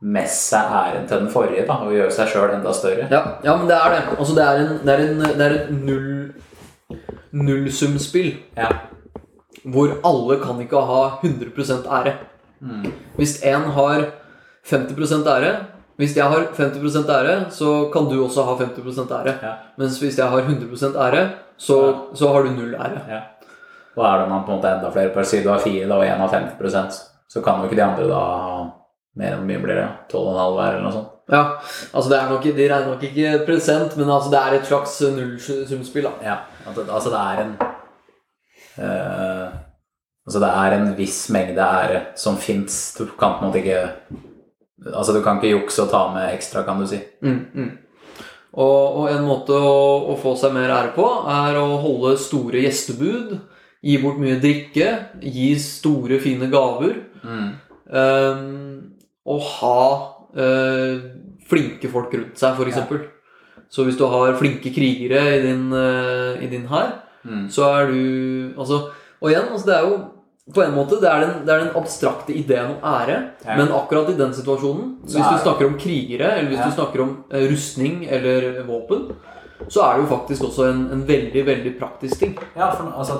med 0.00 0.28
seg 0.32 0.72
æren 0.72 1.08
til 1.08 1.20
den 1.20 1.32
forrige 1.32 1.66
da, 1.68 1.76
og 1.84 1.92
gjør 1.92 2.12
seg 2.14 2.30
sjøl 2.32 2.54
enda 2.54 2.72
større. 2.76 3.08
Ja, 3.12 3.20
ja, 3.44 3.56
men 3.56 3.66
det 3.68 3.76
er 3.76 3.94
det. 3.94 4.04
Altså, 4.16 4.36
det 4.36 4.44
er, 4.46 4.60
en, 4.62 4.78
det 4.86 4.94
er, 4.94 5.02
en, 5.04 5.26
det 5.26 5.46
er 5.46 5.56
et 5.58 5.74
null, 5.74 7.02
nullsumspill. 7.36 8.30
Ja. 8.56 8.70
Hvor 9.64 9.92
alle 10.08 10.38
kan 10.40 10.62
ikke 10.62 10.80
ha 10.88 11.02
100% 11.20 11.90
ære. 11.98 12.14
Mm. 12.60 12.88
Hvis 13.16 13.42
én 13.44 13.68
har 13.74 14.06
50% 14.68 15.28
ære 15.28 15.52
Hvis 15.96 16.16
jeg 16.16 16.24
har 16.24 16.46
50% 16.56 17.10
ære, 17.12 17.50
så 17.50 17.90
kan 17.92 18.08
du 18.08 18.24
også 18.24 18.42
ha 18.44 18.54
50 18.56 18.98
ære. 19.10 19.34
Ja. 19.42 19.52
Mens 19.76 19.98
hvis 20.00 20.18
jeg 20.18 20.26
har 20.26 20.40
100% 20.40 20.96
ære, 20.96 21.28
så, 21.58 21.76
så 22.14 22.32
har 22.32 22.42
du 22.42 22.50
null 22.50 22.74
ære. 22.74 23.00
Ja. 23.08 23.20
Og 23.96 24.06
er 24.06 24.22
det 24.22 24.28
man 24.30 24.44
på 24.46 24.52
en 24.52 24.56
måte 24.56 24.72
enda 24.72 24.90
flere 24.90 25.12
per 25.12 25.28
Si 25.28 25.42
du 25.44 25.50
har 25.50 25.60
fire 25.60 25.88
da, 25.88 25.94
og 25.94 26.06
én 26.06 26.16
har 26.16 26.28
50 26.28 27.10
så 27.30 27.40
kan 27.40 27.60
jo 27.60 27.68
ikke 27.68 27.76
de 27.78 27.84
andre 27.84 28.08
da 28.10 28.20
ha 28.42 28.49
mer 29.18 29.36
enn 29.36 29.46
mye 29.48 29.62
blir 29.62 29.78
det? 29.78 29.88
12,5 30.12 30.54
hver, 30.56 30.76
eller 30.76 30.84
noe 30.86 30.94
sånt? 30.94 31.16
Ja, 31.30 31.42
altså 31.94 32.10
det 32.10 32.18
er 32.18 32.30
nok, 32.30 32.46
De 32.56 32.68
regner 32.68 32.88
nok 32.90 33.02
ikke 33.06 33.34
prosent, 33.46 33.96
men 33.98 34.10
altså 34.10 34.32
det 34.32 34.40
er 34.40 34.56
et 34.56 34.70
slags 34.70 34.96
nullsumspill. 35.14 36.08
da. 36.08 36.12
Ja, 36.26 36.38
altså, 36.66 37.10
det 37.10 37.20
er 37.20 37.44
en 37.44 37.52
eh, 38.78 39.58
Altså 40.26 40.40
det 40.42 40.48
er 40.62 40.74
en 40.76 40.90
viss 40.98 41.20
mengde 41.32 41.62
ære 41.64 42.00
som 42.14 42.36
fins. 42.38 42.94
Du 42.98 43.06
kan 43.18 43.38
på 43.38 43.44
en 43.44 43.48
måte 43.48 43.62
ikke 43.62 43.86
Altså 44.94 45.12
du 45.12 45.22
kan 45.22 45.38
ikke 45.38 45.54
jukse 45.58 45.82
og 45.84 45.90
ta 45.92 46.06
med 46.14 46.34
ekstra, 46.34 46.62
kan 46.64 46.80
du 46.80 46.86
si. 46.88 46.96
Mm, 47.22 47.40
mm. 47.52 47.70
Og, 48.56 48.96
og 48.96 49.10
en 49.10 49.26
måte 49.26 49.52
å, 49.52 49.74
å 50.10 50.16
få 50.18 50.32
seg 50.40 50.54
mer 50.54 50.72
ære 50.72 50.94
på, 50.94 51.04
er 51.28 51.58
å 51.60 51.76
holde 51.82 52.14
store 52.18 52.62
gjestebud. 52.64 53.34
Gi 53.84 53.98
bort 54.00 54.18
mye 54.22 54.38
drikke. 54.40 54.88
Gi 55.20 55.50
store, 55.60 56.16
fine 56.24 56.48
gaver. 56.52 56.96
Mm. 57.20 57.50
ehm, 57.92 58.69
og 59.30 59.40
ha 59.56 59.80
eh, 60.36 61.00
flinke 61.50 61.90
folk 61.92 62.12
rundt 62.14 62.38
seg, 62.38 62.58
f.eks. 62.58 63.08
Så 63.70 63.84
hvis 63.86 63.98
du 63.98 64.04
har 64.10 64.34
flinke 64.38 64.70
krigere 64.74 65.20
i 65.36 65.42
din, 65.44 65.68
uh, 65.72 66.34
i 66.42 66.48
din 66.50 66.66
hær, 66.70 66.98
Mm. 67.20 67.50
så 67.52 67.66
er 67.68 67.90
du 67.90 68.54
Altså, 68.56 68.78
og 69.20 69.26
igjen, 69.28 69.50
altså 69.52 69.66
det 69.66 69.74
er 69.76 69.82
jo 69.84 69.96
på 70.54 70.62
en 70.64 70.72
måte, 70.72 70.96
det 71.02 71.04
er 71.10 71.20
den, 71.20 71.34
det 71.44 71.52
er 71.52 71.58
den 71.66 71.74
abstrakte 71.76 72.32
ideen 72.32 72.70
om 72.70 72.78
ære, 72.82 73.16
Ja. 73.44 73.56
men 73.58 73.68
akkurat 73.76 74.08
i 74.08 74.16
den 74.16 74.32
situasjonen, 74.32 74.94
Så 75.06 75.18
hvis 75.20 75.28
du 75.28 75.42
snakker 75.44 75.66
om 75.68 75.76
krigere, 75.78 76.30
eller 76.38 76.48
hvis 76.48 76.58
Ja. 76.58 76.64
du 76.64 76.72
snakker 76.78 77.02
om 77.02 77.24
eh, 77.30 77.44
rustning 77.52 78.06
eller 78.08 78.62
våpen, 78.64 79.12
så 79.68 79.82
er 79.84 79.98
det 79.98 80.08
jo 80.08 80.16
faktisk 80.16 80.42
også 80.48 80.70
en, 80.70 80.80
en 80.92 81.04
veldig, 81.06 81.44
veldig 81.46 81.74
praktisk 81.78 82.18
ting. 82.18 82.38
Ja, 82.56 82.70
for 82.72 82.88
altså 82.96 83.12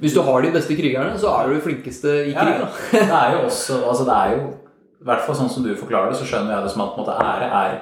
Hvis 0.00 0.12
du 0.14 0.20
har 0.22 0.42
de 0.42 0.52
beste 0.52 0.76
krigerne, 0.76 1.18
så 1.18 1.28
er 1.32 1.48
du 1.48 1.54
de 1.54 1.60
flinkeste 1.64 2.26
i 2.28 2.32
Ja, 2.32 2.44
krig. 2.44 2.60
ja. 2.60 2.68
Det 2.92 3.10
er 3.10 3.32
jo 3.32 3.46
også 3.46 3.88
Altså 3.88 4.04
det 4.04 4.14
er 4.14 4.36
jo 4.36 4.52
I 4.98 5.06
hvert 5.06 5.24
fall 5.26 5.36
sånn 5.38 5.50
som 5.52 5.66
du 5.66 5.70
forklarer 5.78 6.12
det, 6.12 6.18
så 6.18 6.26
skjønner 6.26 6.56
jeg 6.56 6.66
det 6.66 6.72
som 6.74 6.84
at 6.84 6.96
måte, 6.98 7.16
ære 7.22 7.48
er 7.58 7.74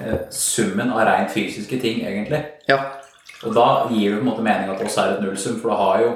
eh, 0.00 0.20
summen 0.32 0.92
av 0.94 1.04
rent 1.08 1.32
fysiske 1.34 1.80
ting, 1.82 2.00
egentlig. 2.08 2.40
Ja. 2.70 2.78
Og 3.44 3.52
da 3.56 3.66
gir 3.90 4.14
det 4.14 4.20
på 4.20 4.24
en 4.24 4.30
måte 4.30 4.46
mening 4.46 4.70
at 4.72 4.80
det 4.80 4.88
også 4.88 5.02
er 5.02 5.16
et 5.16 5.26
nullsum, 5.26 5.58
for 5.60 5.74
du 5.74 5.82
har 5.82 6.04
jo 6.04 6.14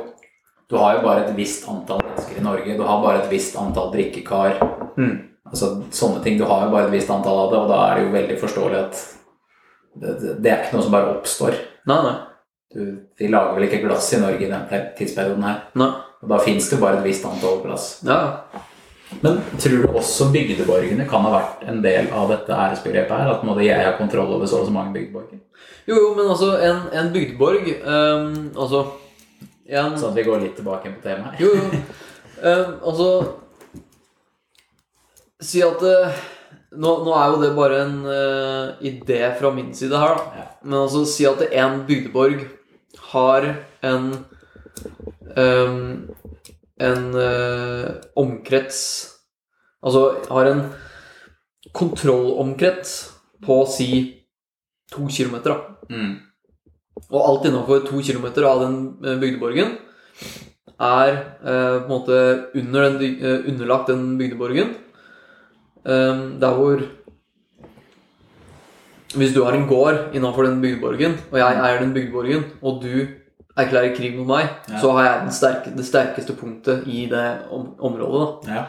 du 0.69 0.77
har 0.77 0.99
jo 0.99 1.05
bare 1.07 1.25
et 1.25 1.37
visst 1.37 1.64
antall 1.69 2.03
mennesker 2.05 2.37
i 2.37 2.45
Norge. 2.45 2.75
Du 2.77 2.83
har 2.85 3.01
bare 3.01 3.23
et 3.23 3.31
visst 3.33 3.55
antall 3.57 3.89
drikkekar. 3.95 4.59
Mm. 5.01 5.14
Altså 5.49 5.71
sånne 5.97 6.21
ting. 6.25 6.37
Du 6.37 6.45
har 6.45 6.66
jo 6.66 6.75
bare 6.75 6.91
et 6.91 6.93
visst 6.93 7.12
antall 7.12 7.47
av 7.47 7.55
det, 7.55 7.61
og 7.62 7.71
da 7.73 7.79
er 7.87 7.95
det 7.97 8.03
jo 8.05 8.11
veldig 8.12 8.37
forståelig 8.43 8.81
at 8.83 8.99
det, 9.99 10.12
det, 10.43 10.51
er 10.51 10.59
ikke 10.66 10.77
noe 10.77 10.85
som 10.85 10.93
bare 10.93 11.14
oppstår. 11.14 11.57
Nei, 11.89 11.99
nei. 12.05 12.16
Du, 12.75 12.83
de 13.16 13.31
lager 13.33 13.57
vel 13.57 13.64
ikke 13.64 13.81
glass 13.87 14.11
i 14.12 14.21
Norge 14.21 14.45
i 14.45 14.51
denne 14.51 14.83
tidsperioden 14.99 15.49
her. 15.49 15.64
nei. 15.81 15.89
Og 16.19 16.33
da 16.35 16.41
fins 16.43 16.69
det 16.69 16.81
bare 16.83 16.99
et 16.99 17.07
visst 17.07 17.25
antall 17.25 17.62
glass. 17.62 17.89
Ja. 18.05 18.21
Men 19.23 19.41
tror 19.57 19.83
du 19.83 19.97
også 19.97 20.29
bygdeborgene 20.35 21.07
kan 21.09 21.25
ha 21.25 21.33
vært 21.33 21.63
en 21.71 21.81
del 21.85 22.11
av 22.15 22.29
dette 22.33 22.53
æresbegrepet 22.55 23.15
her? 23.17 23.31
At 23.33 23.45
måtte 23.47 23.65
jeg 23.67 23.85
har 23.85 23.97
kontroll 23.99 24.35
over 24.37 24.47
så 24.51 24.61
og 24.63 24.69
så 24.69 24.75
mange 24.75 24.95
bygdeborger? 24.97 25.41
Jo, 25.89 25.97
jo, 25.97 26.09
men 26.19 26.29
altså, 26.29 26.53
en, 26.61 26.83
en 26.93 27.13
bygdeborg 27.15 27.71
um, 27.81 28.35
Altså 28.53 28.83
en, 29.69 29.95
Sånn 29.97 30.11
at 30.13 30.19
vi 30.19 30.27
går 30.27 30.43
litt 30.43 30.57
tilbake 30.57 30.93
på 30.93 31.01
temaet. 31.05 31.41
Jo, 31.41 31.55
jo. 31.57 31.83
Um, 32.39 32.75
altså 32.91 33.09
Si 35.45 35.63
at 35.65 35.83
uh, 35.83 36.21
nå, 36.77 36.93
nå 37.07 37.17
er 37.17 37.33
jo 37.33 37.41
det 37.43 37.51
bare 37.57 37.81
en 37.87 37.97
uh, 38.05 38.77
idé 38.85 39.23
fra 39.41 39.53
min 39.55 39.73
side 39.77 39.97
her, 39.99 40.19
da. 40.19 40.43
Ja. 40.43 40.47
Men 40.62 40.81
altså 40.85 41.05
si 41.09 41.27
at 41.28 41.41
en 41.49 41.82
bygdeborg 41.89 42.45
har 43.12 43.47
en 43.89 44.09
ehm, 45.37 46.09
En 46.79 47.15
eh, 47.19 47.89
omkrets 48.17 48.81
Altså 49.79 50.01
har 50.27 50.49
en 50.51 50.63
kontrollomkrets 51.77 52.95
på 53.47 53.61
si 53.71 53.91
to 54.91 55.07
kilometer, 55.07 55.55
da. 55.55 55.95
Mm. 55.95 56.17
Og 57.09 57.21
alt 57.23 57.47
innenfor 57.47 57.85
to 57.87 58.03
kilometer 58.03 58.47
av 58.49 58.65
den 58.65 58.79
eh, 59.05 59.19
bygdeborgen 59.21 59.77
er 60.79 61.13
eh, 61.15 61.77
på 61.79 61.85
en 61.85 61.91
måte 61.91 62.19
under 62.59 62.89
den, 62.89 63.19
eh, 63.23 63.49
underlagt 63.51 63.91
den 63.93 64.19
bygdeborgen. 64.19 64.75
Eh, 65.85 66.23
der 66.41 66.55
hvor 66.55 66.83
Hvis 69.17 69.33
du 69.33 69.43
har 69.43 69.55
en 69.57 69.67
gård 69.67 70.13
innenfor 70.13 70.43
den 70.45 70.61
bygdeborgen, 70.61 71.15
og 71.33 71.39
jeg 71.39 71.57
eier 71.57 71.79
den 71.81 71.95
bygdeborgen, 71.95 72.45
og 72.61 72.83
du 72.83 73.07
erklærer 73.59 73.94
krig 73.97 74.14
mot 74.18 74.26
meg, 74.30 74.48
Ja. 74.70 74.78
så 74.80 74.93
har 74.97 75.05
jeg 75.09 75.20
den 75.24 75.32
sterke, 75.35 75.72
det 75.76 75.86
sterkeste 75.89 76.36
punktet 76.39 76.86
i 76.86 77.06
det 77.10 77.24
om, 77.51 77.74
området. 77.80 78.47
da. 78.47 78.55
Ja. 78.55 78.64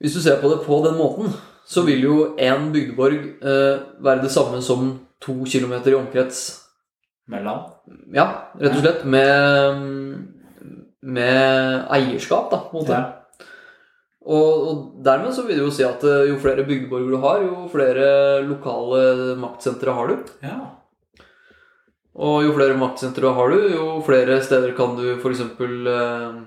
Hvis 0.00 0.14
du 0.14 0.20
ser 0.20 0.40
på 0.42 0.50
det 0.52 0.60
på 0.66 0.78
den 0.84 0.96
måten, 0.98 1.32
så 1.66 1.82
vil 1.86 2.02
jo 2.04 2.16
én 2.38 2.68
bygdeborg 2.72 3.16
eh, 3.42 3.78
være 4.04 4.22
det 4.22 4.30
samme 4.30 4.60
som 4.62 4.92
to 5.20 5.44
kilometer 5.48 5.90
i 5.90 5.98
omkrets 5.98 6.62
Mellom? 7.28 7.64
Ja, 8.14 8.26
rett 8.60 8.76
og 8.76 8.84
slett 8.84 9.00
med, 9.04 9.80
med 11.02 11.88
eierskap, 11.90 12.52
da. 12.52 12.60
på 12.70 12.76
en 12.78 12.84
måte. 12.84 12.92
Ja. 12.92 13.48
Og, 14.26 14.68
og 14.68 14.78
dermed 15.06 15.34
så 15.34 15.42
vil 15.46 15.58
det 15.58 15.64
jo 15.64 15.72
si 15.74 15.82
at 15.86 16.02
eh, 16.06 16.28
jo 16.30 16.38
flere 16.42 16.62
bygdeborger 16.66 17.10
du 17.10 17.18
har, 17.24 17.42
jo 17.42 17.66
flere 17.72 18.06
lokale 18.46 19.34
maktsentre 19.42 19.94
har 19.98 20.12
du. 20.12 20.16
ja. 20.46 20.58
Og 22.16 22.44
jo 22.46 22.52
flere 22.56 22.76
maktsentre 22.80 23.32
har 23.36 23.50
du, 23.52 23.56
jo 23.74 23.86
flere 24.06 24.38
steder 24.44 24.72
kan 24.76 24.94
du 24.96 25.04
f.eks. 25.20 25.42
Eh, 25.60 26.38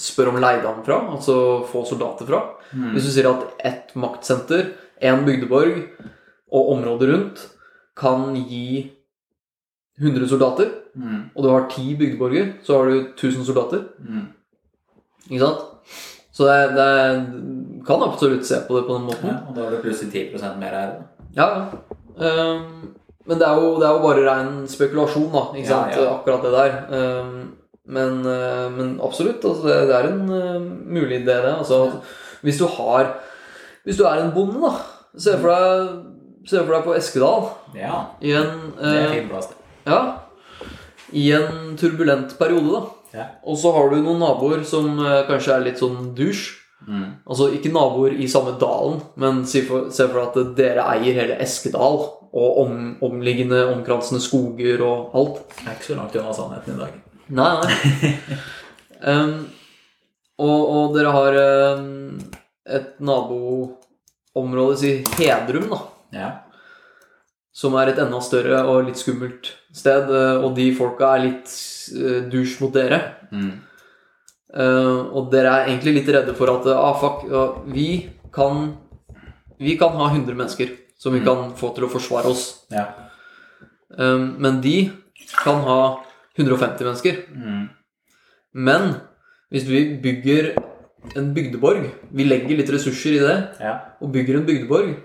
spørre 0.00 0.32
om 0.32 0.40
leidene 0.42 0.84
fra, 0.86 1.00
altså 1.14 1.36
få 1.70 1.84
soldater 1.86 2.26
fra. 2.26 2.40
Mm. 2.74 2.92
Hvis 2.94 3.06
du 3.08 3.12
sier 3.14 3.30
at 3.30 3.64
ett 3.66 3.94
maktsenter, 3.98 4.72
én 5.02 5.22
bygdeborg 5.26 5.80
og 6.50 6.72
området 6.74 7.08
rundt 7.12 7.46
kan 7.98 8.34
gi 8.36 8.90
100 10.00 10.28
soldater, 10.30 10.76
Mm. 10.90 11.30
og 11.36 11.44
du 11.44 11.48
har 11.50 11.68
ti 11.70 11.94
bygdeborger, 11.94 12.54
så 12.66 12.78
har 12.78 12.88
du 12.90 12.94
1000 13.14 13.44
soldater. 13.46 13.84
Mm. 14.02 14.24
Ikke 15.30 15.38
sant? 15.44 15.60
Så 16.34 16.48
det, 16.48 16.74
det 16.74 17.84
kan 17.86 18.02
absolutt 18.02 18.46
se 18.46 18.58
på 18.66 18.74
det 18.74 18.86
på 18.88 18.96
den 18.96 19.06
måten. 19.06 19.28
Ja, 19.30 19.36
og 19.46 19.54
da 19.54 19.68
har 19.68 19.70
du 19.76 19.82
plutselig 19.84 20.10
10 20.34 20.56
mer 20.58 20.74
her. 20.74 20.96
Ja, 21.36 21.46
ja. 21.46 22.26
Men 23.28 23.38
det 23.38 23.46
er, 23.46 23.58
jo, 23.60 23.74
det 23.78 23.86
er 23.86 23.96
jo 23.96 24.02
bare 24.04 24.22
rein 24.26 24.52
spekulasjon, 24.68 25.26
da. 25.32 25.42
Ikke 25.54 25.68
Ja, 25.68 25.74
sant? 25.76 25.96
ja. 26.00 26.12
Akkurat 26.14 26.42
det 26.46 26.52
der. 26.54 26.76
Ehm, 26.96 27.34
men, 27.90 28.20
eh, 28.26 28.68
men 28.72 29.00
absolutt. 29.02 29.44
Altså, 29.44 29.66
det, 29.68 29.76
det 29.90 29.96
er 29.98 30.08
en 30.08 30.30
eh, 30.30 30.60
mulig 30.96 31.20
idé, 31.20 31.36
det. 31.44 31.52
Altså, 31.58 31.90
hvis 32.42 32.58
du 32.58 32.66
har 32.66 33.14
Hvis 33.84 33.96
du 33.96 34.04
er 34.04 34.20
en 34.24 34.32
bonde, 34.34 34.60
da. 34.60 34.72
Se 35.18 35.36
for 35.40 35.48
deg, 35.50 35.88
se 36.48 36.58
for 36.64 36.74
deg 36.74 36.84
på 36.84 36.94
Eskedal 36.96 37.46
Ja, 37.74 38.00
i 38.22 38.32
en 38.36 38.72
det 38.78 38.90
er 38.94 39.14
eh, 39.18 39.28
plass. 39.28 39.48
det. 39.48 39.56
Ja. 39.90 40.00
I 41.12 41.24
en 41.32 41.76
turbulent 41.80 42.36
periode, 42.38 42.70
da. 42.72 42.82
Ja. 43.18 43.24
Og 43.44 43.56
så 43.58 43.72
har 43.74 43.88
du 43.90 43.96
noen 44.04 44.20
naboer 44.22 44.62
som 44.64 44.96
kanskje 45.28 45.56
er 45.56 45.64
litt 45.64 45.80
sånn 45.82 46.12
douche. 46.14 46.59
Mm. 46.86 47.06
Altså 47.28 47.50
ikke 47.54 47.72
naboer 47.74 48.14
i 48.16 48.28
samme 48.30 48.54
dalen, 48.60 49.00
men 49.20 49.42
se 49.46 49.62
for, 49.68 49.90
se 49.94 50.06
for 50.08 50.22
at 50.24 50.38
dere 50.56 50.86
eier 50.96 51.18
hele 51.20 51.36
Eskedal 51.44 52.00
og 52.30 52.58
om, 52.62 52.74
omliggende, 53.04 53.64
omkransende 53.74 54.22
skoger 54.22 54.82
og 54.86 55.14
alt. 55.18 55.40
Det 55.58 55.66
er 55.66 55.76
ikke 55.76 55.88
så 55.90 55.96
langt 55.98 56.16
unna 56.20 56.34
sannheten 56.36 56.76
i 56.76 56.82
dag. 56.84 56.98
Nei, 57.40 57.50
nei. 57.60 58.12
um, 59.14 59.34
og, 60.46 60.60
og 60.76 60.94
dere 60.96 61.14
har 61.16 61.40
um, 61.80 62.20
et 62.70 62.92
naboområde, 63.02 64.76
si 64.80 64.92
Hedrum, 65.18 65.68
da. 65.72 65.80
Ja. 66.14 66.30
Som 67.54 67.74
er 67.76 67.90
et 67.90 67.98
enda 68.00 68.20
større 68.24 68.62
og 68.70 68.86
litt 68.86 68.98
skummelt 69.00 69.50
sted. 69.74 70.06
eh, 70.14 70.38
Og 70.46 70.54
de 70.56 70.68
folka 70.78 71.10
er 71.16 71.24
litt 71.26 71.50
uh, 71.98 72.20
douche 72.30 72.62
mot 72.62 72.72
dere. 72.74 73.00
Mm. 73.34 73.50
Eh, 74.50 75.00
og 75.14 75.30
dere 75.30 75.46
er 75.60 75.68
egentlig 75.68 75.94
litt 76.00 76.08
redde 76.10 76.34
for 76.34 76.50
at 76.50 76.66
ah, 76.74 76.94
fuck, 76.98 77.20
uh, 77.30 77.60
vi 77.70 78.10
kan 78.34 78.76
Vi 79.60 79.76
kan 79.76 79.92
ha 79.92 80.06
100 80.08 80.34
mennesker 80.34 80.70
som 80.98 81.12
vi 81.12 81.20
Mm. 81.20 81.24
kan 81.26 81.52
få 81.54 81.74
til 81.74 81.84
å 81.84 81.90
forsvare 81.92 82.24
oss. 82.30 82.64
Ja. 82.72 82.86
Um, 83.98 84.36
men 84.40 84.60
de 84.62 84.90
kan 85.44 85.60
ha 85.66 86.00
150 86.38 86.84
mennesker. 86.84 87.18
Mm. 87.28 87.68
Men 88.54 88.94
hvis 89.52 89.66
vi 89.68 89.98
bygger 90.00 90.54
en 91.16 91.34
bygdeborg, 91.34 91.90
vi 92.10 92.24
legger 92.24 92.56
litt 92.56 92.70
ressurser 92.72 93.16
i 93.16 93.18
det, 93.18 93.36
Ja. 93.60 93.74
og 94.00 94.12
bygger 94.12 94.36
en 94.38 94.46
bygdeborg, 94.46 94.96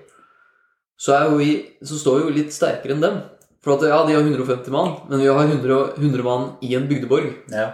så, 0.98 1.12
er 1.20 1.36
vi, 1.38 1.66
så 1.84 2.00
står 2.00 2.20
vi 2.20 2.24
jo 2.30 2.36
litt 2.38 2.54
sterkere 2.54 2.96
enn 2.96 3.02
dem. 3.02 3.22
For 3.62 3.76
at 3.76 3.82
ja, 3.84 4.06
de 4.06 4.14
har 4.14 4.22
150 4.24 4.72
mann, 4.72 5.02
men 5.10 5.20
vi 5.20 5.28
har 5.28 5.44
100, 5.48 5.98
100 5.98 6.24
mann 6.24 6.56
i 6.62 6.76
en 6.76 6.88
bygdeborg. 6.88 7.34
ja. 7.52 7.74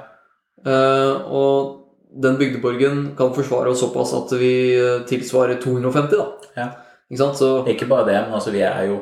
Eh, 0.65 1.31
og 1.31 1.77
den 2.11 2.37
bygdeborgen 2.37 3.03
kan 3.17 3.33
forsvare 3.33 3.71
oss 3.71 3.81
såpass 3.81 4.13
at 4.17 4.33
vi 4.39 4.53
eh, 4.75 5.05
tilsvarer 5.09 5.61
250, 5.63 6.17
da. 6.17 6.51
Ja. 6.57 6.67
Ikke 7.11 7.23
sant? 7.23 7.39
Så 7.39 7.53
Ikke 7.71 7.89
bare 7.89 8.07
det, 8.09 8.19
men 8.25 8.37
altså 8.37 8.53
vi 8.53 8.63
er 8.65 8.83
jo 8.89 8.99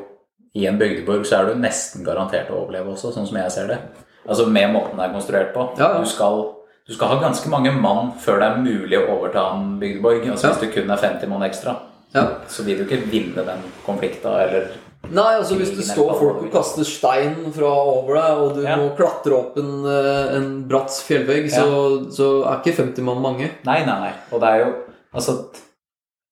i 0.54 0.66
en 0.66 0.78
bygdeborg, 0.78 1.26
så 1.26 1.40
er 1.40 1.50
du 1.50 1.60
nesten 1.62 2.06
garantert 2.06 2.50
å 2.50 2.64
overleve 2.64 2.94
også, 2.94 3.12
sånn 3.14 3.28
som 3.28 3.38
jeg 3.38 3.52
ser 3.54 3.68
det. 3.70 3.78
Altså 4.26 4.48
med 4.50 4.72
måten 4.74 4.98
det 4.98 5.06
er 5.06 5.14
konstruert 5.14 5.52
på. 5.54 5.68
Ja, 5.78 5.92
ja. 5.94 6.00
Du, 6.02 6.10
skal, 6.10 6.42
du 6.86 6.94
skal 6.94 7.12
ha 7.12 7.20
ganske 7.22 7.52
mange 7.52 7.72
mann 7.76 8.12
før 8.20 8.42
det 8.42 8.48
er 8.48 8.64
mulig 8.64 8.98
å 8.98 9.06
overta 9.14 9.46
en 9.54 9.76
bygdeborg. 9.82 10.26
Altså 10.26 10.48
Ja. 10.48 10.52
Hvis 10.54 10.64
det 10.64 10.72
kun 10.74 10.90
er 10.90 11.02
50 11.02 11.30
mann 11.30 11.46
ekstra, 11.46 11.76
ja. 12.14 12.26
så 12.50 12.66
vil 12.66 12.80
du 12.80 12.86
ikke 12.88 13.04
vinne 13.12 13.46
den 13.46 13.62
konflikten, 13.86 14.34
eller 14.42 14.72
Nei, 15.10 15.30
altså 15.40 15.56
hvis 15.58 15.72
det 15.74 15.84
står 15.88 16.12
folk 16.20 16.42
og 16.44 16.50
kaster 16.54 16.86
stein 16.86 17.34
fra 17.54 17.70
over 17.82 18.14
deg, 18.14 18.42
og 18.44 18.54
du 18.56 18.62
Ja. 18.62 18.76
må 18.78 18.92
klatre 18.96 19.34
opp 19.34 19.56
en, 19.58 19.72
eh, 19.90 20.36
en 20.36 20.50
bratt 20.70 20.90
fjellvegg, 21.06 21.48
så, 21.50 21.66
så 22.14 22.28
er 22.46 22.60
ikke 22.60 22.76
50 22.78 23.02
mann 23.08 23.20
mange. 23.24 23.50
Nei, 23.66 23.80
nei, 23.84 23.98
nei. 24.06 24.12
Og 24.32 24.40
det 24.40 24.48
er 24.54 24.64
jo 24.66 24.70
Altså, 25.12 25.32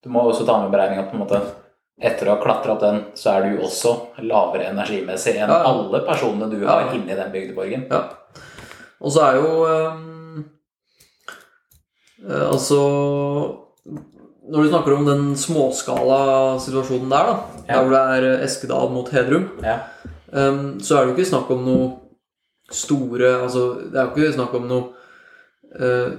du 0.04 0.08
må 0.14 0.22
også 0.22 0.44
ta 0.46 0.60
med 0.62 0.70
beregninga 0.70 1.08
på 1.10 1.16
en 1.16 1.24
måte 1.24 1.40
etter 2.00 2.28
å 2.28 2.36
ha 2.36 2.42
klatra 2.44 2.76
opp 2.76 2.80
den, 2.84 3.00
så 3.18 3.32
er 3.32 3.42
du 3.42 3.56
jo 3.56 3.64
også 3.66 3.96
lavere 4.22 4.68
energimessig 4.70 5.32
enn 5.34 5.50
Ja, 5.50 5.56
ja. 5.64 5.72
alle 5.72 5.98
personene 6.06 6.46
du 6.52 6.60
har 6.64 6.84
ja. 6.86 6.92
inni 6.94 7.16
den 7.18 7.32
bygdeborgen. 7.32 7.88
Ja. 7.90 8.04
Og 9.02 9.10
så 9.10 9.24
er 9.26 9.40
jo 9.40 9.48
eh, 9.66 10.04
Altså 12.52 12.78
Når 14.48 14.64
du 14.64 14.68
snakker 14.70 14.94
om 14.96 15.04
den 15.08 15.24
småskala 15.36 16.58
situasjonen 16.64 17.10
der, 17.12 17.26
da, 17.28 17.62
Ja. 17.68 17.74
der 17.74 17.82
hvor 17.84 17.90
det 17.92 18.02
er 18.24 18.44
Eskedal 18.46 18.90
mot 18.94 19.08
Hedrum, 19.12 19.48
Ja. 19.62 19.78
um, 20.32 20.78
så 20.80 20.96
er 20.96 21.04
det 21.04 21.10
jo 21.12 21.16
ikke 21.16 21.30
snakk 21.32 21.50
om 21.50 21.64
noe 21.64 21.88
store 22.70 23.42
Altså, 23.42 23.80
det 23.92 23.96
er 23.96 24.04
jo 24.08 24.16
ikke 24.16 24.32
snakk 24.38 24.54
om 24.54 24.66
noe 24.68 24.84
uh, 25.80 26.10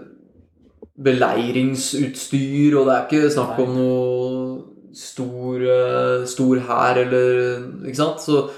beleiringsutstyr, 1.04 2.76
og 2.78 2.88
det 2.88 2.96
er 2.96 3.06
ikke 3.08 3.32
snakk 3.34 3.58
Nei. 3.58 3.66
om 3.66 3.76
noe 3.78 4.94
stor, 4.96 5.62
uh, 5.64 6.26
stor 6.30 6.62
hær 6.70 7.00
eller 7.06 7.86
Ikke 7.86 8.00
sant? 8.00 8.22
Så, 8.24 8.50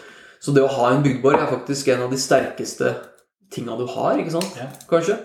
så 0.42 0.54
det 0.56 0.64
å 0.66 0.72
ha 0.78 0.92
en 0.92 1.04
bygdeborg 1.06 1.40
er 1.40 1.52
faktisk 1.52 1.92
en 1.94 2.08
av 2.08 2.12
de 2.14 2.20
sterkeste 2.20 2.96
tinga 3.52 3.76
du 3.78 3.86
har, 3.86 4.18
ikke 4.18 4.32
sant? 4.34 4.56
Ja. 4.58 4.70
Kanskje. 4.90 5.18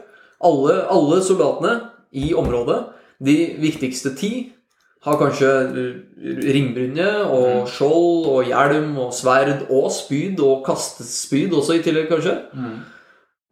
Alle, 0.45 0.81
alle 0.93 1.21
soldatene 1.25 1.77
i 2.13 2.33
området, 2.37 2.81
de 3.25 3.57
viktigste 3.61 4.15
ti, 4.17 4.53
har 5.07 5.17
kanskje 5.21 5.51
ringbrynje 6.43 7.11
og 7.31 7.61
Mm. 7.63 7.67
skjold 7.71 8.27
og 8.27 8.45
hjelm 8.45 8.97
og 8.99 9.13
sverd 9.15 9.67
og 9.71 9.91
spyd 9.93 10.41
og 10.41 10.65
kastespyd 10.67 11.53
også 11.55 11.79
i 11.79 11.83
tillegg, 11.83 12.09
kanskje. 12.11 12.35
Mm. 12.55 12.79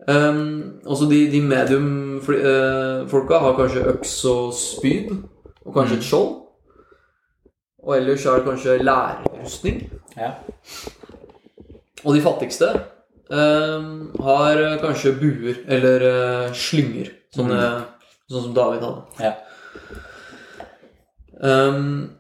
Um, 0.09 0.81
også 0.85 1.07
de, 1.11 1.31
de 1.31 1.41
medium-folka 1.41 3.39
har 3.39 3.55
kanskje 3.57 3.87
øks 3.93 4.25
og 4.25 4.53
spyd, 4.55 5.15
og 5.65 5.75
kanskje 5.75 5.95
Mm. 5.95 5.99
et 6.01 6.05
skjold. 6.05 6.35
Og 7.87 7.97
ellers 7.97 8.27
er 8.27 8.35
det 8.35 8.45
kanskje 8.45 8.79
lærrustning. 8.83 9.91
Ja. 10.17 10.31
Og 12.05 12.15
de 12.15 12.21
fattigste 12.21 12.69
um, 13.31 14.11
har 14.21 14.79
kanskje 14.83 15.13
buer 15.21 15.55
eller 15.69 16.05
uh, 16.49 16.53
slynger, 16.53 17.11
sånne, 17.35 17.85
sånn 18.31 18.43
som 18.43 18.55
David 18.55 18.81
hadde. 18.81 19.03
Ja. 19.21 19.33
Um, 21.41 22.11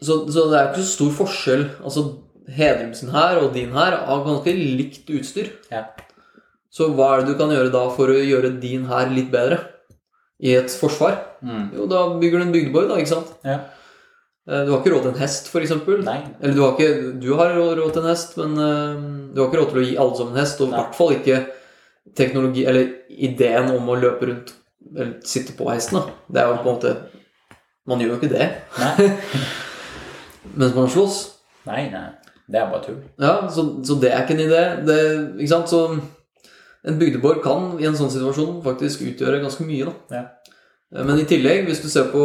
så, 0.00 0.22
så 0.30 0.46
det 0.50 0.58
er 0.58 0.70
ikke 0.70 0.82
så 0.84 0.92
stor 0.92 1.12
forskjell. 1.20 1.66
Altså 1.84 2.06
Hedrum 2.54 2.92
sin 2.96 3.12
her 3.14 3.38
og 3.40 3.54
din 3.54 3.72
her 3.72 3.96
har 4.04 4.24
ganske 4.26 4.52
likt 4.52 5.08
utstyr. 5.12 5.52
Ja. 5.72 5.86
Så 6.74 6.90
hva 6.92 7.12
er 7.14 7.22
det 7.22 7.32
du 7.32 7.38
kan 7.38 7.52
gjøre 7.54 7.72
da 7.72 7.86
for 7.94 8.10
å 8.10 8.18
gjøre 8.18 8.56
din 8.60 8.84
her 8.90 9.12
litt 9.14 9.30
bedre 9.32 9.60
i 10.42 10.56
et 10.58 10.72
forsvar? 10.74 11.16
Mm. 11.44 11.70
Jo, 11.76 11.86
da 11.88 12.02
bygger 12.20 12.42
du 12.42 12.46
en 12.48 12.54
bygdeborg, 12.54 12.90
da, 12.90 12.98
ikke 13.00 13.14
sant? 13.14 13.30
Ja. 13.46 13.60
Eh, 14.48 14.64
Du 14.66 14.72
har 14.72 14.80
ikke 14.80 14.92
råd 14.92 15.06
til 15.06 15.12
en 15.14 15.22
hest, 15.22 15.48
f.eks. 15.48 15.72
Eller 15.72 16.56
du 16.56 16.60
har, 16.64 16.74
ikke, 16.74 17.12
du 17.22 17.30
har 17.38 17.54
råd 17.54 17.94
til 17.94 18.02
en 18.02 18.10
hest, 18.10 18.34
men 18.40 18.58
uh, 18.58 19.04
du 19.32 19.40
har 19.40 19.48
ikke 19.48 19.62
råd 19.62 19.70
til 19.70 19.80
å 19.80 19.86
gi 19.86 19.96
alle 20.02 20.18
som 20.18 20.32
en 20.34 20.40
hest. 20.42 20.60
Og 20.60 20.68
i 20.68 20.74
hvert 20.74 20.98
fall 20.98 21.14
ikke 21.14 21.40
teknologi, 22.18 22.66
eller 22.68 22.90
ideen 23.08 23.70
om 23.72 23.88
å 23.88 23.96
løpe 23.96 24.28
rundt 24.28 24.54
eller 24.94 25.14
sitte 25.24 25.54
på 25.56 25.70
hesten. 25.70 25.96
Da. 25.96 26.18
Det 26.28 26.42
er 26.42 26.50
jo 26.50 26.58
på 26.60 26.68
en 26.68 26.74
måte 26.74 26.96
Man 27.86 28.00
gjør 28.00 28.14
jo 28.14 28.18
ikke 28.20 28.32
det 28.32 28.46
mens 30.58 30.74
man 30.76 30.88
slåss. 30.92 31.16
nei, 31.66 31.88
nei. 31.92 32.06
Det 32.46 32.58
er 32.60 32.66
bare 32.68 32.84
tull. 32.84 32.98
Ja, 33.20 33.48
så, 33.48 33.62
så 33.88 33.94
det 34.02 34.10
er 34.12 34.22
ikke 34.26 34.34
en 34.36 34.42
idé. 34.44 34.58
Det, 34.84 34.96
ikke 35.40 35.48
sant? 35.54 35.70
Så 35.72 35.78
en 36.84 36.98
bygdeborg 37.00 37.38
kan 37.44 37.70
i 37.80 37.86
en 37.88 37.96
sånn 37.96 38.12
situasjon 38.12 38.58
faktisk 38.66 39.00
utgjøre 39.06 39.38
ganske 39.40 39.64
mye. 39.64 39.86
Da. 39.88 40.18
Ja. 40.18 40.24
Eh, 40.92 41.06
Men 41.08 41.22
i 41.22 41.24
tillegg, 41.28 41.62
hvis 41.64 41.80
du 41.80 41.88
ser 41.88 42.10
på 42.12 42.20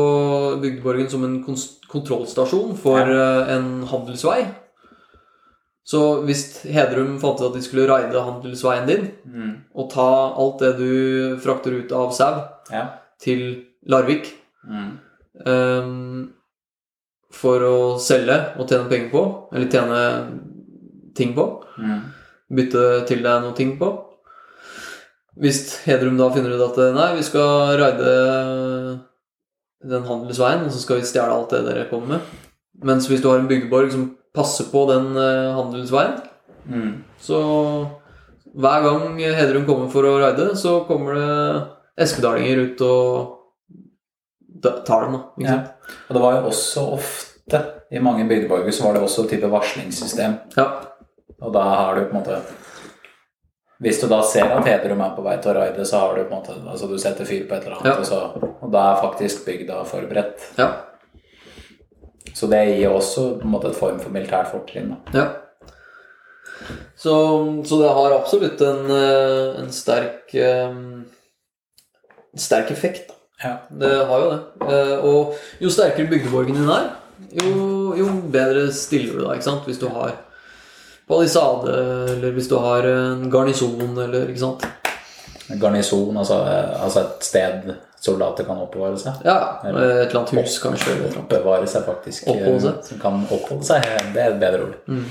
bygdeborgen 0.59 1.07
som 1.11 1.23
en 1.23 1.37
kontrollstasjon 1.89 2.75
for 2.83 2.99
ja. 3.07 3.29
en 3.55 3.69
handelsvei 3.87 4.41
Så 5.89 6.01
hvis 6.27 6.43
Hedrum 6.69 7.15
fant 7.23 7.39
ut 7.39 7.47
at 7.47 7.55
de 7.55 7.63
skulle 7.65 7.87
raide 7.89 8.19
handelsveien 8.27 8.85
din 8.91 9.07
Mm. 9.25 9.55
og 9.73 9.87
ta 9.95 10.09
alt 10.37 10.59
det 10.59 10.73
du 10.77 10.91
frakter 11.41 11.79
ut 11.79 11.91
av 11.95 12.11
sau, 12.13 12.43
Ja. 12.71 12.85
til 13.23 13.63
Larvik 13.87 14.35
Mm. 14.67 14.97
Ehm, 15.45 16.29
for 17.31 17.61
å 17.61 17.75
selge 18.01 18.35
og 18.59 18.67
tjene 18.67 18.89
penger 18.89 19.11
på, 19.13 19.23
eller 19.53 19.69
tjene 19.69 19.99
ting 21.15 21.35
på 21.35 21.45
Mm. 21.79 21.99
bytte 22.51 23.05
til 23.07 23.21
deg 23.23 23.41
noe 23.43 23.53
ting 23.55 23.77
på. 23.79 23.87
Hvis 25.39 25.83
Hedrum 25.85 26.17
da 26.17 26.29
finner 26.33 26.51
ut 26.57 26.63
at 26.65 26.93
nei, 26.95 27.15
vi 27.15 27.23
skal 27.23 27.77
raide 27.79 28.99
den 29.87 30.03
handelsveien, 30.03 30.65
og 30.65 30.71
så 30.73 30.81
skal 30.81 30.99
vi 30.99 31.07
stjele 31.07 31.31
alt 31.31 31.53
det 31.53 31.61
dere 31.67 31.85
kommer 31.89 32.17
med. 32.17 32.19
Mens 32.83 33.07
hvis 33.07 33.21
du 33.21 33.29
har 33.29 33.39
en 33.39 33.47
bygdeborg 33.47 33.91
som 33.93 34.09
passer 34.35 34.65
på 34.71 34.85
den 34.91 35.15
eh, 35.15 35.53
handelsveien, 35.55 36.19
Mm. 36.69 37.03
så 37.19 37.37
hver 38.53 38.83
gang 38.83 39.17
Hedrum 39.17 39.65
kommer 39.65 39.89
for 39.89 40.03
å 40.03 40.19
raide, 40.19 40.51
så 40.57 40.85
kommer 40.85 41.15
det 41.15 41.67
eskedalinger 42.03 42.57
ut 42.65 42.81
og 42.81 43.38
tar 44.85 45.01
dem, 45.05 45.13
da. 45.13 45.19
Ikke 45.39 45.51
Ja. 45.51 45.59
Og 46.09 46.15
det 46.15 46.21
var 46.21 46.33
jo 46.39 46.47
også 46.51 46.85
ofte 46.93 47.61
i 47.91 47.99
mange 47.99 48.27
bygdeborger 48.29 48.71
så 48.71 48.83
var 48.83 48.93
det 48.93 49.01
også 49.01 49.23
et 49.23 49.29
type 49.29 49.49
varslingssystem. 49.51 50.35
Ja. 50.57 50.65
Og 51.41 51.53
da 51.53 51.61
har 51.63 51.95
du 51.95 52.05
på 52.05 52.15
en 52.17 52.19
måte 52.23 52.41
Hvis 53.79 54.01
du 54.01 54.07
da 54.11 54.21
ser 54.27 54.43
at 54.51 54.65
Hedrum 54.67 54.99
er 55.01 55.13
på 55.15 55.23
vei 55.23 55.37
til 55.39 55.51
å 55.53 55.55
raide, 55.55 55.85
så 55.87 55.99
har 56.01 56.15
du 56.15 56.25
på 56.25 56.33
en 56.35 56.41
måte 56.41 56.55
Altså 56.69 56.87
du 56.91 56.97
setter 56.99 57.25
fyr 57.25 57.45
på 57.47 57.55
et 57.55 57.63
eller 57.63 57.77
annet, 57.77 57.85
Ja. 57.85 57.97
og, 57.99 58.05
så, 58.05 58.55
og 58.61 58.71
da 58.73 58.81
er 58.91 59.01
faktisk 59.01 59.45
bygda 59.45 59.83
forberedt. 59.87 60.49
Ja. 60.57 60.67
Så 62.35 62.47
det 62.51 62.59
gir 62.77 62.89
også 62.91 63.39
på 63.39 63.45
en 63.47 63.51
måte 63.53 63.69
et 63.71 63.75
form 63.79 63.99
for 63.99 64.09
militært 64.11 64.51
fortrinn. 64.51 64.97
ja. 65.13 65.29
Så, 66.99 67.13
så 67.65 67.77
det 67.79 67.89
har 67.95 68.11
absolutt 68.17 68.59
en, 68.61 68.91
eh, 68.91 69.61
en 69.61 69.69
sterk 69.71 70.33
eh, 70.35 70.67
en 70.69 72.37
sterk 72.37 72.71
effekt. 72.71 73.07
da. 73.07 73.15
Ja. 73.43 73.53
Det 73.69 73.91
har 74.09 74.19
jo 74.23 74.29
det. 74.31 74.39
Eh, 74.67 75.05
Og 75.05 75.35
jo 75.63 75.69
sterkere 75.71 76.09
bygdeborgen 76.11 76.55
din 76.59 76.69
er, 76.69 76.89
jo, 77.43 77.93
jo 77.95 78.07
bedre 78.31 78.65
stiller 78.75 79.13
du 79.15 79.23
deg, 79.25 79.37
ikke 79.39 79.47
sant? 79.49 79.65
Hvis 79.69 79.79
du 79.79 79.87
har 79.93 80.11
palisade, 81.09 81.73
eller 82.15 82.31
hvis 82.35 82.49
du 82.51 82.57
har 82.61 82.85
en 82.89 83.29
garnison, 83.31 83.79
eller 83.97 84.27
ikke 84.29 84.43
sant? 84.43 84.65
Garnison, 85.59 86.17
altså, 86.17 86.35
altså 86.83 86.99
et 87.07 87.23
sted 87.25 87.71
soldater 87.99 88.45
kan 88.47 88.59
oppbevare 88.61 88.99
seg. 89.01 89.23
Ja, 89.25 89.37
et 89.63 89.71
eller 89.73 90.19
annet 90.19 90.35
hus, 90.37 90.59
kanskje. 90.63 90.93
Eller. 90.97 91.15
Oppbevare 91.23 91.67
seg, 91.67 91.87
faktisk. 91.87 92.27
Oppholde 92.31 92.61
seg. 92.61 92.75
eh, 92.77 92.85
Som 92.91 92.99
kan 93.01 93.23
oppholde 93.33 93.65
seg. 93.67 93.87
Det 94.13 94.21
er 94.23 94.35
et 94.35 94.39
bedre 94.43 94.67
ord. 94.67 94.77
Mm. 94.87 95.05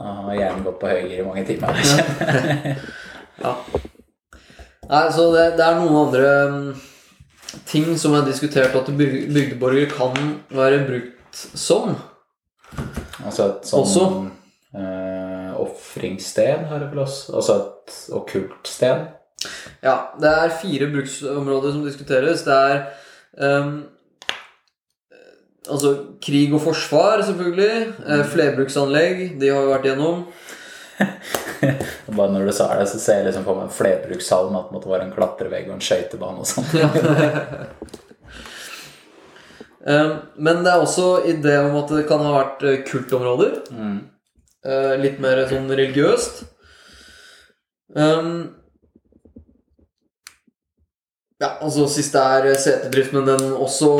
Har 0.00 0.34
gjerne 0.38 0.64
gått 0.64 0.80
på 0.80 0.88
høygir 0.94 1.20
i 1.20 1.26
mange 1.26 1.44
timer. 1.50 1.74
Ja. 3.40 3.54
Nei, 4.90 5.04
så 5.14 5.22
det, 5.32 5.44
det 5.56 5.64
er 5.64 5.78
noen 5.78 5.94
andre 5.96 6.24
mm, 6.52 6.64
ting 7.66 7.98
som 7.98 8.14
er 8.14 8.26
diskutert 8.26 8.74
at 8.76 8.88
bygdeborgere 8.88 9.34
bygdeborger 9.34 9.90
kan 9.92 10.34
være 10.54 10.84
brukt 10.86 11.40
som. 11.58 11.96
altså 13.24 13.46
et 13.48 13.70
sånn 13.70 13.82
Også? 13.82 14.04
uh, 14.78 15.52
ofringssted 15.64 16.66
har 16.70 16.82
det 16.82 16.90
vel 16.92 17.04
også. 17.04 17.34
Altså 17.40 17.56
et 17.60 17.96
okkult 18.20 18.70
sted. 18.70 19.08
Ja, 19.82 19.96
det 20.20 20.30
er 20.30 20.58
fire 20.60 20.90
bruksområder 20.92 21.72
som 21.74 21.86
diskuteres. 21.86 22.44
Det 22.46 22.58
er 22.58 22.84
um, 23.38 23.80
Altså 25.70 25.90
krig 26.24 26.54
og 26.56 26.62
forsvar, 26.64 27.20
selvfølgelig. 27.22 27.92
Mm. 28.00 28.22
flerbruksanlegg, 28.32 29.18
de 29.38 29.50
har 29.52 29.60
vi 29.60 29.68
vært 29.70 29.84
gjennom. 29.86 30.22
Bare 32.16 32.30
når 32.32 32.46
du 32.48 32.52
sa 32.56 32.68
det, 32.78 32.86
så 32.90 33.00
ser 33.00 33.20
jeg 33.20 33.30
liksom 33.30 33.46
for 33.46 33.58
meg 33.58 33.68
en 33.68 33.74
flerbrukshall 33.74 34.50
med 34.50 34.60
at 34.60 34.68
det 34.68 34.76
måtte 34.76 34.92
være 34.92 35.08
en 35.08 35.16
klatrevegg 35.16 35.68
og 35.68 35.74
en 35.76 35.84
skøytebane 35.84 36.44
og 36.44 36.48
sånn. 36.48 36.68
um, 39.90 40.14
men 40.36 40.62
det 40.64 40.72
er 40.72 40.84
også 40.86 41.08
idé 41.30 41.58
om 41.64 41.76
at 41.82 41.92
det 41.96 42.06
kan 42.08 42.24
ha 42.24 42.32
vært 42.38 42.64
eh, 42.68 42.80
kultområder. 42.88 43.52
Mm. 43.74 43.98
Uh, 44.60 44.94
litt 45.00 45.20
mer 45.22 45.44
sånn 45.48 45.68
religiøst. 45.72 46.42
Um, 47.96 48.60
ja, 51.40 51.54
altså 51.64 51.86
Siste 51.88 52.20
er 52.20 52.50
setedrift, 52.60 53.14
men 53.16 53.24
den 53.28 53.54
også, 53.56 53.90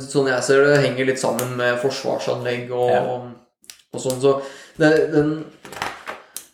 sånn 0.00 0.30
jeg 0.32 0.44
ser 0.46 0.64
det, 0.64 0.78
henger 0.80 1.10
litt 1.10 1.20
sammen 1.20 1.52
med 1.58 1.76
forsvarsanlegg 1.82 2.72
og, 2.72 2.92
Ja. 2.94 3.02
og 3.92 4.00
sånn. 4.00 4.22
Så 4.22 4.38
det, 4.80 5.12
den, 5.12 5.34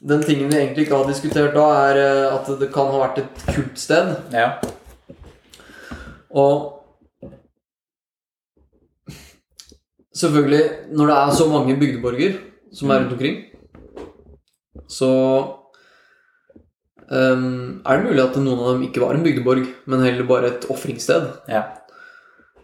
den 0.02 0.22
tingen 0.26 0.50
vi 0.50 0.58
egentlig 0.58 0.86
ikke 0.86 0.98
har 0.98 1.08
diskutert 1.10 1.54
da, 1.54 1.66
er 1.88 2.00
eh, 2.02 2.34
at 2.34 2.48
det 2.60 2.70
kan 2.74 2.90
ha 2.90 3.02
vært 3.04 3.22
et 3.22 3.42
kultsted. 3.54 4.14
Ja. 4.34 4.48
Og 6.32 6.80
selvfølgelig, 10.16 10.62
når 10.96 11.10
det 11.10 11.18
er 11.18 11.34
så 11.38 11.48
mange 11.50 11.76
bygdeborger 11.78 12.38
som 12.74 12.90
er 12.90 13.02
rundt 13.02 13.14
omkring, 13.14 13.36
så 14.90 15.12
um, 17.12 17.82
er 17.86 18.00
det 18.00 18.08
mulig 18.08 18.24
at 18.24 18.40
noen 18.40 18.58
av 18.58 18.72
dem 18.74 18.82
ikke 18.88 19.04
var 19.04 19.14
en 19.16 19.24
bygdeborg, 19.24 19.70
men 19.86 20.04
heller 20.04 20.28
bare 20.28 20.50
et 20.50 20.68
ofringssted. 20.72 21.30
ja. 21.52 21.68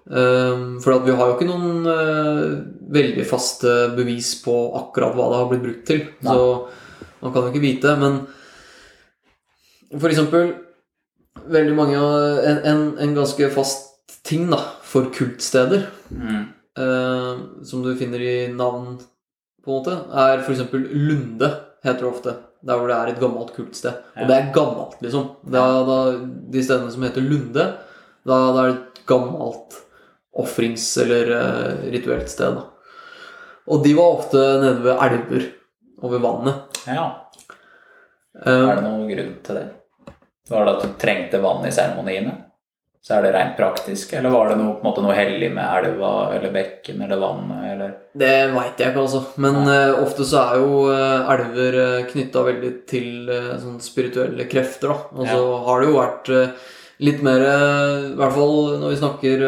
Um, 0.09 0.79
for 0.81 1.05
vi 1.05 1.13
har 1.13 1.29
jo 1.29 1.35
ikke 1.35 1.51
noen 1.51 1.85
uh, 1.85 2.55
veldig 2.97 3.27
faste 3.29 3.73
bevis 3.93 4.31
på 4.41 4.55
akkurat 4.79 5.13
hva 5.13 5.27
det 5.29 5.41
har 5.43 5.51
blitt 5.51 5.67
brukt 5.67 5.83
til. 5.91 6.01
Nei. 6.25 6.33
Så 6.33 6.78
man 7.23 7.33
kan 7.35 7.43
jo 7.43 7.51
ikke 7.53 7.65
vite. 7.65 7.95
Men 8.01 8.27
for 10.01 10.09
eksempel 10.13 10.51
veldig 11.49 11.75
mange 11.79 11.99
en, 11.99 12.59
en, 12.69 12.83
en 13.01 13.15
ganske 13.17 13.49
fast 13.55 13.87
ting 14.29 14.49
da, 14.53 14.61
for 14.85 15.11
kultsteder, 15.15 15.87
Mm. 16.11 16.45
eh, 16.81 17.41
som 17.69 17.83
du 17.85 17.91
finner 18.01 18.21
i 18.25 18.35
navn, 18.57 18.95
på 19.65 19.69
en 19.69 19.75
måte, 19.77 19.97
er 20.17 20.41
f.eks. 20.41 20.63
Lunde, 20.73 21.51
heter 21.85 22.01
det 22.07 22.09
ofte. 22.09 22.33
Der 22.65 22.79
hvor 22.81 22.89
det 22.89 22.97
er 22.97 23.11
et 23.13 23.21
gammelt 23.21 23.53
kultsted. 23.55 23.99
Ja. 24.17 24.23
Og 24.25 24.31
det 24.31 24.37
er 24.39 24.49
gammelt, 24.57 24.97
liksom. 25.05 25.27
Da, 25.47 25.63
da, 25.87 25.99
de 26.51 26.63
stedene 26.65 26.91
som 26.95 27.05
heter 27.05 27.23
Lunde, 27.23 27.67
da, 28.27 28.39
da 28.57 28.63
er 28.65 28.71
det 28.73 28.79
et 28.79 29.03
gammelt 29.07 29.77
ofrings- 30.39 30.89
eller 31.05 31.31
eh, 31.37 31.85
rituelt 31.93 32.33
sted. 32.33 32.57
Da. 32.57 32.65
Og 33.69 33.85
de 33.85 33.93
var 33.99 34.17
ofte 34.19 34.43
nede 34.65 34.81
ved 34.89 35.05
elver 35.07 35.47
og 36.03 36.13
ved 36.17 36.25
vannet. 36.25 36.68
Ja. 36.97 37.09
Eh, 38.45 38.53
Er 38.53 38.77
det 38.79 38.85
noen 38.85 39.09
grunn 39.11 39.35
til 39.45 39.59
det? 39.59 39.67
Var 40.49 40.65
det 40.65 40.77
at 40.77 40.85
du 40.85 40.95
trengte 41.01 41.41
vann 41.43 41.67
i 41.69 41.73
seremoniene? 41.75 42.35
Så 43.05 43.15
er 43.17 43.25
det 43.25 43.33
rent 43.33 43.57
praktisk? 43.57 44.13
Eller 44.19 44.33
var 44.33 44.51
det 44.51 44.57
noe, 44.59 44.75
på 44.77 44.83
en 44.83 44.89
måte, 44.91 45.03
noe 45.05 45.17
hellig 45.17 45.49
med 45.55 45.65
elva 45.65 46.11
eller 46.37 46.53
bekken 46.53 47.01
eller 47.05 47.21
vannet? 47.23 47.63
Eller? 47.71 47.95
Det 48.21 48.33
veit 48.53 48.83
jeg 48.83 48.93
ikke, 48.93 49.05
altså. 49.05 49.23
Men 49.41 49.61
uh, 49.65 50.01
ofte 50.03 50.27
så 50.29 50.43
er 50.43 50.61
jo 50.61 50.83
uh, 50.91 51.31
elver 51.33 51.79
uh, 51.79 52.09
knytta 52.11 52.43
veldig 52.49 52.73
til 52.91 53.31
uh, 53.31 53.55
sånn 53.63 53.79
spirituelle 53.85 54.49
krefter, 54.51 54.93
da. 54.93 55.09
Og 55.17 55.31
så 55.31 55.41
har 55.69 55.81
det 55.81 55.89
jo 55.89 55.97
vært 55.97 56.33
litt 56.99 57.21
mer 57.23 57.45
I 57.47 58.15
hvert 58.19 58.35
fall 58.35 58.57
når 58.83 58.91
vi 58.91 58.97
snakker 58.99 59.43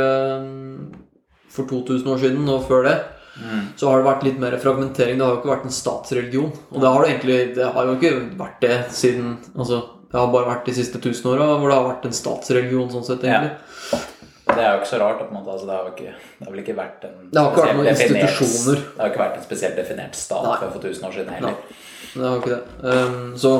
for 1.50 1.66
2000 1.66 2.12
år 2.12 2.20
siden 2.22 2.52
og 2.54 2.68
før 2.68 2.86
det, 2.86 2.92
Mm. 3.40 3.62
så 3.76 3.88
har 3.88 4.00
det 4.00 4.08
vært 4.08 4.26
litt 4.26 4.38
mer 4.42 4.56
fragmentering. 4.60 5.16
Det 5.18 5.24
har 5.26 5.32
jo 5.34 5.40
ikke 5.40 5.52
vært 5.54 5.66
en 5.68 5.74
statsreligion. 5.74 6.52
Og 6.70 6.82
det 6.82 6.92
har 6.92 7.02
det 7.02 7.10
egentlig 7.10 7.38
Det 7.56 7.72
har 7.74 7.88
jo 7.88 7.96
ikke 7.96 8.14
vært 8.38 8.60
det 8.64 8.76
siden 8.94 9.34
Altså, 9.56 9.80
det 10.10 10.18
har 10.18 10.32
bare 10.32 10.50
vært 10.50 10.66
de 10.66 10.74
siste 10.74 11.00
tusen 11.02 11.30
åra 11.30 11.52
hvor 11.54 11.70
det 11.70 11.76
har 11.78 11.86
vært 11.86 12.08
en 12.08 12.16
statsreligion 12.16 12.90
sånn 12.92 13.06
sett, 13.06 13.24
egentlig. 13.24 13.52
Det 14.50 14.64
er 14.64 14.72
jo 14.72 14.80
ikke 14.80 14.90
så 14.90 14.98
rart. 15.02 15.20
På 15.22 15.28
en 15.28 15.38
måte, 15.38 15.52
altså, 15.54 15.68
det, 15.68 15.76
har 15.76 15.86
jo 15.86 15.92
ikke, 15.94 16.16
det 16.38 16.48
har 16.48 16.54
vel 16.54 16.64
ikke 16.64 16.76
vært 16.78 17.06
en 17.06 17.16
Det 17.30 17.44
har 17.44 17.52
ikke 17.52 17.64
vært 17.66 17.78
noen 17.78 17.92
institusjoner. 17.92 18.82
Det 18.82 19.04
har 19.04 19.12
ikke 19.12 19.22
vært 19.22 19.38
en 19.38 19.46
spesielt 19.46 19.78
definert 19.78 20.18
stat 20.18 20.48
Nei. 20.48 20.58
for 20.64 20.90
1000 20.90 21.08
år 21.08 21.16
siden 21.16 21.32
heller. 21.36 21.56
Det 22.10 22.26
har 22.26 22.42
ikke 22.42 22.56
det. 22.56 22.62
Um, 22.90 23.32
så 23.38 23.54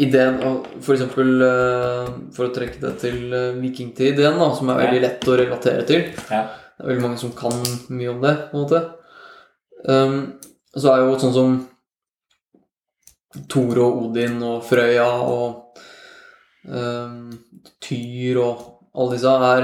ideen 0.00 0.38
For 0.84 0.94
eksempel 0.94 1.42
uh, 1.42 2.10
For 2.36 2.46
å 2.46 2.52
trekke 2.54 2.78
det 2.84 2.92
til 3.02 3.34
uh, 3.34 3.58
vikingtid-ideen, 3.58 4.38
da, 4.38 4.50
som 4.54 4.70
er 4.70 4.84
veldig 4.84 5.02
lett 5.02 5.28
å 5.28 5.36
relatere 5.42 5.86
til. 5.88 6.06
Ja. 6.30 6.46
Det 6.46 6.86
er 6.86 6.92
veldig 6.94 7.06
mange 7.08 7.20
som 7.20 7.34
kan 7.36 7.56
mye 7.90 8.14
om 8.14 8.22
det, 8.22 8.36
på 8.52 8.56
en 8.56 8.64
måte. 8.68 8.84
Um, 9.88 10.40
så 10.76 10.92
er 10.92 10.98
jo 11.02 11.18
sånn 11.20 11.34
som 11.34 11.68
Thor 13.50 13.78
og 13.80 14.02
Odin 14.04 14.42
og 14.42 14.64
Frøya 14.66 15.10
og 15.22 15.78
um, 16.66 17.30
Tyr 17.82 18.36
og 18.42 18.56
alle 18.90 19.12
disse 19.14 19.30
er 19.50 19.62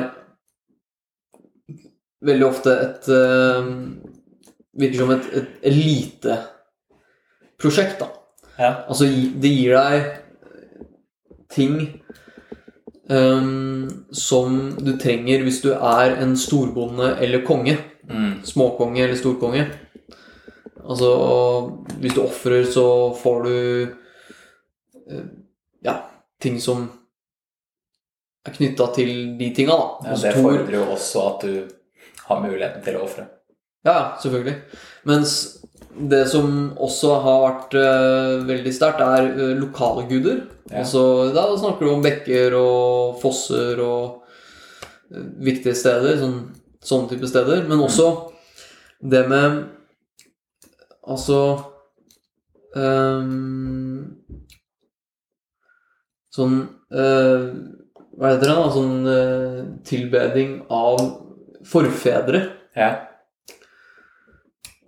veldig 2.26 2.46
ofte 2.46 2.70
et 2.84 3.08
um, 3.12 3.68
Virker 4.76 4.98
som 5.00 5.10
et, 5.14 5.26
et 5.32 5.48
eliteprosjekt, 5.70 7.96
da. 8.02 8.08
Ja. 8.60 8.72
Altså, 8.90 9.04
det 9.40 9.50
gir 9.54 9.72
deg 9.72 9.96
ting 11.48 11.74
um, 13.08 13.88
som 14.12 14.76
du 14.76 14.92
trenger 15.00 15.40
hvis 15.46 15.62
du 15.64 15.72
er 15.72 16.20
en 16.20 16.36
storbonde 16.36 17.16
eller 17.24 17.40
konge. 17.48 17.80
Mm. 18.04 18.44
Småkonge 18.44 19.00
eller 19.06 19.16
storkonge. 19.16 19.64
Altså, 20.86 21.10
hvis 22.00 22.14
du 22.14 22.22
ofrer, 22.22 22.64
så 22.70 22.86
får 23.18 23.42
du 23.46 23.56
eh, 25.10 25.24
ja, 25.86 25.96
ting 26.42 26.60
som 26.62 26.86
er 28.46 28.54
knytta 28.54 28.86
til 28.94 29.12
de 29.38 29.50
tinga, 29.56 29.74
da. 29.74 30.10
Ja, 30.12 30.18
det 30.22 30.34
Thor- 30.36 30.46
fordrer 30.46 30.76
jo 30.78 30.84
også 30.94 31.24
at 31.32 31.46
du 31.46 31.56
har 32.28 32.42
muligheten 32.44 32.84
til 32.86 32.98
å 32.98 33.06
ofre. 33.06 33.26
Ja, 33.86 34.16
selvfølgelig. 34.22 34.56
Mens 35.06 35.32
det 35.96 36.24
som 36.28 36.48
også 36.82 37.12
har 37.24 37.42
vært 37.44 37.74
uh, 37.78 38.44
veldig 38.48 38.72
sterkt, 38.74 39.02
er 39.02 39.28
uh, 39.32 39.52
lokale 39.58 40.04
guder. 40.10 40.40
Ja. 40.68 40.82
Altså, 40.82 41.02
da 41.34 41.46
snakker 41.54 41.86
du 41.86 41.92
om 41.94 42.02
bekker 42.04 42.56
og 42.58 43.20
fosser 43.22 43.78
og 43.82 44.26
uh, 45.14 45.22
viktige 45.46 45.76
steder. 45.78 46.18
Sånn, 46.20 46.40
sånne 46.82 47.12
type 47.14 47.30
steder. 47.30 47.62
Men 47.70 47.84
også 47.86 48.10
det 49.00 49.22
med 49.30 49.62
Altså 51.06 51.38
um, 52.74 54.16
Sånn 56.34 56.56
uh, 56.92 57.44
Hva 58.16 58.32
heter 58.32 58.46
det? 58.50 58.54
da? 58.56 58.66
Sånn 58.74 58.96
uh, 59.06 59.60
tilbeding 59.86 60.58
av 60.72 61.00
forfedre. 61.66 62.42
Ja. 62.76 62.90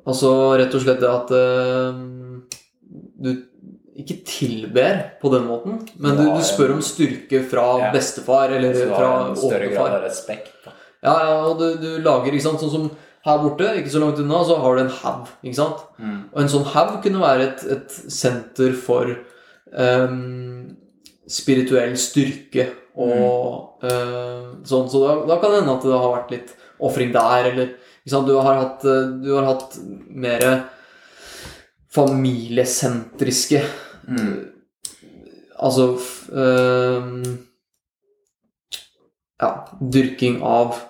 Altså 0.09 0.32
rett 0.61 0.74
og 0.77 0.85
slett 0.85 1.03
det 1.03 1.11
at 1.12 1.32
uh, 1.35 2.03
du 3.19 3.31
ikke 3.99 4.20
tilber 4.28 5.01
på 5.19 5.31
den 5.32 5.49
måten, 5.49 5.81
men 5.99 6.15
du, 6.15 6.28
du 6.31 6.43
spør 6.47 6.77
om 6.77 6.82
styrke 6.86 7.40
fra 7.51 7.65
Ja. 7.82 7.89
bestefar 7.93 8.53
eller 8.55 8.77
fra 8.95 9.09
en 9.24 9.35
større 9.36 9.73
grad 9.73 9.97
av 9.97 10.05
respekt. 10.07 10.53
Da. 10.65 10.74
Ja, 11.03 11.15
ja, 11.27 11.35
og 11.49 11.59
du, 11.59 11.66
du 11.82 11.89
lager, 12.05 12.31
ikke 12.31 12.47
sant, 12.47 12.62
sånn 12.62 12.70
som 12.70 12.86
her 13.27 13.39
borte, 13.43 13.66
ikke 13.81 13.90
så 13.93 14.01
langt 14.03 14.19
unna, 14.23 14.43
så 14.47 14.57
har 14.62 14.77
du 14.77 14.81
en 14.85 14.93
haug, 15.03 15.27
ikke 15.43 15.59
sant? 15.59 15.81
Mm. 15.99 16.20
Og 16.32 16.40
en 16.43 16.49
sånn 16.53 16.69
haug 16.74 16.99
kunne 17.03 17.20
være 17.23 17.49
et, 17.49 17.65
et 17.74 17.97
senter 18.15 18.73
for 18.78 19.11
um, 19.73 20.77
spirituell 21.28 21.97
styrke 22.01 22.69
og 22.99 23.85
eh, 23.85 24.47
sånn. 24.66 24.89
Så 24.90 25.03
da, 25.05 25.16
da 25.28 25.36
kan 25.43 25.53
det 25.53 25.61
hende 25.61 25.74
at 25.77 25.85
det 25.86 25.93
har 25.99 26.15
vært 26.15 26.32
litt 26.35 26.55
ofring 26.82 27.12
der, 27.15 27.51
eller 27.53 27.69
ikke 27.74 28.11
sant? 28.15 28.27
Du 28.31 28.39
har 28.40 28.57
hatt, 28.62 28.86
eh, 28.89 29.11
du 29.23 29.28
har 29.36 29.47
hatt 29.53 29.77
mer 30.09 30.47
familiesentriske 31.95 33.62
Mm. 34.09 34.47
Altså 35.61 35.85
f- 35.99 36.31
ehm, 36.32 37.39
Ja, 39.40 39.51
dyrking 39.81 40.40
av 40.43 40.73
eh, 40.74 40.88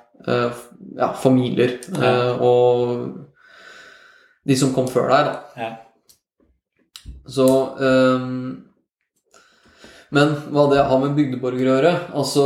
ja, 0.98 1.10
familier. 1.22 1.78
Eh, 1.94 2.42
og 2.44 3.04
de 4.48 4.56
som 4.56 4.72
kom 4.76 4.88
før 4.90 5.10
deg, 5.12 5.28
da. 5.28 5.34
Ja. 5.60 5.70
Så 7.28 7.44
ehm, 7.84 8.64
Men 10.16 10.30
hva 10.54 10.64
det 10.70 10.80
har 10.88 11.00
med 11.02 11.12
bygdeborgere 11.18 11.68
å 11.68 11.74
gjøre 11.76 11.90
Altså 12.16 12.44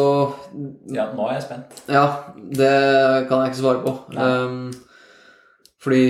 ja, 0.91 1.05
nå 1.15 1.29
er 1.29 1.37
jeg 1.37 1.45
spent. 1.45 1.83
Ja, 1.87 2.05
det 2.35 2.73
kan 3.31 3.45
jeg 3.45 3.53
ikke 3.53 3.61
svare 3.61 3.83
på. 3.85 3.93
Ehm, 4.19 4.73
fordi 5.83 6.03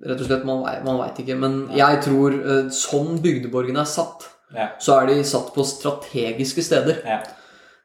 Rett 0.00 0.22
og 0.22 0.30
slett, 0.30 0.46
man, 0.48 0.62
man 0.86 0.96
veit 1.02 1.18
ikke. 1.20 1.34
Men 1.36 1.56
jeg 1.76 1.98
tror 2.06 2.32
eh, 2.38 2.68
sånn 2.72 3.18
bygdeborgene 3.20 3.82
er 3.82 3.90
satt, 3.90 4.30
Ja. 4.54 4.70
så 4.80 4.96
er 4.96 5.10
de 5.10 5.18
satt 5.28 5.50
på 5.54 5.66
strategiske 5.68 6.64
steder. 6.64 7.02
Ja. 7.04 7.18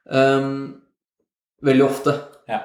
Um, 0.06 0.78
veldig 1.66 1.84
ofte. 1.90 2.14
Ja. 2.48 2.62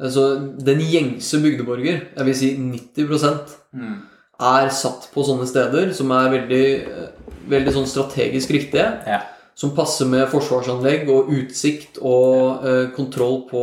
Så 0.00 0.22
den 0.64 0.78
gjengse 0.80 1.40
bygdeborger, 1.42 1.98
jeg 2.16 2.24
vil 2.24 2.34
si 2.34 2.56
90 2.56 3.58
Mm. 3.74 3.98
er 4.40 4.68
satt 4.68 5.08
på 5.14 5.22
sånne 5.24 5.46
steder 5.46 5.92
som 5.94 6.10
er 6.12 6.30
veldig, 6.32 6.66
eh, 6.88 7.08
veldig 7.48 7.72
sånn 7.72 7.86
strategisk 7.86 8.50
riktige. 8.50 8.86
Ja. 9.06 9.20
Som 9.54 9.74
passer 9.76 10.06
med 10.06 10.28
forsvarsanlegg 10.28 11.08
og 11.12 11.28
utsikt 11.30 11.98
og 12.02 12.64
eh, 12.66 12.86
kontroll 12.96 13.46
på 13.50 13.62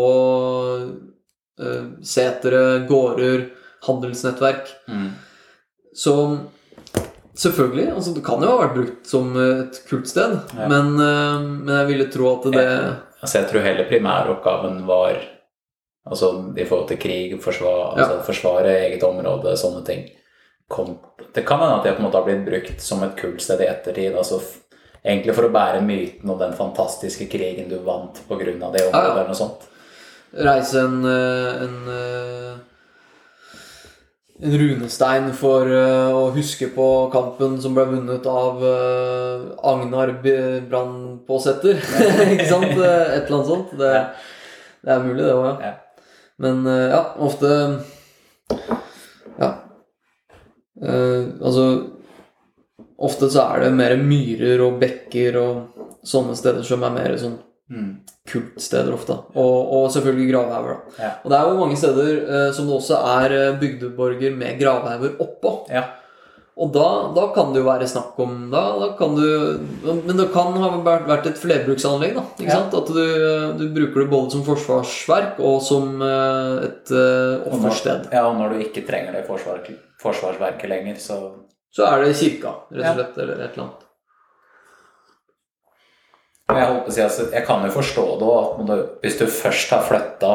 eh, 1.59 1.83
setere, 2.01 2.85
gårder, 2.87 3.49
handelsnettverk. 3.85 4.67
Mm. 4.87 5.09
Så 5.95 6.13
selvfølgelig 7.39 7.89
altså 7.95 8.13
Det 8.15 8.23
kan 8.25 8.41
jo 8.43 8.51
ha 8.51 8.61
vært 8.67 8.75
brukt 8.77 9.07
som 9.07 9.35
et 9.37 9.81
kultsted, 9.89 10.39
Ja. 10.57 10.67
men, 10.67 10.93
eh, 10.99 11.39
men 11.65 11.75
jeg 11.75 11.87
ville 11.87 12.11
tro 12.11 12.35
at 12.37 12.51
det 12.51 12.67
Altså, 13.21 13.41
jeg 13.41 13.49
tror 13.49 13.61
hele 13.65 13.83
primæroppgaven 13.89 14.85
var 14.87 15.17
Altså 16.07 16.53
i 16.57 16.65
forhold 16.65 16.87
til 16.87 16.97
krig, 16.97 17.35
forsvar, 17.43 17.97
Ja. 17.97 18.03
altså, 18.03 18.23
forsvare 18.25 18.77
eget 18.85 19.03
område, 19.03 19.57
sånne 19.57 19.85
ting. 19.85 20.07
Kom, 20.69 20.97
det 21.35 21.45
kan 21.45 21.59
hende 21.59 21.79
at 21.79 21.83
det 21.83 21.95
på 21.95 22.03
en 22.03 22.07
måte 22.07 22.17
har 22.17 22.25
blitt 22.25 22.45
brukt 22.45 22.81
som 22.81 23.03
et 23.03 23.15
kultsted 23.17 23.61
i 23.61 23.69
ettertid. 23.69 24.15
altså 24.15 24.39
Egentlig 25.05 25.33
for 25.35 25.47
å 25.47 25.53
bære 25.53 25.81
myten 25.81 26.29
om 26.29 26.39
den 26.39 26.53
fantastiske 26.53 27.29
krigen 27.31 27.69
du 27.69 27.77
vant 27.79 28.19
pga. 28.27 28.37
det 28.37 28.57
området. 28.59 28.91
Ja, 28.91 29.03
ja. 29.03 29.11
eller 29.11 29.27
noe 29.27 29.35
sånt. 29.35 29.67
reise 30.33 30.79
en, 30.79 31.05
eh, 31.05 31.63
en 31.63 31.87
eh, 31.87 32.57
en 34.41 34.55
runestein 34.55 35.33
for 35.35 35.67
uh, 35.67 36.15
å 36.15 36.29
huske 36.31 36.69
på 36.71 36.85
kampen 37.11 37.57
som 37.59 37.73
ble 37.75 37.83
vunnet 37.89 38.27
av 38.29 38.61
uh, 38.63 39.49
Agnar 39.67 40.13
Brannpåsetter. 40.23 41.81
ikke 42.33 42.47
sant? 42.47 42.71
Et 42.71 42.79
eller 42.79 43.35
annet 43.35 43.49
sånt. 43.49 43.73
Det, 43.75 43.91
det 44.85 44.93
er 44.95 45.03
mulig, 45.03 45.25
det 45.25 45.35
òg, 45.35 45.49
ja. 45.59 45.73
Men 46.39 46.65
eh, 46.67 46.87
ja, 46.93 47.01
ofte 47.19 47.49
Ja. 49.39 49.49
Uh, 50.79 51.35
altså 51.43 51.65
Ofte 52.99 53.27
så 53.31 53.43
er 53.53 53.65
det 53.65 53.75
mer 53.75 53.93
myrer 53.99 54.59
og 54.63 54.79
bekker 54.79 55.35
og 55.39 55.85
sånne 56.07 56.35
steder 56.35 56.63
som 56.67 56.83
er 56.87 56.95
mer 56.95 57.15
sånn 57.19 57.37
Mm. 57.69 57.99
kultsteder 58.25 58.95
ofte. 58.95 59.13
Og, 59.37 59.57
og 59.77 59.91
selvfølgelig 59.93 60.31
gravhauger. 60.31 60.71
da. 60.73 61.03
Ja. 61.03 61.09
Og 61.21 61.29
det 61.29 61.37
er 61.37 61.49
jo 61.51 61.59
mange 61.59 61.75
steder 61.77 62.07
eh, 62.17 62.47
som 62.57 62.65
det 62.65 62.73
også 62.79 62.97
er 62.97 63.35
bygdeborger 63.61 64.33
med 64.33 64.57
gravhauger 64.57 65.19
oppå. 65.21 65.51
Ja. 65.69 65.83
Og 66.59 66.73
da, 66.75 66.85
da 67.15 67.23
kan 67.31 67.53
det 67.53 67.61
jo 67.61 67.67
være 67.69 67.87
snakk 67.87 68.17
om 68.19 68.49
da, 68.51 68.61
da 68.81 68.87
kan 68.99 69.13
du, 69.15 69.23
Men 69.85 70.17
det 70.19 70.25
kan 70.33 70.51
ha 70.59 70.69
vært 70.83 71.29
et 71.29 71.37
flerbruksanlegg. 71.39 72.15
da, 72.17 72.23
ikke 72.35 72.49
Ja. 72.49 72.57
sant? 72.59 72.73
At 72.75 72.89
du, 72.91 73.03
du 73.61 73.65
bruker 73.77 74.01
det 74.03 74.09
både 74.11 74.31
som 74.33 74.43
forsvarsverk 74.43 75.39
og 75.39 75.61
som 75.63 76.01
eh, 76.03 76.65
et 76.67 76.91
eh, 76.91 77.47
offersted. 77.47 78.09
ja, 78.11 78.25
og 78.27 78.35
når 78.41 78.57
du 78.57 78.63
ikke 78.65 78.83
trenger 78.89 79.15
det 79.15 79.23
forsvar, 79.29 79.61
forsvarsverket 80.03 80.69
lenger, 80.69 80.95
så 80.99 81.19
Så 81.71 81.85
er 81.85 82.03
det 82.03 82.15
kirka, 82.17 82.51
rett 82.73 82.89
og 82.91 82.95
slett. 82.97 83.17
Eller 83.23 83.33
et 83.45 83.53
eller 83.53 83.63
annet. 83.63 83.85
Jeg, 86.49 86.93
si, 86.95 87.01
altså, 87.05 87.27
jeg 87.31 87.45
kan 87.45 87.61
jo 87.67 87.71
forstå 87.75 88.03
det 88.19 88.29
òg, 88.33 88.69
hvis 89.03 89.19
du 89.19 89.25
først 89.29 89.69
har 89.75 89.83
flytta 89.85 90.31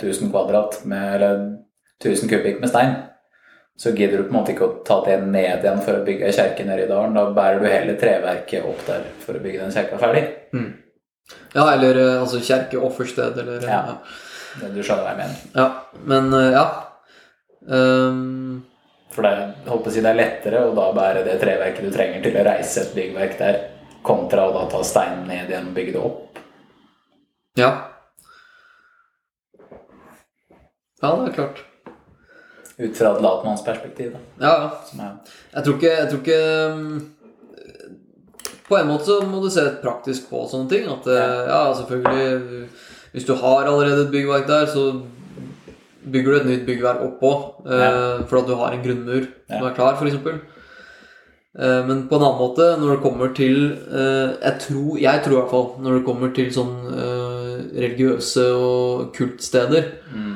1000 0.00 0.30
kvadrat 0.32 0.78
med, 0.88 1.14
eller 1.18 1.42
1000 2.00 2.30
kubikk 2.32 2.62
med 2.62 2.70
stein, 2.72 2.94
så 3.80 3.94
gidder 3.96 4.18
du 4.20 4.26
på 4.26 4.34
en 4.34 4.36
måte 4.36 4.52
ikke 4.52 4.66
å 4.66 4.74
ta 4.84 4.98
det 5.06 5.16
ned 5.24 5.62
igjen 5.64 5.78
for 5.80 5.96
å 5.96 6.04
bygge 6.04 6.26
ei 6.28 6.34
kjerke 6.36 6.66
nede 6.68 6.84
i 6.84 6.88
dalen. 6.90 7.14
Da 7.16 7.30
bærer 7.32 7.62
du 7.62 7.68
hele 7.70 7.94
treverket 8.00 8.66
opp 8.68 8.82
der 8.84 9.06
for 9.22 9.38
å 9.38 9.40
bygge 9.40 9.62
den 9.62 9.72
kjerka 9.72 10.00
ferdig. 10.02 10.24
Ja, 11.54 11.64
eller 11.72 11.96
eh, 11.96 12.16
altså 12.20 12.42
kjerke, 12.44 12.80
offersted, 12.84 13.38
eller 13.40 13.64
Ja. 13.64 13.80
ja. 13.94 14.68
Du 14.74 14.82
skjønner 14.82 15.06
hva 15.06 15.14
jeg 15.14 15.20
mener. 15.22 15.38
ja. 15.54 15.68
Men 16.12 16.32
eh, 16.36 16.50
ja. 16.58 16.66
Um... 17.70 18.66
For 19.14 19.24
det, 19.26 19.32
holdt 19.66 19.86
på 19.86 19.90
å 19.90 19.94
si, 19.94 20.02
det 20.04 20.12
er 20.12 20.20
lettere 20.20 20.60
å 20.66 20.74
da 20.76 20.90
bære 20.94 21.24
det 21.26 21.38
treverket 21.40 21.86
du 21.86 21.90
trenger 21.94 22.22
til 22.22 22.36
å 22.36 22.44
reise 22.46 22.84
et 22.84 22.92
byggverk 22.94 23.38
der, 23.40 23.58
kontra 24.06 24.44
å 24.46 24.52
da 24.54 24.66
ta 24.70 24.84
steinen 24.86 25.24
ned 25.28 25.48
igjen 25.50 25.72
og 25.72 25.80
bygge 25.80 25.96
det 25.96 26.04
opp. 26.04 26.44
ja. 27.58 27.72
Ja, 31.00 31.14
det 31.16 31.30
er 31.30 31.36
klart. 31.40 31.64
Ut 32.80 32.96
fra 32.96 33.10
et 33.14 33.22
latmannsperspektiv. 33.24 34.12
da, 34.14 34.20
Ja, 34.40 34.70
Jeg 35.54 35.64
tror 35.64 35.74
ikke, 35.76 35.96
jeg 35.98 36.08
tror 36.10 36.20
ikke 36.22 36.42
um, 36.72 37.00
På 38.70 38.78
en 38.78 38.86
måte 38.88 39.04
så 39.08 39.16
må 39.26 39.40
du 39.42 39.50
se 39.50 39.64
praktisk 39.82 40.30
på 40.30 40.44
sånne 40.48 40.70
ting. 40.70 40.86
At 40.88 41.06
eh, 41.10 41.40
ja, 41.50 41.62
selvfølgelig 41.76 42.68
Hvis 43.12 43.26
du 43.26 43.34
har 43.34 43.66
allerede 43.66 44.06
et 44.06 44.12
byggverk 44.14 44.46
der, 44.48 44.66
så 44.70 45.02
bygger 46.10 46.32
du 46.32 46.36
et 46.38 46.46
nytt 46.46 46.66
byggverk 46.68 47.02
oppå. 47.08 47.32
Eh, 47.66 47.80
Ja. 47.82 47.90
For 48.30 48.38
at 48.40 48.46
du 48.48 48.54
har 48.54 48.72
en 48.72 48.84
grunnmur 48.84 49.26
som 49.50 49.66
er 49.66 49.74
klar, 49.74 49.98
f.eks. 49.98 50.14
Eh, 51.58 51.80
men 51.88 52.04
på 52.08 52.14
en 52.16 52.22
annen 52.22 52.38
måte, 52.38 52.68
når 52.78 52.94
det 52.94 53.02
kommer 53.02 53.34
til 53.34 53.56
jeg, 53.90 54.54
tror, 54.62 54.98
jeg 55.02 55.22
tror 55.24 55.32
i 55.34 55.40
hvert 55.40 55.50
fall 55.50 55.66
Når 55.82 55.98
det 55.98 56.04
kommer 56.06 56.30
til 56.32 56.52
sånn 56.54 56.76
religiøse 57.74 58.44
og 58.54 59.10
kultsteder, 59.16 59.90
mm, 60.14 60.29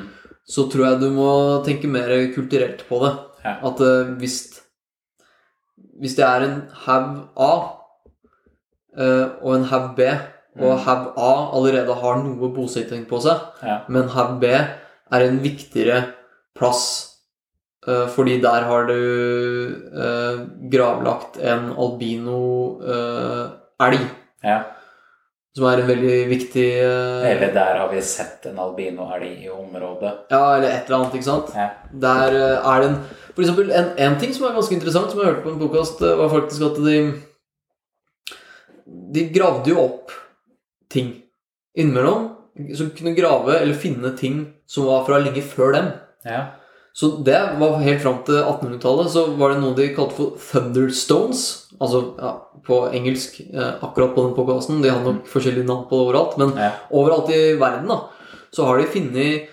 så 0.45 0.67
tror 0.69 0.85
jeg 0.85 1.01
du 1.01 1.09
må 1.15 1.29
tenke 1.65 1.89
mer 1.89 2.11
kulturelt 2.35 2.85
på 2.89 2.99
det. 3.01 3.13
Ja. 3.45 3.57
At 3.65 3.81
uh, 3.81 4.13
hvis 4.19 4.61
Hvis 5.95 6.15
det 6.17 6.25
er 6.25 6.43
en 6.43 6.55
haug 6.85 7.11
A 7.39 7.53
uh, 8.99 9.27
og 9.41 9.55
en 9.55 9.63
haug 9.63 9.95
B, 9.95 10.01
og 10.59 10.71
Mm. 10.71 10.83
haug 10.85 11.07
A 11.17 11.31
allerede 11.57 11.93
har 11.93 12.23
noe 12.23 12.49
bosetting 12.55 13.05
på 13.07 13.19
seg, 13.19 13.39
ja. 13.63 13.77
men 13.89 14.07
haug 14.07 14.39
B 14.39 14.45
er 14.45 15.25
en 15.25 15.39
viktigere 15.43 16.01
plass 16.55 17.15
uh, 17.87 18.07
fordi 18.07 18.41
der 18.41 18.63
har 18.63 18.87
du 18.87 18.99
gravlagt 20.71 21.37
en 21.37 21.73
albino 21.77 22.79
elg, 23.79 24.07
ja. 24.43 24.61
Som 25.55 25.65
er 25.69 25.81
en 25.81 25.87
veldig 25.87 26.15
viktig 26.27 26.65
uh... 26.83 27.27
Eller 27.29 27.53
der 27.55 27.77
har 27.79 27.91
vi 27.91 28.01
sett 28.03 28.43
en 28.49 28.57
albino-elg 28.59 29.45
i 29.45 29.51
området. 29.51 30.11
Ja, 30.31 30.57
eller 30.57 30.67
et 30.67 30.89
eller 30.89 30.97
annet, 30.97 31.15
ikke 31.15 31.29
sant? 31.29 31.53
Ja. 31.55 31.69
Der 32.05 32.35
uh, 32.35 32.73
er 32.73 32.83
det 32.83 32.89
en 32.89 32.97
For 33.29 33.43
eksempel, 33.43 33.71
en, 33.71 33.93
en 33.99 34.17
ting 34.19 34.35
som 34.35 34.49
er 34.49 34.57
ganske 34.57 34.75
interessant, 34.75 35.11
som 35.11 35.21
jeg 35.21 35.29
hørte 35.29 35.45
på 35.45 35.53
en 35.53 35.61
podkast, 35.61 36.03
var 36.19 36.31
faktisk 36.31 36.67
at 36.69 36.81
de 36.83 36.97
De 39.15 39.23
gravde 39.35 39.71
jo 39.71 39.79
opp 39.79 40.11
ting 40.91 41.13
innimellom. 41.75 42.29
Som 42.75 42.91
kunne 42.95 43.15
grave 43.15 43.57
eller 43.59 43.79
finne 43.79 44.11
ting 44.19 44.45
som 44.67 44.87
var 44.87 45.03
fra 45.07 45.19
lenge 45.23 45.43
før 45.43 45.73
dem. 45.75 45.89
Ja. 46.27 46.45
Så 46.95 47.09
det 47.27 47.39
var 47.59 47.81
helt 47.83 48.03
fram 48.03 48.21
til 48.27 48.39
1800-tallet 48.39 49.11
så 49.11 49.25
var 49.35 49.51
det 49.51 49.59
noe 49.59 49.75
de 49.75 49.89
kalte 49.95 50.15
for 50.15 50.37
thunderstones. 50.39 51.41
Altså 51.75 52.01
ja, 52.15 52.31
på 52.67 52.79
engelsk, 52.93 53.39
eh, 53.53 53.73
akkurat 53.85 54.15
på 54.15 54.23
den 54.27 54.35
podkasten. 54.37 54.81
De 54.83 54.89
hadde 54.91 55.05
nok 55.05 55.27
forskjellige 55.31 55.67
navn 55.67 55.85
på 55.89 55.97
det 55.99 56.05
overalt. 56.07 56.37
Men 56.41 56.55
Ja. 56.57 56.71
overalt 56.91 57.29
i 57.29 57.55
verden 57.59 57.87
da, 57.87 57.99
så 58.51 58.65
har 58.65 58.77
de 58.77 58.85
funnet 58.87 59.47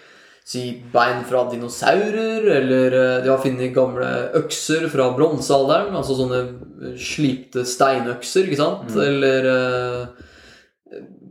si 0.44 0.82
bein 0.93 1.22
fra 1.24 1.44
dinosaurer, 1.51 2.43
eller 2.59 2.93
eh, 2.93 3.22
de 3.22 3.28
har 3.30 3.39
funnet 3.39 3.72
gamle 3.74 4.09
økser 4.34 4.89
fra 4.90 5.10
bronsealderen, 5.16 5.94
altså 5.94 6.16
sånne 6.18 6.40
eh, 6.89 6.97
slipte 6.98 7.62
steinøkser, 7.64 8.48
ikke 8.48 8.59
sant? 8.59 8.97
Eller 8.97 9.47
eh, 9.52 10.06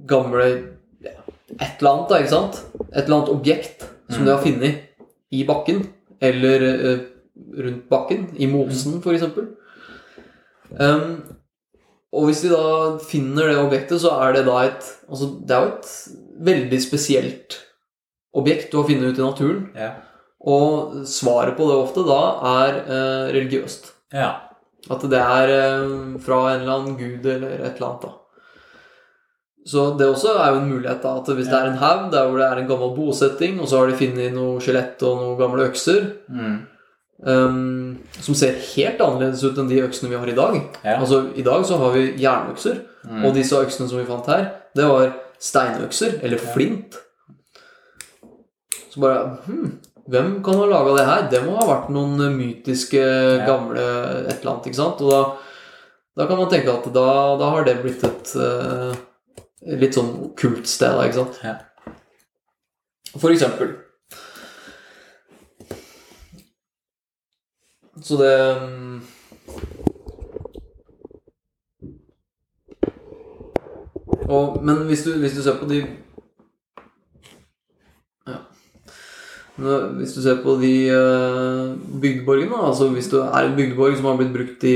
gamle 0.07 0.45
ja, 1.03 1.11
et 1.59 1.81
eller 1.81 1.91
annet, 1.91 2.09
da, 2.09 2.21
ikke 2.21 2.35
sant? 2.37 2.61
Et 2.93 3.03
eller 3.03 3.17
annet 3.17 3.33
objekt 3.35 3.87
som 4.09 4.25
de 4.25 4.31
har 4.31 4.41
funnet 4.43 4.87
i 5.31 5.43
bakken, 5.47 5.83
eller 6.21 6.63
eh, 6.69 7.03
rundt 7.57 7.89
bakken, 7.91 8.29
i 8.39 8.47
mosen 8.47 9.01
f.eks. 9.03 9.23
Um, 10.79 11.21
og 12.11 12.25
hvis 12.27 12.41
de 12.43 12.49
da 12.51 12.97
finner 13.07 13.47
det 13.47 13.57
objektet, 13.61 14.01
så 14.03 14.11
er 14.25 14.33
det 14.35 14.45
da 14.47 14.57
et 14.67 14.87
Altså, 15.09 15.29
det 15.47 15.55
er 15.55 15.65
jo 15.65 15.73
et 15.77 15.91
veldig 16.51 16.79
spesielt 16.83 17.57
objekt 18.35 18.71
du 18.71 18.77
har 18.81 18.87
funnet 18.87 19.11
ut 19.11 19.19
i 19.19 19.25
naturen. 19.25 19.61
Ja. 19.75 19.91
Og 20.41 21.03
svaret 21.07 21.55
på 21.57 21.67
det 21.69 21.75
ofte 21.77 22.03
da 22.07 22.21
er 22.63 22.79
eh, 22.85 23.27
religiøst. 23.37 23.91
ja. 24.13 24.31
At 24.89 25.03
det 25.05 25.19
er 25.21 25.51
eh, 25.53 25.91
fra 26.25 26.37
en 26.55 26.61
eller 26.63 26.73
annen 26.73 26.95
gud 26.97 27.25
eller 27.29 27.51
et 27.59 27.75
eller 27.75 27.87
annet. 27.91 28.01
da. 28.01 28.13
Så 29.67 29.83
det 29.99 30.07
også 30.09 30.31
er 30.41 30.55
jo 30.55 30.61
en 30.63 30.71
mulighet. 30.71 31.03
da, 31.03 31.11
at 31.19 31.27
Hvis 31.37 31.47
det 31.51 31.53
er 31.59 31.67
en 31.69 31.77
haug 31.77 32.07
der 32.11 32.27
hvor 32.27 32.39
det 32.41 32.47
er 32.47 32.57
en 32.63 32.67
gammel 32.71 32.95
bosetting, 32.95 33.59
og 33.61 33.67
så 33.69 33.77
har 33.77 33.91
de 33.91 33.99
funnet 33.99 34.33
noe 34.33 34.57
skjelett 34.59 35.03
og 35.05 35.19
noen 35.21 35.37
gamle 35.37 35.67
økser 35.69 36.01
Mm. 36.27 36.57
Ehm, 37.27 37.97
som 38.21 38.35
ser 38.35 38.55
helt 38.75 39.01
annerledes 39.01 39.43
ut 39.43 39.57
enn 39.61 39.69
de 39.69 39.81
øksene 39.85 40.09
vi 40.09 40.17
har 40.17 40.27
i 40.31 40.35
dag. 40.37 40.57
Ja. 40.83 40.97
Altså, 40.99 41.23
I 41.35 41.43
dag 41.45 41.65
så 41.65 41.77
har 41.77 41.91
vi 41.97 42.07
jernøkser, 42.21 42.81
Mm. 43.01 43.23
og 43.25 43.33
disse 43.33 43.57
øksene 43.57 43.89
som 43.89 43.97
vi 43.97 44.05
fant 44.05 44.27
her, 44.29 44.43
det 44.77 44.85
var 44.85 45.07
steinøkser, 45.41 46.19
eller 46.21 46.37
flint. 46.37 46.99
Så 48.91 48.99
bare 49.01 49.37
hmm, 49.47 49.79
Hvem 50.11 50.43
kan 50.43 50.57
ha 50.59 50.65
laga 50.65 50.93
det 50.97 51.05
her? 51.07 51.27
Det 51.31 51.39
må 51.45 51.55
ha 51.55 51.65
vært 51.65 51.89
noen 51.93 52.35
mytiske, 52.35 53.01
gamle 53.47 53.79
et 54.27 54.41
eller 54.41 54.51
annet. 54.51 54.67
ikke 54.67 54.75
sant? 54.79 55.01
Og 55.01 55.09
da, 55.13 55.21
da 56.17 56.25
kan 56.27 56.37
man 56.41 56.49
tenke 56.51 56.73
at 56.73 56.87
da, 56.93 57.05
da 57.39 57.49
har 57.53 57.63
det 57.67 57.75
blitt 57.83 58.03
et 58.03 58.33
uh, 58.35 58.93
litt 59.81 59.95
sånn 59.95 60.31
kult 60.35 60.67
sted, 60.67 60.93
da, 60.97 61.05
ikke 61.05 61.21
sant? 61.21 61.37
Ja. 61.45 61.55
For 63.17 63.31
eksempel. 63.31 63.75
Så 68.01 68.17
det 68.17 68.31
og, 74.29 74.59
Men 74.63 74.85
hvis 74.89 75.03
du, 75.05 75.13
hvis 75.19 75.35
du 75.37 75.41
ser 75.43 75.57
på 75.59 75.67
de 75.69 75.81
ja. 78.27 78.37
Hvis 79.97 80.15
du 80.17 80.21
ser 80.23 80.39
på 80.43 80.55
de 80.61 80.73
uh, 80.95 81.73
bygdeborgene, 82.01 82.57
altså 82.67 82.87
hvis 82.93 83.09
du 83.11 83.19
er 83.21 83.45
en 83.49 83.57
bygdeborg 83.57 83.97
som 83.99 84.07
har 84.09 84.17
blitt 84.21 84.33
brukt 84.35 84.63
i 84.69 84.75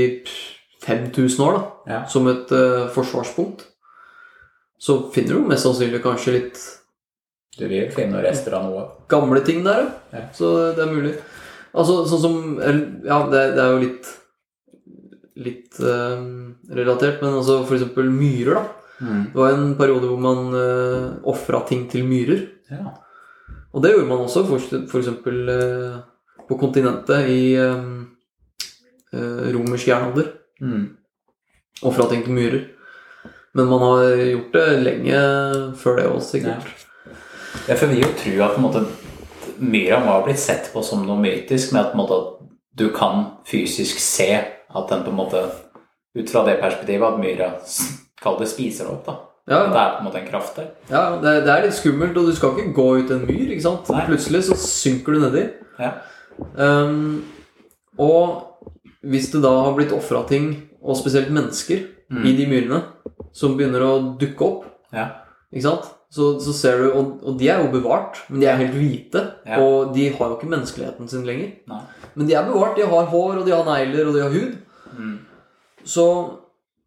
5000 0.86 1.42
år 1.46 1.56
da, 1.56 1.62
Ja. 1.94 2.00
som 2.10 2.26
et 2.30 2.50
uh, 2.52 2.86
forsvarspunkt, 2.94 3.64
så 4.78 4.98
finner 5.14 5.34
du 5.38 5.48
mest 5.48 5.64
sannsynlig 5.66 6.02
kanskje 6.04 6.34
litt 6.36 6.58
Du 7.58 7.64
vil 7.70 7.88
finne 7.94 8.20
rester 8.22 8.52
av 8.58 8.66
noe. 8.68 8.82
gamle 9.08 9.40
ting 9.44 9.64
der. 9.64 9.86
Ja. 10.12 10.26
Så 10.36 10.74
det 10.76 10.82
er 10.84 10.92
mulig. 10.92 11.14
Altså 11.76 12.04
sånn 12.08 12.22
som 12.22 12.36
Ja, 13.04 13.20
det, 13.30 13.42
det 13.56 13.62
er 13.62 13.74
jo 13.74 13.82
litt 13.84 14.14
litt 15.36 15.76
uh, 15.84 16.20
relatert, 16.72 17.20
men 17.20 17.36
altså 17.36 17.60
eksempel 17.76 18.08
myrer, 18.08 18.56
da. 18.56 18.86
Mm. 19.04 19.24
Det 19.32 19.36
var 19.36 19.52
en 19.52 19.74
periode 19.76 20.08
hvor 20.08 20.20
man 20.22 20.54
uh, 20.56 21.16
ofra 21.28 21.60
ting 21.68 21.84
til 21.92 22.06
myrer. 22.08 22.46
Ja. 22.72 22.94
Og 23.76 23.84
det 23.84 23.92
gjorde 23.92 24.08
man 24.08 24.24
også 24.24 24.46
for, 24.48 24.62
Uh, 24.96 25.50
eh, 25.52 25.96
på 26.46 26.56
kontinentet 26.60 27.26
i 27.28 27.56
um, 27.58 28.06
uh, 29.12 29.52
romersk 29.52 29.88
jernalder. 29.90 30.30
Mm. 30.62 30.96
Ofra 31.82 32.06
ting 32.08 32.22
til 32.24 32.32
myrer. 32.32 32.62
Men 33.56 33.68
man 33.68 33.82
har 33.82 34.16
gjort 34.22 34.52
det 34.54 34.66
lenge 34.84 35.20
før 35.80 35.98
det 35.98 36.06
også, 36.06 36.28
sikkert. 36.36 36.86
Ja, 37.66 37.74
for 37.74 37.90
vi 37.90 38.00
jo 38.00 38.08
tror 38.20 38.44
at 38.46 38.54
på 38.54 38.60
en 38.60 38.66
måte, 38.66 38.82
myra 39.60 40.00
må 40.04 40.12
ha 40.12 40.24
blitt 40.24 40.38
sett 40.42 40.70
på 40.72 40.82
som 40.84 41.04
noe 41.06 41.18
mytisk, 41.20 41.72
med 41.72 41.80
at, 41.86 41.94
måte, 41.98 42.12
at 42.12 42.48
du 42.76 42.88
kan 42.94 43.24
fysisk 43.48 43.98
se 44.02 44.30
at 44.36 44.88
den 44.90 45.04
på 45.06 45.10
en 45.14 45.16
måte 45.22 45.44
Ut 46.16 46.30
fra 46.32 46.46
det 46.46 46.54
perspektivet 46.62 47.04
at 47.04 47.18
myra 47.20 47.46
kall 48.22 48.38
det 48.40 48.46
spiser 48.48 48.86
det 48.86 48.92
opp. 48.94 49.04
da. 49.04 49.14
Ja, 49.52 49.58
det 49.68 49.76
er 49.76 49.90
på 49.92 49.98
en 50.00 50.04
måte 50.06 50.18
en 50.22 50.28
kraft 50.30 50.56
der. 50.56 50.70
ja 50.88 51.02
det, 51.20 51.34
det 51.44 51.50
er 51.52 51.62
litt 51.66 51.74
skummelt, 51.76 52.16
og 52.16 52.26
du 52.30 52.32
skal 52.34 52.54
ikke 52.56 52.72
gå 52.72 52.86
ut 53.02 53.10
en 53.12 53.26
myr, 53.28 53.50
ikke 53.52 53.62
sant? 53.66 53.90
Nei. 53.92 54.06
Plutselig 54.08 54.40
så 54.48 54.56
synker 54.56 55.12
du 55.12 55.20
nedi. 55.26 55.42
Ja. 55.78 55.90
Um, 56.56 57.22
og 57.98 58.56
hvis 59.04 59.28
det 59.34 59.42
da 59.44 59.52
har 59.66 59.76
blitt 59.76 59.92
ofra 59.92 60.24
ting, 60.28 60.48
og 60.82 60.96
spesielt 60.96 61.30
mennesker, 61.30 61.84
Mm. 62.08 62.22
i 62.24 62.32
de 62.36 62.44
myrene, 62.46 62.76
som 63.34 63.56
begynner 63.58 63.82
å 63.82 64.16
dukke 64.18 64.44
opp, 64.46 64.64
Ja. 64.94 65.08
Ikke 65.52 65.66
sant? 65.68 65.92
Så, 66.16 66.30
så 66.40 66.52
ser 66.54 66.78
du, 66.80 66.86
og, 66.96 67.12
og 67.26 67.36
de 67.40 67.48
er 67.50 67.60
jo 67.64 67.70
bevart, 67.74 68.20
men 68.30 68.40
de 68.40 68.46
er 68.48 68.60
helt 68.60 68.74
hvite, 68.78 69.22
Ja. 69.46 69.58
og 69.60 69.92
de 69.94 70.08
har 70.14 70.30
jo 70.30 70.36
ikke 70.38 70.48
menneskeligheten 70.52 71.08
sin 71.10 71.26
lenger. 71.26 71.50
Nei. 71.68 71.80
Men 72.14 72.28
de 72.28 72.34
er 72.38 72.46
bevart, 72.46 72.76
de 72.78 72.86
har 72.88 73.08
hår, 73.10 73.40
og 73.40 73.46
de 73.46 73.52
har 73.54 73.64
negler, 73.66 74.06
og 74.08 74.14
de 74.14 74.22
har 74.22 74.30
hud. 74.32 74.54
Mm. 74.96 75.16
Så, 75.84 76.04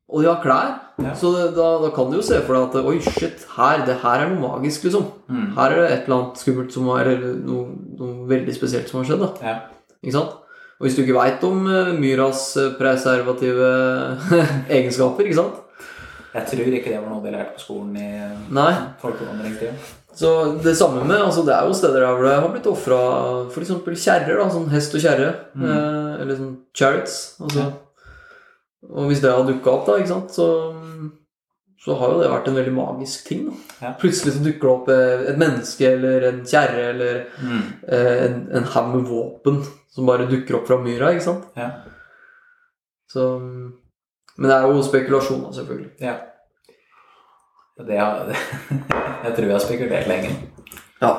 og 0.10 0.23
de 0.23 0.30
har 0.31 0.40
klær. 0.44 0.72
Ja. 1.03 1.14
Så 1.15 1.30
det, 1.36 1.45
da, 1.60 1.68
da 1.84 1.91
kan 1.95 2.10
du 2.11 2.18
jo 2.18 2.26
se 2.26 2.40
for 2.48 2.56
deg 2.57 2.80
at 2.81 2.90
oi, 2.90 2.98
shit, 3.06 3.45
her, 3.57 3.84
det 3.88 3.99
her 4.02 4.23
er 4.26 4.31
noe 4.34 4.41
magisk, 4.57 4.88
liksom. 4.88 5.06
Mm. 5.30 5.45
Her 5.60 5.76
er 5.76 5.81
det 5.84 5.88
et 5.91 6.03
eller 6.07 6.18
annet 6.18 6.41
skummelt 6.41 6.73
som 6.76 6.90
har, 6.91 7.07
eller 7.14 7.38
noe, 7.44 7.69
noe 7.99 8.27
veldig 8.31 8.56
spesielt 8.57 8.90
som 8.91 8.99
har 9.03 9.07
skjedd. 9.11 9.23
da. 9.27 9.31
Ja. 9.45 9.94
Ikke 10.02 10.15
sant? 10.18 10.36
Og 10.80 10.88
hvis 10.88 10.95
du 10.95 11.03
ikke 11.03 11.18
veit 11.19 11.41
om 11.44 11.65
eh, 11.68 11.90
myras 11.99 12.44
eh, 12.57 12.69
preservative 12.80 13.72
egenskaper, 14.80 15.27
ikke 15.27 15.41
sant 15.44 15.65
Jeg 16.34 16.46
tror 16.52 16.74
ikke 16.78 16.92
det 16.94 17.00
var 17.02 17.10
noe 17.10 17.24
de 17.26 17.32
lærte 17.34 17.56
på 17.58 17.64
skolen 17.64 17.96
i 17.98 18.10
Nei. 18.54 18.72
folkevandringstida. 19.02 19.74
Så 20.20 20.30
det 20.64 20.74
samme 20.78 21.04
med 21.08 21.22
altså 21.22 21.44
Det 21.48 21.54
er 21.56 21.68
jo 21.70 21.74
steder 21.78 22.02
der 22.04 22.24
det 22.26 22.34
har 22.42 22.50
blitt 22.54 22.68
ofra 22.70 22.98
f.eks. 23.50 23.72
kjerrer. 24.04 24.42
Sånn 24.52 24.70
hest 24.74 24.94
og 24.98 25.02
kjerre. 25.06 25.30
Mm. 25.56 25.64
Eh, 25.70 26.22
eller 26.22 26.36
sånn 26.38 26.56
chariots. 26.76 27.16
Altså. 27.42 27.66
Og 28.90 29.08
hvis 29.10 29.22
det 29.24 29.32
har 29.32 29.46
dukka 29.48 29.72
opp, 29.74 29.88
da, 29.90 29.98
ikke 30.00 30.12
sant, 30.14 30.32
så, 30.36 30.48
så 31.84 31.96
har 32.00 32.14
jo 32.14 32.22
det 32.22 32.30
vært 32.32 32.48
en 32.52 32.58
veldig 32.60 32.74
magisk 32.78 33.28
ting. 33.30 33.50
Ja. 33.82 33.94
Plutselig 34.02 34.36
så 34.38 34.44
dukker 34.46 34.66
det 34.68 34.74
opp 34.76 34.90
eh, 34.94 35.26
et 35.34 35.40
menneske 35.42 35.90
eller 35.96 36.30
en 36.30 36.42
kjerre 36.48 36.86
eller 36.94 37.22
Mm. 37.40 37.62
eh, 37.88 38.16
en, 38.28 38.40
en 38.60 38.70
haug 38.76 38.94
med 38.96 39.08
våpen 39.10 39.62
som 39.90 40.06
bare 40.10 40.28
dukker 40.30 40.60
opp 40.60 40.68
fra 40.70 40.78
myra. 40.84 41.14
ikke 41.16 41.26
sant? 41.30 41.46
Ja. 41.58 41.72
Så, 43.10 43.24
men 44.40 44.49
det 44.49 44.56
er 44.57 44.68
jo 44.68 44.84
spekulasjon, 44.88 45.48
selvfølgelig. 45.53 45.91
ja. 45.99 46.18
Det 47.80 47.95
har, 47.95 48.28
jeg 49.24 49.36
tror 49.36 49.45
jeg 49.45 49.53
har 49.53 49.64
spekulert 49.64 50.07
lenge. 50.07 50.34
Ja. 50.99 51.14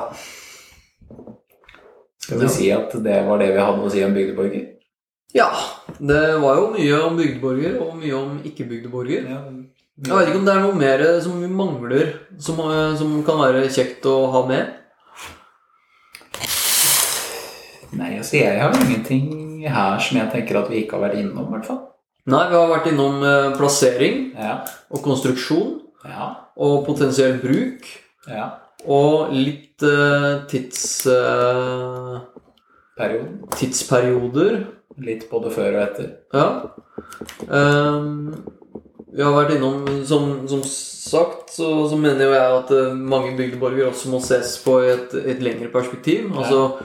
Skal 2.21 2.41
vi 2.43 2.49
si 2.53 2.67
at 2.69 2.93
det 3.01 3.15
var 3.25 3.41
det 3.41 3.47
vi 3.55 3.63
hadde 3.63 3.87
å 3.87 3.89
si 3.89 4.03
om 4.05 4.13
bygdeborger? 4.13 4.67
ja. 5.33 5.47
Det 6.01 6.37
var 6.41 6.57
jo 6.57 6.69
mye 6.73 6.99
om 7.05 7.17
bygdeborger 7.17 7.79
og 7.83 7.97
mye 7.99 8.13
om 8.17 8.37
ikke-bygdeborger. 8.47 9.25
Ja. 9.29 9.39
Jeg 10.01 10.15
vet 10.17 10.29
ikke 10.31 10.39
om 10.39 10.45
det 10.47 10.53
er 10.55 10.63
noe 10.63 10.77
mer 10.77 11.03
som 11.21 11.41
vi 11.41 11.49
mangler, 11.51 12.13
som, 12.41 12.59
eh, 12.59 12.95
som 12.97 13.11
kan 13.25 13.37
være 13.41 13.67
kjekt 13.69 14.05
å 14.09 14.15
ha 14.33 14.41
med. 14.47 14.71
Nei, 17.91 18.17
altså 18.17 18.37
jeg 18.39 18.61
har 18.61 18.73
ingenting 18.79 19.67
her 19.67 19.99
som 19.99 20.17
jeg 20.17 20.31
tenker 20.31 20.61
at 20.61 20.71
vi 20.71 20.81
ikke 20.81 20.97
har 20.97 21.09
vært 21.09 21.19
innom, 21.21 21.45
i 21.45 21.57
hvert 21.57 21.67
fall. 21.69 21.81
Nei, 22.29 22.43
vi 22.51 22.55
har 22.55 22.69
vært 22.69 22.91
innom 22.91 23.23
eh, 23.25 23.51
plassering 23.57 24.33
Ja. 24.37 24.59
og 24.93 25.01
konstruksjon 25.05 25.79
Ja. 26.05 26.35
og 26.57 26.85
potensiell 26.85 27.39
bruk. 27.41 27.85
ja. 28.27 28.57
Og 28.87 29.29
litt 29.31 29.83
uh, 29.85 30.41
tids, 30.49 31.05
Uh, 31.05 32.17
tidsperioder. 33.57 34.63
Litt 35.01 35.27
både 35.29 35.51
før 35.53 35.75
og 35.77 35.83
etter. 35.83 36.07
Ja. 36.33 36.47
Um, 37.47 38.33
vi 39.11 39.21
har 39.23 39.33
vært 39.35 39.53
innom, 39.55 39.85
som, 40.07 40.47
som 40.49 40.61
sagt, 40.65 41.53
så, 41.53 41.69
så 41.91 41.97
mener 41.99 42.25
jo 42.25 42.33
jeg 42.33 42.57
at 42.57 42.73
mange 42.97 43.35
bygdeborger 43.37 43.89
også 43.91 44.11
må 44.13 44.19
ses 44.23 44.57
på 44.63 44.79
i 44.85 44.91
et, 44.93 45.13
et 45.35 45.41
lengre 45.43 45.69
perspektiv. 45.73 46.29
Altså 46.37 46.79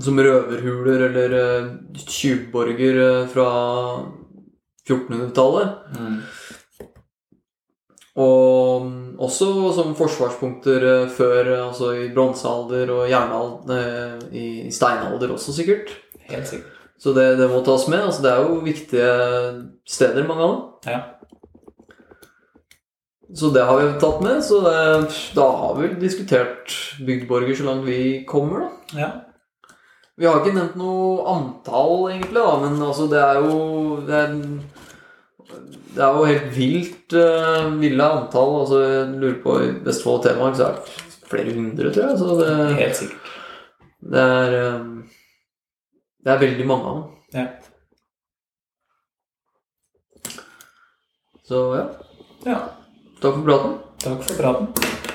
som 0.00 0.18
røverhuler 0.18 1.06
eller 1.10 1.34
uh, 1.36 1.72
tjuvborger 2.08 3.00
eh, 3.02 3.26
fra 3.28 3.48
1400-tallet. 4.88 5.68
Mm. 5.98 6.16
Og 8.20 8.90
også 9.24 9.48
som 9.72 9.94
forsvarspunkter 9.96 10.84
eh, 10.84 11.08
før, 11.16 11.46
eh, 11.46 11.64
altså 11.68 11.94
i 11.96 12.10
bronsealder 12.12 12.92
og 12.92 13.08
jernalder, 13.08 13.78
eh, 13.78 14.36
i 14.36 14.46
i 14.66 14.72
steinalder 14.72 15.32
også 15.32 15.54
sikkert. 15.56 15.94
Helt 16.28 16.48
sikkert. 16.48 16.68
Så 17.00 17.14
det, 17.16 17.38
det 17.38 17.48
må 17.50 17.62
tas 17.64 17.88
med. 17.88 18.04
Altså, 18.04 18.22
det 18.22 18.30
er 18.30 18.44
jo 18.44 18.60
viktige 18.62 19.08
steder, 19.88 20.26
mange 20.28 20.44
av 20.44 20.52
dem. 20.52 20.92
Ja. 20.92 21.00
Så 23.34 23.48
det 23.50 23.64
har 23.64 23.80
vi 23.80 23.88
tatt 23.98 24.20
med. 24.22 24.44
Så 24.44 24.60
det, 24.60 24.76
da 25.34 25.48
har 25.64 25.80
vi 25.80 25.94
diskutert 25.98 26.76
bygdborger 27.06 27.56
så 27.58 27.66
langt 27.66 27.88
vi 27.88 28.22
kommer, 28.28 28.66
da. 28.66 29.00
Ja. 29.00 29.10
Vi 30.20 30.28
har 30.28 30.42
ikke 30.42 30.52
nevnt 30.54 30.76
noe 30.76 31.22
antall, 31.32 32.10
egentlig, 32.12 32.36
da, 32.36 32.56
men 32.60 32.82
altså, 32.84 33.08
det 33.10 33.20
er 33.22 33.38
jo 33.40 33.54
Det 34.06 34.18
er, 34.18 34.34
det 35.96 36.04
er 36.04 36.18
jo 36.18 36.28
helt 36.28 36.50
vilt 36.56 37.16
uh, 37.16 37.72
ville 37.80 38.10
antall. 38.18 38.52
Altså, 38.62 38.82
jeg 38.84 39.08
lurer 39.22 39.40
på 39.44 39.56
I 39.64 39.70
Vestfold 39.86 40.20
og 40.20 40.26
Telemark 40.26 40.58
så 40.58 40.68
er 40.68 40.78
det 40.78 40.82
flere 41.32 41.56
hundre, 41.56 41.92
tror 41.92 42.10
jeg. 42.10 42.18
Så 42.20 42.38
det, 42.40 42.52
Helt 42.80 43.00
sikkert. 43.00 43.34
det 44.12 44.24
er 44.36 44.56
um, 44.76 44.94
Det 46.24 46.32
er 46.32 46.44
veldig 46.44 46.66
mange 46.68 46.92
av 46.92 47.00
dem. 47.00 47.06
Ja. 47.40 47.46
Så 51.48 51.64
ja. 51.76 51.86
ja. 52.46 52.60
Takk 53.22 53.40
for 53.40 53.48
praten. 53.48 53.80
Takk 54.04 54.28
for 54.28 54.42
praten. 54.42 55.10